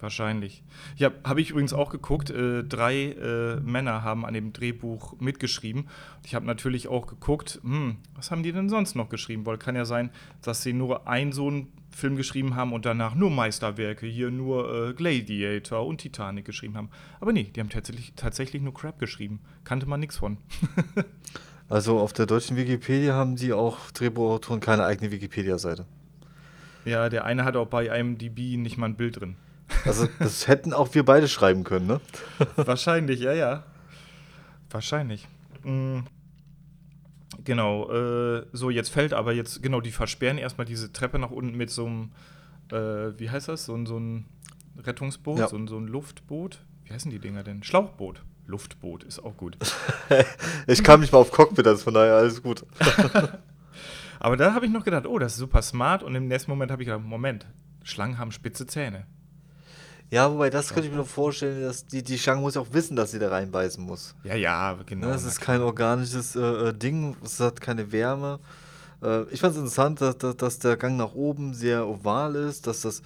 Wahrscheinlich. 0.03 0.65
Ja, 0.97 1.13
habe 1.23 1.41
ich 1.41 1.51
übrigens 1.51 1.73
auch 1.73 1.89
geguckt. 1.89 2.29
Äh, 2.29 2.65
drei 2.65 3.13
äh, 3.13 3.61
Männer 3.61 4.03
haben 4.03 4.27
an 4.27 4.35
dem 4.35 4.53
Drehbuch 4.53 5.15
mitgeschrieben. 5.21 5.89
Ich 6.25 6.35
habe 6.35 6.45
natürlich 6.45 6.89
auch 6.89 7.07
geguckt, 7.07 7.61
hm, 7.63 7.99
was 8.17 8.33
haben 8.33 8.43
die 8.43 8.51
denn 8.51 8.69
sonst 8.69 8.97
noch 8.97 9.09
geschrieben? 9.09 9.47
Weil 9.47 9.59
kann 9.59 9.77
ja 9.77 9.85
sein, 9.85 10.11
dass 10.43 10.63
sie 10.63 10.73
nur 10.73 11.07
einen 11.07 11.31
so 11.31 11.47
einen 11.47 11.69
Film 11.93 12.17
geschrieben 12.17 12.57
haben 12.57 12.73
und 12.73 12.85
danach 12.85 13.15
nur 13.15 13.31
Meisterwerke, 13.31 14.07
hier 14.07 14.33
nur 14.33 14.89
äh, 14.89 14.93
Gladiator 14.93 15.87
und 15.87 15.99
Titanic 15.99 16.47
geschrieben 16.47 16.77
haben. 16.77 16.91
Aber 17.21 17.33
nee, 17.33 17.45
die 17.55 17.61
haben 17.61 17.71
tatsächlich, 17.71 18.13
tatsächlich 18.17 18.61
nur 18.61 18.75
Crap 18.75 18.99
geschrieben. 18.99 19.39
Kannte 19.63 19.87
man 19.87 20.01
nichts 20.01 20.17
von. 20.17 20.37
also 21.69 22.01
auf 22.01 22.13
der 22.13 22.27
deutschen 22.27 22.57
Wikipedia 22.57 23.15
haben 23.15 23.37
die 23.37 23.53
auch 23.53 23.93
Drehbuchautoren 23.93 24.59
keine 24.59 24.85
eigene 24.85 25.13
Wikipedia-Seite. 25.13 25.87
Ja, 26.85 27.09
der 27.09 27.25
eine 27.25 27.45
hat 27.45 27.55
auch 27.55 27.69
bei 27.69 27.87
IMDb 27.87 28.57
nicht 28.57 28.79
mal 28.79 28.87
ein 28.87 28.97
Bild 28.97 29.21
drin. 29.21 29.37
Also, 29.85 30.09
das 30.19 30.49
hätten 30.49 30.73
auch 30.73 30.95
wir 30.95 31.05
beide 31.05 31.29
schreiben 31.29 31.65
können, 31.65 31.87
ne? 31.87 32.01
Wahrscheinlich, 32.57 33.21
ja, 33.21 33.33
ja. 33.33 33.65
Wahrscheinlich. 34.71 35.29
Mhm. 35.65 36.05
Genau, 37.45 37.91
äh, 37.91 38.47
so 38.53 38.71
jetzt 38.71 38.91
fällt 38.91 39.13
aber 39.13 39.33
jetzt, 39.33 39.63
genau, 39.63 39.81
die 39.81 39.91
versperren 39.91 40.39
erstmal 40.39 40.65
diese 40.65 40.93
Treppe 40.93 41.19
nach 41.19 41.31
unten 41.31 41.57
mit 41.57 41.71
so 41.71 41.87
einem, 41.87 42.13
äh, 42.71 43.19
wie 43.19 43.31
heißt 43.31 43.49
das, 43.49 43.65
so, 43.65 43.85
so 43.85 43.99
ein 43.99 44.27
Rettungsboot, 44.79 45.39
ja. 45.39 45.49
so, 45.49 45.67
so 45.67 45.77
ein 45.77 45.87
Luftboot. 45.87 46.63
Wie 46.85 46.93
heißen 46.93 47.11
die 47.11 47.19
Dinger 47.19 47.43
denn? 47.43 47.63
Schlauchboot. 47.63 48.23
Luftboot 48.47 49.05
ist 49.05 49.21
auch 49.21 49.37
gut. 49.37 49.57
ich 50.67 50.83
kam 50.83 51.01
nicht 51.01 51.13
mal 51.13 51.19
auf 51.19 51.33
Cockpit, 51.33 51.67
also 51.67 51.85
von 51.85 51.95
daher 51.95 52.15
alles 52.15 52.43
gut. 52.43 52.65
aber 54.21 54.37
da 54.37 54.53
habe 54.53 54.67
ich 54.67 54.73
noch 54.73 54.85
gedacht, 54.85 55.07
oh, 55.07 55.19
das 55.19 55.33
ist 55.33 55.39
super 55.39 55.63
smart 55.63 56.03
und 56.03 56.15
im 56.15 56.29
nächsten 56.29 56.51
Moment 56.51 56.71
habe 56.71 56.83
ich 56.83 56.87
gedacht, 56.87 57.05
Moment, 57.05 57.47
Schlangen 57.83 58.19
haben 58.19 58.33
spitze 58.33 58.67
Zähne. 58.67 59.07
Ja, 60.13 60.31
wobei 60.31 60.51
das 60.51 60.69
könnte 60.69 60.89
ich 60.89 60.91
mir 60.91 60.99
noch 60.99 61.07
vorstellen, 61.07 61.63
dass 61.63 61.87
die, 61.87 62.03
die 62.03 62.19
Schlange 62.19 62.43
muss 62.43 62.59
auch 62.59 62.67
wissen, 62.73 62.97
dass 62.97 63.13
sie 63.13 63.19
da 63.19 63.31
reinbeißen 63.31 63.83
muss. 63.83 64.15
Ja, 64.25 64.35
ja, 64.35 64.79
genau. 64.85 65.07
Das 65.07 65.25
ist 65.25 65.41
kein 65.41 65.63
organisches 65.63 66.37
äh, 66.37 66.41
äh, 66.41 66.75
Ding, 66.75 67.17
es 67.25 67.41
hat 67.41 67.63
keine 67.63 67.91
Wärme. 67.93 68.39
Äh, 69.03 69.23
ich 69.31 69.41
fand 69.41 69.55
es 69.55 69.59
interessant, 69.61 70.03
dass, 70.03 70.19
dass, 70.19 70.37
dass, 70.37 70.59
der 70.59 70.77
Gang 70.77 70.99
nach 70.99 71.15
oben 71.15 71.55
sehr 71.55 71.89
oval 71.89 72.35
ist, 72.35 72.67
dass 72.67 72.83
das 72.83 73.01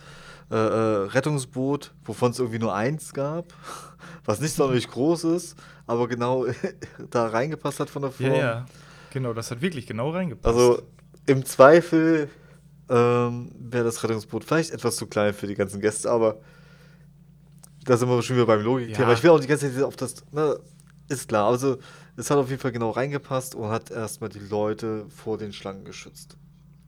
äh, 0.51 0.57
äh 0.57 1.07
Rettungsboot, 1.07 1.95
wovon 2.05 2.33
es 2.33 2.41
irgendwie 2.41 2.59
nur 2.59 2.75
eins 2.75 3.15
gab, 3.15 3.55
was 4.25 4.41
nicht 4.41 4.57
sonderlich 4.57 4.89
groß 4.89 5.25
ist, 5.25 5.55
aber 5.87 6.09
genau 6.09 6.47
da 7.11 7.29
reingepasst 7.29 7.79
hat 7.79 7.89
von 7.89 8.03
der 8.03 8.11
Form. 8.11 8.33
Ja, 8.33 8.37
ja, 8.37 8.67
genau, 9.13 9.33
das 9.33 9.53
hat 9.53 9.61
wirklich 9.61 9.87
genau 9.87 10.11
reingepasst. 10.11 10.53
Also 10.53 10.83
im 11.27 11.45
Zweifel 11.45 12.29
ähm, 12.89 13.53
wäre 13.61 13.85
das 13.85 14.03
Rettungsboot 14.03 14.43
vielleicht 14.43 14.73
etwas 14.73 14.97
zu 14.97 15.07
klein 15.07 15.35
für 15.35 15.47
die 15.47 15.55
ganzen 15.55 15.81
Gäste, 15.81 16.11
aber 16.11 16.41
da 17.87 17.97
sind 17.97 18.09
wir 18.09 18.23
schon 18.23 18.37
wieder 18.37 18.47
beim 18.47 18.63
Logik-Thema. 18.63 19.09
Ja. 19.09 19.15
Ich 19.15 19.23
will 19.23 19.31
auch 19.31 19.41
die 19.41 19.47
ganze 19.47 19.73
Zeit 19.73 19.83
auf 19.83 19.97
das. 19.97 20.17
Ne, 20.33 20.59
ist 21.09 21.29
klar. 21.29 21.49
Also, 21.49 21.79
es 22.17 22.31
hat 22.31 22.39
auf 22.39 22.51
jeden 22.51 22.61
Fall 22.61 22.73
genau 22.73 22.91
reingepasst 22.91 23.55
und 23.55 23.69
hat 23.69 23.91
erstmal 23.91 24.31
die 24.31 24.41
Leute 24.41 25.07
vor 25.09 25.39
den 25.39 25.53
Schlangen 25.53 25.85
geschützt. 25.85 26.37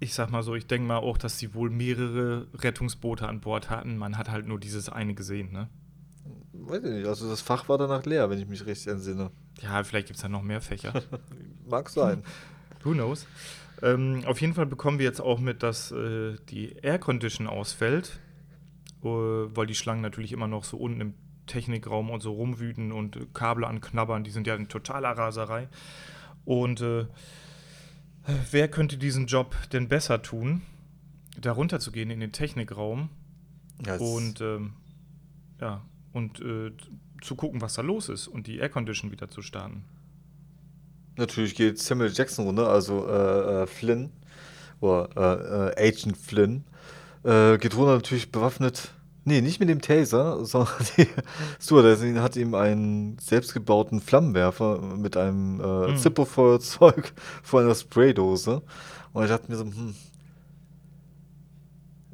Ich 0.01 0.15
sag 0.15 0.31
mal 0.31 0.43
so, 0.43 0.55
ich 0.55 0.67
denke 0.67 0.87
mal 0.87 0.99
auch, 0.99 1.19
dass 1.19 1.39
sie 1.39 1.55
wohl 1.55 1.71
mehrere 1.71 2.47
Rettungsboote 2.55 3.27
an 3.27 3.41
Bord 3.41 3.71
hatten. 3.71 3.97
Man 3.97 4.19
hat 4.19 4.31
halt 4.31 4.47
nur 4.47 4.61
dieses 4.61 4.89
eine 4.89 5.15
gesehen, 5.15 5.53
ne? 5.53 5.69
Weiß 6.53 6.83
ich 6.85 6.91
nicht. 6.91 7.07
Also, 7.07 7.29
das 7.29 7.41
Fach 7.41 7.69
war 7.69 7.79
danach 7.79 8.05
leer, 8.05 8.29
wenn 8.31 8.39
ich 8.39 8.49
mich 8.49 8.67
richtig 8.67 8.89
entsinne. 8.93 9.31
Ja, 9.61 9.83
vielleicht 9.85 10.09
gibt 10.09 10.17
es 10.17 10.23
da 10.23 10.29
noch 10.29 10.43
mehr 10.43 10.61
Fächer. 10.61 10.93
Mag 11.69 11.89
sein. 11.89 12.23
Who 12.83 12.93
knows? 12.93 13.27
Ähm, 13.83 14.23
auf 14.27 14.41
jeden 14.41 14.55
Fall 14.55 14.67
bekommen 14.67 14.99
wir 14.99 15.07
jetzt 15.07 15.21
auch 15.21 15.39
mit, 15.39 15.63
dass 15.63 15.93
äh, 15.93 16.37
die 16.49 16.77
Air 16.83 16.99
Condition 16.99 17.47
ausfällt. 17.47 18.19
Äh, 19.03 19.09
weil 19.09 19.67
die 19.67 19.75
Schlangen 19.75 20.03
natürlich 20.03 20.33
immer 20.33 20.49
noch 20.49 20.65
so 20.65 20.77
unten 20.77 21.01
im 21.01 21.15
Technikraum 21.47 22.11
und 22.11 22.21
so 22.21 22.33
rumwüten 22.33 22.93
und 22.93 23.35
Kabel 23.35 23.65
anknabbern. 23.65 24.25
Die 24.25 24.31
sind 24.31 24.47
ja 24.47 24.55
in 24.55 24.69
totaler 24.69 25.11
Raserei. 25.11 25.69
Und 26.45 26.81
äh, 26.81 27.07
wer 28.51 28.69
könnte 28.69 28.97
diesen 28.97 29.27
Job 29.27 29.57
denn 29.73 29.89
besser 29.89 30.23
tun, 30.23 30.63
da 31.41 31.53
runterzugehen 31.53 32.11
in 32.11 32.21
den 32.21 32.33
Technikraum 32.33 33.09
yes. 33.85 34.01
und 34.01 34.41
ähm, 34.41 34.73
ja 35.61 35.83
und 36.13 36.41
äh, 36.41 36.73
zu 37.21 37.37
gucken, 37.37 37.61
was 37.61 37.75
da 37.75 37.83
los 37.83 38.09
ist 38.09 38.29
und 38.29 38.47
die 38.47 38.59
Aircondition 38.59 39.11
wieder 39.11 39.29
zu 39.29 39.43
starten. 39.43 39.85
Natürlich 41.17 41.55
geht 41.55 41.79
Samuel 41.79 42.13
Jackson 42.13 42.47
runter, 42.47 42.69
also 42.69 43.09
äh, 43.09 43.63
äh 43.63 43.67
Flynn 43.67 44.11
oder 44.81 45.77
äh, 45.77 45.89
Agent 45.89 46.17
Flynn 46.17 46.65
äh, 47.25 47.59
geht 47.59 47.77
natürlich 47.77 48.33
bewaffnet. 48.33 48.91
Nee, 49.25 49.43
nicht 49.43 49.61
mit 49.61 49.69
dem 49.69 49.83
Taser, 49.83 50.45
sondern 50.45 50.75
die 50.97 51.07
Stewardess 51.61 52.03
hat 52.23 52.37
ihm 52.37 52.55
einen 52.55 53.19
selbstgebauten 53.19 54.01
Flammenwerfer 54.01 54.81
mit 54.97 55.17
einem 55.17 55.61
äh, 55.61 55.91
mhm. 55.91 55.97
Zippo-Feuerzeug 55.97 57.13
vor 57.43 57.61
einer 57.61 57.75
Spraydose. 57.75 58.63
Und 59.13 59.25
ich 59.25 59.31
dachte 59.31 59.51
mir 59.51 59.57
so, 59.57 59.65
hm, 59.65 59.95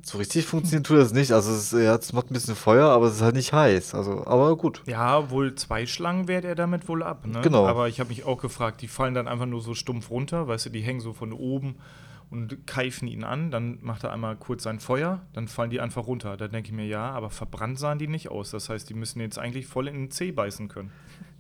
so 0.07 0.19
richtig 0.19 0.45
funktioniert 0.45 0.87
tut 0.87 0.99
das 0.99 1.13
nicht. 1.13 1.33
Also 1.33 1.53
es, 1.53 1.73
ja, 1.73 1.95
es 1.95 2.13
macht 2.13 2.31
ein 2.31 2.35
bisschen 2.35 2.57
Feuer, 2.57 2.89
aber 2.91 3.07
es 3.07 3.17
ist 3.17 3.23
halt 3.23 3.37
nicht 3.37 3.53
heiß. 3.53 3.95
Also, 3.95 4.27
aber 4.27 4.57
gut. 4.57 4.83
Ja, 4.87 5.31
wohl 5.31 5.55
zwei 5.55 5.87
Schlangen 5.87 6.29
wehrt 6.29 6.45
er 6.45 6.55
damit 6.55 6.89
wohl 6.89 7.03
ab, 7.03 7.27
ne? 7.27 7.41
Genau. 7.43 7.67
Aber 7.67 7.89
ich 7.89 8.01
habe 8.01 8.09
mich 8.09 8.25
auch 8.25 8.41
gefragt, 8.41 8.83
die 8.83 8.89
fallen 8.89 9.15
dann 9.15 9.29
einfach 9.29 9.47
nur 9.47 9.61
so 9.61 9.75
stumpf 9.75 10.11
runter, 10.11 10.47
weißt 10.47 10.67
du, 10.67 10.71
die 10.71 10.83
hängen 10.83 11.01
so 11.01 11.13
von 11.13 11.33
oben 11.33 11.77
und 12.31 12.67
keifen 12.67 13.09
ihn 13.09 13.25
an. 13.25 13.51
Dann 13.51 13.79
macht 13.83 14.05
er 14.05 14.13
einmal 14.13 14.37
kurz 14.37 14.65
sein 14.65 14.81
Feuer, 14.81 15.23
dann 15.33 15.49
fallen 15.49 15.71
die 15.71 15.81
einfach 15.81 16.07
runter. 16.07 16.37
Da 16.37 16.49
denke 16.49 16.69
ich 16.69 16.75
mir, 16.75 16.87
ja, 16.87 17.11
aber 17.11 17.31
verbrannt 17.31 17.79
sahen 17.79 17.99
die 17.99 18.09
nicht 18.09 18.31
aus. 18.31 18.51
Das 18.51 18.69
heißt, 18.69 18.89
die 18.89 18.95
müssen 18.95 19.21
jetzt 19.21 19.39
eigentlich 19.39 19.67
voll 19.67 19.89
in 19.89 19.95
den 19.95 20.11
Zeh 20.11 20.33
beißen 20.33 20.69
können. 20.69 20.91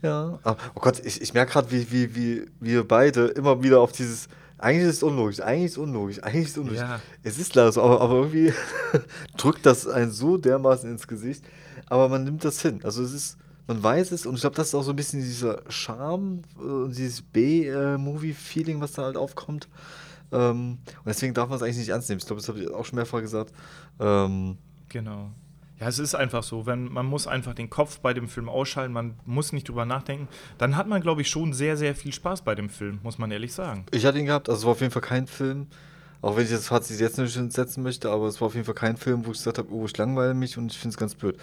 Ja, 0.03 0.39
oh 0.45 0.81
Gott, 0.81 1.01
ich, 1.05 1.23
ich 1.23 1.33
merke 1.33 1.53
gerade, 1.53 1.71
wie, 1.71 1.91
wie, 1.91 2.15
wie 2.15 2.47
wir 2.61 2.87
beide 2.87 3.27
immer 3.29 3.63
wieder 3.63 3.81
auf 3.81 3.93
dieses. 3.93 4.29
Eigentlich 4.59 4.89
ist 4.89 4.97
es 4.97 5.03
unlogisch, 5.03 5.41
eigentlich 5.41 5.65
ist 5.65 5.73
es 5.73 5.79
unlogisch, 5.79 6.23
eigentlich 6.23 6.45
ist 6.45 6.51
es 6.53 6.59
unlogisch. 6.59 6.81
Ja. 6.81 7.01
Es 7.23 7.39
ist 7.39 7.53
klar 7.53 7.73
so, 7.73 7.83
aber, 7.83 8.01
aber 8.01 8.15
irgendwie 8.17 8.53
drückt 9.37 9.67
das 9.67 9.87
einen 9.89 10.11
so 10.11 10.37
dermaßen 10.37 10.91
ins 10.91 11.09
Gesicht. 11.09 11.45
Aber 11.87 12.09
man 12.09 12.25
nimmt 12.25 12.45
das 12.45 12.63
hin. 12.63 12.81
Also 12.85 13.03
es 13.03 13.13
ist, 13.13 13.37
man 13.67 13.83
weiß 13.83 14.13
es 14.13 14.27
und 14.27 14.35
ich 14.35 14.41
glaube, 14.43 14.57
das 14.57 14.69
ist 14.69 14.75
auch 14.75 14.83
so 14.83 14.91
ein 14.91 14.97
bisschen 14.97 15.21
dieser 15.21 15.63
Charme 15.69 16.43
und 16.57 16.93
äh, 16.93 16.95
dieses 16.95 17.23
B-Movie-Feeling, 17.23 18.81
was 18.81 18.93
da 18.93 19.03
halt 19.03 19.17
aufkommt. 19.17 19.69
Ähm, 20.33 20.79
und 20.99 21.07
deswegen 21.07 21.35
darf 21.35 21.49
man 21.49 21.57
es 21.57 21.63
eigentlich 21.63 21.79
nicht 21.79 21.89
ernst 21.91 22.09
nehmen. 22.09 22.19
Ich 22.19 22.27
glaube, 22.27 22.41
das 22.41 22.49
habe 22.49 22.61
ich 22.61 22.71
auch 22.71 22.85
schon 22.85 22.97
mehrfach 22.97 23.21
gesagt. 23.21 23.53
Ähm, 24.01 24.59
genau. 24.89 25.31
Ja, 25.81 25.89
es 25.89 25.99
ist 25.99 26.15
einfach 26.15 26.43
so, 26.43 26.67
wenn 26.67 26.85
man 26.85 27.05
muss 27.05 27.27
einfach 27.27 27.55
den 27.55 27.69
Kopf 27.69 27.99
bei 27.99 28.15
dem 28.15 28.29
Film 28.29 28.49
ausschalten, 28.49 28.93
man 28.93 29.15
muss 29.27 29.53
nicht 29.53 29.69
drüber 29.69 29.85
nachdenken, 29.85 30.29
dann 30.57 30.77
hat 30.77 30.87
man, 30.87 31.03
glaube 31.03 31.23
ich, 31.23 31.29
schon 31.29 31.53
sehr, 31.53 31.77
sehr 31.77 31.95
viel 31.97 32.13
Spaß 32.13 32.43
bei 32.43 32.55
dem 32.55 32.69
Film, 32.69 33.01
muss 33.03 33.19
man 33.19 33.31
ehrlich 33.31 33.53
sagen. 33.53 33.85
Ich 33.91 34.07
hatte 34.07 34.19
ihn 34.19 34.27
gehabt, 34.27 34.49
also 34.49 34.61
es 34.61 34.65
war 34.65 34.73
auf 34.73 34.81
jeden 34.81 34.93
Fall 34.93 35.03
kein 35.03 35.27
Film, 35.27 35.67
auch 36.23 36.37
wenn 36.37 36.45
ich 36.45 36.51
das 36.51 36.69
Fazit 36.69 37.01
jetzt 37.01 37.19
nicht 37.19 37.53
setzen 37.53 37.83
möchte, 37.83 38.11
aber 38.11 38.29
es 38.29 38.41
war 38.41 38.47
auf 38.47 38.55
jeden 38.55 38.65
Fall 38.65 38.75
kein 38.75 38.97
Film, 38.97 39.27
wo 39.27 39.33
ich 39.33 39.39
gesagt 39.39 39.59
habe, 39.59 39.73
oh, 39.73 39.85
ich 39.85 39.97
langweile 39.99 40.33
mich 40.33 40.57
und 40.57 40.71
ich 40.71 40.79
finde 40.79 40.95
es 40.95 40.97
ganz 40.97 41.17
blöd. 41.17 41.39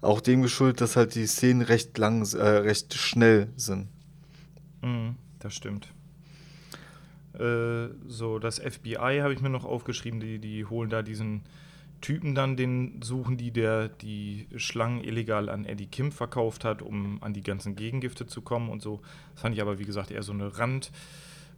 Auch 0.00 0.20
dem 0.20 0.42
geschuldet, 0.42 0.80
dass 0.80 0.96
halt 0.96 1.14
die 1.14 1.26
Szenen 1.26 1.60
recht 1.60 1.98
lang, 1.98 2.24
äh, 2.32 2.42
recht 2.42 2.94
schnell 2.94 3.52
sind. 3.56 3.88
Mhm, 4.80 5.16
das 5.40 5.54
stimmt. 5.54 5.88
Äh, 7.40 7.94
so, 8.06 8.38
das 8.38 8.58
FBI 8.58 9.20
habe 9.22 9.32
ich 9.32 9.40
mir 9.40 9.48
noch 9.48 9.64
aufgeschrieben, 9.64 10.20
die, 10.20 10.38
die 10.38 10.66
holen 10.66 10.90
da 10.90 11.02
diesen 11.02 11.42
Typen 12.00 12.34
dann, 12.34 12.56
den 12.56 13.00
suchen 13.02 13.36
die, 13.36 13.50
der 13.50 13.88
die 13.88 14.46
Schlangen 14.56 15.02
illegal 15.02 15.48
an 15.48 15.64
Eddie 15.64 15.86
Kim 15.86 16.12
verkauft 16.12 16.64
hat, 16.64 16.82
um 16.82 17.22
an 17.22 17.32
die 17.32 17.42
ganzen 17.42 17.76
Gegengifte 17.76 18.26
zu 18.26 18.42
kommen 18.42 18.68
und 18.68 18.82
so. 18.82 19.00
Das 19.32 19.42
fand 19.42 19.54
ich 19.54 19.62
aber, 19.62 19.78
wie 19.78 19.84
gesagt, 19.84 20.10
eher 20.10 20.22
so 20.22 20.32
eine 20.32 20.58
Rand, 20.58 20.92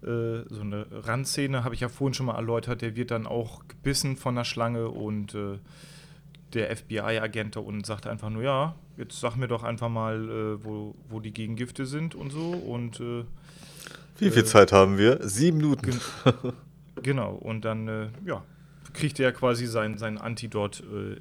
äh, 0.02 0.42
so 0.48 0.60
eine 0.60 0.86
Randszene, 0.90 1.64
habe 1.64 1.74
ich 1.74 1.80
ja 1.80 1.88
vorhin 1.88 2.14
schon 2.14 2.26
mal 2.26 2.36
erläutert. 2.36 2.82
Der 2.82 2.96
wird 2.96 3.10
dann 3.10 3.26
auch 3.26 3.66
gebissen 3.68 4.16
von 4.16 4.34
der 4.34 4.44
Schlange 4.44 4.88
und 4.88 5.34
äh, 5.34 5.58
der 6.54 6.76
FBI-Agent 6.76 7.56
unten 7.56 7.84
sagt 7.84 8.06
einfach 8.06 8.30
nur, 8.30 8.42
ja, 8.42 8.74
jetzt 8.96 9.18
sag 9.20 9.36
mir 9.36 9.48
doch 9.48 9.62
einfach 9.62 9.88
mal, 9.88 10.28
äh, 10.28 10.64
wo, 10.64 10.94
wo 11.08 11.20
die 11.20 11.32
Gegengifte 11.32 11.86
sind 11.86 12.14
und 12.14 12.30
so 12.30 12.50
und 12.50 13.00
äh, 13.00 13.24
wie 14.18 14.30
viel 14.30 14.42
äh, 14.42 14.46
Zeit 14.46 14.72
haben 14.72 14.98
wir? 14.98 15.18
Sieben 15.22 15.58
Minuten. 15.58 15.82
Gen 15.90 16.52
genau, 17.02 17.34
und 17.34 17.64
dann 17.64 17.88
äh, 17.88 18.08
ja, 18.24 18.44
kriegt 18.92 19.18
er 19.20 19.32
quasi 19.32 19.66
sein, 19.66 19.98
sein 19.98 20.18
Antidot, 20.18 20.80
äh, 20.80 21.20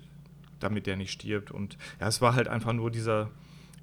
damit 0.59 0.87
der 0.87 0.97
nicht 0.97 1.11
stirbt. 1.11 1.51
Und 1.51 1.77
ja, 1.99 2.07
es 2.07 2.21
war 2.21 2.35
halt 2.35 2.47
einfach 2.47 2.73
nur 2.73 2.91
dieser, 2.91 3.29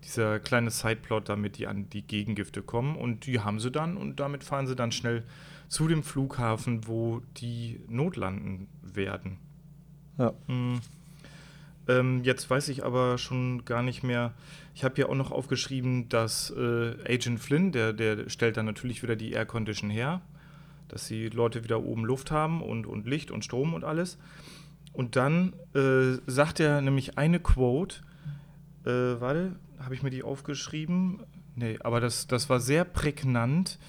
dieser 0.04 0.40
kleine 0.40 0.70
Sideplot, 0.70 1.28
damit 1.28 1.58
die 1.58 1.66
an 1.66 1.88
die 1.90 2.02
Gegengifte 2.02 2.62
kommen. 2.62 2.96
Und 2.96 3.26
die 3.26 3.40
haben 3.40 3.60
sie 3.60 3.70
dann 3.70 3.96
und 3.96 4.20
damit 4.20 4.44
fahren 4.44 4.66
sie 4.66 4.76
dann 4.76 4.92
schnell 4.92 5.24
zu 5.68 5.88
dem 5.88 6.02
Flughafen, 6.02 6.86
wo 6.86 7.20
die 7.36 7.80
notlanden 7.88 8.68
werden. 8.82 9.38
Ja. 10.18 10.32
Hm. 10.46 10.80
Ähm, 11.88 12.22
jetzt 12.22 12.48
weiß 12.48 12.68
ich 12.68 12.84
aber 12.84 13.18
schon 13.18 13.64
gar 13.64 13.82
nicht 13.82 14.02
mehr. 14.02 14.34
Ich 14.78 14.84
habe 14.84 15.00
ja 15.00 15.08
auch 15.08 15.16
noch 15.16 15.32
aufgeschrieben, 15.32 16.08
dass 16.08 16.50
äh, 16.50 16.94
Agent 17.04 17.40
Flynn, 17.40 17.72
der, 17.72 17.92
der 17.92 18.30
stellt 18.30 18.56
dann 18.56 18.66
natürlich 18.66 19.02
wieder 19.02 19.16
die 19.16 19.32
Air 19.32 19.44
Condition 19.44 19.90
her, 19.90 20.20
dass 20.86 21.08
die 21.08 21.30
Leute 21.30 21.64
wieder 21.64 21.82
oben 21.82 22.04
Luft 22.04 22.30
haben 22.30 22.62
und, 22.62 22.86
und 22.86 23.04
Licht 23.04 23.32
und 23.32 23.44
Strom 23.44 23.74
und 23.74 23.82
alles. 23.82 24.18
Und 24.92 25.16
dann 25.16 25.52
äh, 25.74 26.20
sagt 26.28 26.60
er 26.60 26.80
nämlich 26.80 27.18
eine 27.18 27.40
Quote, 27.40 28.02
äh, 28.84 29.20
warte, 29.20 29.56
habe 29.80 29.96
ich 29.96 30.04
mir 30.04 30.10
die 30.10 30.22
aufgeschrieben? 30.22 31.24
Nee, 31.56 31.80
aber 31.80 31.98
das, 31.98 32.28
das 32.28 32.48
war 32.48 32.60
sehr 32.60 32.84
prägnant. 32.84 33.80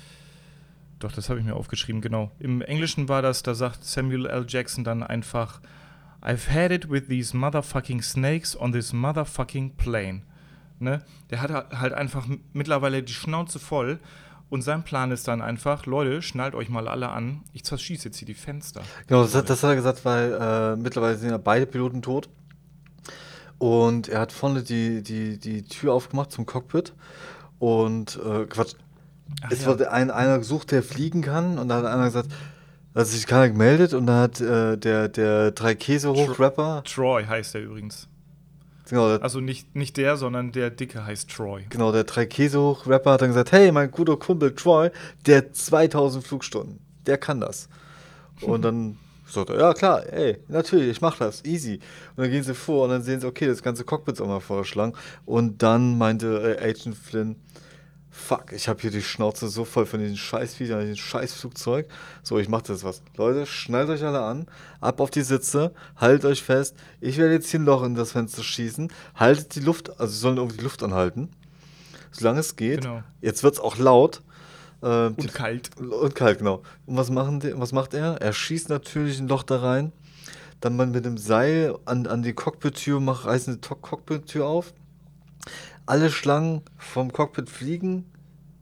Doch, 0.98 1.12
das 1.12 1.30
habe 1.30 1.40
ich 1.40 1.46
mir 1.46 1.54
aufgeschrieben, 1.56 2.02
genau. 2.02 2.32
Im 2.40 2.64
Englischen 2.64 3.08
war 3.08 3.22
das, 3.22 3.44
da 3.44 3.54
sagt 3.54 3.86
Samuel 3.86 4.26
L. 4.26 4.48
Jackson 4.48 4.84
dann 4.84 5.04
einfach, 5.04 5.62
I've 6.24 6.50
had 6.50 6.72
it 6.72 6.90
with 6.90 7.04
these 7.10 7.38
motherfucking 7.38 8.02
snakes 8.02 8.60
on 8.60 8.72
this 8.72 8.92
motherfucking 8.92 9.78
plane. 9.78 10.24
Ne? 10.80 11.04
Der 11.30 11.42
hat 11.42 11.52
halt 11.52 11.94
einfach 11.94 12.26
mittlerweile 12.54 13.04
die 13.04 13.14
Schnauze 13.14 13.60
voll 13.60 14.00
und 14.50 14.64
sein 14.64 14.84
Plan 14.84 15.12
ist 15.12 15.28
dann 15.28 15.42
einfach, 15.42 15.86
Leute, 15.86 16.22
schnallt 16.22 16.56
euch 16.56 16.70
mal 16.70 16.88
alle 16.88 17.10
an, 17.10 17.44
ich 17.54 17.64
zerschieße 17.64 18.10
jetzt 18.10 18.18
hier 18.18 18.26
die 18.26 18.34
Fenster. 18.34 18.82
Genau, 19.06 19.22
das, 19.22 19.32
das 19.32 19.64
hat 19.64 19.70
er 19.70 19.76
gesagt, 19.76 20.06
weil 20.06 20.34
äh, 20.34 20.76
mittlerweile 20.76 21.18
sind 21.18 21.30
ja 21.30 21.38
beide 21.38 21.68
Piloten 21.68 22.02
tot. 22.02 22.30
Und 23.60 24.08
er 24.08 24.22
hat 24.22 24.32
vorne 24.32 24.64
die, 24.64 25.04
die, 25.04 25.38
die 25.38 25.64
Tür 25.64 25.94
aufgemacht 25.94 26.32
zum 26.32 26.46
Cockpit. 26.46 26.94
Und 27.60 28.18
äh, 28.26 28.46
Quatsch. 28.46 28.76
Ach 29.44 29.52
es 29.52 29.62
ja. 29.62 29.68
wurde 29.68 29.92
ein, 29.92 30.10
einer 30.10 30.40
gesucht, 30.40 30.72
der 30.72 30.82
fliegen 30.82 31.22
kann. 31.22 31.60
Und 31.60 31.68
da 31.68 31.76
hat 31.76 31.86
einer 31.86 32.06
gesagt, 32.06 32.32
also 32.94 33.12
sich 33.12 33.28
keiner 33.28 33.50
gemeldet. 33.50 33.94
Und 33.94 34.08
dann 34.08 34.22
hat 34.22 34.42
äh, 34.42 34.78
der, 34.78 35.10
der 35.10 35.52
drei 35.52 35.76
Käse 35.76 36.10
hoch-Rapper. 36.10 36.84
Troy 36.86 37.26
heißt 37.26 37.54
er 37.56 37.62
übrigens. 37.62 38.08
Genau, 38.90 39.06
also 39.18 39.40
nicht, 39.40 39.76
nicht 39.76 39.98
der, 39.98 40.18
sondern 40.18 40.52
der 40.52 40.70
Dicke 40.72 41.06
heißt 41.06 41.30
Troy. 41.30 41.66
Genau, 41.70 41.92
der 41.92 42.06
hoch-Rapper 42.06 43.12
hat 43.12 43.22
dann 43.22 43.30
gesagt: 43.30 43.52
Hey, 43.52 43.72
mein 43.72 43.92
guter 43.92 44.18
Kumpel 44.18 44.54
Troy, 44.56 44.90
der 45.26 45.54
2000 45.54 46.26
Flugstunden, 46.26 46.80
der 47.06 47.18
kann 47.18 47.40
das. 47.40 47.70
Und 48.42 48.64
dann 48.64 48.98
sagt 49.28 49.50
er: 49.52 49.60
Ja, 49.60 49.74
klar, 49.74 50.12
ey, 50.12 50.38
natürlich, 50.48 50.90
ich 50.90 51.02
mach 51.02 51.18
das, 51.18 51.46
easy. 51.46 51.80
Und 52.16 52.24
dann 52.24 52.32
gehen 52.32 52.44
sie 52.44 52.56
vor 52.56 52.86
und 52.86 52.90
dann 52.90 53.04
sehen 53.04 53.20
sie: 53.20 53.28
Okay, 53.28 53.46
das 53.46 53.62
ganze 53.62 53.84
Cockpit 53.84 54.16
ist 54.16 54.22
auch 54.22 54.28
mal 54.28 54.40
vorgeschlagen. 54.40 54.94
Und 55.26 55.62
dann 55.62 55.98
meinte 55.98 56.58
äh, 56.60 56.70
Agent 56.70 56.98
Flynn: 56.98 57.36
fuck, 58.20 58.52
ich 58.52 58.68
habe 58.68 58.82
hier 58.82 58.92
die 58.92 59.02
Schnauze 59.02 59.48
so 59.48 59.66
voll 59.66 59.86
von 59.86 60.00
diesen 60.00 60.18
Scheißviechern, 60.18 60.82
diesem 60.82 60.98
Scheißflugzeug. 60.98 61.88
So, 62.22 62.38
ich 62.38 62.50
mache 62.50 62.64
das 62.68 62.84
was. 62.84 63.02
Leute, 63.16 63.46
schnallt 63.46 63.90
euch 63.90 64.04
alle 64.04 64.22
an, 64.22 64.46
ab 64.82 65.00
auf 65.00 65.10
die 65.10 65.22
Sitze, 65.22 65.74
haltet 65.96 66.26
euch 66.26 66.44
fest. 66.44 66.76
Ich 67.02 67.18
werde 67.18 67.34
jetzt 67.34 67.50
hier 67.50 67.60
ein 67.60 67.66
Loch 67.66 67.84
in 67.84 67.96
das 67.96 68.12
Fenster 68.12 68.44
schießen. 68.44 68.92
Haltet 69.16 69.56
die 69.56 69.62
Luft, 69.62 70.00
also 70.00 70.14
sie 70.14 70.20
sollen 70.20 70.38
irgendwie 70.38 70.58
die 70.58 70.64
Luft 70.64 70.84
anhalten. 70.84 71.30
Solange 72.12 72.40
es 72.42 72.56
geht. 72.56 72.82
Genau. 72.82 73.04
Jetzt 73.22 73.44
wird 73.44 73.56
es 73.56 73.60
auch 73.60 73.78
laut. 73.78 74.22
Äh, 74.82 75.08
und 75.08 75.24
die, 75.24 75.28
kalt. 75.28 75.72
Und 75.78 76.16
kalt, 76.16 76.40
genau. 76.40 76.62
Und 76.86 76.98
was, 76.98 77.10
machen 77.10 77.40
die, 77.40 77.58
was 77.58 77.72
macht 77.72 77.94
er? 77.94 78.22
Er 78.22 78.34
schießt 78.34 78.70
natürlich 78.70 79.20
ein 79.20 79.28
Loch 79.28 79.44
da 79.44 79.60
rein. 79.60 79.92
Dann 80.60 80.76
man 80.76 80.92
mit 80.92 81.06
dem 81.06 81.18
Seil 81.18 81.78
an, 81.86 82.06
an 82.06 82.22
die 82.22 82.34
Cockpit-Tür 82.34 83.00
macht, 83.00 83.26
reißen 83.26 83.62
die 83.62 83.68
Cockpit-Tür 83.68 84.46
auf 84.46 84.74
alle 85.90 86.12
Schlangen 86.12 86.62
vom 86.78 87.12
Cockpit 87.12 87.50
fliegen 87.50 88.06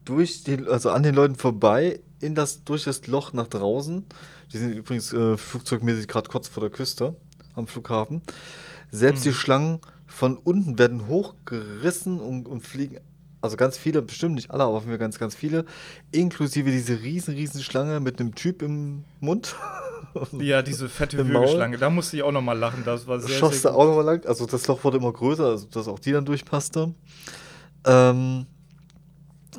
durch 0.04 0.44
die, 0.44 0.66
also 0.66 0.90
an 0.90 1.02
den 1.02 1.14
Leuten 1.14 1.36
vorbei 1.36 2.00
in 2.20 2.34
das 2.34 2.64
durch 2.64 2.84
das 2.84 3.06
Loch 3.06 3.34
nach 3.34 3.48
draußen. 3.48 4.06
Die 4.52 4.58
sind 4.58 4.72
übrigens 4.72 5.12
äh, 5.12 5.36
flugzeugmäßig 5.36 6.08
gerade 6.08 6.30
kurz 6.30 6.48
vor 6.48 6.62
der 6.62 6.70
Küste 6.70 7.14
am 7.54 7.66
Flughafen. 7.66 8.22
Selbst 8.90 9.20
mhm. 9.20 9.30
die 9.30 9.34
Schlangen 9.34 9.80
von 10.06 10.38
unten 10.38 10.78
werden 10.78 11.06
hochgerissen 11.06 12.18
und, 12.18 12.48
und 12.48 12.62
fliegen 12.62 12.98
also 13.40 13.56
ganz 13.56 13.76
viele, 13.76 14.02
bestimmt 14.02 14.34
nicht 14.34 14.50
alle, 14.50 14.64
aber 14.64 14.84
wir 14.86 14.98
ganz, 14.98 15.18
ganz 15.18 15.34
viele, 15.34 15.64
inklusive 16.10 16.70
diese 16.72 17.02
riesen, 17.02 17.34
riesen 17.34 17.62
Schlange 17.62 18.00
mit 18.00 18.18
einem 18.20 18.34
Typ 18.34 18.62
im 18.62 19.04
Mund. 19.20 19.54
Ja, 20.32 20.62
diese 20.62 20.88
fette 20.88 21.26
Würgeschlange, 21.26 21.78
da 21.78 21.90
musste 21.90 22.16
ich 22.16 22.22
auch 22.22 22.32
nochmal 22.32 22.58
lachen, 22.58 22.82
das 22.84 23.06
war 23.06 23.20
sehr, 23.20 23.36
Schoss 23.36 23.62
sehr 23.62 23.72
da 23.72 23.76
auch 23.76 23.86
nochmal 23.86 24.04
lang, 24.04 24.26
also 24.26 24.46
das 24.46 24.66
Loch 24.66 24.84
wurde 24.84 24.98
immer 24.98 25.12
größer, 25.12 25.44
also 25.44 25.66
dass 25.66 25.88
auch 25.88 25.98
die 25.98 26.12
dann 26.12 26.24
durchpasste. 26.24 26.94
Ähm, 27.84 28.46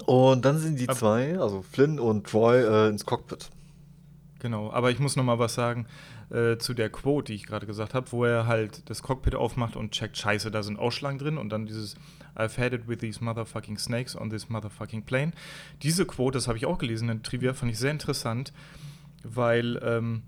und 0.05 0.45
dann 0.45 0.57
sind 0.57 0.79
die 0.79 0.87
aber 0.87 0.97
zwei, 0.97 1.39
also 1.39 1.61
Flynn 1.61 1.99
und 1.99 2.27
Troy, 2.27 2.63
äh, 2.63 2.89
ins 2.89 3.05
Cockpit. 3.05 3.49
Genau, 4.39 4.71
aber 4.71 4.91
ich 4.91 4.99
muss 4.99 5.15
nochmal 5.15 5.39
was 5.39 5.53
sagen 5.53 5.85
äh, 6.29 6.57
zu 6.57 6.73
der 6.73 6.89
Quote, 6.89 7.31
die 7.31 7.35
ich 7.35 7.45
gerade 7.45 7.65
gesagt 7.65 7.93
habe, 7.93 8.11
wo 8.11 8.23
er 8.23 8.47
halt 8.47 8.89
das 8.89 9.03
Cockpit 9.03 9.35
aufmacht 9.35 9.75
und 9.75 9.91
checkt, 9.91 10.17
scheiße, 10.17 10.51
da 10.51 10.63
sind 10.63 10.79
Ausschlangen 10.79 11.19
drin 11.19 11.37
und 11.37 11.49
dann 11.49 11.65
dieses 11.65 11.95
I've 12.35 12.57
had 12.57 12.73
it 12.73 12.87
with 12.87 12.99
these 12.99 13.23
motherfucking 13.23 13.77
snakes 13.77 14.15
on 14.15 14.29
this 14.29 14.49
motherfucking 14.49 15.03
plane. 15.03 15.33
Diese 15.81 16.05
Quote, 16.05 16.37
das 16.37 16.47
habe 16.47 16.57
ich 16.57 16.65
auch 16.65 16.77
gelesen 16.77 17.09
in 17.09 17.23
Trivia, 17.23 17.53
fand 17.53 17.71
ich 17.71 17.79
sehr 17.79 17.91
interessant, 17.91 18.53
weil 19.23 19.79
ähm, 19.83 20.23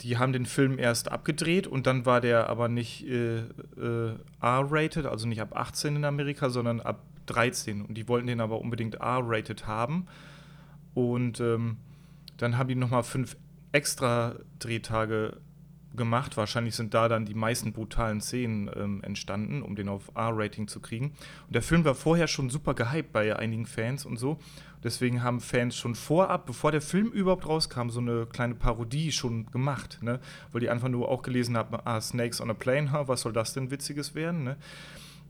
die 0.00 0.18
haben 0.18 0.32
den 0.32 0.46
Film 0.46 0.78
erst 0.78 1.10
abgedreht 1.10 1.66
und 1.66 1.86
dann 1.86 2.06
war 2.06 2.20
der 2.20 2.48
aber 2.48 2.68
nicht 2.68 3.06
äh, 3.06 3.38
äh, 3.38 4.16
R-rated, 4.40 5.06
also 5.06 5.28
nicht 5.28 5.40
ab 5.40 5.56
18 5.56 5.96
in 5.96 6.04
Amerika, 6.04 6.50
sondern 6.50 6.80
ab 6.80 7.04
13. 7.26 7.82
Und 7.82 7.94
die 7.94 8.08
wollten 8.08 8.26
den 8.26 8.40
aber 8.40 8.60
unbedingt 8.60 8.96
R-rated 8.96 9.66
haben. 9.66 10.06
Und 10.94 11.40
ähm, 11.40 11.76
dann 12.36 12.58
haben 12.58 12.68
die 12.68 12.74
nochmal 12.74 13.04
fünf 13.04 13.36
extra 13.70 14.34
Drehtage 14.58 15.38
gemacht. 15.94 16.36
Wahrscheinlich 16.36 16.74
sind 16.74 16.94
da 16.94 17.08
dann 17.08 17.24
die 17.24 17.34
meisten 17.34 17.72
brutalen 17.72 18.20
Szenen 18.20 18.70
ähm, 18.74 19.02
entstanden, 19.02 19.62
um 19.62 19.76
den 19.76 19.88
auf 19.88 20.10
R-Rating 20.14 20.68
zu 20.68 20.80
kriegen. 20.80 21.12
Und 21.46 21.54
der 21.54 21.62
Film 21.62 21.84
war 21.84 21.94
vorher 21.94 22.26
schon 22.26 22.50
super 22.50 22.74
gehypt 22.74 23.12
bei 23.12 23.36
einigen 23.36 23.66
Fans 23.66 24.04
und 24.04 24.16
so. 24.16 24.38
Deswegen 24.84 25.22
haben 25.22 25.40
Fans 25.40 25.76
schon 25.76 25.94
vorab, 25.94 26.46
bevor 26.46 26.72
der 26.72 26.80
Film 26.80 27.08
überhaupt 27.08 27.46
rauskam, 27.46 27.90
so 27.90 28.00
eine 28.00 28.26
kleine 28.26 28.54
Parodie 28.54 29.12
schon 29.12 29.46
gemacht, 29.50 29.98
ne? 30.02 30.20
Weil 30.50 30.60
die 30.60 30.70
einfach 30.70 30.88
nur 30.88 31.08
auch 31.08 31.22
gelesen 31.22 31.56
haben, 31.56 31.76
ah, 31.84 32.00
Snakes 32.00 32.40
on 32.40 32.50
a 32.50 32.54
Plane, 32.54 32.92
ha, 32.92 33.08
was 33.08 33.22
soll 33.22 33.32
das 33.32 33.52
denn 33.54 33.70
Witziges 33.70 34.14
werden, 34.14 34.44
ne? 34.44 34.56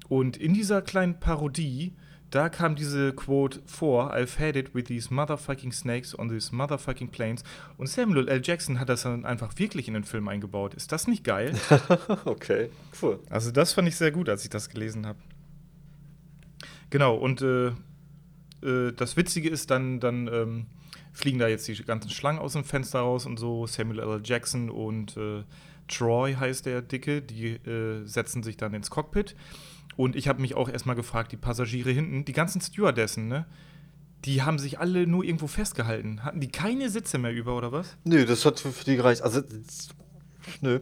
Und 0.09 0.37
in 0.37 0.55
dieser 0.55 0.83
kleinen 0.83 1.21
Parodie 1.21 1.95
da 2.33 2.49
kam 2.49 2.75
diese 2.77 3.13
Quote 3.13 3.61
vor, 3.67 4.15
I've 4.15 4.39
had 4.39 4.57
it 4.57 4.75
with 4.75 4.85
these 4.85 5.13
motherfucking 5.13 5.71
snakes 5.71 6.19
on 6.19 6.31
these 6.31 6.55
motherfucking 6.55 7.09
planes. 7.09 7.45
Und 7.77 7.89
Samuel 7.89 8.27
L. 8.27 8.41
Jackson 8.43 8.81
hat 8.81 8.89
das 8.89 9.03
dann 9.03 9.27
einfach 9.27 9.59
wirklich 9.59 9.87
in 9.87 9.93
den 9.93 10.05
Film 10.05 10.29
eingebaut. 10.29 10.73
Ist 10.73 10.93
das 10.93 11.07
nicht 11.07 11.25
geil? 11.25 11.55
okay, 12.25 12.71
cool. 13.03 13.21
Also 13.29 13.51
das 13.51 13.75
fand 13.75 13.87
ich 13.87 13.97
sehr 13.97 14.13
gut, 14.13 14.31
als 14.31 14.45
ich 14.45 14.51
das 14.51 14.71
gelesen 14.71 15.07
habe. 15.07 15.19
Genau, 16.89 17.17
und 17.17 17.43
äh, 17.43 17.73
äh, 18.63 18.93
das 18.93 19.17
Witzige 19.17 19.49
ist, 19.49 19.71
dann, 19.71 20.01
dann 20.01 20.29
ähm, 20.29 20.67
fliegen 21.13 21.39
da 21.39 21.49
jetzt 21.49 21.69
die 21.69 21.75
ganzen 21.85 22.11
Schlangen 22.11 22.39
aus 22.39 22.55
dem 22.55 22.65
Fenster 22.65 23.01
raus 23.01 23.27
und 23.27 23.39
so. 23.39 23.67
Samuel 23.67 24.01
L. 24.01 24.21
Jackson 24.25 24.71
und 24.71 25.17
äh, 25.17 25.43
Troy 25.89 26.35
heißt 26.35 26.67
der 26.67 26.83
Dicke, 26.83 27.23
die 27.23 27.49
äh, 27.49 28.05
setzen 28.07 28.43
sich 28.43 28.57
dann 28.57 28.75
ins 28.75 28.91
Cockpit. 28.91 29.37
Und 29.97 30.17
ich 30.17 30.29
habe 30.29 30.41
mich 30.41 30.55
auch 30.55 30.69
erstmal 30.69 30.97
gefragt, 30.97 31.33
die 31.33 31.37
Passagiere 31.37 31.91
hinten, 31.91 32.25
die 32.25 32.33
ganzen 32.33 32.61
Stewardessen, 32.61 33.29
ne? 33.29 33.47
Die 34.25 34.43
haben 34.43 34.59
sich 34.59 34.79
alle 34.79 35.07
nur 35.07 35.25
irgendwo 35.25 35.49
festgehalten. 35.49 36.23
Hatten 36.23 36.39
die 36.39 36.49
keine 36.49 36.89
Sitze 36.89 37.19
mehr 37.19 37.33
über, 37.33 37.57
oder 37.57 37.73
was? 37.73 37.97
Nö, 38.05 38.25
das 38.25 38.45
hat 38.47 38.61
für 38.61 38.85
die 38.85 38.95
gereicht. 38.95 39.21
Also, 39.23 39.43
nö. 40.61 40.81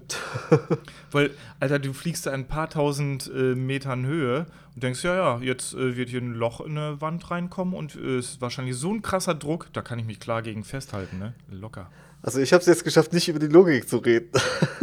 Weil, 1.11 1.31
Alter, 1.59 1.79
du 1.79 1.93
fliegst 1.93 2.27
da 2.27 2.31
ein 2.31 2.47
paar 2.47 2.71
tausend 2.71 3.31
äh, 3.35 3.55
Metern 3.55 4.07
Höhe 4.07 4.47
und 4.75 4.83
denkst, 4.83 5.03
ja, 5.05 5.15
ja, 5.15 5.39
jetzt 5.41 5.75
äh, 5.75 5.97
wird 5.97 6.09
hier 6.09 6.21
ein 6.21 6.35
Loch 6.35 6.61
in 6.61 6.79
eine 6.79 7.01
Wand 7.01 7.31
reinkommen 7.31 7.75
und 7.75 7.95
es 7.95 8.01
äh, 8.01 8.19
ist 8.19 8.41
wahrscheinlich 8.41 8.77
so 8.77 8.93
ein 8.93 9.03
krasser 9.03 9.35
Druck, 9.35 9.69
da 9.73 9.83
kann 9.83 9.99
ich 9.99 10.05
mich 10.05 10.21
klar 10.21 10.43
gegen 10.43 10.65
festhalten, 10.65 11.19
ne? 11.19 11.35
Locker. 11.51 11.91
Also 12.23 12.39
ich 12.39 12.53
habe 12.53 12.61
es 12.61 12.67
jetzt 12.67 12.85
geschafft, 12.85 13.13
nicht 13.15 13.29
über 13.29 13.39
die 13.39 13.47
Logik 13.47 13.89
zu 13.89 13.97
reden. 13.97 14.31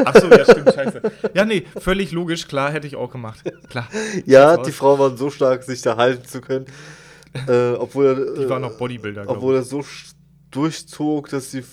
Achso, 0.04 0.28
ja, 0.28 0.44
stimmt, 0.44 0.74
scheiße. 0.74 1.02
Ja, 1.36 1.46
nee, 1.46 1.66
völlig 1.80 2.12
logisch, 2.12 2.48
klar, 2.48 2.72
hätte 2.72 2.88
ich 2.88 2.96
auch 2.96 3.12
gemacht. 3.12 3.44
Klar. 3.70 3.88
Ja, 4.26 4.58
die 4.58 4.72
Frauen 4.72 4.98
waren 5.00 5.18
so 5.18 5.30
stark, 5.30 5.64
sich 5.64 5.82
da 5.84 5.98
halten 5.98 6.26
zu 6.26 6.42
können. 6.42 6.66
Äh, 7.48 7.74
obwohl 7.74 8.36
die 8.40 8.50
waren 8.50 8.64
noch 8.64 8.78
Bodybuilder, 8.78 9.26
Obwohl 9.28 9.56
er 9.56 9.64
so 9.64 9.84
durchzog, 10.58 11.30
dass 11.30 11.52
die 11.52 11.64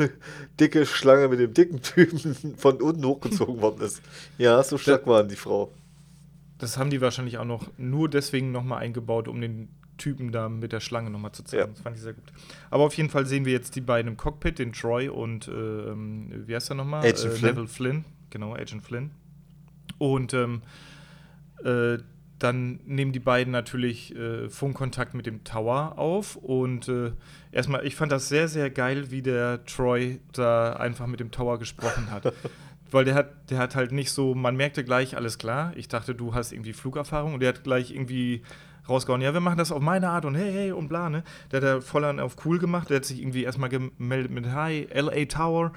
dicke 0.60 0.86
Schlange 0.86 1.28
mit 1.28 1.40
dem 1.40 1.52
dicken 1.52 1.82
Typen 1.82 2.54
von 2.56 2.80
unten 2.80 3.04
hochgezogen 3.04 3.60
worden 3.60 3.82
ist. 3.82 4.00
Ja, 4.38 4.62
so 4.62 4.78
stark 4.78 5.06
waren 5.06 5.28
die 5.28 5.36
Frau. 5.36 5.72
Das 6.58 6.78
haben 6.78 6.90
die 6.90 7.00
wahrscheinlich 7.00 7.38
auch 7.38 7.44
noch 7.44 7.68
nur 7.76 8.08
deswegen 8.08 8.52
nochmal 8.52 8.80
eingebaut, 8.80 9.28
um 9.28 9.40
den 9.40 9.68
Typen 9.96 10.30
da 10.30 10.48
mit 10.48 10.72
der 10.72 10.80
Schlange 10.80 11.10
nochmal 11.10 11.32
zu 11.32 11.42
zeigen. 11.42 11.62
Ja. 11.62 11.66
Das 11.66 11.80
fand 11.80 11.96
ich 11.96 12.02
sehr 12.02 12.14
gut. 12.14 12.32
Aber 12.70 12.84
auf 12.84 12.94
jeden 12.94 13.10
Fall 13.10 13.26
sehen 13.26 13.44
wir 13.44 13.52
jetzt 13.52 13.74
die 13.74 13.80
beiden 13.80 14.12
im 14.12 14.16
Cockpit, 14.16 14.58
den 14.58 14.72
Troy 14.72 15.08
und 15.08 15.48
ähm, 15.48 16.44
wie 16.46 16.54
heißt 16.54 16.70
er 16.70 16.76
nochmal? 16.76 17.00
Agent 17.00 17.24
äh, 17.24 17.30
Flynn. 17.30 17.50
Neville 17.50 17.68
Flynn. 17.68 18.04
Genau, 18.30 18.54
Agent 18.54 18.82
Flynn. 18.84 19.10
Und 19.98 20.32
ähm, 20.34 20.62
äh, 21.64 21.98
dann 22.38 22.80
nehmen 22.86 23.12
die 23.12 23.20
beiden 23.20 23.52
natürlich 23.52 24.14
äh, 24.14 24.48
Funkkontakt 24.48 25.14
mit 25.14 25.26
dem 25.26 25.44
Tower 25.44 25.98
auf 25.98 26.36
und 26.36 26.88
äh, 26.88 27.12
erstmal, 27.52 27.84
ich 27.84 27.96
fand 27.96 28.12
das 28.12 28.28
sehr, 28.28 28.48
sehr 28.48 28.70
geil, 28.70 29.10
wie 29.10 29.22
der 29.22 29.64
Troy 29.64 30.20
da 30.32 30.74
einfach 30.74 31.06
mit 31.06 31.20
dem 31.20 31.30
Tower 31.30 31.58
gesprochen 31.58 32.10
hat. 32.10 32.32
Weil 32.90 33.04
der 33.04 33.14
hat, 33.14 33.50
der 33.50 33.58
hat 33.58 33.76
halt 33.76 33.92
nicht 33.92 34.10
so, 34.12 34.34
man 34.34 34.56
merkte 34.56 34.82
gleich, 34.82 35.14
alles 35.16 35.36
klar, 35.36 35.72
ich 35.76 35.88
dachte, 35.88 36.14
du 36.14 36.34
hast 36.34 36.52
irgendwie 36.52 36.72
Flugerfahrung 36.72 37.34
und 37.34 37.40
der 37.40 37.50
hat 37.50 37.62
gleich 37.62 37.90
irgendwie 37.90 38.42
rausgehauen, 38.88 39.20
ja, 39.20 39.34
wir 39.34 39.40
machen 39.40 39.58
das 39.58 39.72
auf 39.72 39.82
meine 39.82 40.08
Art 40.08 40.24
und 40.24 40.34
hey, 40.34 40.50
hey 40.50 40.72
und 40.72 40.88
bla, 40.88 41.10
ne? 41.10 41.22
Der 41.52 41.60
hat 41.60 41.64
da 41.64 41.80
voll 41.82 42.04
an 42.04 42.18
auf 42.18 42.36
cool 42.46 42.58
gemacht, 42.58 42.88
der 42.88 42.96
hat 42.96 43.04
sich 43.04 43.20
irgendwie 43.20 43.44
erstmal 43.44 43.68
gemeldet 43.68 44.30
mit 44.30 44.46
Hi, 44.52 44.88
LA 44.92 45.26
Tower. 45.26 45.72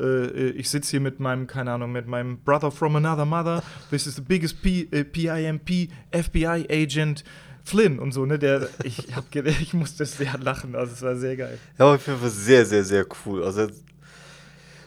Äh, 0.00 0.50
ich 0.50 0.70
sitze 0.70 0.92
hier 0.92 1.00
mit 1.00 1.20
meinem, 1.20 1.46
keine 1.46 1.72
Ahnung, 1.72 1.92
mit 1.92 2.06
meinem 2.06 2.38
Brother 2.38 2.70
from 2.70 2.96
another 2.96 3.24
mother. 3.24 3.62
This 3.90 4.06
is 4.06 4.16
the 4.16 4.22
biggest 4.22 4.62
P, 4.62 4.88
äh, 4.90 5.04
PIMP 5.04 5.90
FBI 6.12 6.66
Agent. 6.70 7.24
Flynn 7.62 7.98
und 7.98 8.12
so, 8.12 8.24
ne? 8.24 8.38
Der, 8.38 8.68
ich, 8.84 9.14
hab, 9.14 9.34
ich 9.44 9.74
musste 9.74 10.06
sehr 10.06 10.38
lachen, 10.38 10.74
also 10.74 10.92
es 10.92 11.02
war 11.02 11.14
sehr 11.16 11.36
geil. 11.36 11.58
Ja, 11.78 11.84
aber 11.84 11.96
ich 11.96 12.02
finde 12.02 12.20
das 12.22 12.36
sehr, 12.36 12.64
sehr, 12.64 12.84
sehr 12.84 13.06
cool. 13.24 13.44
Also 13.44 13.68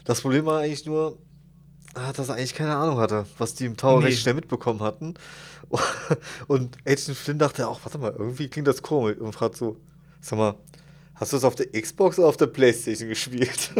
das 0.05 0.21
Problem 0.21 0.45
war 0.45 0.61
eigentlich 0.61 0.85
nur, 0.85 1.17
dass 1.93 2.29
er 2.29 2.35
eigentlich 2.35 2.55
keine 2.55 2.75
Ahnung 2.75 2.97
hatte, 2.97 3.25
was 3.37 3.53
die 3.53 3.65
im 3.65 3.77
Tower 3.77 3.99
nee. 3.99 4.07
recht 4.07 4.19
schnell 4.19 4.33
mitbekommen 4.33 4.81
hatten. 4.81 5.13
Und 6.47 6.77
Agent 6.85 7.17
Flynn 7.17 7.39
dachte 7.39 7.67
auch, 7.67 7.79
warte 7.83 7.97
mal, 7.97 8.13
irgendwie 8.17 8.47
klingt 8.47 8.67
das 8.67 8.81
komisch. 8.81 9.17
Und 9.17 9.33
fragt 9.33 9.55
so, 9.55 9.77
sag 10.19 10.37
mal, 10.37 10.55
hast 11.15 11.31
du 11.31 11.37
das 11.37 11.43
auf 11.43 11.55
der 11.55 11.71
Xbox 11.71 12.19
oder 12.19 12.27
auf 12.27 12.37
der 12.37 12.47
Playstation 12.47 13.09
gespielt? 13.09 13.71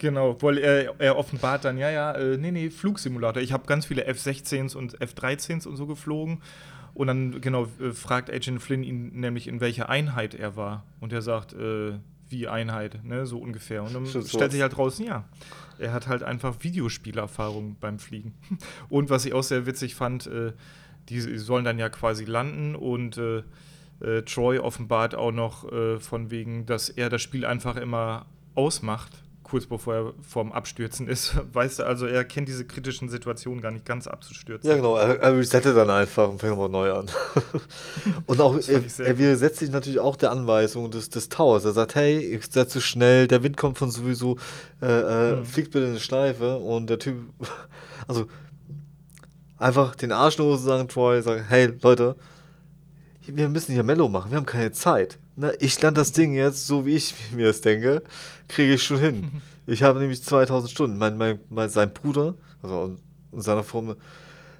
Genau, 0.00 0.40
weil 0.40 0.56
er, 0.56 0.94
er 0.98 1.18
offenbart 1.18 1.66
dann, 1.66 1.76
ja, 1.76 1.90
ja, 1.90 2.12
äh, 2.12 2.38
nee, 2.38 2.50
nee, 2.50 2.70
Flugsimulator. 2.70 3.42
Ich 3.42 3.52
habe 3.52 3.66
ganz 3.66 3.84
viele 3.84 4.06
F-16s 4.06 4.74
und 4.74 4.98
F-13s 4.98 5.68
und 5.68 5.76
so 5.76 5.86
geflogen. 5.86 6.40
Und 6.94 7.06
dann, 7.08 7.40
genau, 7.42 7.68
äh, 7.78 7.92
fragt 7.92 8.32
Agent 8.32 8.62
Flynn 8.62 8.82
ihn 8.82 9.20
nämlich, 9.20 9.46
in 9.46 9.60
welcher 9.60 9.90
Einheit 9.90 10.34
er 10.34 10.56
war. 10.56 10.84
Und 11.00 11.12
er 11.12 11.20
sagt, 11.20 11.52
äh, 11.52 11.92
wie 12.30 12.48
Einheit, 12.48 13.04
ne, 13.04 13.26
so 13.26 13.38
ungefähr. 13.38 13.82
Und 13.82 13.94
dann 13.94 14.06
Stimmt, 14.06 14.28
stellt 14.28 14.52
sich 14.52 14.62
halt 14.62 14.78
raus, 14.78 14.98
ja, 14.98 15.24
er 15.78 15.92
hat 15.92 16.08
halt 16.08 16.22
einfach 16.22 16.56
Videospielerfahrung 16.60 17.76
beim 17.78 17.98
Fliegen. 17.98 18.32
Und 18.88 19.10
was 19.10 19.26
ich 19.26 19.34
auch 19.34 19.42
sehr 19.42 19.66
witzig 19.66 19.94
fand, 19.96 20.28
äh, 20.28 20.52
die 21.10 21.20
sollen 21.20 21.64
dann 21.64 21.78
ja 21.78 21.90
quasi 21.90 22.24
landen 22.24 22.76
und 22.76 23.18
äh, 23.18 23.42
äh, 24.00 24.22
Troy 24.22 24.60
offenbart 24.60 25.14
auch 25.14 25.32
noch 25.32 25.70
äh, 25.70 25.98
von 25.98 26.30
wegen, 26.30 26.66
dass 26.66 26.88
er 26.88 27.08
das 27.08 27.20
Spiel 27.20 27.44
einfach 27.44 27.76
immer 27.76 28.26
ausmacht 28.54 29.22
kurz 29.50 29.66
bevor 29.66 29.94
er 29.94 30.12
vorm 30.22 30.52
Abstürzen 30.52 31.08
ist. 31.08 31.34
Weißt 31.52 31.80
du, 31.80 31.84
also 31.84 32.06
er 32.06 32.24
kennt 32.24 32.46
diese 32.46 32.64
kritischen 32.64 33.08
Situationen 33.08 33.60
gar 33.60 33.72
nicht 33.72 33.84
ganz 33.84 34.06
abzustürzen. 34.06 34.70
Ja, 34.70 34.76
genau. 34.76 34.96
Er, 34.96 35.20
er 35.20 35.36
resettet 35.36 35.76
dann 35.76 35.90
einfach 35.90 36.28
und 36.28 36.38
fängt 36.38 36.56
mal 36.56 36.68
neu 36.68 36.92
an. 36.92 37.06
und 38.26 38.40
auch, 38.40 38.56
er, 38.56 38.82
er 38.98 39.18
widersetzt 39.18 39.58
sich 39.58 39.70
natürlich 39.70 39.98
auch 39.98 40.14
der 40.14 40.30
Anweisung 40.30 40.90
des, 40.90 41.10
des 41.10 41.28
Towers. 41.28 41.64
Er 41.64 41.72
sagt, 41.72 41.96
hey, 41.96 42.18
ich 42.18 42.46
seid 42.48 42.70
zu 42.70 42.80
schnell, 42.80 43.26
der 43.26 43.42
Wind 43.42 43.56
kommt 43.56 43.76
von 43.76 43.90
sowieso, 43.90 44.38
äh, 44.80 44.86
äh, 44.86 45.36
hm. 45.38 45.44
fliegt 45.44 45.72
bitte 45.72 45.86
in 45.86 45.90
eine 45.90 46.00
Schleife. 46.00 46.56
Und 46.58 46.88
der 46.88 47.00
Typ, 47.00 47.16
also 48.06 48.26
einfach 49.58 49.96
den 49.96 50.12
Arsch 50.12 50.38
los 50.38 50.62
sagen, 50.62 50.86
Troy, 50.86 51.20
sagen, 51.22 51.44
hey, 51.48 51.72
Leute, 51.82 52.14
wir 53.26 53.48
müssen 53.48 53.72
hier 53.72 53.82
Mellow 53.82 54.08
machen, 54.08 54.30
wir 54.30 54.36
haben 54.36 54.46
keine 54.46 54.70
Zeit. 54.70 55.18
Ne? 55.40 55.54
Ich 55.58 55.80
lerne 55.80 55.96
das 55.96 56.12
Ding 56.12 56.34
jetzt, 56.34 56.66
so 56.66 56.84
wie 56.84 56.96
ich 56.96 57.14
mir 57.32 57.46
das 57.46 57.62
denke, 57.62 58.02
kriege 58.48 58.74
ich 58.74 58.82
schon 58.82 58.98
hin. 58.98 59.30
Ich 59.66 59.84
habe 59.84 60.00
nämlich 60.00 60.24
2000 60.24 60.68
Stunden. 60.68 60.98
Mein, 60.98 61.16
mein, 61.16 61.38
mein, 61.48 61.70
sein 61.70 61.92
Bruder, 61.92 62.34
also 62.60 62.96
in 63.30 63.40
seiner 63.40 63.62
Form, 63.62 63.94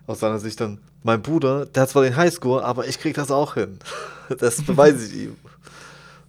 aus 0.06 0.20
seiner 0.20 0.38
Sicht 0.38 0.60
dann, 0.60 0.78
mein 1.02 1.20
Bruder, 1.20 1.66
der 1.66 1.82
hat 1.82 1.90
zwar 1.90 2.04
den 2.04 2.14
Highscore, 2.14 2.64
aber 2.64 2.86
ich 2.86 3.00
kriege 3.00 3.14
das 3.14 3.30
auch 3.30 3.54
hin. 3.54 3.78
Das 4.38 4.62
beweise 4.62 5.04
ich 5.06 5.24
ihm. 5.24 5.36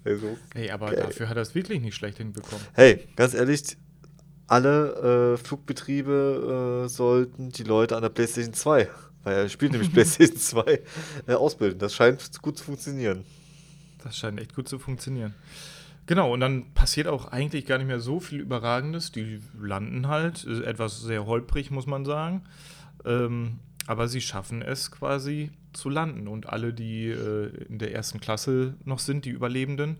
Also, 0.03 0.36
hey, 0.56 0.72
aber 0.72 0.88
okay. 0.88 1.02
dafür 1.02 1.30
hat 1.30 1.36
er 1.36 1.44
es 1.44 1.53
wirklich 1.53 1.80
nicht 1.80 1.94
schlecht 1.94 2.18
hinbekommen. 2.18 2.65
Hey, 2.73 3.07
ganz 3.15 3.36
ehrlich, 3.36 3.78
alle 4.48 5.36
äh, 5.36 5.38
Flugbetriebe 5.38 6.86
äh, 6.86 6.90
sollten 6.90 7.52
die 7.52 7.64
Leute 7.64 7.95
an 7.95 8.02
der 8.02 8.10
PlayStation 8.10 8.56
2, 8.56 8.90
weil 9.23 9.36
er 9.36 9.49
spielt 9.49 9.73
nämlich 9.73 9.94
PlayStation 9.94 10.40
2, 10.40 10.82
äh, 11.28 11.34
ausbilden. 11.34 11.78
Das 11.78 11.94
scheint 11.94 12.41
gut 12.41 12.57
zu 12.57 12.64
funktionieren. 12.64 13.23
Das 14.03 14.18
scheint 14.18 14.40
echt 14.40 14.56
gut 14.56 14.68
zu 14.68 14.80
funktionieren. 14.80 15.34
Genau, 16.07 16.34
und 16.34 16.40
dann 16.40 16.73
passiert 16.73 17.07
auch 17.07 17.32
eigentlich 17.32 17.65
gar 17.65 17.78
nicht 17.78 17.88
mehr 17.88 17.99
so 17.99 18.19
viel 18.19 18.40
Überragendes. 18.40 19.11
Die 19.11 19.40
landen 19.60 20.07
halt, 20.07 20.45
etwas 20.45 21.02
sehr 21.02 21.26
holprig, 21.26 21.72
muss 21.72 21.86
man 21.86 22.06
sagen. 22.06 22.44
Ähm, 23.06 23.60
aber 23.88 24.07
sie 24.07 24.22
schaffen 24.22 24.61
es 24.61 24.91
quasi 24.91 25.52
zu 25.73 25.90
landen. 25.90 26.28
Und 26.28 26.49
alle, 26.49 26.73
die 26.73 27.07
äh, 27.07 27.48
in 27.69 27.80
der 27.80 27.94
ersten 27.94 28.19
Klasse 28.19 28.76
noch 28.84 28.99
sind, 28.99 29.26
die 29.26 29.30
Überlebenden, 29.30 29.98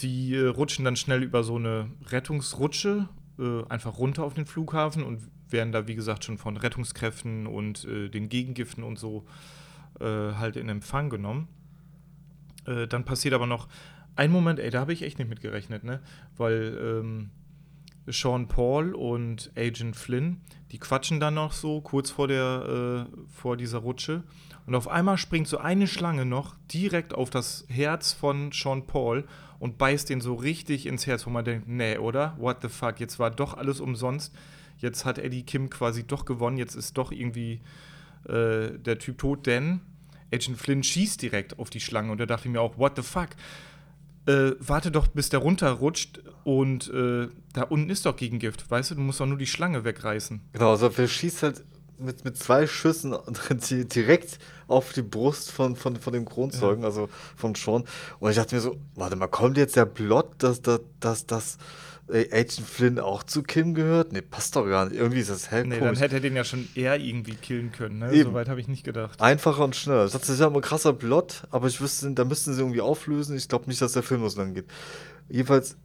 die 0.00 0.34
äh, 0.34 0.46
rutschen 0.46 0.84
dann 0.84 0.96
schnell 0.96 1.22
über 1.22 1.42
so 1.42 1.56
eine 1.56 1.90
Rettungsrutsche 2.08 3.08
äh, 3.38 3.64
einfach 3.68 3.98
runter 3.98 4.24
auf 4.24 4.34
den 4.34 4.46
Flughafen 4.46 5.02
und 5.02 5.20
werden 5.48 5.72
da, 5.72 5.86
wie 5.86 5.94
gesagt, 5.94 6.24
schon 6.24 6.38
von 6.38 6.56
Rettungskräften 6.56 7.46
und 7.46 7.84
äh, 7.84 8.08
den 8.08 8.28
Gegengiften 8.28 8.82
und 8.82 8.98
so 8.98 9.26
äh, 10.00 10.04
halt 10.04 10.56
in 10.56 10.68
Empfang 10.68 11.10
genommen. 11.10 11.48
Äh, 12.66 12.86
dann 12.86 13.04
passiert 13.04 13.34
aber 13.34 13.46
noch 13.46 13.68
ein 14.16 14.30
Moment, 14.30 14.58
ey, 14.58 14.70
da 14.70 14.80
habe 14.80 14.92
ich 14.92 15.02
echt 15.02 15.18
nicht 15.18 15.28
mit 15.28 15.40
gerechnet, 15.40 15.84
ne? 15.84 16.00
Weil 16.36 16.78
ähm, 16.80 17.30
Sean 18.06 18.48
Paul 18.48 18.94
und 18.94 19.50
Agent 19.56 19.96
Flynn, 19.96 20.40
die 20.72 20.78
quatschen 20.78 21.20
dann 21.20 21.34
noch 21.34 21.52
so 21.52 21.80
kurz 21.80 22.10
vor 22.10 22.28
der 22.28 23.06
äh, 23.08 23.16
vor 23.28 23.56
dieser 23.56 23.78
Rutsche 23.78 24.22
und 24.66 24.74
auf 24.74 24.88
einmal 24.88 25.16
springt 25.16 25.46
so 25.46 25.58
eine 25.58 25.86
Schlange 25.86 26.26
noch 26.26 26.56
direkt 26.72 27.14
auf 27.14 27.30
das 27.30 27.64
Herz 27.68 28.12
von 28.12 28.50
Sean 28.52 28.86
Paul 28.86 29.24
und 29.60 29.78
beißt 29.78 30.10
den 30.10 30.20
so 30.20 30.34
richtig 30.34 30.86
ins 30.86 31.06
Herz, 31.06 31.26
wo 31.26 31.30
man 31.30 31.44
denkt, 31.44 31.68
nee, 31.68 31.98
oder? 31.98 32.36
What 32.38 32.62
the 32.62 32.68
fuck? 32.68 32.98
Jetzt 32.98 33.18
war 33.18 33.30
doch 33.30 33.54
alles 33.54 33.80
umsonst. 33.80 34.34
Jetzt 34.78 35.04
hat 35.04 35.18
Eddie 35.18 35.44
Kim 35.44 35.70
quasi 35.70 36.04
doch 36.04 36.24
gewonnen. 36.24 36.58
Jetzt 36.58 36.74
ist 36.74 36.98
doch 36.98 37.12
irgendwie 37.12 37.60
äh, 38.28 38.76
der 38.78 38.98
Typ 38.98 39.18
tot, 39.18 39.46
denn 39.46 39.80
Agent 40.32 40.58
Flynn 40.58 40.82
schießt 40.82 41.22
direkt 41.22 41.58
auf 41.58 41.70
die 41.70 41.80
Schlange 41.80 42.12
und 42.12 42.18
da 42.18 42.26
dachte 42.26 42.48
ich 42.48 42.52
mir 42.52 42.60
auch, 42.60 42.78
what 42.78 42.96
the 42.96 43.02
fuck? 43.02 43.30
Äh, 44.26 44.52
warte 44.58 44.90
doch, 44.90 45.06
bis 45.06 45.28
der 45.28 45.40
runterrutscht 45.40 46.20
und 46.44 46.88
äh, 46.92 47.28
da 47.52 47.62
unten 47.62 47.90
ist 47.90 48.06
doch 48.06 48.16
Gegengift, 48.16 48.68
weißt 48.68 48.90
du? 48.90 48.94
Du 48.96 49.00
musst 49.00 49.20
doch 49.20 49.26
nur 49.26 49.38
die 49.38 49.46
Schlange 49.46 49.84
wegreißen. 49.84 50.40
Genau, 50.52 50.70
also 50.70 50.90
er 50.90 51.08
schießt 51.08 51.42
halt 51.44 51.64
mit, 51.98 52.24
mit 52.24 52.36
zwei 52.36 52.66
Schüssen 52.66 53.14
direkt 53.60 54.38
auf 54.68 54.92
die 54.92 55.02
Brust 55.02 55.50
von, 55.50 55.76
von, 55.76 55.96
von 55.96 56.12
dem 56.12 56.24
Kronzeugen, 56.24 56.82
ja. 56.82 56.88
also 56.88 57.08
von 57.36 57.54
Sean. 57.54 57.84
Und 58.18 58.30
ich 58.30 58.36
dachte 58.36 58.54
mir 58.54 58.60
so, 58.60 58.76
warte 58.94 59.16
mal, 59.16 59.28
kommt 59.28 59.56
jetzt 59.56 59.76
der 59.76 59.86
Plot, 59.86 60.34
dass 60.38 60.60
das, 60.60 60.80
dass, 61.00 61.26
dass, 61.26 61.58
Agent 62.08 62.66
Flynn 62.66 62.98
auch 63.00 63.24
zu 63.24 63.42
Kim 63.42 63.74
gehört? 63.74 64.12
Nee, 64.12 64.20
passt 64.20 64.54
doch 64.54 64.66
gar 64.66 64.86
nicht. 64.86 64.96
Irgendwie 64.96 65.20
ist 65.20 65.30
das 65.30 65.50
hell 65.50 65.66
Nee, 65.66 65.80
dann 65.80 65.96
hätte 65.96 66.16
er 66.16 66.20
den 66.20 66.36
ja 66.36 66.44
schon 66.44 66.68
eher 66.74 67.00
irgendwie 67.00 67.34
killen 67.34 67.72
können. 67.72 67.98
Ne? 67.98 68.22
Soweit 68.22 68.48
habe 68.48 68.60
ich 68.60 68.68
nicht 68.68 68.84
gedacht. 68.84 69.20
Einfacher 69.20 69.64
und 69.64 69.74
schneller. 69.74 70.08
Das 70.08 70.28
ist 70.28 70.38
ja 70.38 70.46
immer 70.46 70.56
ein 70.56 70.62
krasser 70.62 70.92
Plot, 70.92 71.42
aber 71.50 71.66
ich 71.66 71.80
wüsste, 71.80 72.10
da 72.12 72.24
müssten 72.24 72.54
sie 72.54 72.60
irgendwie 72.60 72.80
auflösen. 72.80 73.36
Ich 73.36 73.48
glaube 73.48 73.66
nicht, 73.66 73.82
dass 73.82 73.92
der 73.92 74.04
Film 74.04 74.26
so 74.28 74.38
lang 74.38 74.54
geht. 74.54 74.66
Jedenfalls, 75.28 75.76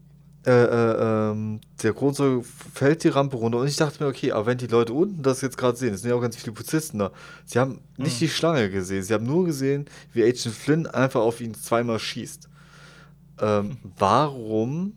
äh, 0.45 0.51
äh, 0.51 1.31
ähm, 1.31 1.61
der 1.83 1.93
Kronzeuge 1.93 2.43
fällt 2.73 3.03
die 3.03 3.09
Rampe 3.09 3.37
runter 3.37 3.59
und 3.59 3.67
ich 3.67 3.75
dachte 3.75 4.03
mir, 4.03 4.09
okay, 4.09 4.31
aber 4.31 4.47
wenn 4.47 4.57
die 4.57 4.65
Leute 4.65 4.91
unten 4.91 5.21
das 5.21 5.41
jetzt 5.41 5.55
gerade 5.55 5.77
sehen, 5.77 5.93
es 5.93 6.01
sind 6.01 6.09
ja 6.09 6.15
auch 6.15 6.21
ganz 6.21 6.35
viele 6.35 6.51
Polizisten 6.51 6.97
da, 6.97 7.11
sie 7.45 7.59
haben 7.59 7.79
nicht 7.97 8.15
mhm. 8.15 8.25
die 8.25 8.29
Schlange 8.29 8.69
gesehen, 8.71 9.03
sie 9.03 9.13
haben 9.13 9.25
nur 9.25 9.45
gesehen, 9.45 9.85
wie 10.13 10.23
Agent 10.23 10.55
Flynn 10.55 10.87
einfach 10.87 11.21
auf 11.21 11.41
ihn 11.41 11.53
zweimal 11.53 11.99
schießt. 11.99 12.49
Ähm, 13.39 13.77
warum 13.97 14.93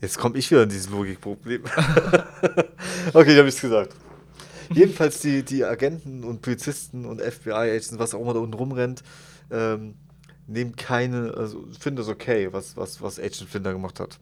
Jetzt 0.00 0.18
komme 0.18 0.38
ich 0.38 0.50
wieder 0.50 0.64
in 0.64 0.68
dieses 0.68 0.90
Logikproblem. 0.90 1.64
okay, 3.12 3.32
da 3.32 3.38
habe 3.38 3.48
ich 3.48 3.54
es 3.54 3.60
gesagt. 3.60 3.94
Jedenfalls 4.72 5.20
die, 5.20 5.42
die 5.42 5.64
Agenten 5.64 6.24
und 6.24 6.42
Polizisten 6.42 7.06
und 7.06 7.20
FBI-Agents, 7.20 7.98
was 7.98 8.14
auch 8.14 8.20
immer 8.20 8.34
da 8.34 8.40
unten 8.40 8.54
rumrennt, 8.54 9.02
ähm, 9.50 9.94
nehmen 10.46 10.76
keine, 10.76 11.34
also 11.34 11.66
finden 11.78 11.96
das 11.96 12.08
okay, 12.08 12.52
was, 12.52 12.76
was, 12.76 13.00
was 13.00 13.18
Agent 13.18 13.48
Flynn 13.48 13.64
da 13.64 13.72
gemacht 13.72 14.00
hat. 14.00 14.18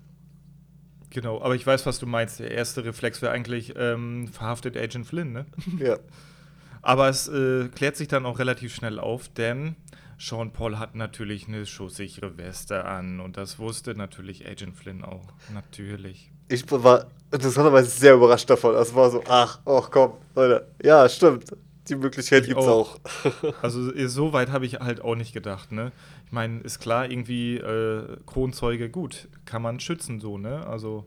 Genau, 1.10 1.40
aber 1.40 1.55
ich 1.55 1.66
weiß, 1.66 1.86
was 1.86 1.98
du 1.98 2.06
meinst. 2.06 2.40
Der 2.40 2.51
erste 2.51 2.84
Reflex 2.84 3.22
wäre 3.22 3.32
eigentlich 3.32 3.74
ähm, 3.76 4.28
verhaftet 4.28 4.76
Agent 4.76 5.06
Flynn, 5.06 5.32
ne? 5.32 5.46
Ja. 5.78 5.98
aber 6.82 7.09
es 7.09 7.28
äh, 7.28 7.68
klärt 7.68 7.96
sich 7.96 8.09
dann 8.09 8.26
auch 8.26 8.38
relativ 8.38 8.74
schnell 8.74 8.98
auf, 8.98 9.28
denn 9.28 9.76
Sean 10.19 10.53
Paul 10.53 10.78
hat 10.78 10.95
natürlich 10.95 11.49
eine 11.49 11.66
schusssichere 11.66 12.36
Weste 12.39 12.85
an 12.85 13.20
und 13.20 13.36
das 13.36 13.59
wusste 13.59 13.95
natürlich 13.95 14.47
Agent 14.47 14.77
Flynn 14.77 15.05
auch. 15.05 15.27
Natürlich. 15.53 16.31
Ich 16.49 16.70
war 16.70 17.07
interessanterweise 17.31 17.89
sehr 17.89 18.15
überrascht 18.15 18.49
davon. 18.51 18.74
Es 18.74 18.95
war 18.95 19.11
so, 19.11 19.23
ach, 19.28 19.61
ach 19.65 19.91
komm, 19.91 20.12
Leute. 20.35 20.69
Ja, 20.82 21.09
stimmt. 21.09 21.57
Die 21.89 21.97
Möglichkeit 21.97 22.47
gibt 22.47 22.61
es 22.61 22.66
auch. 22.66 22.99
auch. 23.24 23.62
also 23.62 23.91
so 24.09 24.32
weit 24.32 24.51
habe 24.51 24.66
ich 24.66 24.74
halt 24.74 25.03
auch 25.03 25.16
nicht 25.16 25.32
gedacht, 25.32 25.73
ne? 25.73 25.93
Ich 26.27 26.32
meine, 26.32 26.61
ist 26.61 26.78
klar, 26.78 27.11
irgendwie 27.11 27.57
äh, 27.57 28.16
Kronzeuge, 28.27 28.89
gut, 28.89 29.28
kann 29.45 29.62
man 29.62 29.81
schützen 29.81 30.20
so, 30.20 30.39
ne? 30.39 30.66
Also 30.66 31.05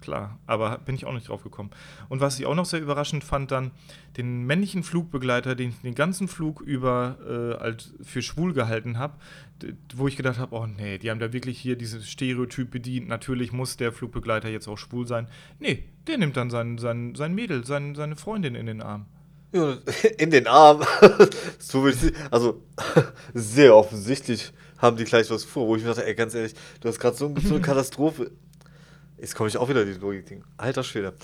klar. 0.00 0.38
Aber 0.46 0.78
bin 0.78 0.94
ich 0.94 1.04
auch 1.04 1.12
nicht 1.12 1.28
drauf 1.28 1.42
gekommen. 1.42 1.70
Und 2.08 2.20
was 2.20 2.38
ich 2.38 2.46
auch 2.46 2.54
noch 2.54 2.64
sehr 2.64 2.80
überraschend 2.80 3.24
fand, 3.24 3.50
dann 3.50 3.70
den 4.16 4.44
männlichen 4.44 4.82
Flugbegleiter, 4.82 5.54
den 5.54 5.70
ich 5.70 5.80
den 5.82 5.94
ganzen 5.94 6.28
Flug 6.28 6.60
über 6.60 7.16
äh, 7.58 7.60
halt 7.62 7.92
für 8.02 8.22
schwul 8.22 8.52
gehalten 8.52 8.98
habe, 8.98 9.14
wo 9.94 10.08
ich 10.08 10.16
gedacht 10.16 10.38
habe, 10.38 10.54
oh 10.54 10.66
nee, 10.66 10.98
die 10.98 11.10
haben 11.10 11.20
da 11.20 11.32
wirklich 11.32 11.58
hier 11.58 11.76
dieses 11.76 12.08
Stereotyp 12.08 12.70
bedient. 12.70 13.08
Natürlich 13.08 13.52
muss 13.52 13.76
der 13.76 13.92
Flugbegleiter 13.92 14.48
jetzt 14.48 14.68
auch 14.68 14.78
schwul 14.78 15.06
sein. 15.06 15.28
Nee, 15.58 15.84
der 16.06 16.18
nimmt 16.18 16.36
dann 16.36 16.50
sein, 16.50 16.78
sein, 16.78 17.14
sein 17.14 17.34
Mädel, 17.34 17.64
sein, 17.64 17.94
seine 17.94 18.16
Freundin 18.16 18.54
in 18.54 18.66
den 18.66 18.82
Arm. 18.82 19.06
Ja, 19.52 19.78
in 20.18 20.30
den 20.30 20.46
Arm. 20.46 20.82
also 22.30 22.62
sehr 23.34 23.74
offensichtlich 23.74 24.52
haben 24.78 24.96
die 24.96 25.04
gleich 25.04 25.30
was 25.30 25.44
vor, 25.44 25.66
wo 25.66 25.76
ich 25.76 25.82
mir 25.82 25.88
dachte, 25.88 26.06
ey, 26.06 26.14
ganz 26.14 26.34
ehrlich, 26.34 26.54
du 26.80 26.88
hast 26.88 26.98
gerade 26.98 27.16
so, 27.16 27.34
so, 27.42 27.54
eine 27.54 27.62
Katastrophe. 27.62 28.30
Jetzt 29.18 29.34
komme 29.34 29.48
ich 29.48 29.56
auch 29.56 29.68
wieder 29.68 29.82
in 29.82 29.94
die 29.94 29.98
Logik-Ding. 29.98 30.44
Alter 30.58 30.82
Schwede. 30.82 31.14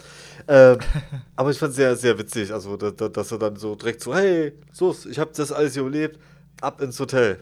Ähm, 0.48 0.78
aber 1.36 1.50
ich 1.50 1.58
fand 1.58 1.70
es 1.70 1.76
sehr, 1.76 1.94
sehr 1.96 2.18
witzig, 2.18 2.52
also, 2.52 2.76
da, 2.76 2.90
da, 2.90 3.08
dass 3.08 3.32
er 3.32 3.38
dann 3.38 3.56
so 3.56 3.74
direkt 3.74 4.00
so, 4.00 4.14
hey, 4.14 4.52
so, 4.72 4.96
ich 5.10 5.18
habe 5.18 5.30
das 5.34 5.52
alles 5.52 5.74
hier 5.74 5.82
überlebt, 5.82 6.18
ab 6.60 6.80
ins 6.80 6.98
Hotel. 6.98 7.40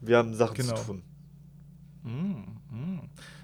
Wir 0.00 0.16
haben 0.16 0.34
Sachen 0.34 0.56
genau. 0.56 0.74
zu 0.74 0.84
tun. 0.84 1.02
Mm, 2.02 2.74
mm. 2.74 3.00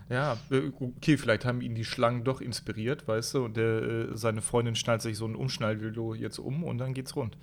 Ja, 0.09 0.37
äh, 0.51 0.71
okay, 0.81 1.17
vielleicht 1.17 1.45
haben 1.45 1.61
ihn 1.61 1.75
die 1.75 1.85
Schlangen 1.85 2.25
doch 2.25 2.41
inspiriert, 2.41 3.07
weißt 3.07 3.35
du, 3.35 3.45
und 3.45 3.57
der, 3.57 3.83
äh, 3.83 4.17
seine 4.17 4.41
Freundin 4.41 4.75
schnallt 4.75 5.03
sich 5.03 5.17
so 5.17 5.27
ein 5.27 5.35
Umschnalldildo 5.35 6.15
jetzt 6.15 6.39
um 6.39 6.65
und 6.65 6.79
dann 6.79 6.95
geht's 6.95 7.17
rund. 7.17 7.37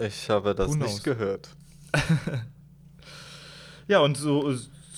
Ich 0.00 0.28
habe 0.28 0.54
das 0.54 0.74
nicht 0.74 1.04
gehört. 1.04 1.54
ja, 3.88 4.00
und 4.00 4.16
so, 4.16 4.52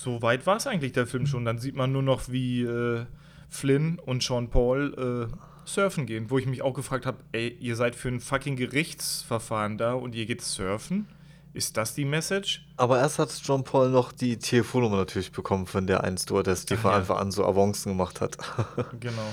so 0.05 0.21
weit 0.21 0.45
war 0.45 0.57
es 0.57 0.67
eigentlich 0.67 0.93
der 0.93 1.07
Film 1.07 1.25
schon. 1.25 1.45
Dann 1.45 1.57
sieht 1.57 1.75
man 1.75 1.91
nur 1.91 2.03
noch, 2.03 2.29
wie 2.29 2.61
äh, 2.61 3.05
Flynn 3.49 3.97
und 3.97 4.21
Sean 4.21 4.51
Paul 4.51 5.29
äh, 5.33 5.67
surfen 5.67 6.05
gehen, 6.05 6.29
wo 6.29 6.37
ich 6.37 6.45
mich 6.45 6.61
auch 6.61 6.75
gefragt 6.75 7.07
habe, 7.07 7.17
ey, 7.31 7.57
ihr 7.59 7.75
seid 7.75 7.95
für 7.95 8.09
ein 8.09 8.19
fucking 8.19 8.55
Gerichtsverfahren 8.55 9.79
da 9.79 9.93
und 9.93 10.13
ihr 10.13 10.27
geht 10.27 10.41
surfen? 10.41 11.07
Ist 11.53 11.75
das 11.77 11.95
die 11.95 12.05
Message? 12.05 12.67
Aber 12.77 12.99
erst 12.99 13.17
hat 13.17 13.31
John 13.43 13.63
Paul 13.63 13.89
noch 13.89 14.11
die 14.11 14.37
Telefonnummer 14.37 14.97
natürlich 14.97 15.31
bekommen 15.31 15.65
von 15.65 15.87
der 15.87 16.03
einen 16.03 16.17
Stewardess, 16.17 16.65
die 16.65 16.75
von 16.75 16.91
ja. 16.91 16.97
Anfang 16.97 17.17
an 17.17 17.31
so 17.31 17.43
Avancen 17.43 17.93
gemacht 17.93 18.21
hat. 18.21 18.37
genau, 18.99 19.29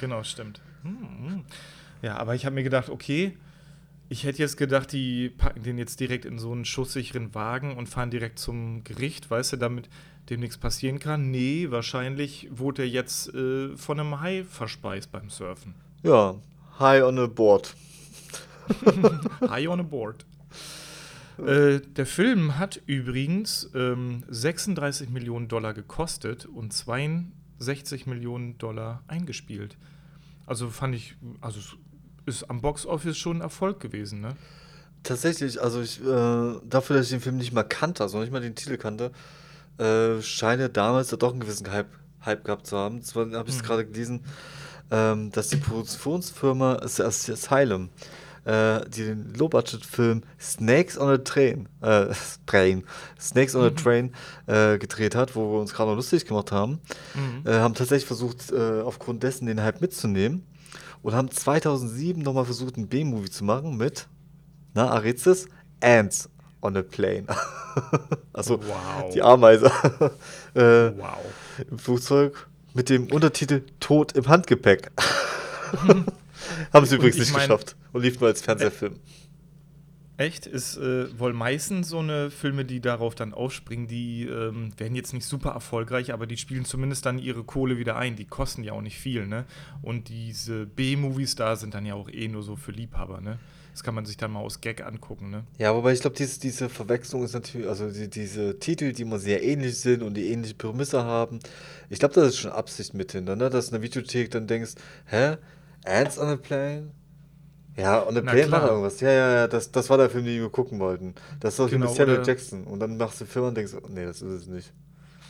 genau, 0.00 0.22
stimmt. 0.22 0.62
Hm, 0.84 0.98
hm. 1.00 1.44
Ja, 2.00 2.16
aber 2.16 2.34
ich 2.34 2.46
habe 2.46 2.54
mir 2.54 2.62
gedacht, 2.62 2.88
okay, 2.88 3.36
ich 4.08 4.24
hätte 4.24 4.38
jetzt 4.38 4.56
gedacht, 4.56 4.92
die 4.92 5.30
packen 5.30 5.62
den 5.62 5.78
jetzt 5.78 5.98
direkt 5.98 6.24
in 6.24 6.38
so 6.38 6.52
einen 6.52 6.64
schusssicheren 6.64 7.34
Wagen 7.34 7.76
und 7.76 7.88
fahren 7.88 8.10
direkt 8.10 8.38
zum 8.38 8.84
Gericht, 8.84 9.30
weißt 9.30 9.54
du, 9.54 9.56
damit 9.56 9.88
dem 10.30 10.40
nichts 10.40 10.58
passieren 10.58 10.98
kann. 10.98 11.30
Nee, 11.30 11.70
wahrscheinlich 11.70 12.48
wurde 12.50 12.82
er 12.82 12.88
jetzt 12.88 13.32
äh, 13.34 13.76
von 13.76 14.00
einem 14.00 14.20
Hai 14.20 14.44
verspeist 14.44 15.12
beim 15.12 15.30
Surfen. 15.30 15.74
Ja, 16.02 16.36
High 16.78 17.04
on 17.04 17.18
a 17.18 17.26
board. 17.26 17.74
High 19.48 19.68
on 19.68 19.80
a 19.80 19.82
board. 19.82 20.24
Äh, 21.38 21.80
der 21.80 22.06
Film 22.06 22.58
hat 22.58 22.80
übrigens 22.86 23.70
ähm, 23.74 24.22
36 24.28 25.10
Millionen 25.10 25.48
Dollar 25.48 25.74
gekostet 25.74 26.46
und 26.46 26.72
62 26.72 28.06
Millionen 28.06 28.56
Dollar 28.58 29.02
eingespielt. 29.08 29.76
Also 30.46 30.70
fand 30.70 30.94
ich, 30.94 31.16
also 31.40 31.60
ist 32.26 32.48
am 32.50 32.60
Boxoffice 32.60 33.18
schon 33.18 33.38
ein 33.38 33.42
Erfolg 33.42 33.80
gewesen, 33.80 34.20
ne? 34.20 34.36
Tatsächlich, 35.02 35.60
also 35.60 35.82
ich, 35.82 36.00
äh, 36.00 36.04
dafür, 36.04 36.96
dass 36.96 37.06
ich 37.06 37.10
den 37.10 37.20
Film 37.20 37.36
nicht 37.36 37.52
mal 37.52 37.62
kannte, 37.62 38.02
also 38.02 38.20
nicht 38.20 38.32
mal 38.32 38.40
den 38.40 38.54
Titel 38.54 38.78
kannte, 38.78 39.12
äh, 39.78 40.20
scheint 40.22 40.60
er 40.60 40.68
damals 40.68 41.10
doch 41.10 41.32
einen 41.32 41.40
gewissen 41.40 41.70
Hype, 41.70 41.90
Hype 42.24 42.44
gehabt 42.44 42.66
zu 42.66 42.76
haben. 42.76 43.02
Zwar 43.02 43.30
habe 43.32 43.48
ich 43.48 43.56
es 43.56 43.62
mhm. 43.62 43.66
gerade 43.66 43.86
gelesen, 43.86 44.24
ähm, 44.90 45.30
dass 45.32 45.48
die 45.48 45.56
Produktionsfirma 45.56 46.76
Asylum 46.76 47.90
äh, 48.44 48.88
die 48.90 49.04
den 49.04 49.34
Low-Budget-Film 49.34 50.22
Snakes 50.38 50.98
on 50.98 51.08
a 51.08 51.18
Train, 51.18 51.68
äh, 51.80 52.06
Train, 52.46 52.84
Snakes 53.18 53.54
on 53.54 53.64
a 53.64 53.70
mhm. 53.70 53.76
Train 53.76 54.14
äh, 54.46 54.78
gedreht 54.78 55.14
hat, 55.14 55.34
wo 55.34 55.52
wir 55.52 55.60
uns 55.60 55.72
gerade 55.72 55.90
noch 55.90 55.96
lustig 55.96 56.26
gemacht 56.26 56.52
haben, 56.52 56.80
mhm. 57.14 57.46
äh, 57.46 57.54
haben 57.54 57.74
tatsächlich 57.74 58.06
versucht, 58.06 58.52
äh, 58.52 58.82
aufgrund 58.82 59.22
dessen 59.22 59.46
den 59.46 59.62
Hype 59.62 59.80
mitzunehmen 59.80 60.46
und 61.02 61.14
haben 61.14 61.30
2007 61.30 62.22
nochmal 62.22 62.44
versucht, 62.44 62.76
einen 62.76 62.88
B-Movie 62.88 63.30
zu 63.30 63.44
machen 63.44 63.76
mit, 63.76 64.08
na, 64.74 64.90
Arizis, 64.90 65.48
Ants 65.80 66.28
on 66.64 66.76
a 66.76 66.82
Plane. 66.82 67.26
also 68.32 68.60
wow. 68.62 69.12
die 69.12 69.22
Ameise. 69.22 69.66
äh, 70.54 70.60
wow. 70.96 71.18
Im 71.70 71.78
Flugzeug 71.78 72.48
mit 72.72 72.88
dem 72.88 73.12
Untertitel 73.12 73.62
Tod 73.78 74.12
im 74.12 74.26
Handgepäck. 74.28 74.90
Haben 76.72 76.86
sie 76.86 76.96
übrigens 76.96 77.18
nicht 77.18 77.32
mein, 77.32 77.42
geschafft 77.42 77.76
und 77.92 78.02
lief 78.02 78.20
nur 78.20 78.28
als 78.28 78.42
Fernsehfilm. 78.42 78.96
Echt? 80.16 80.46
Ist 80.46 80.76
äh, 80.76 81.18
wohl 81.18 81.32
meistens 81.32 81.88
so 81.88 81.98
eine 81.98 82.30
Filme, 82.30 82.64
die 82.64 82.80
darauf 82.80 83.14
dann 83.14 83.34
aufspringen, 83.34 83.88
die 83.88 84.24
ähm, 84.24 84.72
werden 84.78 84.94
jetzt 84.94 85.12
nicht 85.12 85.26
super 85.26 85.50
erfolgreich, 85.50 86.12
aber 86.12 86.26
die 86.26 86.36
spielen 86.36 86.64
zumindest 86.64 87.06
dann 87.06 87.18
ihre 87.18 87.42
Kohle 87.42 87.78
wieder 87.78 87.96
ein. 87.96 88.14
Die 88.14 88.24
kosten 88.24 88.62
ja 88.62 88.72
auch 88.72 88.80
nicht 88.80 88.98
viel, 88.98 89.26
ne? 89.26 89.44
Und 89.82 90.08
diese 90.08 90.66
B-Movies 90.66 91.34
da 91.34 91.56
sind 91.56 91.74
dann 91.74 91.84
ja 91.84 91.94
auch 91.94 92.08
eh 92.08 92.28
nur 92.28 92.42
so 92.42 92.54
für 92.54 92.70
Liebhaber, 92.70 93.20
ne? 93.20 93.38
Das 93.74 93.82
kann 93.82 93.96
man 93.96 94.06
sich 94.06 94.16
dann 94.16 94.30
mal 94.30 94.38
aus 94.38 94.60
Gag 94.60 94.86
angucken, 94.86 95.30
ne? 95.30 95.42
Ja, 95.58 95.74
wobei 95.74 95.92
ich 95.92 96.00
glaube, 96.00 96.14
diese, 96.14 96.38
diese 96.38 96.68
Verwechslung 96.68 97.24
ist 97.24 97.32
natürlich, 97.32 97.68
also 97.68 97.90
die, 97.90 98.08
diese 98.08 98.56
Titel, 98.60 98.92
die 98.92 99.02
immer 99.02 99.18
sehr 99.18 99.42
ähnlich 99.42 99.76
sind 99.80 100.04
und 100.04 100.14
die 100.14 100.28
ähnliche 100.28 100.54
Prämisse 100.54 101.02
haben, 101.02 101.40
ich 101.90 101.98
glaube, 101.98 102.14
das 102.14 102.28
ist 102.28 102.38
schon 102.38 102.52
Absicht 102.52 102.94
mit 102.94 103.10
hinter, 103.10 103.34
ne? 103.34 103.50
Dass 103.50 103.66
in 103.66 103.72
der 103.72 103.82
Videothek 103.82 104.30
dann 104.30 104.46
denkst, 104.46 104.74
hä? 105.06 105.38
Ants 105.84 106.20
on 106.20 106.28
a 106.28 106.36
Plane? 106.36 106.92
Ja, 107.76 108.06
on 108.06 108.16
a 108.16 108.20
Plane 108.20 108.48
war 108.52 108.68
irgendwas. 108.68 109.00
Ja, 109.00 109.10
ja, 109.10 109.32
ja, 109.32 109.48
das, 109.48 109.72
das 109.72 109.90
war 109.90 109.98
der 109.98 110.08
Film, 110.08 110.24
den 110.24 110.40
wir 110.40 110.50
gucken 110.50 110.78
wollten. 110.78 111.16
Das 111.40 111.54
ist 111.54 111.58
doch 111.58 111.68
genau, 111.68 111.86
mit 111.86 111.96
Samuel 111.96 112.22
Jackson. 112.24 112.62
Und 112.68 112.78
dann 112.78 112.96
machst 112.96 113.20
du 113.20 113.24
den 113.24 113.30
Film 113.30 113.46
und 113.46 113.56
denkst, 113.56 113.72
nee, 113.88 114.04
das 114.04 114.22
ist 114.22 114.42
es 114.42 114.46
nicht. 114.46 114.72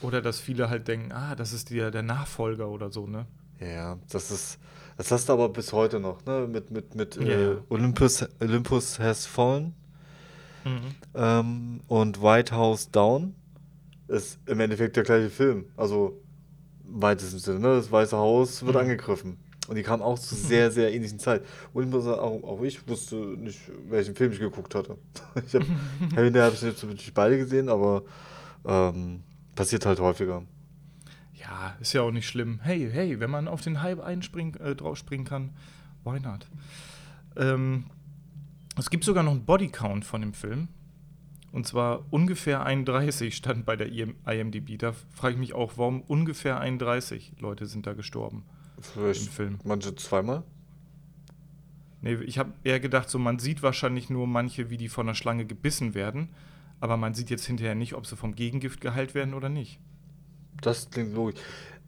Oder 0.03 0.21
dass 0.21 0.39
viele 0.39 0.69
halt 0.69 0.87
denken, 0.87 1.13
ah, 1.13 1.35
das 1.35 1.55
ist 1.55 1.71
der, 1.71 1.91
der 1.91 2.03
Nachfolger 2.03 2.69
oder 2.69 2.91
so, 2.91 3.07
ne? 3.07 3.25
Ja, 3.59 3.99
das 4.11 4.31
ist. 4.31 4.59
Das 4.97 5.11
hast 5.11 5.29
du 5.29 5.33
aber 5.33 5.49
bis 5.49 5.73
heute 5.73 5.99
noch, 5.99 6.25
ne? 6.25 6.47
Mit, 6.51 6.71
mit, 6.71 6.95
mit 6.95 7.17
ja. 7.17 7.53
äh, 7.53 7.57
Olympus, 7.69 8.25
Olympus 8.41 8.99
Has 8.99 9.27
Fallen 9.27 9.75
mhm. 10.65 10.81
ähm, 11.15 11.81
und 11.89 12.23
White 12.23 12.55
House 12.55 12.91
Down 12.91 13.35
ist 14.09 14.39
im 14.47 14.61
Endeffekt 14.61 14.97
der 14.97 15.05
gleiche 15.05 15.31
Film. 15.31 15.67
Also 15.77 16.21
im 16.87 17.03
weitesten 17.03 17.39
Sinne, 17.39 17.61
ne? 17.61 17.77
Das 17.77 17.91
Weiße 17.91 18.17
Haus 18.17 18.65
wird 18.65 18.75
mhm. 18.75 18.81
angegriffen. 18.81 19.39
Und 19.67 19.77
die 19.77 19.83
kamen 19.83 20.03
auch 20.03 20.19
zu 20.19 20.35
sehr, 20.35 20.71
sehr 20.71 20.93
ähnlichen 20.93 21.19
Zeit. 21.19 21.43
Und 21.73 21.85
ich 21.85 21.91
muss 21.91 22.05
sagen, 22.05 22.21
auch, 22.21 22.43
auch 22.43 22.63
ich 22.63 22.87
wusste 22.87 23.17
nicht, 23.17 23.61
welchen 23.89 24.15
Film 24.15 24.33
ich 24.33 24.39
geguckt 24.39 24.75
hatte. 24.75 24.99
ich 25.47 25.55
habe 25.55 25.67
hab 26.17 26.53
ich 26.53 26.63
natürlich 26.63 27.15
beide 27.15 27.39
gesehen, 27.39 27.69
aber 27.69 28.03
ähm, 28.67 29.23
passiert 29.55 29.87
halt 29.87 30.01
häufiger. 30.01 30.43
Ja, 31.45 31.77
ist 31.81 31.93
ja 31.93 32.03
auch 32.03 32.11
nicht 32.11 32.27
schlimm. 32.27 32.61
Hey, 32.63 32.89
hey, 32.91 33.21
wenn 33.21 33.31
man 33.31 33.49
auf 33.49 33.61
den 33.61 33.83
Hype 33.83 34.01
einspringen, 34.01 34.59
äh, 34.61 34.75
draufspringen 34.75 35.27
kann, 35.27 35.51
why 36.05 36.19
not? 36.21 36.49
Ähm, 37.37 37.87
es 38.77 38.91
gibt 38.91 39.05
sogar 39.05 39.23
noch 39.23 39.33
einen 39.33 39.45
Bodycount 39.45 40.05
von 40.05 40.21
dem 40.21 40.33
Film. 40.33 40.69
Und 41.53 41.69
zwar 41.69 42.13
ungefähr 42.13 42.67
31 42.67 43.37
stand 43.37 43.65
bei 43.65 43.77
der 43.77 43.89
IMDb. 43.93 44.77
Da 44.77 44.93
frage 45.11 45.35
ich 45.35 45.39
mich 45.39 45.53
auch, 45.53 45.75
warum 45.77 46.01
ungefähr 46.03 46.59
31 46.59 47.35
Leute 47.39 47.67
sind 47.67 47.87
da 47.87 47.93
gestorben. 47.93 48.45
Vielleicht 48.81 49.27
im 49.27 49.33
Film. 49.33 49.59
Manche 49.63 49.95
zweimal? 49.95 50.43
Nee, 52.01 52.15
ich 52.25 52.39
habe 52.39 52.53
eher 52.65 52.81
gedacht, 52.81 53.09
so 53.09 53.21
man 53.21 53.39
sieht 53.39 53.63
wahrscheinlich 53.63 54.11
nur 54.11 54.27
manche, 54.27 54.69
wie 54.69 54.77
die 54.77 54.89
von 54.89 55.07
der 55.07 55.15
Schlange 55.15 55.47
gebissen 55.47 55.95
werden, 55.95 56.31
aber 56.81 56.97
man 56.97 57.15
sieht 57.15 57.31
jetzt 57.31 57.47
hinterher 57.47 57.77
nicht, 57.77 57.95
ob 57.95 58.07
sie 58.07 58.17
vom 58.17 58.35
Gegengift 58.35 58.81
geheilt 58.81 59.15
werden 59.15 59.33
oder 59.33 59.49
nicht. 59.49 59.79
Das 60.61 60.91
klingt 60.91 61.15
logisch. 61.15 61.41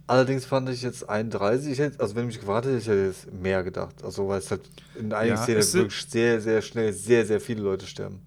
Allerdings 0.09 0.44
fand 0.44 0.68
ich 0.68 0.82
jetzt 0.82 1.09
31, 1.09 1.72
ich 1.72 1.78
hätte, 1.80 1.98
also 1.98 2.14
wenn 2.14 2.26
mich 2.26 2.38
gefragt 2.38 2.66
hätte, 2.66 2.78
ich 2.78 2.86
hätte 2.86 3.06
jetzt 3.06 3.32
mehr 3.32 3.64
gedacht. 3.64 4.05
Also 4.05 4.28
weil 4.28 4.38
es 4.38 4.51
halt 4.51 4.62
in 4.94 5.12
einigen 5.12 5.36
ja, 5.36 5.43
Szenen 5.43 5.74
wirklich 5.74 6.06
sehr, 6.09 6.40
sehr 6.40 6.62
schnell 6.62 6.93
sehr, 6.93 7.26
sehr 7.26 7.40
viele 7.40 7.62
Leute 7.62 7.86
sterben. 7.86 8.20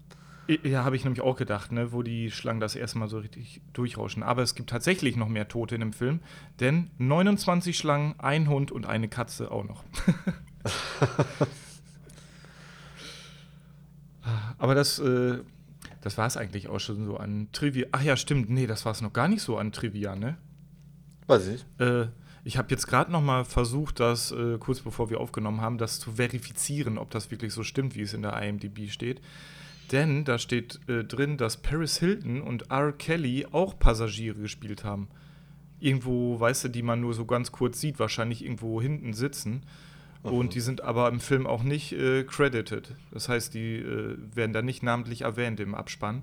Ja, 0.64 0.84
habe 0.84 0.96
ich 0.96 1.04
nämlich 1.04 1.22
auch 1.22 1.36
gedacht, 1.36 1.72
ne, 1.72 1.92
wo 1.92 2.02
die 2.02 2.30
Schlangen 2.30 2.60
das 2.60 2.74
erstmal 2.74 3.08
so 3.08 3.18
richtig 3.18 3.62
durchrauschen. 3.72 4.22
Aber 4.22 4.42
es 4.42 4.54
gibt 4.54 4.68
tatsächlich 4.68 5.16
noch 5.16 5.28
mehr 5.28 5.48
Tote 5.48 5.76
in 5.76 5.80
dem 5.80 5.92
Film, 5.92 6.20
denn 6.58 6.90
29 6.98 7.78
Schlangen, 7.78 8.14
ein 8.18 8.48
Hund 8.48 8.72
und 8.72 8.84
eine 8.84 9.08
Katze 9.08 9.50
auch 9.50 9.64
noch. 9.64 9.84
Aber 14.58 14.74
das, 14.74 14.98
äh, 14.98 15.38
das 16.00 16.16
war 16.18 16.26
es 16.26 16.36
eigentlich 16.36 16.68
auch 16.68 16.80
schon 16.80 17.04
so 17.04 17.16
an 17.16 17.48
Trivia. 17.52 17.86
Ach 17.92 18.02
ja, 18.02 18.16
stimmt, 18.16 18.50
nee, 18.50 18.66
das 18.66 18.84
war 18.84 18.92
es 18.92 19.00
noch 19.00 19.12
gar 19.12 19.28
nicht 19.28 19.42
so 19.42 19.58
an 19.58 19.72
Trivia, 19.72 20.16
ne? 20.16 20.38
Weiß 21.26 21.46
ich. 21.48 21.64
Äh, 21.78 22.06
ich 22.42 22.56
habe 22.56 22.68
jetzt 22.70 22.86
gerade 22.86 23.12
noch 23.12 23.20
mal 23.22 23.44
versucht, 23.44 24.00
das 24.00 24.32
äh, 24.32 24.56
kurz 24.58 24.80
bevor 24.80 25.10
wir 25.10 25.20
aufgenommen 25.20 25.60
haben, 25.60 25.78
das 25.78 26.00
zu 26.00 26.12
verifizieren, 26.12 26.96
ob 26.96 27.10
das 27.10 27.30
wirklich 27.30 27.52
so 27.52 27.62
stimmt, 27.62 27.94
wie 27.96 28.02
es 28.02 28.14
in 28.14 28.22
der 28.22 28.40
IMDb 28.42 28.90
steht. 28.90 29.20
Denn 29.92 30.24
da 30.24 30.38
steht 30.38 30.80
äh, 30.88 31.04
drin, 31.04 31.36
dass 31.36 31.58
Paris 31.58 31.98
Hilton 31.98 32.40
und 32.40 32.70
R. 32.70 32.92
Kelly 32.92 33.46
auch 33.50 33.78
Passagiere 33.78 34.38
gespielt 34.38 34.84
haben. 34.84 35.08
irgendwo, 35.80 36.38
weißt 36.38 36.64
du, 36.64 36.68
die 36.68 36.82
man 36.82 37.00
nur 37.00 37.14
so 37.14 37.24
ganz 37.24 37.52
kurz 37.52 37.80
sieht, 37.80 37.98
wahrscheinlich 37.98 38.44
irgendwo 38.44 38.80
hinten 38.80 39.12
sitzen. 39.14 39.64
Und 40.22 40.54
die 40.54 40.60
sind 40.60 40.82
aber 40.82 41.08
im 41.08 41.20
Film 41.20 41.46
auch 41.46 41.62
nicht 41.62 41.92
äh, 41.92 42.24
credited. 42.24 42.94
Das 43.10 43.28
heißt, 43.28 43.54
die 43.54 43.76
äh, 43.76 44.18
werden 44.34 44.52
da 44.52 44.60
nicht 44.60 44.82
namentlich 44.82 45.22
erwähnt 45.22 45.60
im 45.60 45.74
Abspann. 45.74 46.22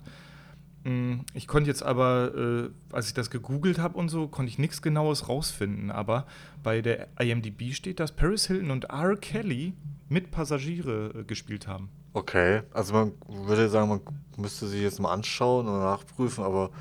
Mm, 0.84 1.22
ich 1.34 1.48
konnte 1.48 1.70
jetzt 1.70 1.82
aber, 1.82 2.32
äh, 2.36 2.70
als 2.94 3.08
ich 3.08 3.14
das 3.14 3.32
gegoogelt 3.32 3.80
habe 3.80 3.98
und 3.98 4.10
so, 4.10 4.28
konnte 4.28 4.52
ich 4.52 4.60
nichts 4.60 4.82
Genaues 4.82 5.28
rausfinden. 5.28 5.90
Aber 5.90 6.28
bei 6.62 6.82
der 6.82 7.08
IMDb 7.20 7.74
steht, 7.74 8.00
dass 8.00 8.12
Paris 8.12 8.46
Hilton 8.48 8.70
und 8.70 8.86
R. 8.86 9.16
Kelly 9.18 9.74
mit 10.10 10.30
Passagiere 10.32 11.14
äh, 11.16 11.24
gespielt 11.24 11.68
haben. 11.68 11.90
Okay, 12.14 12.62
also 12.74 12.94
man 12.94 13.14
würde 13.28 13.70
sagen, 13.70 13.90
man 13.90 14.02
müsste 14.38 14.68
sich 14.68 14.82
jetzt 14.82 15.00
mal 15.00 15.12
anschauen 15.12 15.68
und 15.68 15.80
nachprüfen, 15.80 16.44
aber 16.44 16.72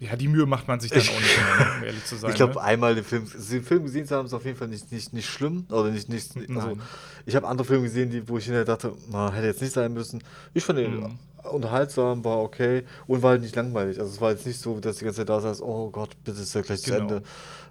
ja, 0.00 0.16
die 0.16 0.28
Mühe 0.28 0.46
macht 0.46 0.68
man 0.68 0.80
sich 0.80 0.90
dann 0.90 1.00
auch 1.00 1.20
nicht 1.20 1.36
mehr, 1.36 1.74
um 1.78 1.84
ehrlich 1.84 2.04
zu 2.04 2.16
sein. 2.16 2.30
Ich 2.30 2.36
glaube, 2.36 2.54
ne? 2.54 2.60
einmal 2.62 2.94
den 2.94 3.04
Film, 3.04 3.26
den 3.50 3.62
Film 3.64 3.82
gesehen 3.84 4.06
zu 4.06 4.14
haben, 4.16 4.26
ist 4.26 4.34
auf 4.34 4.44
jeden 4.44 4.56
Fall 4.58 4.68
nicht, 4.68 4.90
nicht, 4.92 5.12
nicht 5.12 5.28
schlimm. 5.28 5.66
Oder 5.70 5.90
nicht, 5.90 6.08
nicht, 6.08 6.36
also, 6.54 6.76
ich 7.24 7.34
habe 7.36 7.46
andere 7.48 7.66
Filme 7.66 7.84
gesehen, 7.84 8.10
die, 8.10 8.28
wo 8.28 8.38
ich 8.38 8.44
hinterher 8.44 8.64
dachte, 8.64 8.92
man 9.10 9.32
hätte 9.32 9.46
jetzt 9.46 9.62
nicht 9.62 9.72
sein 9.72 9.92
müssen. 9.92 10.22
Ich 10.54 10.64
fand 10.64 10.78
den 10.78 11.00
Mhm. 11.00 11.18
unterhaltsam, 11.50 12.24
war 12.24 12.38
okay 12.40 12.84
und 13.06 13.22
war 13.22 13.30
halt 13.30 13.42
nicht 13.42 13.56
langweilig. 13.56 13.98
Also 13.98 14.12
es 14.12 14.20
war 14.20 14.30
jetzt 14.32 14.46
nicht 14.46 14.60
so, 14.60 14.80
dass 14.80 14.98
die 14.98 15.04
ganze 15.04 15.20
Zeit 15.20 15.28
da 15.28 15.40
saß, 15.40 15.62
oh 15.62 15.90
Gott, 15.90 16.10
bitte 16.24 16.40
ist 16.40 16.54
ja 16.54 16.60
gleich 16.62 16.82
zu 16.82 16.90
Genau. 16.90 17.02
Ende. 17.02 17.22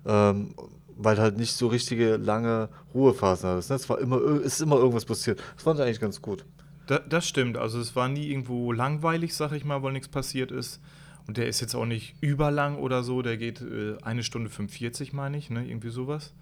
Ähm, 0.06 0.56
weil 0.97 1.18
halt 1.18 1.38
nicht 1.38 1.53
so 1.53 1.68
richtige 1.68 2.15
lange 2.15 2.69
Ruhephasen 2.93 3.49
hattest. 3.49 3.69
Ne? 3.69 3.76
Es 3.76 3.89
war 3.89 3.99
immer, 3.99 4.22
ist 4.41 4.61
immer 4.61 4.77
irgendwas 4.77 5.03
passiert. 5.06 5.41
Das 5.56 5.64
fand 5.64 5.77
ich 5.80 5.85
eigentlich 5.85 5.99
ganz 5.99 6.22
gut. 6.22 6.45
Da, 6.88 6.99
das 6.99 7.27
stimmt. 7.27 7.57
Also 7.57 7.80
es 7.80 7.95
war 7.97 8.07
nie 8.07 8.30
irgendwo 8.30 8.72
langweilig, 8.72 9.35
sag 9.35 9.52
ich 9.52 9.65
mal, 9.65 9.84
weil 9.84 9.91
nichts 9.91 10.07
passiert 10.07 10.52
ist. 10.52 10.80
Und 11.27 11.38
der 11.38 11.47
ist 11.47 11.60
jetzt 11.60 11.76
auch 11.76 11.85
nicht 11.85 12.15
überlang 12.22 12.77
oder 12.77 13.03
so. 13.03 13.22
Der 13.22 13.38
geht 13.38 13.61
äh, 13.61 13.97
eine 14.03 14.23
Stunde 14.23 14.49
45, 14.49 15.14
meine 15.14 15.38
ich, 15.38 15.49
ne? 15.49 15.65
Irgendwie 15.65 15.89
sowas. 15.89 16.34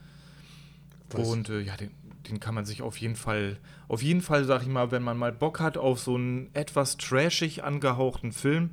Was? 1.11 1.27
Und 1.27 1.49
äh, 1.49 1.61
ja, 1.61 1.77
den, 1.77 1.91
den 2.29 2.39
kann 2.39 2.55
man 2.55 2.65
sich 2.65 2.81
auf 2.81 2.97
jeden 2.97 3.15
Fall, 3.15 3.57
auf 3.87 4.01
jeden 4.01 4.21
Fall, 4.21 4.43
sag 4.45 4.61
ich 4.61 4.67
mal, 4.67 4.91
wenn 4.91 5.03
man 5.03 5.17
mal 5.17 5.31
Bock 5.31 5.59
hat 5.59 5.77
auf 5.77 5.99
so 5.99 6.15
einen 6.15 6.49
etwas 6.53 6.97
trashig 6.97 7.63
angehauchten 7.63 8.31
Film 8.31 8.71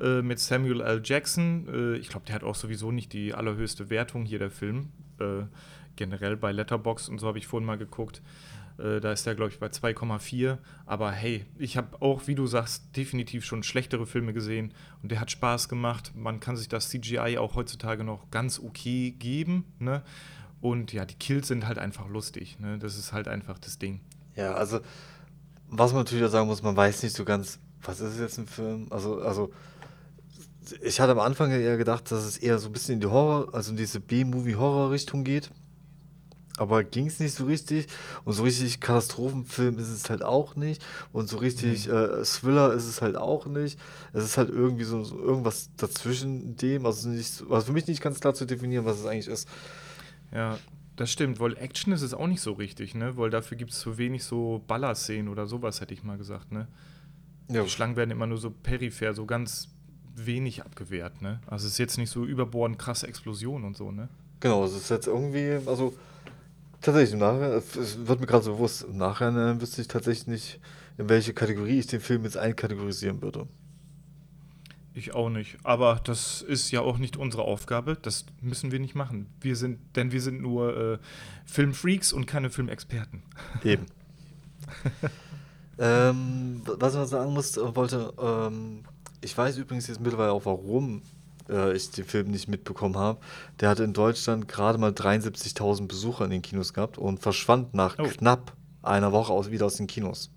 äh, 0.00 0.22
mit 0.22 0.38
Samuel 0.38 0.80
L. 0.80 1.02
Jackson. 1.04 1.68
Äh, 1.68 1.96
ich 1.98 2.08
glaube, 2.08 2.26
der 2.26 2.34
hat 2.36 2.44
auch 2.44 2.54
sowieso 2.54 2.90
nicht 2.90 3.12
die 3.12 3.34
allerhöchste 3.34 3.90
Wertung 3.90 4.24
hier, 4.24 4.38
der 4.38 4.50
Film. 4.50 4.88
Äh, 5.18 5.44
generell 5.96 6.36
bei 6.36 6.52
Letterbox 6.52 7.08
und 7.08 7.18
so 7.18 7.26
habe 7.26 7.38
ich 7.38 7.46
vorhin 7.46 7.66
mal 7.66 7.76
geguckt. 7.76 8.22
Äh, 8.82 9.00
da 9.00 9.12
ist 9.12 9.26
der, 9.26 9.34
glaube 9.34 9.50
ich, 9.50 9.58
bei 9.58 9.68
2,4. 9.68 10.58
Aber 10.86 11.12
hey, 11.12 11.46
ich 11.58 11.76
habe 11.76 12.02
auch, 12.02 12.26
wie 12.26 12.34
du 12.34 12.46
sagst, 12.46 12.96
definitiv 12.96 13.44
schon 13.44 13.62
schlechtere 13.62 14.06
Filme 14.06 14.32
gesehen 14.32 14.74
und 15.02 15.12
der 15.12 15.20
hat 15.20 15.30
Spaß 15.30 15.68
gemacht. 15.68 16.12
Man 16.14 16.40
kann 16.40 16.56
sich 16.56 16.68
das 16.68 16.88
CGI 16.88 17.38
auch 17.38 17.54
heutzutage 17.54 18.04
noch 18.04 18.30
ganz 18.30 18.58
okay 18.58 19.12
geben. 19.12 19.64
Ne? 19.78 20.02
Und 20.60 20.92
ja, 20.92 21.04
die 21.04 21.14
Kills 21.14 21.48
sind 21.48 21.66
halt 21.66 21.78
einfach 21.78 22.08
lustig. 22.08 22.58
Ne? 22.58 22.78
Das 22.78 22.98
ist 22.98 23.12
halt 23.12 23.28
einfach 23.28 23.58
das 23.58 23.78
Ding. 23.78 24.00
Ja, 24.34 24.54
also, 24.54 24.80
was 25.68 25.92
man 25.92 26.02
natürlich 26.02 26.24
auch 26.24 26.30
sagen 26.30 26.48
muss, 26.48 26.62
man 26.62 26.76
weiß 26.76 27.02
nicht 27.02 27.14
so 27.14 27.24
ganz, 27.24 27.58
was 27.82 28.00
ist 28.00 28.18
jetzt 28.18 28.38
ein 28.38 28.46
Film? 28.46 28.86
Also, 28.90 29.20
also, 29.20 29.52
ich 30.80 31.00
hatte 31.00 31.12
am 31.12 31.18
Anfang 31.18 31.50
eher 31.50 31.76
gedacht, 31.76 32.10
dass 32.10 32.24
es 32.24 32.38
eher 32.38 32.58
so 32.58 32.68
ein 32.68 32.72
bisschen 32.72 32.94
in 32.94 33.00
die 33.00 33.08
Horror, 33.08 33.54
also 33.54 33.72
in 33.72 33.76
diese 33.76 34.00
B-Movie-Horror-Richtung 34.00 35.24
geht. 35.24 35.50
Aber 36.58 36.84
ging 36.84 37.06
es 37.06 37.18
nicht 37.18 37.34
so 37.34 37.46
richtig. 37.46 37.86
Und 38.24 38.34
so 38.34 38.42
richtig 38.42 38.80
Katastrophenfilm 38.80 39.78
ist 39.78 39.88
es 39.88 40.10
halt 40.10 40.22
auch 40.22 40.54
nicht. 40.54 40.84
Und 41.12 41.28
so 41.28 41.38
richtig 41.38 41.88
äh, 41.88 42.22
Thriller 42.24 42.72
ist 42.74 42.84
es 42.86 43.00
halt 43.00 43.16
auch 43.16 43.46
nicht. 43.46 43.78
Es 44.12 44.24
ist 44.24 44.36
halt 44.36 44.50
irgendwie 44.50 44.84
so, 44.84 45.02
so 45.02 45.18
irgendwas 45.18 45.70
dazwischen 45.76 46.56
dem. 46.56 46.84
Also, 46.86 47.08
nicht, 47.08 47.30
so- 47.32 47.48
also 47.50 47.66
für 47.66 47.72
mich 47.72 47.86
nicht 47.86 48.02
ganz 48.02 48.20
klar 48.20 48.34
zu 48.34 48.44
definieren, 48.44 48.84
was 48.84 49.00
es 49.00 49.06
eigentlich 49.06 49.28
ist. 49.28 49.48
Ja, 50.32 50.58
das 50.96 51.10
stimmt. 51.10 51.40
Weil 51.40 51.56
Action 51.56 51.92
ist 51.92 52.02
es 52.02 52.12
auch 52.14 52.26
nicht 52.26 52.40
so 52.42 52.52
richtig, 52.52 52.94
ne? 52.94 53.16
Weil 53.16 53.30
dafür 53.30 53.56
gibt 53.56 53.70
es 53.72 53.80
zu 53.80 53.96
wenig 53.98 54.24
so 54.24 54.62
Ballerszenen 54.66 55.28
oder 55.28 55.46
sowas, 55.46 55.80
hätte 55.80 55.94
ich 55.94 56.02
mal 56.04 56.18
gesagt, 56.18 56.52
ne? 56.52 56.68
Ja, 57.50 57.62
Die 57.62 57.68
Schlangen 57.70 57.96
werden 57.96 58.10
immer 58.10 58.26
nur 58.26 58.38
so 58.38 58.50
peripher, 58.50 59.14
so 59.14 59.26
ganz 59.26 59.68
wenig 60.14 60.62
abgewehrt, 60.62 61.22
ne? 61.22 61.40
Also 61.46 61.66
es 61.66 61.72
ist 61.72 61.78
jetzt 61.78 61.96
nicht 61.98 62.10
so 62.10 62.24
überbordend 62.26 62.78
krasse 62.78 63.06
Explosionen 63.08 63.64
und 63.66 63.76
so, 63.76 63.90
ne? 63.90 64.08
Genau, 64.40 64.64
es 64.64 64.74
ist 64.74 64.90
jetzt 64.90 65.06
irgendwie, 65.06 65.58
also 65.66 65.94
tatsächlich 66.82 67.14
im 67.14 67.20
Nachhinein, 67.20 67.52
es 67.52 68.06
wird 68.06 68.20
mir 68.20 68.26
gerade 68.26 68.44
so 68.44 68.54
bewusst, 68.54 68.82
im 68.82 68.98
Nachhinein 68.98 69.60
wüsste 69.60 69.80
ich 69.80 69.88
tatsächlich 69.88 70.26
nicht, 70.26 70.60
in 70.98 71.08
welche 71.08 71.32
Kategorie 71.32 71.78
ich 71.78 71.86
den 71.86 72.00
Film 72.00 72.24
jetzt 72.24 72.36
einkategorisieren 72.36 73.22
würde. 73.22 73.46
Ich 74.94 75.14
auch 75.14 75.30
nicht. 75.30 75.56
Aber 75.62 76.00
das 76.04 76.42
ist 76.42 76.70
ja 76.70 76.82
auch 76.82 76.98
nicht 76.98 77.16
unsere 77.16 77.44
Aufgabe. 77.44 77.96
Das 78.00 78.26
müssen 78.42 78.72
wir 78.72 78.78
nicht 78.78 78.94
machen. 78.94 79.26
Wir 79.40 79.56
sind, 79.56 79.78
denn 79.96 80.12
wir 80.12 80.20
sind 80.20 80.42
nur 80.42 80.76
äh, 80.76 80.98
Filmfreaks 81.46 82.12
und 82.12 82.26
keine 82.26 82.50
Filmexperten. 82.50 83.22
Eben. 83.64 83.86
ähm, 85.78 86.60
was 86.64 86.92
ich 86.92 87.00
noch 87.00 87.06
sagen 87.06 87.32
muss, 87.32 87.56
äh, 87.56 87.74
wollte, 87.74 88.12
ähm, 88.20 88.84
ich 89.22 89.36
weiß 89.36 89.56
übrigens 89.56 89.86
jetzt 89.86 90.00
mittlerweile 90.00 90.32
auch, 90.32 90.44
warum 90.44 91.00
äh, 91.48 91.74
ich 91.74 91.90
den 91.90 92.04
Film 92.04 92.30
nicht 92.30 92.48
mitbekommen 92.48 92.96
habe. 92.96 93.20
Der 93.60 93.68
hatte 93.68 93.84
in 93.84 93.92
Deutschland 93.92 94.48
gerade 94.48 94.78
mal 94.78 94.90
73.000 94.92 95.86
Besucher 95.88 96.24
in 96.24 96.30
den 96.30 96.42
Kinos 96.42 96.72
gehabt 96.74 96.98
und 96.98 97.20
verschwand 97.20 97.74
nach 97.74 97.96
Oh. 97.98 98.04
knapp 98.04 98.52
einer 98.82 99.12
Woche 99.12 99.32
aus, 99.32 99.50
wieder 99.50 99.66
aus 99.66 99.76
den 99.76 99.86
Kinos. 99.86 100.30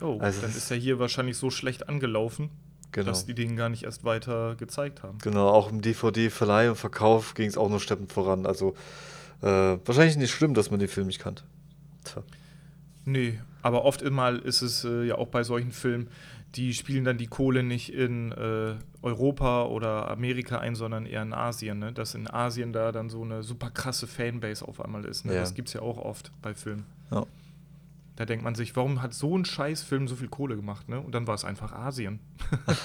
Oh, 0.00 0.18
Also 0.20 0.40
dann 0.42 0.50
ist 0.50 0.70
er 0.70 0.76
hier 0.76 0.98
wahrscheinlich 0.98 1.36
so 1.36 1.50
schlecht 1.50 1.88
angelaufen, 1.88 2.50
Genau. 2.92 3.08
dass 3.08 3.26
die 3.26 3.34
den 3.34 3.56
gar 3.56 3.68
nicht 3.68 3.82
erst 3.84 4.04
weiter 4.04 4.54
gezeigt 4.56 5.02
haben. 5.02 5.18
Genau, 5.18 5.48
auch 5.48 5.70
im 5.70 5.82
DVD-Verleih 5.82 6.70
und 6.70 6.76
Verkauf 6.76 7.34
ging 7.34 7.48
es 7.48 7.58
auch 7.58 7.68
nur 7.68 7.80
steppend 7.80 8.12
voran. 8.12 8.46
Also 8.46 8.74
äh, 9.42 9.46
wahrscheinlich 9.84 10.16
nicht 10.16 10.30
schlimm, 10.30 10.54
dass 10.54 10.70
man 10.70 10.80
den 10.80 10.88
Film 10.88 11.06
nicht 11.08 11.18
kannte. 11.18 11.42
Tja. 12.04 12.22
Nee, 13.04 13.40
aber 13.62 13.84
oft 13.84 14.02
immer 14.02 14.42
ist 14.42 14.62
es 14.62 14.84
äh, 14.84 15.04
ja 15.04 15.16
auch 15.16 15.28
bei 15.28 15.42
solchen 15.42 15.72
Filmen, 15.72 16.08
die 16.54 16.72
spielen 16.72 17.04
dann 17.04 17.18
die 17.18 17.26
Kohle 17.26 17.62
nicht 17.62 17.92
in 17.92 18.32
äh, 18.32 18.74
Europa 19.02 19.64
oder 19.64 20.10
Amerika 20.10 20.58
ein, 20.58 20.74
sondern 20.74 21.04
eher 21.06 21.22
in 21.22 21.34
Asien. 21.34 21.78
Ne? 21.78 21.92
Dass 21.92 22.14
in 22.14 22.28
Asien 22.28 22.72
da 22.72 22.90
dann 22.90 23.10
so 23.10 23.22
eine 23.22 23.42
super 23.42 23.70
krasse 23.70 24.06
Fanbase 24.06 24.66
auf 24.66 24.80
einmal 24.82 25.04
ist. 25.04 25.24
Ne? 25.24 25.34
Ja. 25.34 25.40
Das 25.40 25.54
gibt 25.54 25.68
es 25.68 25.74
ja 25.74 25.82
auch 25.82 25.98
oft 25.98 26.32
bei 26.40 26.54
Filmen. 26.54 26.86
Ja. 27.10 27.26
Da 28.16 28.24
denkt 28.24 28.44
man 28.44 28.54
sich, 28.54 28.74
warum 28.74 29.02
hat 29.02 29.14
so 29.14 29.36
ein 29.36 29.44
Scheißfilm 29.44 30.08
so 30.08 30.16
viel 30.16 30.28
Kohle 30.28 30.56
gemacht? 30.56 30.88
Ne? 30.88 31.00
Und 31.00 31.14
dann 31.14 31.26
war 31.26 31.34
es 31.34 31.44
einfach 31.44 31.72
Asien. 31.72 32.18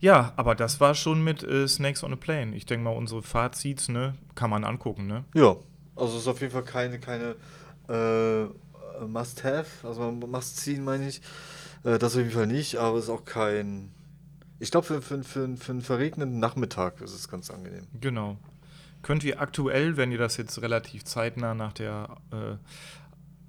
ja, 0.00 0.32
aber 0.36 0.54
das 0.54 0.78
war 0.80 0.94
schon 0.94 1.24
mit 1.24 1.42
äh, 1.42 1.66
Snakes 1.66 2.04
on 2.04 2.12
a 2.12 2.16
Plane. 2.16 2.54
Ich 2.54 2.66
denke 2.66 2.84
mal, 2.84 2.90
unsere 2.90 3.22
Fazits 3.22 3.88
ne, 3.88 4.14
kann 4.34 4.50
man 4.50 4.64
angucken. 4.64 5.06
Ne? 5.06 5.24
ja, 5.34 5.56
also 5.96 6.16
es 6.16 6.22
ist 6.22 6.28
auf 6.28 6.40
jeden 6.40 6.52
Fall 6.52 6.64
keine, 6.64 7.00
keine 7.00 7.34
äh, 7.88 8.48
Must-Have, 9.06 9.86
also 9.86 10.10
Must-Ziehen 10.10 10.84
meine 10.84 11.08
ich. 11.08 11.20
Äh, 11.84 11.98
das 11.98 12.14
auf 12.14 12.18
jeden 12.20 12.30
Fall 12.30 12.46
nicht, 12.46 12.76
aber 12.76 12.98
es 12.98 13.04
ist 13.04 13.10
auch 13.10 13.24
kein. 13.24 13.90
Ich 14.58 14.70
glaube, 14.70 14.86
für, 14.86 15.02
für, 15.02 15.22
für, 15.22 15.56
für 15.56 15.72
einen 15.72 15.82
verregneten 15.82 16.38
Nachmittag 16.38 17.00
ist 17.00 17.14
es 17.14 17.28
ganz 17.28 17.50
angenehm. 17.50 17.86
Genau. 18.00 18.36
Könnt 19.02 19.24
ihr 19.24 19.40
aktuell, 19.40 19.96
wenn 19.96 20.12
ihr 20.12 20.18
das 20.18 20.38
jetzt 20.38 20.62
relativ 20.62 21.04
zeitnah 21.04 21.54
nach 21.54 21.74
der 21.74 22.16
äh, 22.32 22.56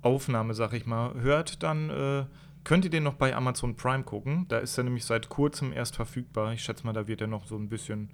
Aufnahme, 0.01 0.53
sag 0.53 0.73
ich 0.73 0.85
mal, 0.85 1.13
hört, 1.15 1.63
dann 1.63 1.89
äh, 1.89 2.26
könnt 2.65 2.84
ihr 2.84 2.91
den 2.91 3.03
noch 3.03 3.13
bei 3.13 3.34
Amazon 3.34 3.76
Prime 3.76 4.03
gucken. 4.03 4.45
Da 4.49 4.57
ist 4.57 4.77
er 4.77 4.84
nämlich 4.84 5.05
seit 5.05 5.30
kurzem 5.30 5.72
erst 5.72 5.95
verfügbar. 5.95 6.51
Ich 6.51 6.63
schätze 6.63 6.85
mal, 6.85 6.93
da 6.93 7.07
wird 7.07 7.22
er 7.22 7.27
noch 7.27 7.47
so 7.47 7.55
ein 7.55 7.69
bisschen 7.69 8.09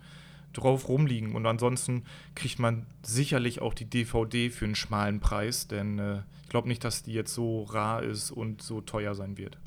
drauf 0.53 0.87
rumliegen. 0.87 1.33
Und 1.33 1.45
ansonsten 1.45 2.03
kriegt 2.35 2.59
man 2.59 2.85
sicherlich 3.01 3.61
auch 3.61 3.73
die 3.73 3.89
DVD 3.89 4.49
für 4.49 4.65
einen 4.65 4.75
schmalen 4.75 5.19
Preis, 5.19 5.67
denn 5.67 5.97
äh, 5.99 6.21
glaube 6.51 6.67
nicht, 6.67 6.83
dass 6.83 7.01
die 7.01 7.13
jetzt 7.13 7.33
so 7.33 7.63
rar 7.63 8.03
ist 8.03 8.29
und 8.29 8.61
so 8.61 8.81
teuer 8.81 9.15
sein 9.15 9.37
wird. 9.37 9.57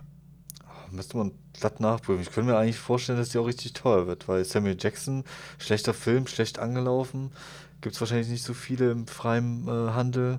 Müsste 0.90 1.16
man 1.16 1.32
glatt 1.59 1.81
nachprüfen. 1.81 2.23
Ich 2.23 2.31
könnte 2.31 2.52
mir 2.52 2.59
eigentlich 2.59 2.78
vorstellen, 2.78 3.19
dass 3.19 3.31
die 3.31 3.39
auch 3.39 3.47
richtig 3.47 3.73
teuer 3.73 4.06
wird, 4.06 4.28
weil 4.28 4.44
Samuel 4.44 4.77
Jackson, 4.78 5.24
schlechter 5.59 5.94
Film, 5.94 6.27
schlecht 6.27 6.59
angelaufen. 6.59 7.32
Gibt 7.81 7.94
es 7.94 8.01
wahrscheinlich 8.01 8.28
nicht 8.28 8.44
so 8.44 8.55
viele 8.55 8.93
im 8.93 9.06
freien 9.06 9.66
äh, 9.66 9.93
Handel 9.93 10.39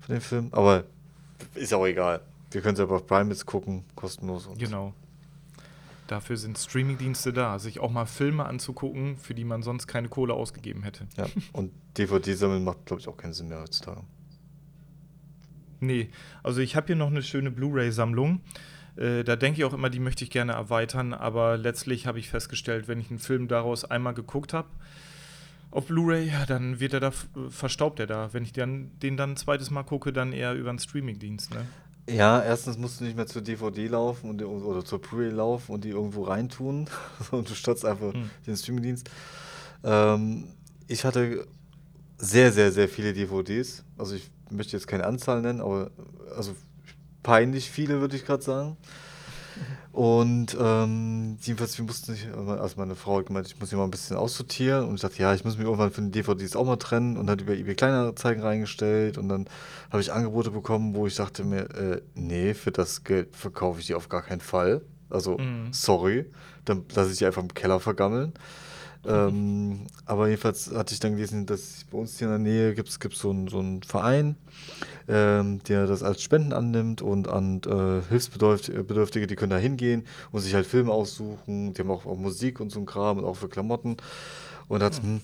von 0.00 0.14
dem 0.14 0.22
Film. 0.22 0.48
Aber 0.52 0.84
ist 1.54 1.72
auch 1.74 1.86
egal. 1.86 2.20
Wir 2.50 2.62
können 2.62 2.74
es 2.74 2.80
aber 2.80 2.96
auf 2.96 3.06
Prime 3.06 3.30
jetzt 3.30 3.46
gucken, 3.46 3.84
kostenlos. 3.94 4.48
Genau. 4.56 4.94
Dafür 6.06 6.36
sind 6.36 6.58
Streamingdienste 6.58 7.32
da, 7.32 7.58
sich 7.58 7.80
auch 7.80 7.90
mal 7.90 8.06
Filme 8.06 8.46
anzugucken, 8.46 9.18
für 9.18 9.34
die 9.34 9.44
man 9.44 9.62
sonst 9.62 9.86
keine 9.86 10.08
Kohle 10.08 10.34
ausgegeben 10.34 10.82
hätte. 10.82 11.06
Ja, 11.16 11.26
und 11.52 11.70
DVD 11.96 12.34
sammeln 12.34 12.64
macht, 12.64 12.86
glaube 12.86 13.00
ich, 13.00 13.08
auch 13.08 13.16
keinen 13.16 13.34
Sinn 13.34 13.48
mehr 13.48 13.60
heutzutage. 13.60 14.02
Nee, 15.82 16.10
also 16.44 16.60
ich 16.60 16.76
habe 16.76 16.86
hier 16.86 16.96
noch 16.96 17.08
eine 17.10 17.22
schöne 17.22 17.50
Blu-ray-Sammlung. 17.50 18.40
Äh, 18.96 19.24
da 19.24 19.34
denke 19.36 19.58
ich 19.60 19.64
auch 19.64 19.72
immer, 19.72 19.90
die 19.90 19.98
möchte 19.98 20.22
ich 20.22 20.30
gerne 20.30 20.52
erweitern, 20.52 21.12
aber 21.12 21.56
letztlich 21.56 22.06
habe 22.06 22.18
ich 22.20 22.28
festgestellt, 22.28 22.86
wenn 22.86 23.00
ich 23.00 23.10
einen 23.10 23.18
Film 23.18 23.48
daraus 23.48 23.84
einmal 23.84 24.14
geguckt 24.14 24.52
habe, 24.52 24.68
auf 25.72 25.86
Blu-ray, 25.86 26.28
ja, 26.28 26.46
dann 26.46 26.78
wird 26.80 26.92
er 26.92 27.00
da, 27.00 27.08
f- 27.08 27.28
verstaubt 27.48 27.98
er 27.98 28.06
da. 28.06 28.32
Wenn 28.32 28.44
ich 28.44 28.52
dann, 28.52 28.90
den 29.00 29.16
dann 29.16 29.32
ein 29.32 29.36
zweites 29.36 29.70
Mal 29.70 29.82
gucke, 29.82 30.12
dann 30.12 30.32
eher 30.32 30.54
über 30.54 30.70
einen 30.70 30.78
Streamingdienst, 30.78 31.52
ne? 31.52 31.66
Ja, 32.08 32.42
erstens 32.42 32.78
musst 32.78 33.00
du 33.00 33.04
nicht 33.04 33.16
mehr 33.16 33.26
zur 33.26 33.42
DVD 33.42 33.86
laufen 33.88 34.28
und, 34.30 34.42
oder 34.42 34.84
zur 34.84 35.00
Blu-ray 35.00 35.30
laufen 35.30 35.72
und 35.72 35.84
die 35.84 35.90
irgendwo 35.90 36.24
reintun 36.24 36.88
und 37.30 37.50
du 37.50 37.54
startest 37.54 37.86
einfach 37.86 38.12
hm. 38.12 38.30
den 38.46 38.56
Streamingdienst. 38.56 39.10
Ähm, 39.82 40.48
ich 40.86 41.04
hatte 41.04 41.46
sehr, 42.18 42.52
sehr, 42.52 42.70
sehr 42.70 42.88
viele 42.88 43.12
DVDs. 43.12 43.84
Also 43.96 44.14
ich 44.14 44.30
möchte 44.52 44.76
jetzt 44.76 44.86
keine 44.86 45.06
Anzahl 45.06 45.40
nennen, 45.42 45.60
aber 45.60 45.90
also 46.36 46.54
peinlich 47.22 47.70
viele, 47.70 48.00
würde 48.00 48.16
ich 48.16 48.24
gerade 48.24 48.42
sagen. 48.42 48.76
Und 49.92 50.56
ähm, 50.58 51.36
jedenfalls, 51.42 51.76
wir 51.76 51.84
mussten 51.84 52.12
nicht, 52.12 52.26
also 52.32 52.76
meine 52.78 52.94
Frau 52.94 53.18
hat 53.18 53.26
gemeint, 53.26 53.46
ich 53.46 53.60
muss 53.60 53.70
mich 53.70 53.78
mal 53.78 53.84
ein 53.84 53.90
bisschen 53.90 54.16
aussortieren 54.16 54.88
und 54.88 54.94
ich 54.94 55.02
dachte, 55.02 55.20
ja, 55.20 55.34
ich 55.34 55.44
muss 55.44 55.58
mich 55.58 55.66
irgendwann 55.66 55.90
von 55.90 56.04
den 56.04 56.12
DVDs 56.12 56.56
auch 56.56 56.64
mal 56.64 56.76
trennen 56.76 57.18
und 57.18 57.28
hat 57.28 57.42
über 57.42 57.52
eBay 57.52 57.74
Kleinanzeigen 57.74 58.42
reingestellt 58.42 59.18
und 59.18 59.28
dann 59.28 59.46
habe 59.90 60.00
ich 60.00 60.10
Angebote 60.10 60.50
bekommen, 60.50 60.94
wo 60.94 61.06
ich 61.06 61.16
dachte 61.16 61.44
mir, 61.44 61.70
äh, 61.74 62.00
nee, 62.14 62.54
für 62.54 62.72
das 62.72 63.04
Geld 63.04 63.36
verkaufe 63.36 63.80
ich 63.80 63.86
die 63.86 63.94
auf 63.94 64.08
gar 64.08 64.22
keinen 64.22 64.40
Fall. 64.40 64.80
Also, 65.10 65.36
mhm. 65.36 65.68
sorry, 65.72 66.24
dann 66.64 66.86
lasse 66.94 67.12
ich 67.12 67.18
die 67.18 67.26
einfach 67.26 67.42
im 67.42 67.52
Keller 67.52 67.78
vergammeln. 67.78 68.32
Ähm, 69.04 69.86
aber 70.06 70.28
jedenfalls 70.28 70.70
hatte 70.72 70.94
ich 70.94 71.00
dann 71.00 71.16
gelesen, 71.16 71.46
dass 71.46 71.84
bei 71.90 71.98
uns 71.98 72.18
hier 72.18 72.28
in 72.28 72.44
der 72.44 72.52
Nähe 72.52 72.74
gibt 72.74 72.88
es 72.88 72.98
so 73.18 73.30
einen 73.30 73.48
so 73.48 73.80
Verein, 73.84 74.36
ähm, 75.08 75.60
der 75.64 75.86
das 75.86 76.04
als 76.04 76.22
Spenden 76.22 76.52
annimmt 76.52 77.02
und 77.02 77.26
an 77.26 77.60
äh, 77.66 78.08
Hilfsbedürftige, 78.08 79.26
die 79.26 79.34
können 79.34 79.50
da 79.50 79.56
hingehen 79.56 80.04
und 80.30 80.40
sich 80.40 80.54
halt 80.54 80.66
Filme 80.66 80.92
aussuchen. 80.92 81.74
Die 81.74 81.80
haben 81.80 81.90
auch, 81.90 82.06
auch 82.06 82.16
Musik 82.16 82.60
und 82.60 82.70
so 82.70 82.78
ein 82.78 82.86
Kram 82.86 83.18
und 83.18 83.24
auch 83.24 83.36
für 83.36 83.48
Klamotten. 83.48 83.96
Und 84.68 84.82
hat, 84.82 85.02
hm, 85.02 85.20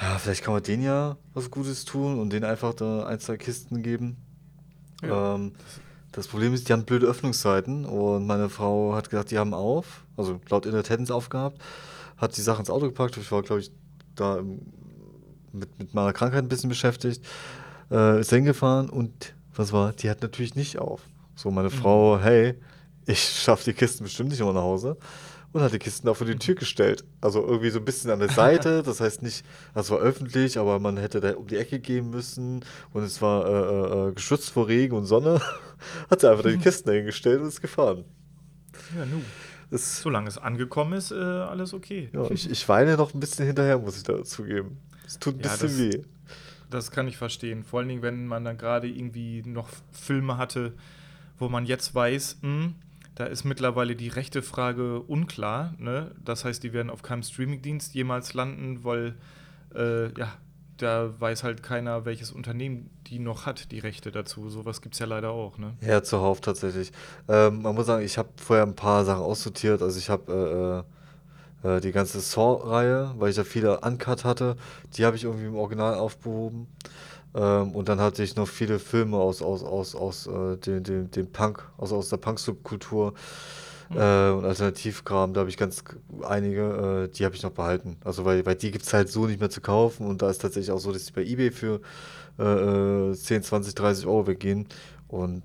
ja, 0.00 0.18
vielleicht 0.18 0.42
kann 0.42 0.54
man 0.54 0.62
denen 0.64 0.82
ja 0.82 1.16
was 1.34 1.50
Gutes 1.50 1.84
tun 1.84 2.18
und 2.18 2.32
denen 2.32 2.44
einfach 2.44 2.74
da 2.74 3.06
ein, 3.06 3.20
zwei 3.20 3.36
Kisten 3.36 3.82
geben. 3.82 4.16
Ja. 5.02 5.36
Ähm, 5.36 5.52
das 6.10 6.26
Problem 6.26 6.52
ist, 6.52 6.68
die 6.68 6.72
haben 6.72 6.84
blöde 6.84 7.06
Öffnungszeiten 7.06 7.84
und 7.84 8.26
meine 8.26 8.48
Frau 8.48 8.94
hat 8.94 9.08
gesagt, 9.08 9.30
die 9.30 9.38
haben 9.38 9.54
auf. 9.54 10.04
Also 10.16 10.40
laut 10.48 10.66
Internet 10.66 10.90
hätten 10.90 11.06
sie 11.06 11.14
aufgehabt 11.14 11.60
hat 12.18 12.36
die 12.36 12.42
Sachen 12.42 12.60
ins 12.60 12.70
Auto 12.70 12.86
gepackt. 12.86 13.16
Ich 13.16 13.32
war, 13.32 13.42
glaube 13.42 13.62
ich, 13.62 13.70
da 14.14 14.42
mit, 15.52 15.78
mit 15.78 15.94
meiner 15.94 16.12
Krankheit 16.12 16.44
ein 16.44 16.48
bisschen 16.48 16.68
beschäftigt. 16.68 17.24
Äh, 17.90 18.20
ist 18.20 18.30
hingefahren 18.30 18.90
und 18.90 19.34
was 19.54 19.72
war? 19.72 19.92
Die 19.92 20.10
hat 20.10 20.22
natürlich 20.22 20.54
nicht 20.54 20.78
auf. 20.78 21.02
So, 21.34 21.50
meine 21.50 21.68
mhm. 21.68 21.72
Frau, 21.72 22.18
hey, 22.20 22.54
ich 23.06 23.20
schaffe 23.20 23.64
die 23.64 23.72
Kisten 23.72 24.04
bestimmt 24.04 24.30
nicht 24.30 24.40
immer 24.40 24.52
nach 24.52 24.62
Hause. 24.62 24.96
Und 25.50 25.62
hat 25.62 25.72
die 25.72 25.78
Kisten 25.78 26.06
auch 26.08 26.16
vor 26.16 26.26
die 26.26 26.36
Tür 26.36 26.56
gestellt. 26.56 27.04
Also 27.22 27.42
irgendwie 27.42 27.70
so 27.70 27.78
ein 27.78 27.84
bisschen 27.84 28.10
an 28.10 28.18
der 28.18 28.28
Seite. 28.28 28.82
Das 28.86 29.00
heißt 29.00 29.22
nicht, 29.22 29.46
das 29.74 29.90
war 29.90 29.98
öffentlich, 29.98 30.58
aber 30.58 30.78
man 30.78 30.98
hätte 30.98 31.20
da 31.20 31.32
um 31.32 31.46
die 31.46 31.56
Ecke 31.56 31.80
gehen 31.80 32.10
müssen. 32.10 32.64
Und 32.92 33.02
es 33.02 33.22
war 33.22 33.46
äh, 33.46 33.50
äh, 33.50 34.08
äh 34.08 34.12
geschützt 34.12 34.50
vor 34.50 34.68
Regen 34.68 34.94
und 34.94 35.06
Sonne. 35.06 35.40
hat 36.10 36.20
sie 36.20 36.30
einfach 36.30 36.44
die 36.44 36.58
Kisten 36.58 36.90
dahingestellt 36.90 37.40
und 37.40 37.48
ist 37.48 37.62
gefahren. 37.62 38.04
Ja, 38.96 39.06
nu. 39.06 39.22
Es, 39.70 40.00
Solange 40.00 40.28
es 40.28 40.38
angekommen 40.38 40.94
ist, 40.94 41.10
äh, 41.10 41.14
alles 41.14 41.74
okay. 41.74 42.08
Ja, 42.12 42.30
ich, 42.30 42.50
ich 42.50 42.68
weine 42.68 42.96
noch 42.96 43.12
ein 43.12 43.20
bisschen 43.20 43.46
hinterher, 43.46 43.78
muss 43.78 43.98
ich 43.98 44.02
dazu 44.02 44.44
geben. 44.44 44.78
Es 45.06 45.18
tut 45.18 45.36
ein 45.36 45.40
ja, 45.40 45.52
bisschen 45.52 45.68
das, 45.68 45.78
weh. 45.78 46.02
Das 46.70 46.90
kann 46.90 47.08
ich 47.08 47.16
verstehen. 47.16 47.64
Vor 47.64 47.80
allen 47.80 47.88
Dingen, 47.88 48.02
wenn 48.02 48.26
man 48.26 48.44
dann 48.44 48.56
gerade 48.56 48.88
irgendwie 48.88 49.42
noch 49.44 49.68
Filme 49.92 50.38
hatte, 50.38 50.74
wo 51.38 51.48
man 51.48 51.66
jetzt 51.66 51.94
weiß, 51.94 52.38
mh, 52.42 52.48
hm, 52.64 52.74
da 53.14 53.24
ist 53.24 53.44
mittlerweile 53.44 53.96
die 53.96 54.08
rechte 54.08 54.42
Frage 54.42 55.00
unklar. 55.00 55.74
Ne? 55.78 56.14
Das 56.24 56.44
heißt, 56.44 56.62
die 56.62 56.72
werden 56.72 56.88
auf 56.88 57.02
keinem 57.02 57.24
Streamingdienst 57.24 57.94
jemals 57.94 58.32
landen, 58.32 58.84
weil 58.84 59.16
äh, 59.74 60.12
ja, 60.18 60.32
da 60.78 61.12
weiß 61.18 61.44
halt 61.44 61.62
keiner, 61.62 62.04
welches 62.04 62.32
Unternehmen 62.32 62.90
die 63.06 63.18
noch 63.18 63.46
hat, 63.46 63.70
die 63.72 63.78
Rechte 63.78 64.10
dazu. 64.10 64.48
Sowas 64.48 64.80
gibt 64.80 64.94
es 64.94 64.98
ja 65.00 65.06
leider 65.06 65.30
auch, 65.30 65.58
ne? 65.58 65.74
Ja, 65.80 66.02
zuhauf 66.02 66.40
tatsächlich. 66.40 66.92
Ähm, 67.28 67.62
man 67.62 67.74
muss 67.74 67.86
sagen, 67.86 68.04
ich 68.04 68.18
habe 68.18 68.28
vorher 68.36 68.64
ein 68.64 68.74
paar 68.74 69.04
Sachen 69.04 69.22
aussortiert. 69.22 69.82
Also 69.82 69.98
ich 69.98 70.08
habe 70.08 70.84
äh, 71.64 71.68
äh, 71.68 71.80
die 71.80 71.92
ganze 71.92 72.20
Saw-Reihe, 72.20 73.14
weil 73.18 73.30
ich 73.30 73.36
da 73.36 73.44
viele 73.44 73.80
Uncut 73.80 74.24
hatte, 74.24 74.56
die 74.96 75.04
habe 75.04 75.16
ich 75.16 75.24
irgendwie 75.24 75.46
im 75.46 75.56
Original 75.56 75.94
aufgehoben. 75.94 76.68
Ähm, 77.34 77.72
und 77.72 77.88
dann 77.88 78.00
hatte 78.00 78.22
ich 78.22 78.36
noch 78.36 78.48
viele 78.48 78.78
Filme 78.78 79.16
aus, 79.16 79.42
aus, 79.42 79.62
aus, 79.62 79.94
aus 79.94 80.26
äh, 80.26 80.56
dem, 80.56 80.82
dem, 80.82 81.10
dem 81.10 81.30
Punk, 81.30 81.62
also 81.76 81.96
aus 81.96 82.08
der 82.08 82.16
Punk-Subkultur. 82.16 83.14
Äh, 83.90 84.30
und 84.30 84.44
Alternativkram, 84.44 85.32
da 85.32 85.40
habe 85.40 85.50
ich 85.50 85.56
ganz 85.56 85.82
einige, 86.22 87.08
äh, 87.10 87.14
die 87.14 87.24
habe 87.24 87.34
ich 87.34 87.42
noch 87.42 87.52
behalten. 87.52 87.96
Also 88.04 88.24
weil, 88.24 88.44
weil 88.44 88.54
die 88.54 88.70
gibt 88.70 88.84
es 88.84 88.92
halt 88.92 89.08
so 89.08 89.26
nicht 89.26 89.40
mehr 89.40 89.50
zu 89.50 89.60
kaufen 89.60 90.06
und 90.06 90.20
da 90.20 90.28
ist 90.28 90.42
tatsächlich 90.42 90.70
auch 90.70 90.78
so, 90.78 90.92
dass 90.92 91.06
die 91.06 91.12
bei 91.12 91.24
Ebay 91.24 91.50
für 91.50 91.80
äh, 92.38 93.14
10, 93.14 93.42
20, 93.42 93.74
30 93.74 94.06
Euro 94.06 94.26
weggehen. 94.26 94.66
Und 95.08 95.42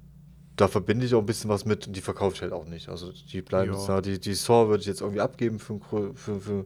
da 0.55 0.67
verbinde 0.67 1.05
ich 1.05 1.15
auch 1.15 1.19
ein 1.19 1.25
bisschen 1.25 1.49
was 1.49 1.65
mit 1.65 1.87
und 1.87 1.95
die 1.95 2.01
verkaufe 2.01 2.35
ich 2.35 2.41
halt 2.41 2.53
auch 2.53 2.65
nicht. 2.65 2.89
Also 2.89 3.11
die 3.11 3.41
bleiben 3.41 3.73
ja. 3.73 3.87
da. 3.87 4.01
Die, 4.01 4.19
die 4.19 4.33
Saw 4.33 4.67
würde 4.67 4.81
ich 4.81 4.87
jetzt 4.87 5.01
irgendwie 5.01 5.21
abgeben 5.21 5.59
für, 5.59 5.79
für, 6.13 6.39
für, 6.39 6.65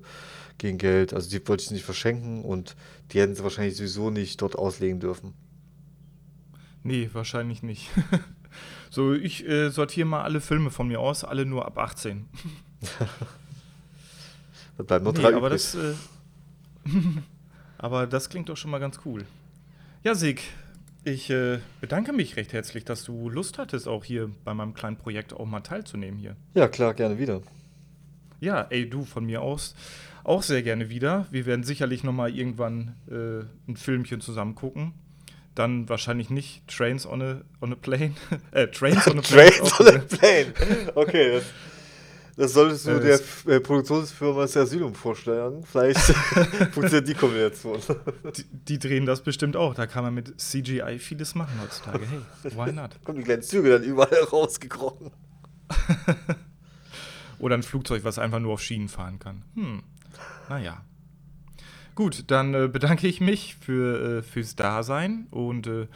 gegen 0.57 0.77
Geld. 0.77 1.13
Also 1.13 1.29
die 1.29 1.47
wollte 1.47 1.63
ich 1.63 1.71
nicht 1.71 1.85
verschenken 1.85 2.43
und 2.43 2.75
die 3.11 3.21
hätten 3.21 3.35
sie 3.35 3.43
wahrscheinlich 3.43 3.77
sowieso 3.77 4.09
nicht 4.09 4.41
dort 4.41 4.57
auslegen 4.57 4.99
dürfen. 4.99 5.33
Nee, 6.83 7.09
wahrscheinlich 7.13 7.63
nicht. 7.63 7.89
So, 8.89 9.13
ich 9.13 9.47
äh, 9.47 9.69
sortiere 9.69 10.07
mal 10.07 10.23
alle 10.23 10.41
Filme 10.41 10.71
von 10.71 10.87
mir 10.87 10.99
aus, 10.99 11.23
alle 11.23 11.45
nur 11.45 11.65
ab 11.65 11.77
18. 11.77 12.27
da 14.77 14.83
bleiben 14.83 15.13
drei 15.13 15.31
nee, 15.31 15.35
aber 15.35 15.49
das, 15.49 15.75
äh, 15.75 15.93
aber 17.77 18.07
das 18.07 18.29
klingt 18.29 18.49
doch 18.49 18.57
schon 18.57 18.71
mal 18.71 18.79
ganz 18.79 18.99
cool. 19.05 19.25
Ja, 20.03 20.15
Sig, 20.15 20.41
ich 21.03 21.29
äh, 21.29 21.59
bedanke 21.81 22.13
mich 22.13 22.35
recht 22.37 22.53
herzlich, 22.53 22.85
dass 22.85 23.03
du 23.03 23.29
Lust 23.29 23.57
hattest, 23.57 23.87
auch 23.87 24.03
hier 24.03 24.29
bei 24.43 24.53
meinem 24.53 24.73
kleinen 24.73 24.97
Projekt 24.97 25.33
auch 25.33 25.45
mal 25.45 25.61
teilzunehmen 25.61 26.19
hier. 26.19 26.35
Ja, 26.53 26.67
klar, 26.67 26.93
gerne 26.93 27.17
wieder. 27.19 27.41
Ja, 28.39 28.67
ey, 28.69 28.89
du 28.89 29.03
von 29.03 29.25
mir 29.25 29.41
aus 29.41 29.75
auch 30.23 30.43
sehr 30.43 30.61
gerne 30.61 30.89
wieder. 30.89 31.25
Wir 31.31 31.45
werden 31.45 31.63
sicherlich 31.63 32.03
noch 32.03 32.11
mal 32.11 32.29
irgendwann 32.29 32.95
äh, 33.09 33.45
ein 33.71 33.77
Filmchen 33.77 34.19
zusammen 34.19 34.55
gucken 34.55 34.93
dann 35.57 35.89
wahrscheinlich 35.89 36.29
nicht 36.29 36.67
Trains 36.67 37.05
on 37.05 37.21
a, 37.21 37.41
on 37.61 37.73
a 37.73 37.75
Plane. 37.75 38.13
äh, 38.51 38.67
Trains 38.67 39.07
on 39.07 39.19
a 39.19 39.21
Plane. 39.23 39.51
Trains 39.51 39.79
on 39.79 39.87
a 39.87 39.99
Plane. 39.99 40.53
Okay, 40.95 41.31
das, 41.33 41.45
das 42.35 42.53
solltest 42.53 42.85
du 42.85 42.91
äh, 42.91 42.99
der 42.99 43.55
äh, 43.55 43.59
Produktionsfirma 43.59 44.41
das 44.41 44.55
Asylum 44.55 44.93
vorstellen. 44.93 45.63
Vielleicht 45.63 45.99
funktioniert 46.71 47.07
die 47.07 47.15
Kombination. 47.15 47.79
Die, 48.37 48.43
die, 48.43 48.79
drehen 48.79 49.05
das 49.05 49.21
bestimmt 49.21 49.55
auch. 49.55 49.73
Da 49.73 49.87
kann 49.87 50.03
man 50.03 50.13
mit 50.13 50.39
CGI 50.39 50.99
vieles 50.99 51.33
machen 51.33 51.59
heutzutage. 51.61 52.05
Hey, 52.05 52.51
why 52.55 52.71
not? 52.71 52.91
Kommen 53.03 53.17
die 53.17 53.23
kleinen 53.23 53.41
Züge 53.41 53.71
dann 53.71 53.83
überall 53.83 54.23
rausgekrochen. 54.31 55.11
Oder 57.39 57.55
ein 57.55 57.63
Flugzeug, 57.63 58.03
was 58.03 58.19
einfach 58.19 58.39
nur 58.39 58.53
auf 58.53 58.61
Schienen 58.61 58.89
fahren 58.89 59.19
kann. 59.19 59.43
Hm, 59.55 59.83
naja. 60.49 60.83
Gut, 61.97 62.25
dann 62.27 62.53
äh, 62.53 62.67
bedanke 62.67 63.07
ich 63.07 63.21
mich 63.21 63.55
für, 63.55 64.19
äh, 64.19 64.21
fürs 64.21 64.55
Dasein 64.55 65.25
und 65.31 65.65
äh, 65.65 65.87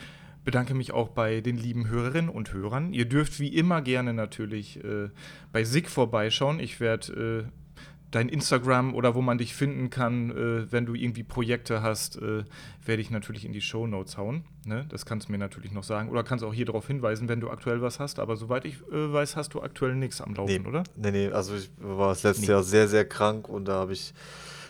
bedanke 0.44 0.74
mich 0.74 0.94
auch 0.94 1.10
bei 1.10 1.42
den 1.42 1.58
lieben 1.58 1.90
Hörerinnen 1.90 2.32
und 2.32 2.52
Hörern. 2.54 2.92
Ihr 2.92 3.06
dürft 3.06 3.40
wie 3.40 3.50
immer 3.50 3.84
gerne 3.84 4.12
natürlich 4.12 4.84
äh, 4.84 5.10
bei 5.52 5.64
SIG 5.64 5.90
vorbeischauen. 5.90 6.60
Ich 6.60 6.80
werde 6.80 7.46
äh, 7.46 7.84
dein 8.10 8.30
Instagram 8.30 8.96
oder 8.96 9.14
wo 9.14 9.22
man 9.22 9.38
dich 9.38 9.54
finden 9.54 9.92
kann, 9.92 10.32
äh, 10.32 10.72
wenn 10.72 10.88
du 10.88 10.96
irgendwie 10.96 11.22
Projekte 11.22 11.84
hast, 11.84 12.20
werde 12.20 13.00
ich 13.00 13.12
natürlich 13.12 13.46
in 13.46 13.54
die 13.54 13.62
Show 13.62 13.86
Notes 13.86 14.18
hauen. 14.18 14.44
Ne? 14.66 14.88
Das 14.90 15.06
kannst 15.06 15.28
du 15.28 15.32
mir 15.32 15.38
natürlich 15.38 15.72
noch 15.72 15.84
sagen. 15.84 16.10
Oder 16.10 16.24
kannst 16.24 16.44
auch 16.44 16.54
hier 16.54 16.66
darauf 16.66 16.88
hinweisen, 16.88 17.30
wenn 17.30 17.42
du 17.42 17.52
aktuell 17.52 17.84
was 17.84 18.00
hast. 18.00 18.18
Aber 18.18 18.38
soweit 18.38 18.66
ich 18.66 18.78
weiß, 18.90 19.36
hast 19.36 19.54
du 19.54 19.62
aktuell 19.62 19.94
nichts 19.94 20.20
am 20.20 20.34
Laufen, 20.34 20.64
nee, 20.64 20.68
oder? 20.68 20.84
Nee, 20.96 21.12
nee, 21.12 21.28
also 21.30 21.56
ich 21.56 21.70
war 21.78 22.08
das 22.08 22.24
letzte 22.24 22.42
nee. 22.42 22.52
Jahr 22.54 22.64
sehr, 22.64 22.88
sehr 22.88 23.06
krank 23.06 23.48
und 23.48 23.66
da 23.66 23.74
habe 23.74 23.94
ich 23.94 24.16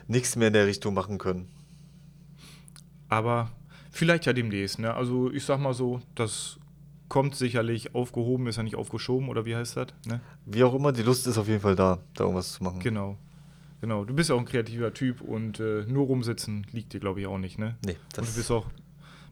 nichts 0.08 0.36
mehr 0.36 0.48
in 0.48 0.54
der 0.54 0.68
Richtung 0.68 0.94
machen 0.94 1.18
können. 1.18 1.48
Aber 3.10 3.52
vielleicht 3.92 4.26
ja 4.26 4.34
demnächst. 4.34 4.80
Ne? 4.80 4.94
Also 4.94 5.32
ich 5.32 5.44
sag 5.44 5.60
mal 5.60 5.74
so, 5.74 6.02
das 6.16 6.60
kommt 7.10 7.36
sicherlich 7.36 7.94
aufgehoben, 7.94 8.48
ist 8.48 8.56
ja 8.56 8.64
nicht 8.64 8.78
aufgeschoben 8.78 9.28
oder 9.28 9.46
wie 9.46 9.56
heißt 9.56 9.76
das? 9.78 9.88
Ne? 10.08 10.22
Wie 10.46 10.64
auch 10.64 10.74
immer, 10.74 10.94
die 10.94 11.04
Lust 11.04 11.28
ist 11.28 11.38
auf 11.38 11.48
jeden 11.48 11.60
Fall 11.60 11.76
da, 11.76 12.00
da 12.14 12.24
irgendwas 12.24 12.54
zu 12.54 12.64
machen. 12.64 12.80
Genau. 12.80 13.18
Genau, 13.82 14.06
du 14.06 14.14
bist 14.14 14.30
ja 14.30 14.36
auch 14.36 14.40
ein 14.40 14.46
kreativer 14.46 14.94
Typ 14.94 15.22
und 15.22 15.60
äh, 15.60 15.84
nur 15.88 16.06
rumsitzen 16.06 16.68
liegt 16.72 16.94
dir, 16.94 17.00
glaube 17.00 17.20
ich, 17.20 17.26
auch 17.26 17.40
nicht, 17.40 17.58
ne? 17.58 17.76
Nee. 17.84 17.98
und 18.16 18.28
du 18.28 18.34
bist 18.36 18.52
auch 18.52 18.68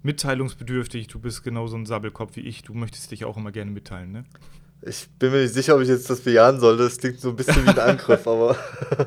mitteilungsbedürftig, 0.01 1.07
du 1.07 1.19
bist 1.19 1.43
genauso 1.43 1.77
ein 1.77 1.85
Sabbelkopf 1.85 2.35
wie 2.35 2.41
ich, 2.41 2.63
du 2.63 2.73
möchtest 2.73 3.11
dich 3.11 3.25
auch 3.25 3.37
immer 3.37 3.51
gerne 3.51 3.69
mitteilen, 3.69 4.11
ne? 4.11 4.25
Ich 4.81 5.09
bin 5.19 5.31
mir 5.31 5.41
nicht 5.41 5.53
sicher, 5.53 5.75
ob 5.75 5.81
ich 5.81 5.89
jetzt 5.89 6.09
das 6.09 6.21
bejahen 6.21 6.59
soll. 6.59 6.77
Das 6.77 6.97
klingt 6.97 7.19
so 7.19 7.29
ein 7.29 7.35
bisschen 7.35 7.65
wie 7.65 7.69
ein 7.69 7.79
Angriff, 7.79 8.27
aber. 8.27 8.55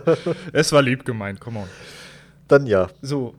es 0.53 0.73
war 0.73 0.82
lieb 0.82 1.05
gemeint, 1.05 1.40
come 1.40 1.61
on. 1.61 1.69
Dann 2.49 2.66
ja. 2.66 2.89
So, 3.01 3.35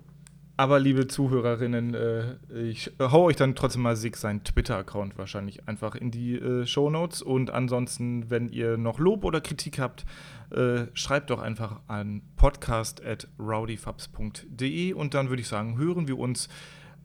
aber 0.55 0.79
liebe 0.79 1.07
Zuhörerinnen, 1.07 1.95
äh, 1.95 2.35
ich 2.63 2.91
hau 2.99 3.23
euch 3.23 3.35
dann 3.35 3.55
trotzdem 3.55 3.81
mal 3.81 3.95
Sig 3.95 4.15
seinen 4.17 4.43
Twitter-Account 4.43 5.17
wahrscheinlich 5.17 5.67
einfach 5.67 5.95
in 5.95 6.11
die 6.11 6.35
äh, 6.35 6.67
Show 6.67 6.91
Notes. 6.91 7.23
Und 7.23 7.49
ansonsten, 7.49 8.29
wenn 8.29 8.49
ihr 8.49 8.77
noch 8.77 8.99
Lob 8.99 9.23
oder 9.23 9.41
Kritik 9.41 9.79
habt, 9.79 10.05
äh, 10.51 10.83
schreibt 10.93 11.31
doch 11.31 11.41
einfach 11.41 11.79
an 11.87 12.21
podcast.rowdyfubs.de 12.35 14.93
und 14.93 15.15
dann 15.15 15.29
würde 15.29 15.41
ich 15.41 15.47
sagen, 15.47 15.79
hören 15.79 16.07
wir 16.07 16.19
uns 16.19 16.49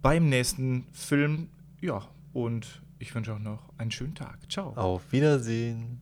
beim 0.02 0.28
nächsten 0.28 0.86
Film. 0.92 1.48
Ja, 1.80 2.02
und 2.34 2.82
ich 2.98 3.14
wünsche 3.14 3.34
auch 3.34 3.38
noch 3.38 3.60
einen 3.78 3.90
schönen 3.90 4.14
Tag. 4.14 4.38
Ciao. 4.50 4.72
Auf 4.74 5.12
Wiedersehen. 5.12 6.00